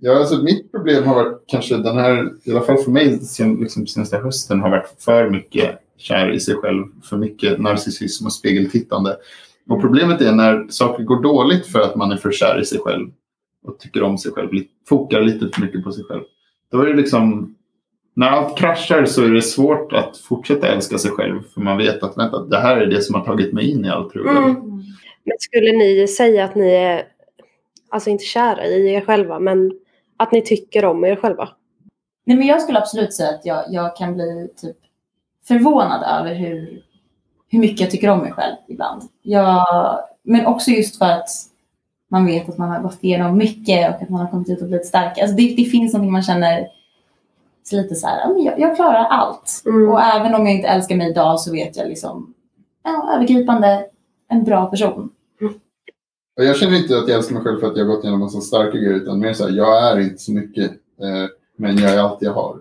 Ja, 0.00 0.18
alltså 0.18 0.42
mitt 0.42 0.72
problem 0.72 1.04
har 1.04 1.14
varit 1.14 1.44
kanske 1.46 1.76
den 1.76 1.98
här, 1.98 2.32
i 2.44 2.50
alla 2.50 2.60
fall 2.60 2.76
för 2.76 2.90
mig, 2.90 3.18
sen, 3.18 3.54
liksom, 3.54 3.86
senaste 3.86 4.18
hösten 4.18 4.60
har 4.60 4.70
varit 4.70 4.94
för 4.98 5.30
mycket 5.30 5.78
kär 5.98 6.32
i 6.32 6.40
sig 6.40 6.54
själv, 6.54 6.84
för 7.04 7.16
mycket 7.16 7.60
narcissism 7.60 8.26
och 8.26 8.32
spegeltittande. 8.32 9.16
Och 9.68 9.80
problemet 9.80 10.20
är 10.20 10.32
när 10.32 10.66
saker 10.68 11.02
går 11.04 11.22
dåligt 11.22 11.66
för 11.66 11.80
att 11.80 11.96
man 11.96 12.12
är 12.12 12.16
för 12.16 12.32
kär 12.32 12.60
i 12.60 12.64
sig 12.64 12.78
själv 12.78 13.08
och 13.66 13.78
tycker 13.78 14.02
om 14.02 14.18
sig 14.18 14.32
själv, 14.32 14.48
fokar 14.88 15.20
lite 15.20 15.48
för 15.48 15.60
mycket 15.60 15.84
på 15.84 15.92
sig 15.92 16.04
själv. 16.04 16.22
Då 16.72 16.80
är 16.80 16.86
det 16.86 16.96
liksom, 16.96 17.55
när 18.16 18.26
allt 18.26 18.58
kraschar 18.58 19.04
så 19.04 19.24
är 19.24 19.30
det 19.30 19.42
svårt 19.42 19.92
att 19.92 20.18
fortsätta 20.18 20.68
älska 20.68 20.98
sig 20.98 21.10
själv 21.10 21.42
för 21.54 21.60
man 21.60 21.78
vet 21.78 22.02
att 22.02 22.18
vänta, 22.18 22.44
det 22.44 22.58
här 22.58 22.76
är 22.76 22.86
det 22.86 23.02
som 23.02 23.14
har 23.14 23.24
tagit 23.24 23.52
mig 23.52 23.70
in 23.70 23.84
i 23.84 23.88
allt 23.88 24.12
trubbel. 24.12 24.36
Mm. 24.36 24.54
men 25.24 25.36
skulle 25.38 25.72
ni 25.72 26.08
säga 26.08 26.44
att 26.44 26.54
ni 26.54 26.70
är, 26.70 27.02
alltså 27.88 28.10
inte 28.10 28.24
kära 28.24 28.64
i 28.64 28.94
er 28.94 29.00
själva, 29.00 29.38
men 29.38 29.72
att 30.16 30.32
ni 30.32 30.42
tycker 30.42 30.84
om 30.84 31.04
er 31.04 31.16
själva? 31.16 31.48
Nej, 32.24 32.36
men 32.36 32.46
jag 32.46 32.62
skulle 32.62 32.78
absolut 32.78 33.14
säga 33.14 33.30
att 33.30 33.46
jag, 33.46 33.64
jag 33.68 33.96
kan 33.96 34.14
bli 34.14 34.48
typ 34.56 34.76
förvånad 35.48 36.20
över 36.20 36.34
hur, 36.34 36.82
hur 37.48 37.58
mycket 37.58 37.80
jag 37.80 37.90
tycker 37.90 38.08
om 38.08 38.18
mig 38.18 38.32
själv 38.32 38.56
ibland. 38.68 39.02
Jag, 39.22 39.64
men 40.22 40.46
också 40.46 40.70
just 40.70 40.98
för 40.98 41.04
att 41.04 41.28
man 42.10 42.26
vet 42.26 42.48
att 42.48 42.58
man 42.58 42.70
har 42.70 42.80
gått 42.80 43.04
igenom 43.04 43.38
mycket 43.38 43.88
och 43.88 44.02
att 44.02 44.08
man 44.08 44.20
har 44.20 44.30
kommit 44.30 44.50
ut 44.50 44.62
och 44.62 44.68
blivit 44.68 44.86
starkare. 44.86 45.22
Alltså 45.22 45.36
det, 45.36 45.54
det 45.56 45.64
finns 45.64 45.92
någonting 45.92 46.12
man 46.12 46.22
känner 46.22 46.76
så 47.70 47.76
lite 47.76 47.94
så 47.94 48.06
här, 48.06 48.44
jag, 48.44 48.60
jag 48.60 48.76
klarar 48.76 49.04
allt. 49.04 49.62
Mm. 49.66 49.88
Och 49.88 50.00
även 50.00 50.34
om 50.34 50.46
jag 50.46 50.54
inte 50.54 50.68
älskar 50.68 50.96
mig 50.96 51.10
idag 51.10 51.40
så 51.40 51.52
vet 51.52 51.76
jag 51.76 51.88
liksom, 51.88 52.34
ja, 52.84 53.14
övergripande 53.14 53.86
en 54.28 54.44
bra 54.44 54.66
person. 54.66 55.10
Och 56.36 56.44
jag 56.44 56.56
känner 56.56 56.76
inte 56.76 56.98
att 56.98 57.08
jag 57.08 57.16
älskar 57.16 57.34
mig 57.34 57.44
själv 57.44 57.60
för 57.60 57.66
att 57.66 57.76
jag 57.76 57.84
har 57.84 57.94
gått 57.94 58.04
igenom 58.04 58.22
en 58.22 58.30
så 58.30 58.40
stark 58.40 58.72
grej, 58.72 58.92
utan 58.92 59.18
mer 59.18 59.32
så 59.32 59.46
här, 59.46 59.56
jag 59.56 59.90
är 59.90 60.00
inte 60.00 60.18
så 60.18 60.32
mycket, 60.32 60.70
eh, 60.70 61.30
men 61.56 61.78
jag 61.78 61.94
är 61.94 61.98
allt 61.98 62.22
jag 62.22 62.32
har. 62.32 62.56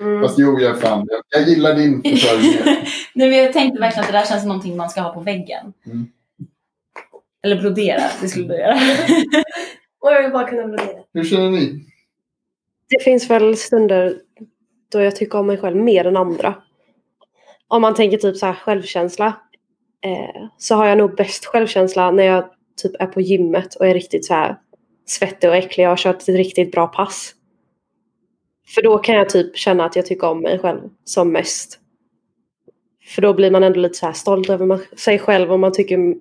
Mm. 0.00 0.22
Fast 0.22 0.38
jo, 0.38 0.58
jag 0.60 0.70
är 0.70 0.80
fan, 0.80 1.06
jag, 1.10 1.22
jag 1.40 1.48
gillar 1.48 1.74
din 1.74 2.02
försörjning. 2.10 2.84
Nej, 3.14 3.28
men 3.28 3.38
jag 3.38 3.52
tänkte 3.52 3.80
verkligen 3.80 4.04
att 4.04 4.12
det 4.12 4.18
där 4.18 4.26
känns 4.26 4.40
som 4.40 4.48
någonting 4.48 4.76
man 4.76 4.90
ska 4.90 5.00
ha 5.00 5.14
på 5.14 5.20
väggen. 5.20 5.72
Mm. 5.86 6.06
Eller 7.42 7.60
brodera, 7.62 8.02
det 8.20 8.28
skulle 8.28 8.48
du 8.48 8.54
göra. 8.54 8.74
Och 10.00 10.12
jag 10.12 10.22
vill 10.22 10.32
bara 10.32 10.48
kunna 10.48 10.66
brodera. 10.66 10.98
Hur 11.12 11.24
känner 11.24 11.50
ni? 11.50 11.84
Det 12.88 13.02
finns 13.04 13.30
väl 13.30 13.56
stunder 13.56 14.20
då 14.92 15.00
jag 15.00 15.16
tycker 15.16 15.38
om 15.38 15.46
mig 15.46 15.58
själv 15.58 15.76
mer 15.76 16.04
än 16.04 16.16
andra. 16.16 16.54
Om 17.68 17.82
man 17.82 17.94
tänker 17.94 18.18
typ 18.18 18.36
så 18.36 18.46
här 18.46 18.54
självkänsla. 18.54 19.26
Eh, 20.04 20.48
så 20.58 20.74
har 20.74 20.86
jag 20.86 20.98
nog 20.98 21.16
bäst 21.16 21.44
självkänsla 21.44 22.10
när 22.10 22.24
jag 22.24 22.50
typ 22.82 22.92
är 22.98 23.06
på 23.06 23.20
gymmet 23.20 23.74
och 23.74 23.86
är 23.86 23.94
riktigt 23.94 24.24
så 24.24 24.34
här 24.34 24.56
svettig 25.06 25.50
och 25.50 25.56
äcklig. 25.56 25.84
Jag 25.84 25.88
har 25.90 25.96
kört 25.96 26.22
ett 26.22 26.28
riktigt 26.28 26.72
bra 26.72 26.86
pass. 26.86 27.34
För 28.74 28.82
då 28.82 28.98
kan 28.98 29.14
jag 29.14 29.28
typ 29.28 29.56
känna 29.56 29.84
att 29.84 29.96
jag 29.96 30.06
tycker 30.06 30.28
om 30.28 30.40
mig 30.40 30.58
själv 30.58 30.80
som 31.04 31.32
mest. 31.32 31.80
För 33.14 33.22
då 33.22 33.34
blir 33.34 33.50
man 33.50 33.64
ändå 33.64 33.80
lite 33.80 33.94
så 33.94 34.06
här 34.06 34.12
stolt 34.12 34.50
över 34.50 34.96
sig 34.96 35.18
själv 35.18 35.52
och 35.52 35.60
man 35.60 35.72
tycker 35.72 36.14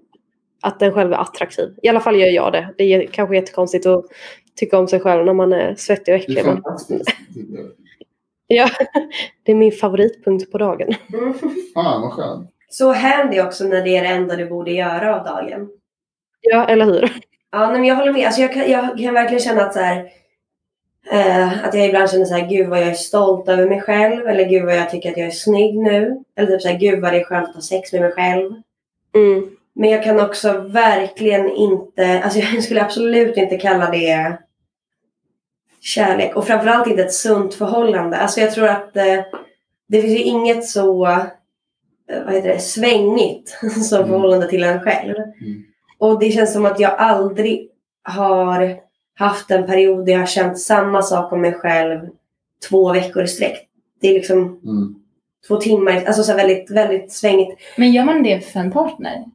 att 0.62 0.80
den 0.80 0.94
själv 0.94 1.14
är 1.14 1.18
attraktiv. 1.18 1.70
I 1.84 1.88
alla 1.88 2.00
fall 2.00 2.20
gör 2.20 2.28
jag 2.28 2.52
det. 2.52 2.74
Det 2.78 2.84
är 2.84 3.08
kanske 3.08 3.36
jättekonstigt 3.36 3.86
att 3.86 4.06
tycka 4.58 4.80
om 4.80 4.88
sig 4.88 5.00
själv 5.00 5.26
när 5.26 5.34
man 5.34 5.54
är 5.54 5.76
svettig 5.76 6.14
och 6.14 6.20
Det 6.20 6.24
äcklig. 6.24 6.38
är 6.38 6.44
Men, 6.44 6.54
fantastiskt. 6.56 7.10
ja, 8.48 8.70
det 9.44 9.52
är 9.52 9.56
min 9.56 9.72
favoritpunkt 9.72 10.52
på 10.52 10.58
dagen. 10.58 10.94
Mm. 11.14 11.34
Fan 11.74 12.02
vad 12.02 12.14
skönt. 12.14 12.50
Så 12.70 12.94
handy 12.94 13.42
också 13.42 13.64
när 13.64 13.82
det 13.84 13.98
är 13.98 14.02
det 14.02 14.08
enda 14.10 14.36
du 14.36 14.46
borde 14.50 14.72
göra 14.72 15.20
av 15.20 15.26
dagen. 15.26 15.70
Ja, 16.42 16.68
eller 16.68 16.86
hur? 16.86 17.12
Ja, 17.52 17.68
nej, 17.70 17.80
men 17.80 17.86
jag 17.86 17.96
håller 17.96 18.14
med. 18.14 18.26
Alltså, 18.26 18.42
jag, 18.42 18.54
kan, 18.54 18.72
jag 18.72 18.98
kan 18.98 19.14
verkligen 19.14 19.44
känna 19.44 19.62
att 19.66 19.74
så 19.74 19.80
här, 19.80 20.10
eh, 21.12 21.66
att 21.66 21.74
jag 21.74 21.86
ibland 21.88 22.10
känner 22.10 22.26
så 22.26 22.34
här, 22.36 22.50
gud 22.50 22.68
vad 22.70 22.80
jag 22.80 22.88
är 22.88 22.94
stolt 22.94 23.50
över 23.50 23.70
mig 23.70 23.82
själv. 23.82 24.28
Eller 24.28 24.50
gud 24.50 24.66
vad 24.66 24.76
jag 24.76 24.90
tycker 24.90 25.12
att 25.12 25.18
jag 25.18 25.28
är 25.28 25.32
snygg 25.32 25.78
nu. 25.78 26.24
Eller 26.36 26.48
typ 26.52 26.62
så 26.62 26.68
här, 26.68 26.80
gud 26.80 27.02
vad 27.02 27.14
det 27.14 27.20
är 27.20 27.24
skönt 27.24 27.50
att 27.50 27.56
ha 27.56 27.62
sex 27.62 27.94
med 27.94 28.02
mig 28.02 28.12
själv. 28.12 28.52
Mm. 29.16 29.50
Men 29.74 29.90
jag 29.90 30.04
kan 30.04 30.20
också 30.20 30.60
verkligen 30.60 31.50
inte, 31.50 32.22
alltså 32.24 32.40
jag 32.54 32.64
skulle 32.64 32.82
absolut 32.82 33.38
inte 33.38 33.58
kalla 33.58 33.90
det 33.92 34.38
kärlek. 35.82 36.36
Och 36.36 36.48
framförallt 36.48 36.88
inte 36.88 37.04
ett 37.04 37.14
sunt 37.14 37.54
förhållande. 37.54 38.18
Alltså 38.18 38.40
jag 38.42 38.52
tror 38.54 38.68
att 38.68 38.98
eh, 38.98 39.20
det 39.88 40.02
finns 40.02 40.14
ju 40.20 40.24
inget 40.24 40.66
så, 40.66 41.06
eh, 41.08 42.24
vad 42.26 42.34
heter 42.34 42.50
det, 42.50 42.60
svängigt 42.60 43.50
som 43.90 43.98
Mm. 43.98 44.10
förhållande 44.10 44.48
till 44.50 44.64
en 44.64 44.80
själv. 44.80 45.16
Mm. 45.16 45.64
Och 45.98 46.20
det 46.20 46.32
känns 46.32 46.54
som 46.54 46.66
att 46.66 46.80
jag 46.80 46.92
aldrig 46.98 47.70
har 48.04 48.76
haft 49.16 49.52
en 49.52 49.66
period 49.66 50.06
där 50.06 50.14
jag 50.14 50.20
har 50.20 50.26
känt 50.26 50.60
samma 50.60 51.02
sak 51.02 51.32
om 51.34 51.42
mig 51.42 51.54
själv 51.54 52.00
två 52.70 52.94
veckor 52.94 53.24
i 53.24 53.28
sträck. 53.28 53.68
Det 54.02 54.08
är 54.10 54.14
liksom 54.14 54.38
Mm. 54.64 54.96
två 55.48 55.56
timmar, 55.58 56.04
alltså 56.08 56.24
så 56.24 56.34
väldigt, 56.36 56.72
väldigt 56.72 57.12
svängigt. 57.12 57.60
Men 57.78 57.92
gör 57.92 58.04
man 58.04 58.24
det 58.24 58.42
för 58.42 58.60
en 58.60 58.72
partner? 58.72 59.26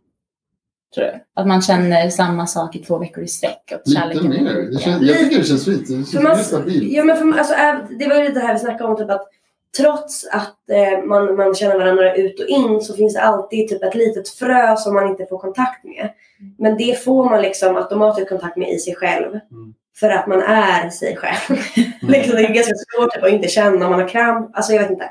Tror 0.94 1.04
du? 1.04 1.12
Att 1.34 1.46
man 1.46 1.62
känner 1.62 2.10
samma 2.10 2.46
sak 2.46 2.76
i 2.76 2.78
två 2.78 2.98
veckor 2.98 3.24
i 3.24 3.28
sträck? 3.28 3.72
Och 3.74 3.80
Lite 3.84 4.28
mer. 4.28 4.70
Det 4.72 4.78
känns, 4.78 5.02
jag 5.02 5.18
tycker 5.18 5.38
det 5.38 5.44
känns 5.44 5.64
fint. 5.64 5.88
Det 5.88 5.94
känns 5.94 6.12
För 6.12 6.22
man- 6.22 6.38
stabilt. 6.38 6.92
Ja, 6.92 7.04
men 7.04 7.16
för, 7.16 7.38
alltså, 7.38 7.54
det 7.98 8.08
var 8.08 8.16
ju 8.16 8.22
lite 8.22 8.40
det 8.40 8.46
här 8.46 8.52
vi 8.52 8.58
snackade 8.60 8.90
om, 8.90 8.96
typ 8.96 9.10
att 9.10 9.28
trots 9.76 10.26
att 10.32 10.70
eh, 10.70 11.04
man, 11.04 11.36
man 11.36 11.54
känner 11.54 11.78
varandra 11.78 12.14
ut 12.14 12.40
och 12.40 12.46
in 12.46 12.80
så 12.80 12.94
finns 12.94 13.14
det 13.14 13.22
alltid 13.22 13.68
typ 13.68 13.82
ett 13.82 13.94
litet 13.94 14.28
frö 14.28 14.76
som 14.76 14.94
man 14.94 15.08
inte 15.08 15.26
får 15.26 15.38
kontakt 15.38 15.84
med. 15.84 16.10
Men 16.58 16.76
det 16.76 17.04
får 17.04 17.30
man 17.30 17.42
liksom 17.42 17.76
automatiskt 17.76 18.28
kontakt 18.28 18.56
med 18.56 18.68
i 18.68 18.78
sig 18.78 18.94
själv. 18.94 19.28
Mm. 19.28 19.74
För 20.00 20.10
att 20.10 20.26
man 20.26 20.42
är 20.42 20.90
sig 20.90 21.16
själv. 21.16 21.58
liksom, 22.00 22.36
det 22.36 22.42
är 22.42 22.54
ganska 22.54 22.74
svårt 22.74 23.14
typ, 23.14 23.24
att 23.24 23.30
inte 23.30 23.48
känna 23.48 23.84
om 23.84 23.90
man 23.90 24.00
har 24.00 24.08
kramp. 24.08 24.50
Alltså 24.56 24.72
jag 24.72 24.82
vet 24.82 24.90
inte. 24.90 25.10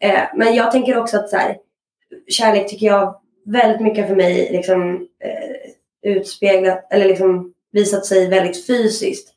Eh, 0.00 0.20
men 0.34 0.54
jag 0.54 0.70
tänker 0.72 0.98
också 0.98 1.16
att 1.16 1.28
så 1.28 1.36
här, 1.36 1.56
kärlek 2.28 2.68
tycker 2.70 2.86
jag 2.86 3.21
väldigt 3.44 3.80
mycket 3.80 4.08
för 4.08 4.16
mig 4.16 4.48
liksom, 4.52 5.08
eh, 5.24 6.10
utspeglat 6.12 6.86
eller 6.92 7.04
liksom 7.06 7.52
visat 7.72 8.06
sig 8.06 8.28
väldigt 8.28 8.66
fysiskt. 8.66 9.28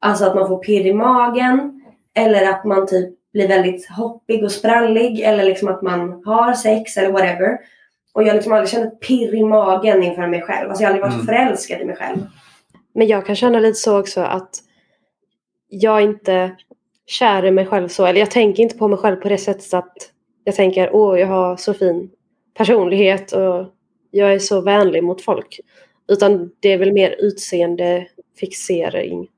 Alltså 0.00 0.24
att 0.24 0.34
man 0.34 0.48
får 0.48 0.58
pirr 0.58 0.86
i 0.86 0.92
magen. 0.92 1.80
Eller 2.16 2.48
att 2.50 2.64
man 2.64 2.86
typ 2.86 3.14
blir 3.32 3.48
väldigt 3.48 3.90
hoppig 3.90 4.44
och 4.44 4.52
sprallig. 4.52 5.20
Eller 5.20 5.44
liksom 5.44 5.68
att 5.68 5.82
man 5.82 6.22
har 6.24 6.52
sex 6.54 6.96
eller 6.96 7.12
whatever. 7.12 7.58
Och 8.12 8.22
jag 8.22 8.28
har 8.28 8.34
liksom 8.34 8.52
aldrig 8.52 8.68
känt 8.70 8.92
ett 8.92 9.00
pirr 9.00 9.34
i 9.34 9.42
magen 9.44 10.02
inför 10.02 10.26
mig 10.26 10.42
själv. 10.42 10.68
Alltså 10.68 10.82
jag 10.82 10.88
har 10.90 10.94
aldrig 10.94 11.12
varit 11.12 11.14
Mm. 11.14 11.26
förälskad 11.26 11.80
i 11.80 11.84
mig 11.84 11.96
själv. 11.96 12.18
Men 12.94 13.06
jag 13.06 13.26
kan 13.26 13.36
känna 13.36 13.60
lite 13.60 13.78
så 13.78 14.00
också 14.00 14.20
att 14.20 14.50
jag 15.68 16.02
inte 16.02 16.50
kär 17.06 17.44
i 17.44 17.50
mig 17.50 17.66
själv 17.66 17.88
så. 17.88 18.06
Eller 18.06 18.20
jag 18.20 18.30
tänker 18.30 18.62
inte 18.62 18.78
på 18.78 18.88
mig 18.88 18.98
själv 18.98 19.16
på 19.16 19.28
det 19.28 19.38
sättet 19.38 19.74
att 19.74 19.92
jag 20.44 20.54
tänker 20.54 20.90
åh 20.94 21.20
jag 21.20 21.26
har 21.26 21.56
så 21.56 21.74
fin 21.74 22.10
personlighet 22.54 23.32
och 23.32 23.66
jag 24.10 24.34
är 24.34 24.38
så 24.38 24.60
vänlig 24.60 25.04
mot 25.04 25.22
folk. 25.22 25.60
Utan 26.08 26.50
det 26.60 26.72
är 26.72 26.78
väl 26.78 26.92
mer 26.92 27.16
utseendefixering 27.18 29.28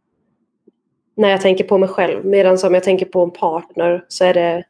när 1.17 1.29
jag 1.29 1.41
tänker 1.41 1.64
på 1.64 1.79
mig 1.79 1.89
själv. 1.89 2.25
Medan 2.25 2.59
som 2.59 2.75
jag 2.75 2.85
tänker 2.85 3.07
på 3.07 3.23
en 3.23 3.31
partner 3.31 4.05
så 4.09 4.25
är 4.25 4.35
det 4.35 4.64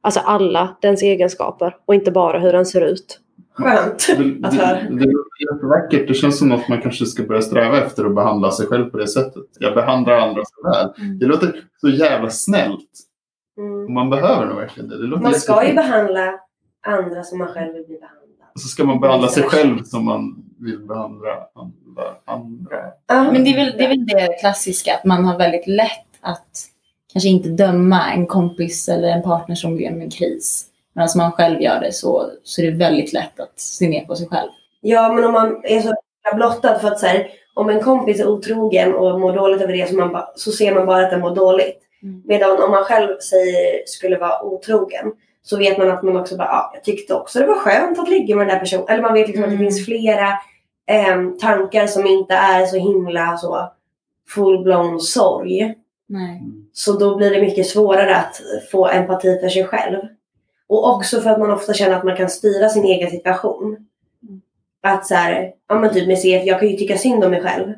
alltså 0.00 0.20
alla 0.20 0.76
dens 0.82 1.02
egenskaper 1.02 1.76
och 1.86 1.94
inte 1.94 2.10
bara 2.10 2.38
hur 2.38 2.52
den 2.52 2.66
ser 2.66 2.80
ut. 2.80 3.20
Skönt 3.54 4.06
Det, 4.18 4.46
att 4.46 4.54
höra. 4.54 4.74
det, 4.74 4.80
det 4.88 5.04
låter 5.12 5.54
jättevackert. 5.54 6.08
Det 6.08 6.14
känns 6.14 6.38
som 6.38 6.52
att 6.52 6.68
man 6.68 6.80
kanske 6.82 7.06
ska 7.06 7.22
börja 7.22 7.42
sträva 7.42 7.84
efter 7.86 8.04
att 8.04 8.14
behandla 8.14 8.50
sig 8.50 8.66
själv 8.66 8.90
på 8.90 8.96
det 8.98 9.08
sättet. 9.08 9.44
Jag 9.58 9.74
behandlar 9.74 10.14
andra 10.14 10.42
så 10.44 10.62
väl. 10.70 10.92
Mm. 11.06 11.18
Det 11.18 11.26
låter 11.26 11.64
så 11.80 11.88
jävla 11.88 12.30
snällt. 12.30 12.90
Mm. 13.58 13.94
Man 13.94 14.10
behöver 14.10 14.46
nog 14.46 14.56
verkligen 14.56 14.88
det. 14.88 14.98
det 14.98 15.06
låter 15.06 15.22
Man 15.22 15.34
ska 15.34 15.68
ju 15.68 15.74
behandla 15.74 16.34
andra 16.86 17.22
som 17.22 17.38
man 17.38 17.48
själv 17.48 17.72
vill 17.72 17.86
bli 17.86 17.98
behandlad. 17.98 18.48
Och 18.54 18.60
så 18.60 18.68
ska 18.68 18.84
man 18.84 19.00
behandla 19.00 19.28
sig 19.28 19.42
själv 19.42 19.82
som 19.84 20.04
man 20.04 20.44
vill 20.58 20.78
behandla 20.78 21.48
andra. 21.54 22.04
andra. 22.24 22.76
Ja. 23.06 23.32
Men 23.32 23.44
det 23.44 23.50
är, 23.50 23.56
väl, 23.56 23.74
det 23.78 23.84
är 23.84 23.88
väl 23.88 24.06
det 24.06 24.40
klassiska, 24.40 24.94
att 24.94 25.04
man 25.04 25.24
har 25.24 25.38
väldigt 25.38 25.66
lätt 25.66 26.06
att 26.20 26.48
kanske 27.12 27.28
inte 27.28 27.48
döma 27.48 28.12
en 28.12 28.26
kompis 28.26 28.88
eller 28.88 29.08
en 29.08 29.22
partner 29.22 29.54
som 29.54 29.70
går 29.70 29.80
igenom 29.80 30.00
en 30.00 30.10
kris. 30.10 30.66
Men 30.92 31.02
om 31.02 31.08
man 31.16 31.32
själv 31.32 31.60
gör 31.60 31.80
det 31.80 31.92
så, 31.92 32.30
så 32.42 32.62
är 32.62 32.66
det 32.66 32.76
väldigt 32.76 33.12
lätt 33.12 33.40
att 33.40 33.60
se 33.60 33.88
ner 33.88 34.04
på 34.04 34.16
sig 34.16 34.28
själv. 34.28 34.50
Ja, 34.80 35.12
men 35.12 35.24
om 35.24 35.32
man 35.32 35.60
är 35.64 35.80
så 35.80 35.94
blottad 36.34 36.78
för 36.78 36.88
att 36.88 36.98
så 36.98 37.06
här, 37.06 37.30
om 37.54 37.68
en 37.68 37.80
kompis 37.80 38.20
är 38.20 38.28
otrogen 38.28 38.94
och 38.94 39.20
mår 39.20 39.32
dåligt 39.32 39.62
över 39.62 39.72
det 39.72 39.88
så, 39.88 39.96
man 39.96 40.12
ba, 40.12 40.32
så 40.36 40.52
ser 40.52 40.74
man 40.74 40.86
bara 40.86 41.04
att 41.04 41.10
den 41.10 41.20
mår 41.20 41.34
dåligt. 41.34 41.78
Mm. 42.02 42.22
Medan 42.24 42.62
om 42.62 42.70
man 42.70 42.84
själv 42.84 43.18
säger 43.18 43.82
skulle 43.86 44.18
vara 44.18 44.42
otrogen 44.42 45.12
så 45.42 45.58
vet 45.58 45.78
man 45.78 45.90
att 45.90 46.02
man 46.02 46.16
också 46.16 46.36
bara, 46.36 46.48
ja, 46.48 46.70
jag 46.74 46.84
tyckte 46.84 47.14
också 47.14 47.38
det 47.38 47.46
var 47.46 47.54
skönt 47.54 47.98
att 47.98 48.08
ligga 48.08 48.36
med 48.36 48.46
den 48.46 48.54
där 48.54 48.60
personen. 48.60 48.88
Eller 48.88 49.02
man 49.02 49.12
vet 49.12 49.26
liksom 49.26 49.44
att 49.44 49.50
det 49.50 49.56
Mm. 49.56 49.66
finns 49.66 49.84
flera 49.84 50.28
em, 50.86 51.38
tankar 51.38 51.86
som 51.86 52.06
inte 52.06 52.34
är 52.34 52.66
så 52.66 52.76
himla 52.76 53.36
så 53.36 53.72
full-blown 54.34 54.98
sorg. 54.98 55.74
Nej. 56.08 56.42
Så 56.72 56.92
då 56.92 57.16
blir 57.16 57.30
det 57.30 57.40
mycket 57.40 57.66
svårare 57.66 58.16
att 58.16 58.40
få 58.70 58.88
empati 58.88 59.38
för 59.40 59.48
sig 59.48 59.64
själv. 59.64 59.98
Och 60.68 60.88
också 60.90 61.20
för 61.20 61.30
att 61.30 61.38
man 61.38 61.50
ofta 61.50 61.72
känner 61.74 61.96
att 61.96 62.04
man 62.04 62.16
kan 62.16 62.28
styra 62.28 62.68
sin 62.68 62.84
egen 62.84 63.10
situation. 63.10 63.86
Att 64.82 65.06
så 65.06 65.14
här, 65.14 65.52
ja 65.68 65.74
men 65.74 65.92
typ 65.92 66.06
med 66.06 66.18
CF, 66.18 66.44
jag 66.46 66.60
kan 66.60 66.68
ju 66.68 66.76
tycka 66.76 66.98
synd 66.98 67.24
om 67.24 67.30
mig 67.30 67.42
själv. 67.42 67.72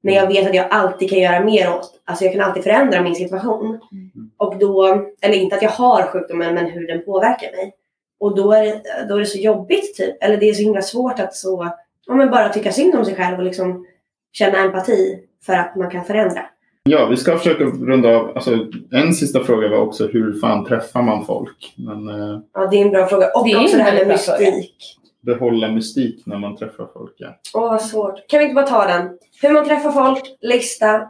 Men 0.00 0.14
jag 0.14 0.26
vet 0.26 0.48
att 0.48 0.54
jag 0.54 0.66
alltid 0.70 1.10
kan 1.10 1.18
göra 1.18 1.44
mer 1.44 1.74
åt, 1.74 2.00
alltså 2.04 2.24
jag 2.24 2.32
kan 2.32 2.42
alltid 2.42 2.62
förändra 2.62 3.02
min 3.02 3.14
situation. 3.14 3.80
Och 4.38 4.58
då, 4.58 5.04
eller 5.22 5.34
inte 5.34 5.56
att 5.56 5.62
jag 5.62 5.70
har 5.70 6.02
sjukdomen 6.02 6.54
men 6.54 6.66
hur 6.66 6.86
den 6.86 7.04
påverkar 7.04 7.50
mig. 7.56 7.72
Och 8.20 8.36
då 8.36 8.52
är 8.52 8.62
det, 8.64 8.82
då 9.08 9.14
är 9.14 9.18
det 9.20 9.26
så 9.26 9.38
jobbigt 9.38 9.96
typ, 9.96 10.16
eller 10.24 10.36
det 10.36 10.48
är 10.48 10.54
så 10.54 10.62
himla 10.62 10.82
svårt 10.82 11.18
att 11.20 11.34
så, 11.34 11.68
ja 12.06 12.14
men 12.14 12.30
bara 12.30 12.48
tycka 12.48 12.72
synd 12.72 12.94
om 12.94 13.04
sig 13.04 13.14
själv 13.14 13.38
och 13.38 13.44
liksom 13.44 13.86
känna 14.32 14.58
empati 14.58 15.18
för 15.46 15.52
att 15.52 15.76
man 15.76 15.90
kan 15.90 16.04
förändra. 16.04 16.40
Ja, 16.82 17.06
vi 17.06 17.16
ska 17.16 17.38
försöka 17.38 17.64
runda 17.64 18.16
av. 18.16 18.32
Alltså, 18.34 18.66
en 18.92 19.14
sista 19.14 19.44
fråga 19.44 19.68
var 19.68 19.78
också 19.78 20.06
hur 20.06 20.40
fan 20.40 20.64
träffar 20.64 21.02
man 21.02 21.24
folk? 21.26 21.74
Men 21.76 22.08
eh, 22.08 22.40
Ja, 22.54 22.66
det 22.66 22.76
är 22.76 22.82
en 22.84 22.90
bra 22.90 23.06
fråga. 23.06 23.26
Och 23.34 23.48
Det 23.48 23.56
också 23.56 23.76
det 23.76 23.82
här 23.82 23.94
med 23.94 24.06
bra 24.06 24.16
fråga. 24.16 24.38
mystik. 24.38 24.74
behålla 25.20 25.68
mystik 25.68 26.22
när 26.26 26.38
man 26.38 26.56
träffar 26.56 26.88
folk. 26.94 27.14
Ja. 27.16 27.28
Åh, 27.54 27.70
vad 27.70 27.82
svårt. 27.82 28.28
Kan 28.28 28.38
vi 28.38 28.44
inte 28.44 28.54
bara 28.54 28.66
ta 28.66 28.86
den? 28.86 29.08
Hur 29.42 29.50
man 29.50 29.64
träffar 29.64 29.90
folk, 29.92 30.22
lista. 30.40 31.08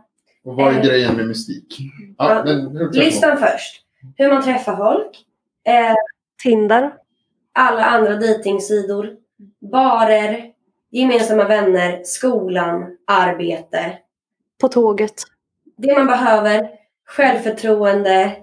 Och 0.48 0.56
vad 0.56 0.72
är 0.74 0.78
Eh. 0.78 0.82
grejen 0.82 1.16
med 1.16 1.26
mystik? 1.28 1.78
Ja, 2.18 2.34
Ja, 2.34 2.44
men 2.44 2.88
Listan 2.92 3.38
först. 3.38 3.82
Hur 4.16 4.28
man 4.28 4.42
träffar 4.42 4.76
folk. 4.76 5.24
Eh, 5.66 5.94
Tinder. 6.42 6.92
alla 7.52 7.84
andra 7.84 8.14
dejtingsidor. 8.16 9.10
Barer. 9.72 10.44
Gemensamma 10.90 11.44
vänner. 11.44 12.00
Skolan. 12.04 12.96
Arbete. 13.06 13.98
På 14.60 14.68
tåget. 14.68 15.14
Det 15.76 15.96
man 15.96 16.06
behöver. 16.06 16.70
Självförtroende. 17.06 18.36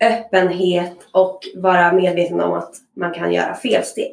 Öppenhet 0.00 0.96
och 1.12 1.40
vara 1.56 1.92
medveten 1.92 2.40
om 2.40 2.52
att 2.52 2.74
man 2.96 3.14
kan 3.14 3.32
göra 3.32 3.54
felsteg. 3.54 4.12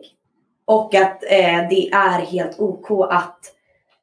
Och 0.66 0.96
att 0.96 1.24
eh, 1.24 1.68
det 1.70 1.90
är 1.92 2.20
helt 2.20 2.60
OK 2.60 2.92
att 3.10 3.40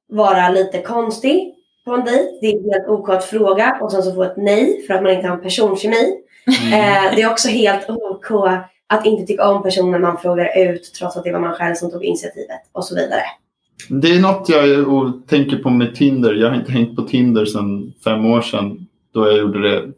vara 0.08 0.48
lite 0.48 0.82
konstig 0.82 1.54
på 1.84 1.94
en 1.94 2.04
dejt. 2.04 2.38
Det 2.40 2.46
är 2.46 2.72
helt 2.72 2.88
OK 2.88 3.08
att 3.08 3.24
fråga 3.24 3.78
och 3.80 3.92
sen 3.92 4.02
så 4.02 4.14
få 4.14 4.22
ett 4.22 4.36
nej 4.36 4.82
för 4.86 4.94
att 4.94 5.02
man 5.02 5.12
inte 5.12 5.28
har 5.28 5.36
en 5.36 5.42
personkemi. 5.42 6.14
Mm. 6.46 6.72
Eh, 6.72 7.14
det 7.16 7.22
är 7.22 7.30
också 7.30 7.48
helt 7.48 7.90
OK 7.90 8.30
att 8.86 9.06
inte 9.06 9.26
tycka 9.26 9.48
om 9.48 9.62
personen 9.62 10.00
man 10.00 10.18
frågar 10.18 10.58
ut 10.58 10.94
trots 10.98 11.16
att 11.16 11.24
det 11.24 11.32
var 11.32 11.40
man 11.40 11.54
själv 11.54 11.74
som 11.74 11.90
tog 11.90 12.04
initiativet 12.04 12.60
och 12.72 12.84
så 12.84 12.94
vidare. 12.94 13.22
Det 13.88 14.08
är 14.08 14.20
något 14.20 14.48
jag 14.48 15.28
tänker 15.28 15.56
på 15.56 15.70
med 15.70 15.94
Tinder. 15.94 16.34
Jag 16.34 16.48
har 16.48 16.56
inte 16.56 16.72
hängt 16.72 16.96
på 16.96 17.02
Tinder 17.02 17.44
sedan 17.44 17.92
fem 18.04 18.24
år 18.24 18.40
sedan 18.40 18.86
då 19.14 19.26
jag 19.26 19.38
gjorde 19.38 19.68
det 19.68 19.92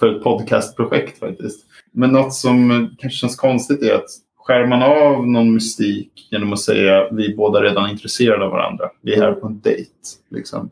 för 0.00 0.16
ett 0.16 0.22
podcastprojekt 0.22 1.18
faktiskt. 1.18 1.66
Men 1.92 2.10
något 2.10 2.34
som 2.34 2.88
kanske 2.98 3.18
känns 3.18 3.36
konstigt 3.36 3.82
är 3.82 3.94
att 3.94 4.08
skär 4.36 4.66
man 4.66 4.82
av 4.82 5.26
någon 5.26 5.54
mystik 5.54 6.28
genom 6.30 6.52
att 6.52 6.60
säga 6.60 7.08
vi 7.12 7.32
är 7.32 7.36
båda 7.36 7.62
redan 7.62 7.90
intresserade 7.90 8.44
av 8.44 8.50
varandra. 8.50 8.84
Vi 9.02 9.14
är 9.14 9.20
här 9.20 9.32
på 9.32 9.46
en 9.46 9.60
dejt. 9.60 9.90
Liksom. 10.30 10.70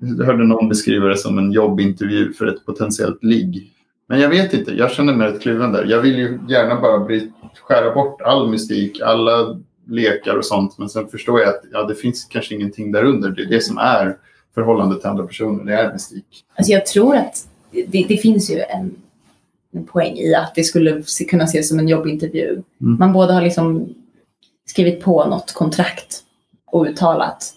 Jag 0.00 0.26
hörde 0.26 0.44
någon 0.44 0.68
beskriva 0.68 1.06
det 1.06 1.16
som 1.16 1.38
en 1.38 1.52
jobbintervju 1.52 2.32
för 2.32 2.46
ett 2.46 2.66
potentiellt 2.66 3.24
ligg. 3.24 3.72
Men 4.08 4.20
jag 4.20 4.28
vet 4.28 4.54
inte, 4.54 4.72
jag 4.72 4.90
känner 4.90 5.14
mig 5.14 5.28
rätt 5.28 5.40
kluven 5.42 5.72
där. 5.72 5.84
Jag 5.84 6.00
vill 6.00 6.18
ju 6.18 6.38
gärna 6.48 6.80
bara 6.80 6.98
bry, 6.98 7.30
skära 7.62 7.94
bort 7.94 8.22
all 8.22 8.50
mystik, 8.50 9.00
alla 9.00 9.60
lekar 9.86 10.36
och 10.36 10.44
sånt. 10.44 10.78
Men 10.78 10.88
sen 10.88 11.08
förstår 11.08 11.40
jag 11.40 11.48
att 11.48 11.62
ja, 11.72 11.82
det 11.82 11.94
finns 11.94 12.24
kanske 12.24 12.54
ingenting 12.54 12.92
där 12.92 13.04
under. 13.04 13.30
Det 13.30 13.42
är 13.42 13.46
det 13.46 13.60
som 13.60 13.78
är 13.78 14.16
förhållandet 14.54 15.00
till 15.00 15.08
andra 15.10 15.26
personer. 15.26 15.64
Det 15.64 15.74
är 15.74 15.92
mystik. 15.92 16.44
Alltså 16.54 16.72
jag 16.72 16.86
tror 16.86 17.16
att 17.16 17.48
det, 17.70 18.06
det 18.08 18.16
finns 18.16 18.50
ju 18.50 18.58
en, 18.58 18.94
en 19.72 19.84
poäng 19.86 20.16
i 20.16 20.34
att 20.34 20.54
det 20.54 20.64
skulle 20.64 21.02
se- 21.02 21.24
kunna 21.24 21.44
ses 21.44 21.68
som 21.68 21.78
en 21.78 21.88
jobbintervju. 21.88 22.50
Mm. 22.50 22.98
Man 22.98 23.12
båda 23.12 23.34
har 23.34 23.42
liksom 23.42 23.94
skrivit 24.66 25.00
på 25.00 25.24
något 25.24 25.52
kontrakt 25.52 26.22
och 26.66 26.84
uttalat 26.84 27.52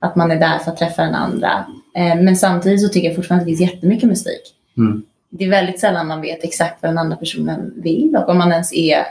att 0.00 0.16
man 0.16 0.30
är 0.30 0.40
där 0.40 0.58
för 0.58 0.70
att 0.70 0.78
träffa 0.78 1.02
den 1.02 1.14
andra. 1.14 1.64
Eh, 1.94 2.22
men 2.22 2.36
samtidigt 2.36 2.82
så 2.82 2.88
tycker 2.88 3.08
jag 3.08 3.16
fortfarande 3.16 3.42
att 3.42 3.46
det 3.46 3.56
finns 3.56 3.72
jättemycket 3.72 4.08
mystik. 4.08 4.54
Mm. 4.76 5.02
Det 5.30 5.44
är 5.44 5.48
väldigt 5.50 5.80
sällan 5.80 6.06
man 6.06 6.20
vet 6.20 6.44
exakt 6.44 6.82
vad 6.82 6.90
den 6.90 6.98
andra 6.98 7.16
personen 7.16 7.72
vill 7.76 8.16
och 8.16 8.28
om 8.28 8.38
man 8.38 8.52
ens 8.52 8.72
är 8.72 9.04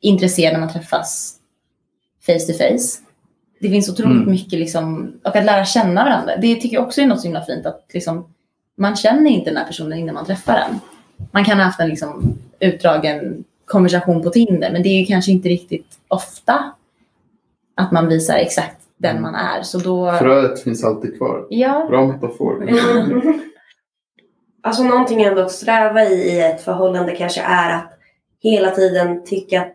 intresserad 0.00 0.52
när 0.52 0.60
man 0.60 0.72
träffas 0.72 1.34
face 2.26 2.38
to 2.38 2.52
face. 2.52 2.98
Det 3.60 3.68
finns 3.70 3.88
otroligt 3.88 4.16
Mm. 4.16 4.30
mycket 4.30 4.58
liksom, 4.58 5.12
och 5.24 5.36
att 5.36 5.44
lära 5.44 5.64
känna 5.64 6.04
varandra. 6.04 6.36
Det 6.36 6.54
tycker 6.54 6.76
jag 6.76 6.86
också 6.86 7.00
är 7.00 7.06
något 7.06 7.20
så 7.20 7.26
himla 7.26 7.44
fint 7.44 7.66
att 7.66 7.90
liksom, 7.94 8.34
man 8.76 8.96
känner 8.96 9.30
inte 9.30 9.50
den 9.50 9.56
här 9.56 9.66
personen 9.66 9.98
innan 9.98 10.14
man 10.14 10.26
träffar 10.26 10.54
den. 10.54 10.80
Man 11.30 11.44
kan 11.44 11.58
ha 11.58 11.64
haft 11.64 11.80
en 11.80 11.88
liksom, 11.88 12.38
utdragen 12.60 13.44
konversation 13.64 14.22
på 14.22 14.30
Tinder 14.30 14.72
men 14.72 14.82
det 14.82 14.88
är 14.88 15.06
kanske 15.06 15.32
inte 15.32 15.48
riktigt 15.48 15.98
ofta 16.08 16.72
att 17.74 17.92
man 17.92 18.08
visar 18.08 18.36
exakt 18.36 18.80
den 18.98 19.22
man 19.22 19.34
är. 19.34 19.62
Så 19.62 19.78
då... 19.78 20.12
Fröet 20.18 20.62
finns 20.62 20.84
alltid 20.84 21.18
kvar. 21.18 21.46
Ja. 21.50 21.86
Bra 21.90 22.06
metafor. 22.06 22.68
Alltså 24.62 24.82
någonting 24.82 25.22
ändå 25.22 25.42
att 25.42 25.52
sträva 25.52 26.04
i 26.04 26.14
i 26.14 26.40
ett 26.40 26.60
förhållande 26.60 27.16
kanske 27.16 27.40
är 27.40 27.74
att 27.76 27.92
hela 28.42 28.70
tiden 28.70 29.24
tycka 29.24 29.60
att 29.60 29.74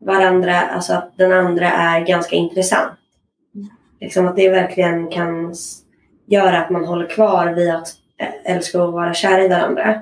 varandra, 0.00 0.60
alltså 0.60 0.92
att 0.92 1.12
den 1.16 1.32
andra 1.32 1.70
är 1.72 2.00
ganska 2.06 2.36
intressant. 2.36 2.92
Liksom 4.00 4.28
att 4.28 4.36
det 4.36 4.48
verkligen 4.48 5.10
kan 5.10 5.54
göra 6.26 6.58
att 6.58 6.70
man 6.70 6.84
håller 6.84 7.06
kvar 7.06 7.46
vid 7.46 7.70
att 7.70 7.88
ä- 8.18 8.52
älska 8.52 8.82
och 8.82 8.92
vara 8.92 9.14
kär 9.14 9.44
i 9.44 9.48
varandra. 9.48 10.00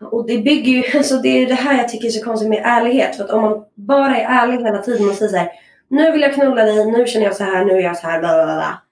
Och 0.00 0.26
det 0.26 0.38
bygger 0.38 0.72
ju, 0.72 0.82
alltså 0.98 1.16
det 1.16 1.28
är 1.42 1.46
det 1.46 1.54
här 1.54 1.78
jag 1.78 1.88
tycker 1.88 2.06
är 2.06 2.10
så 2.12 2.24
konstigt 2.24 2.48
med 2.50 2.62
ärlighet. 2.64 3.16
För 3.16 3.24
att 3.24 3.30
om 3.30 3.42
man 3.42 3.64
bara 3.74 4.16
är 4.16 4.42
ärlig 4.42 4.64
hela 4.64 4.78
tiden 4.78 5.08
och 5.08 5.14
säger 5.14 5.30
så 5.30 5.36
här, 5.36 5.50
nu 5.88 6.12
vill 6.12 6.20
jag 6.20 6.34
knulla 6.34 6.64
dig, 6.64 6.86
nu 6.86 7.06
känner 7.06 7.26
jag 7.26 7.36
så 7.36 7.44
här, 7.44 7.64
nu 7.64 7.72
är 7.72 7.82
jag 7.82 7.96
så 7.96 8.06
här, 8.06 8.18
bla 8.18 8.28
bla 8.34 8.44
bla. 8.44 8.82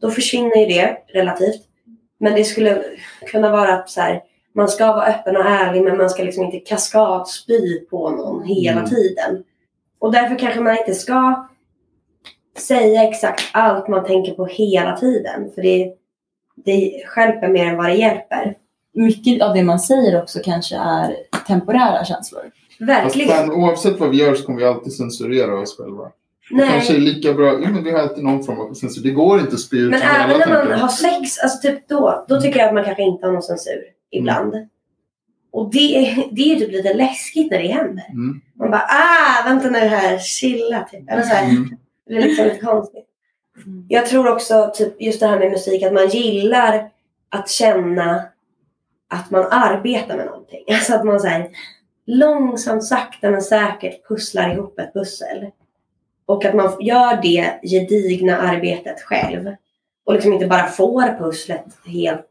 Då 0.00 0.10
försvinner 0.10 0.56
ju 0.56 0.66
det 0.66 0.96
relativt. 1.08 1.62
Men 2.18 2.34
det 2.34 2.44
skulle 2.44 2.82
kunna 3.26 3.50
vara 3.50 3.74
att 3.74 3.90
så 3.90 4.00
här, 4.00 4.22
man 4.52 4.68
ska 4.68 4.86
vara 4.92 5.06
öppen 5.06 5.36
och 5.36 5.44
ärlig 5.44 5.82
men 5.82 5.96
man 5.96 6.10
ska 6.10 6.22
liksom 6.22 6.44
inte 6.44 6.58
kaskadspy 6.58 7.80
på 7.90 8.10
någon 8.10 8.44
hela 8.44 8.78
Mm. 8.78 8.90
tiden. 8.90 9.44
Och 9.98 10.12
därför 10.12 10.38
kanske 10.38 10.60
man 10.60 10.78
inte 10.78 10.94
ska 10.94 11.48
säga 12.58 13.08
exakt 13.08 13.42
allt 13.52 13.88
man 13.88 14.04
tänker 14.04 14.34
på 14.34 14.46
hela 14.46 14.96
tiden. 14.96 15.50
För 15.54 15.62
det, 15.62 15.94
det 16.56 17.02
stjälper 17.06 17.48
mer 17.48 17.66
än 17.66 17.76
vad 17.76 17.86
det 17.86 17.94
hjälper. 17.94 18.54
Mycket 18.94 19.42
av 19.42 19.54
det 19.54 19.62
man 19.62 19.80
säger 19.80 20.22
också 20.22 20.38
kanske 20.44 20.76
är 20.76 21.16
temporära 21.46 22.04
känslor. 22.04 22.42
Fast 22.78 22.88
Verkligen. 22.88 23.28
fan, 23.28 23.50
oavsett 23.50 24.00
vad 24.00 24.10
vi 24.10 24.16
gör 24.16 24.34
så 24.34 24.46
kommer 24.46 24.58
vi 24.58 24.64
alltid 24.66 24.92
censurera 24.92 25.58
oss 25.60 25.76
själva. 25.78 26.02
Det 26.50 26.56
Nej. 26.56 26.68
kanske 26.68 26.94
är 26.94 26.98
lika 26.98 27.32
bra. 27.32 27.52
Jo, 27.52 27.68
men 27.72 27.84
vi 27.84 27.90
har 27.90 27.98
alltid 27.98 28.24
någon 28.24 28.44
form 28.44 28.60
av 28.60 28.74
censur. 28.74 29.02
Det 29.02 29.10
går 29.10 29.40
inte 29.40 29.54
att 29.54 29.60
spy 29.60 29.78
ut 29.78 29.90
Men 29.90 30.02
även 30.02 30.38
när 30.38 30.64
man 30.68 30.80
har 30.80 30.88
sex, 30.88 31.38
alltså 31.42 31.58
typ 31.68 31.88
då, 31.88 32.24
då 32.28 32.40
tycker 32.40 32.58
jag 32.58 32.68
att 32.68 32.74
man 32.74 32.84
kanske 32.84 33.02
inte 33.02 33.26
har 33.26 33.32
någon 33.32 33.42
censur 33.42 33.82
ibland. 34.10 34.54
Och 35.52 35.70
det, 35.72 35.96
är- 36.08 36.24
det 36.30 36.42
är 36.42 36.46
ju 36.46 36.56
typ 36.56 36.72
lite 36.72 36.94
läskigt 36.94 37.50
när 37.50 37.58
det 37.58 37.68
händer. 37.68 38.04
Mm. 38.10 38.40
Man 38.58 38.70
bara 38.70 38.82
ah, 38.88 39.48
vänta 39.48 39.70
nu 39.70 39.78
här, 39.78 40.18
chilla 40.18 40.88
typ. 40.92 41.10
Eller 41.10 41.22
så 41.22 41.34
här, 41.34 41.48
Mm. 41.50 41.76
det 42.08 42.14
är 42.14 42.22
liksom 42.22 42.44
lite 42.44 42.58
konstigt. 42.66 43.04
Jag 43.88 44.06
tror 44.06 44.28
också 44.32 44.70
typ 44.74 45.02
just 45.02 45.20
det 45.20 45.26
här 45.26 45.38
med 45.38 45.50
musik, 45.50 45.82
att 45.82 45.92
man 45.92 46.08
gillar 46.08 46.90
att 47.28 47.48
känna 47.50 48.22
att 49.10 49.30
man 49.30 49.46
arbetar 49.50 50.16
med 50.16 50.26
någonting. 50.26 50.64
Alltså 50.68 50.94
att 50.94 51.04
man 51.04 51.20
så 51.20 51.26
här, 51.26 51.48
långsamt, 52.06 52.84
sakta 52.84 53.30
men 53.30 53.42
säkert 53.42 54.08
pusslar 54.08 54.52
ihop 54.52 54.78
ett 54.78 54.92
pussel. 54.92 55.46
Och 56.26 56.44
att 56.44 56.54
man 56.54 56.76
gör 56.80 57.22
det 57.22 57.60
gedigna 57.62 58.38
arbetet 58.38 59.00
själv. 59.00 59.54
Och 60.04 60.14
liksom 60.14 60.32
inte 60.32 60.46
bara 60.46 60.66
får 60.66 61.18
pusslet 61.18 61.64
helt 61.86 62.26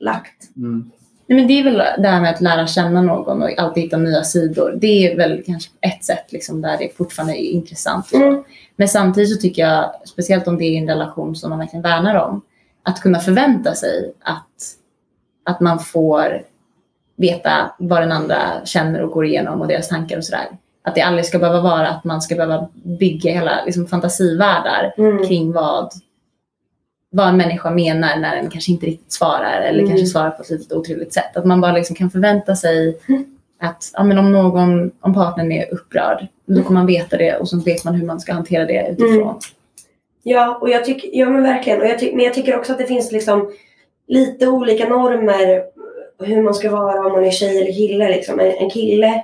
lagt. 0.00 0.56
Mm. 0.56 0.90
Nej, 1.26 1.38
men 1.38 1.48
det 1.48 1.60
är 1.60 1.64
väl 1.64 1.76
det 1.76 2.08
här 2.08 2.20
med 2.20 2.30
att 2.30 2.40
lära 2.40 2.66
känna 2.66 3.02
någon 3.02 3.42
och 3.42 3.58
alltid 3.58 3.82
hitta 3.82 3.96
nya 3.96 4.24
sidor. 4.24 4.78
Det 4.80 5.12
är 5.12 5.16
väl 5.16 5.42
kanske 5.46 5.70
ett 5.80 6.04
sätt 6.04 6.32
liksom, 6.32 6.60
där 6.60 6.78
det 6.78 6.96
fortfarande 6.96 7.42
är 7.42 7.50
intressant. 7.50 8.12
Mm. 8.12 8.44
Men 8.76 8.88
samtidigt 8.88 9.34
så 9.34 9.40
tycker 9.40 9.62
jag, 9.62 9.94
speciellt 10.04 10.48
om 10.48 10.58
det 10.58 10.64
är 10.64 10.78
en 10.78 10.88
relation 10.88 11.36
som 11.36 11.50
man 11.50 11.58
verkligen 11.58 11.82
värnar 11.82 12.14
om, 12.14 12.42
att 12.82 13.00
kunna 13.00 13.20
förvänta 13.20 13.74
sig 13.74 14.12
att, 14.20 14.76
att 15.44 15.60
man 15.60 15.78
får 15.78 16.42
veta 17.16 17.74
vad 17.78 18.02
den 18.02 18.12
andra 18.12 18.38
känner 18.64 19.02
och 19.02 19.10
går 19.10 19.26
igenom 19.26 19.60
och 19.60 19.68
deras 19.68 19.88
tankar 19.88 20.16
och 20.16 20.24
sådär. 20.24 20.46
Att 20.82 20.94
det 20.94 21.00
aldrig 21.00 21.24
ska 21.26 21.38
behöva 21.38 21.60
vara 21.60 21.88
att 21.88 22.04
man 22.04 22.22
ska 22.22 22.34
behöva 22.34 22.68
bygga 22.72 23.32
hela 23.32 23.64
liksom, 23.64 23.86
fantasivärldar 23.86 24.94
Mm. 24.98 25.26
kring 25.26 25.52
vad, 25.52 25.92
vad 27.10 27.28
en 27.28 27.36
människa 27.36 27.70
menar 27.70 28.16
när 28.16 28.36
den 28.36 28.50
kanske 28.50 28.72
inte 28.72 28.86
riktigt 28.86 29.12
svarar 29.12 29.60
eller 29.60 29.78
Mm. 29.78 29.90
kanske 29.90 30.06
svarar 30.06 30.30
på 30.30 30.42
ett 30.42 30.50
lite 30.50 30.74
otrevligt 30.74 31.12
sätt. 31.12 31.36
Att 31.36 31.44
man 31.44 31.60
bara 31.60 31.72
liksom 31.72 31.96
kan 31.96 32.10
förvänta 32.10 32.56
sig 32.56 32.98
att 33.60 33.90
ja, 33.94 34.04
men 34.04 34.18
om 34.18 34.32
någon, 34.32 34.90
om 35.00 35.14
partnern 35.14 35.52
är 35.52 35.74
upprörd, 35.74 36.26
då 36.46 36.62
kommer 36.62 36.80
man 36.80 36.86
veta 36.86 37.16
det 37.16 37.36
och 37.36 37.48
så 37.48 37.60
vet 37.60 37.84
man 37.84 37.94
hur 37.94 38.06
man 38.06 38.20
ska 38.20 38.32
hantera 38.32 38.64
det 38.66 38.88
utifrån. 38.90 39.22
Mm. 39.22 39.34
Ja, 40.22 40.58
och 40.60 40.70
jag 40.70 40.84
tycker, 40.84 41.08
ja 41.12 41.30
men 41.30 41.42
verkligen. 41.42 41.80
Och 41.80 41.86
jag 41.86 41.98
ty- 41.98 42.14
men 42.16 42.24
jag 42.24 42.34
tycker 42.34 42.58
också 42.58 42.72
att 42.72 42.78
det 42.78 42.86
finns 42.86 43.12
liksom 43.12 43.52
lite 44.08 44.48
olika 44.48 44.88
normer 44.88 45.62
hur 46.18 46.42
man 46.42 46.54
ska 46.54 46.70
vara 46.70 47.06
om 47.06 47.12
man 47.12 47.24
är 47.24 47.30
tjej 47.30 47.60
eller 47.60 47.72
kille. 47.72 48.08
Liksom. 48.08 48.40
En, 48.40 48.52
en 48.52 48.70
kille, 48.70 49.22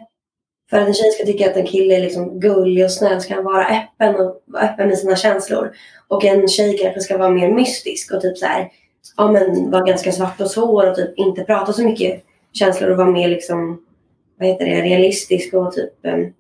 för 0.70 0.76
att 0.76 0.88
en 0.88 0.94
tjej 0.94 1.10
ska 1.10 1.24
tycka 1.24 1.50
att 1.50 1.56
en 1.56 1.66
kille 1.66 1.96
är 1.96 2.00
liksom 2.00 2.40
gullig 2.40 2.84
och 2.84 2.90
snäll 2.90 3.20
ska 3.20 3.34
han 3.34 3.44
vara 3.44 3.66
öppen 3.66 4.16
och 4.16 4.42
öppen 4.62 4.88
med 4.88 4.98
sina 4.98 5.16
känslor. 5.16 5.72
Och 6.08 6.24
en 6.24 6.48
tjej 6.48 6.78
kanske 6.78 7.00
ska 7.00 7.18
vara 7.18 7.30
mer 7.30 7.52
mystisk 7.52 8.12
och 8.12 8.20
typ 8.20 8.38
så 8.38 8.46
här, 8.46 8.68
ja 9.16 9.32
men 9.32 9.70
vara 9.70 9.84
ganska 9.84 10.12
svart 10.12 10.40
och 10.40 10.50
svår 10.50 10.90
och 10.90 10.96
typ 10.96 11.18
inte 11.18 11.44
prata 11.44 11.72
så 11.72 11.82
mycket 11.82 12.24
känslor 12.52 12.90
och 12.90 12.96
vara 12.96 13.10
mer 13.10 13.28
liksom, 13.28 13.84
vad 14.38 14.48
heter 14.48 14.66
det, 14.66 14.82
realistisk 14.82 15.54
och 15.54 15.72
typ 15.72 16.04
em, 16.04 16.32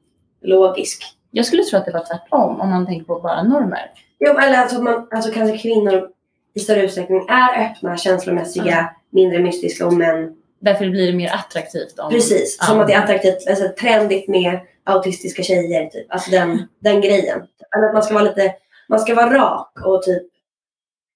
logisk. 0.42 1.02
Jag 1.30 1.46
skulle 1.46 1.62
tro 1.62 1.78
att 1.78 1.86
det 1.86 1.92
var 1.92 2.04
tvärtom 2.04 2.60
om 2.60 2.70
man 2.70 2.86
tänker 2.86 3.04
på 3.06 3.20
bara 3.20 3.42
normer. 3.42 3.90
Jo, 4.18 4.38
eller 4.38 4.58
alltså, 4.58 4.82
man, 4.82 5.08
alltså 5.10 5.32
kanske 5.32 5.58
kvinnor 5.58 6.08
i 6.54 6.60
större 6.60 6.82
utsträckning 6.82 7.26
är 7.28 7.70
öppna, 7.70 7.96
känslomässiga, 7.96 8.90
mindre 9.10 9.38
mystiska 9.38 9.86
och 9.86 9.92
män. 9.92 10.36
Därför 10.60 10.90
blir 10.90 11.06
det 11.06 11.16
mer 11.16 11.30
attraktivt. 11.34 11.98
Om, 11.98 12.10
Precis, 12.10 12.56
Ja. 12.60 12.66
som 12.66 12.80
att 12.80 12.86
det 12.86 12.92
är 12.92 13.02
attraktivt, 13.02 13.48
alltså 13.48 13.68
trendigt 13.80 14.28
med 14.28 14.60
autistiska 14.84 15.42
tjejer. 15.42 15.86
Typ. 15.86 16.06
Alltså 16.12 16.30
den, 16.30 16.68
den 16.80 17.00
grejen. 17.00 17.42
Eller 17.76 17.86
att 17.88 17.94
man 17.94 18.02
ska 18.02 18.14
vara 18.14 18.24
lite, 18.24 18.54
man 18.88 19.00
ska 19.00 19.14
vara 19.14 19.34
rak 19.38 19.72
och 19.86 20.02
typ 20.02 20.22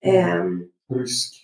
ehm, 0.05 0.65
Rysk. 0.95 1.35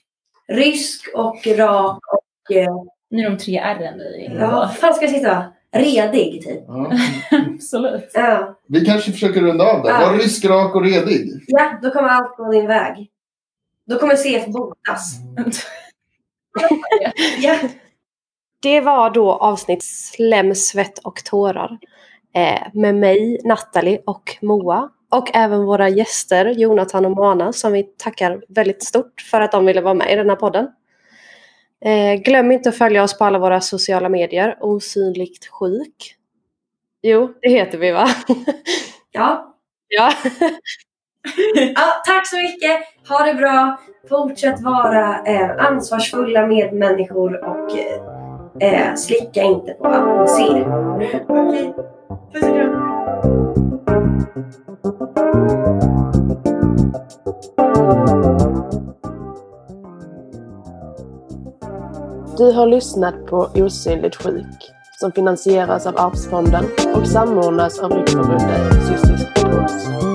rysk 0.49 1.09
och 1.15 1.47
rak 1.47 1.99
och 2.13 2.57
eh, 2.57 2.75
Nu 3.11 3.23
är 3.27 3.31
de 3.31 3.39
tre 3.39 3.61
R'n 3.61 4.01
i. 4.01 4.37
ja, 4.41 4.51
vad 4.51 4.77
fan 4.77 4.95
ska 4.95 5.05
jag 5.05 5.15
sitta? 5.15 5.45
Redig 5.73 6.43
typ. 6.45 6.65
Ja. 6.67 6.93
Absolut. 7.55 8.11
Ja. 8.15 8.59
Vi 8.69 8.85
kanske 8.87 9.13
försöker 9.13 9.41
runda 9.41 9.65
av 9.65 9.83
där. 9.83 9.91
Ja. 9.91 10.01
Var 10.11 10.19
rysk, 10.19 10.45
rak 10.45 10.75
och 10.75 10.85
redig. 10.85 11.45
ja, 11.47 11.79
då 11.83 11.91
kommer 11.91 12.09
allt 12.09 12.37
gå 12.37 12.51
din 12.53 12.67
väg. 12.67 13.11
Då 13.87 13.99
kommer 13.99 14.17
CF 14.17 14.47
botas. 14.47 15.15
Ja. 17.41 17.59
Det 18.63 18.81
var 18.81 19.11
då 19.11 19.33
avsnitt 19.33 19.85
Slem, 19.85 20.55
svett 20.55 20.99
och 20.99 21.25
tårar. 21.25 21.79
Eh, 22.35 22.63
med 22.75 22.95
mig, 22.95 23.41
Natalie 23.45 24.01
och 24.07 24.37
Moa. 24.43 24.91
Och 25.11 25.37
även 25.37 25.65
våra 25.65 25.89
gäster 25.89 26.47
Jonathan 26.47 27.05
och 27.05 27.11
Moana 27.11 27.53
som 27.53 27.73
vi 27.73 27.83
tackar 27.83 28.43
väldigt 28.49 28.85
stort 28.85 29.21
för 29.31 29.41
att 29.41 29.53
de 29.53 29.67
ville 29.67 29.81
vara 29.81 29.95
med 29.95 30.13
i 30.13 30.17
den 30.17 30.29
här 30.29 30.37
podden. 30.37 30.69
Eh, 31.85 32.15
glöm 32.15 32.53
inte 32.53 32.69
att 32.69 32.79
följa 32.79 33.03
oss 33.03 33.19
på 33.19 33.25
alla 33.25 33.39
våra 33.39 33.61
sociala 33.61 34.09
medier. 34.09 34.57
Osynligt 34.61 35.47
sjuk. 35.47 36.17
Jo, 37.03 37.35
det 37.43 37.49
heter 37.49 37.79
vi 37.79 37.93
va? 37.93 38.09
ja. 39.13 39.57
ja. 39.89 40.13
Ja, 41.55 42.03
tack 42.07 42.29
så 42.29 42.37
mycket. 42.37 42.81
Ha 43.09 43.25
det 43.25 43.35
bra. 43.35 43.81
Fortsätt 44.09 44.61
vara 44.61 45.25
eh, 45.27 45.67
ansvarsfulla 45.67 46.47
medmänniskor 46.47 47.45
och 47.45 47.79
eh, 47.79 48.30
eh, 48.61 48.95
slicka 48.97 49.43
inte 49.43 49.73
på 49.73 49.87
allt 49.87 50.21
ni 50.21 50.29
ser. 50.29 50.69
Okej. 51.29 51.75
Puss 52.33 52.43
och 52.43 52.55
kram. 52.55 52.91
Du 62.39 62.53
har 62.53 62.67
lyssnat 62.67 63.27
på 63.27 63.49
Osynligt 63.55 64.17
sjuk 64.17 64.73
som 65.01 65.13
finansieras 65.13 65.87
av 65.87 65.99
Arvsfonden 65.99 66.65
och 66.95 67.07
samordnas 67.07 67.79
av 67.79 67.93
Riksförbundet 67.93 68.89
Cystisk 68.89 69.39
Fibros. 69.39 70.10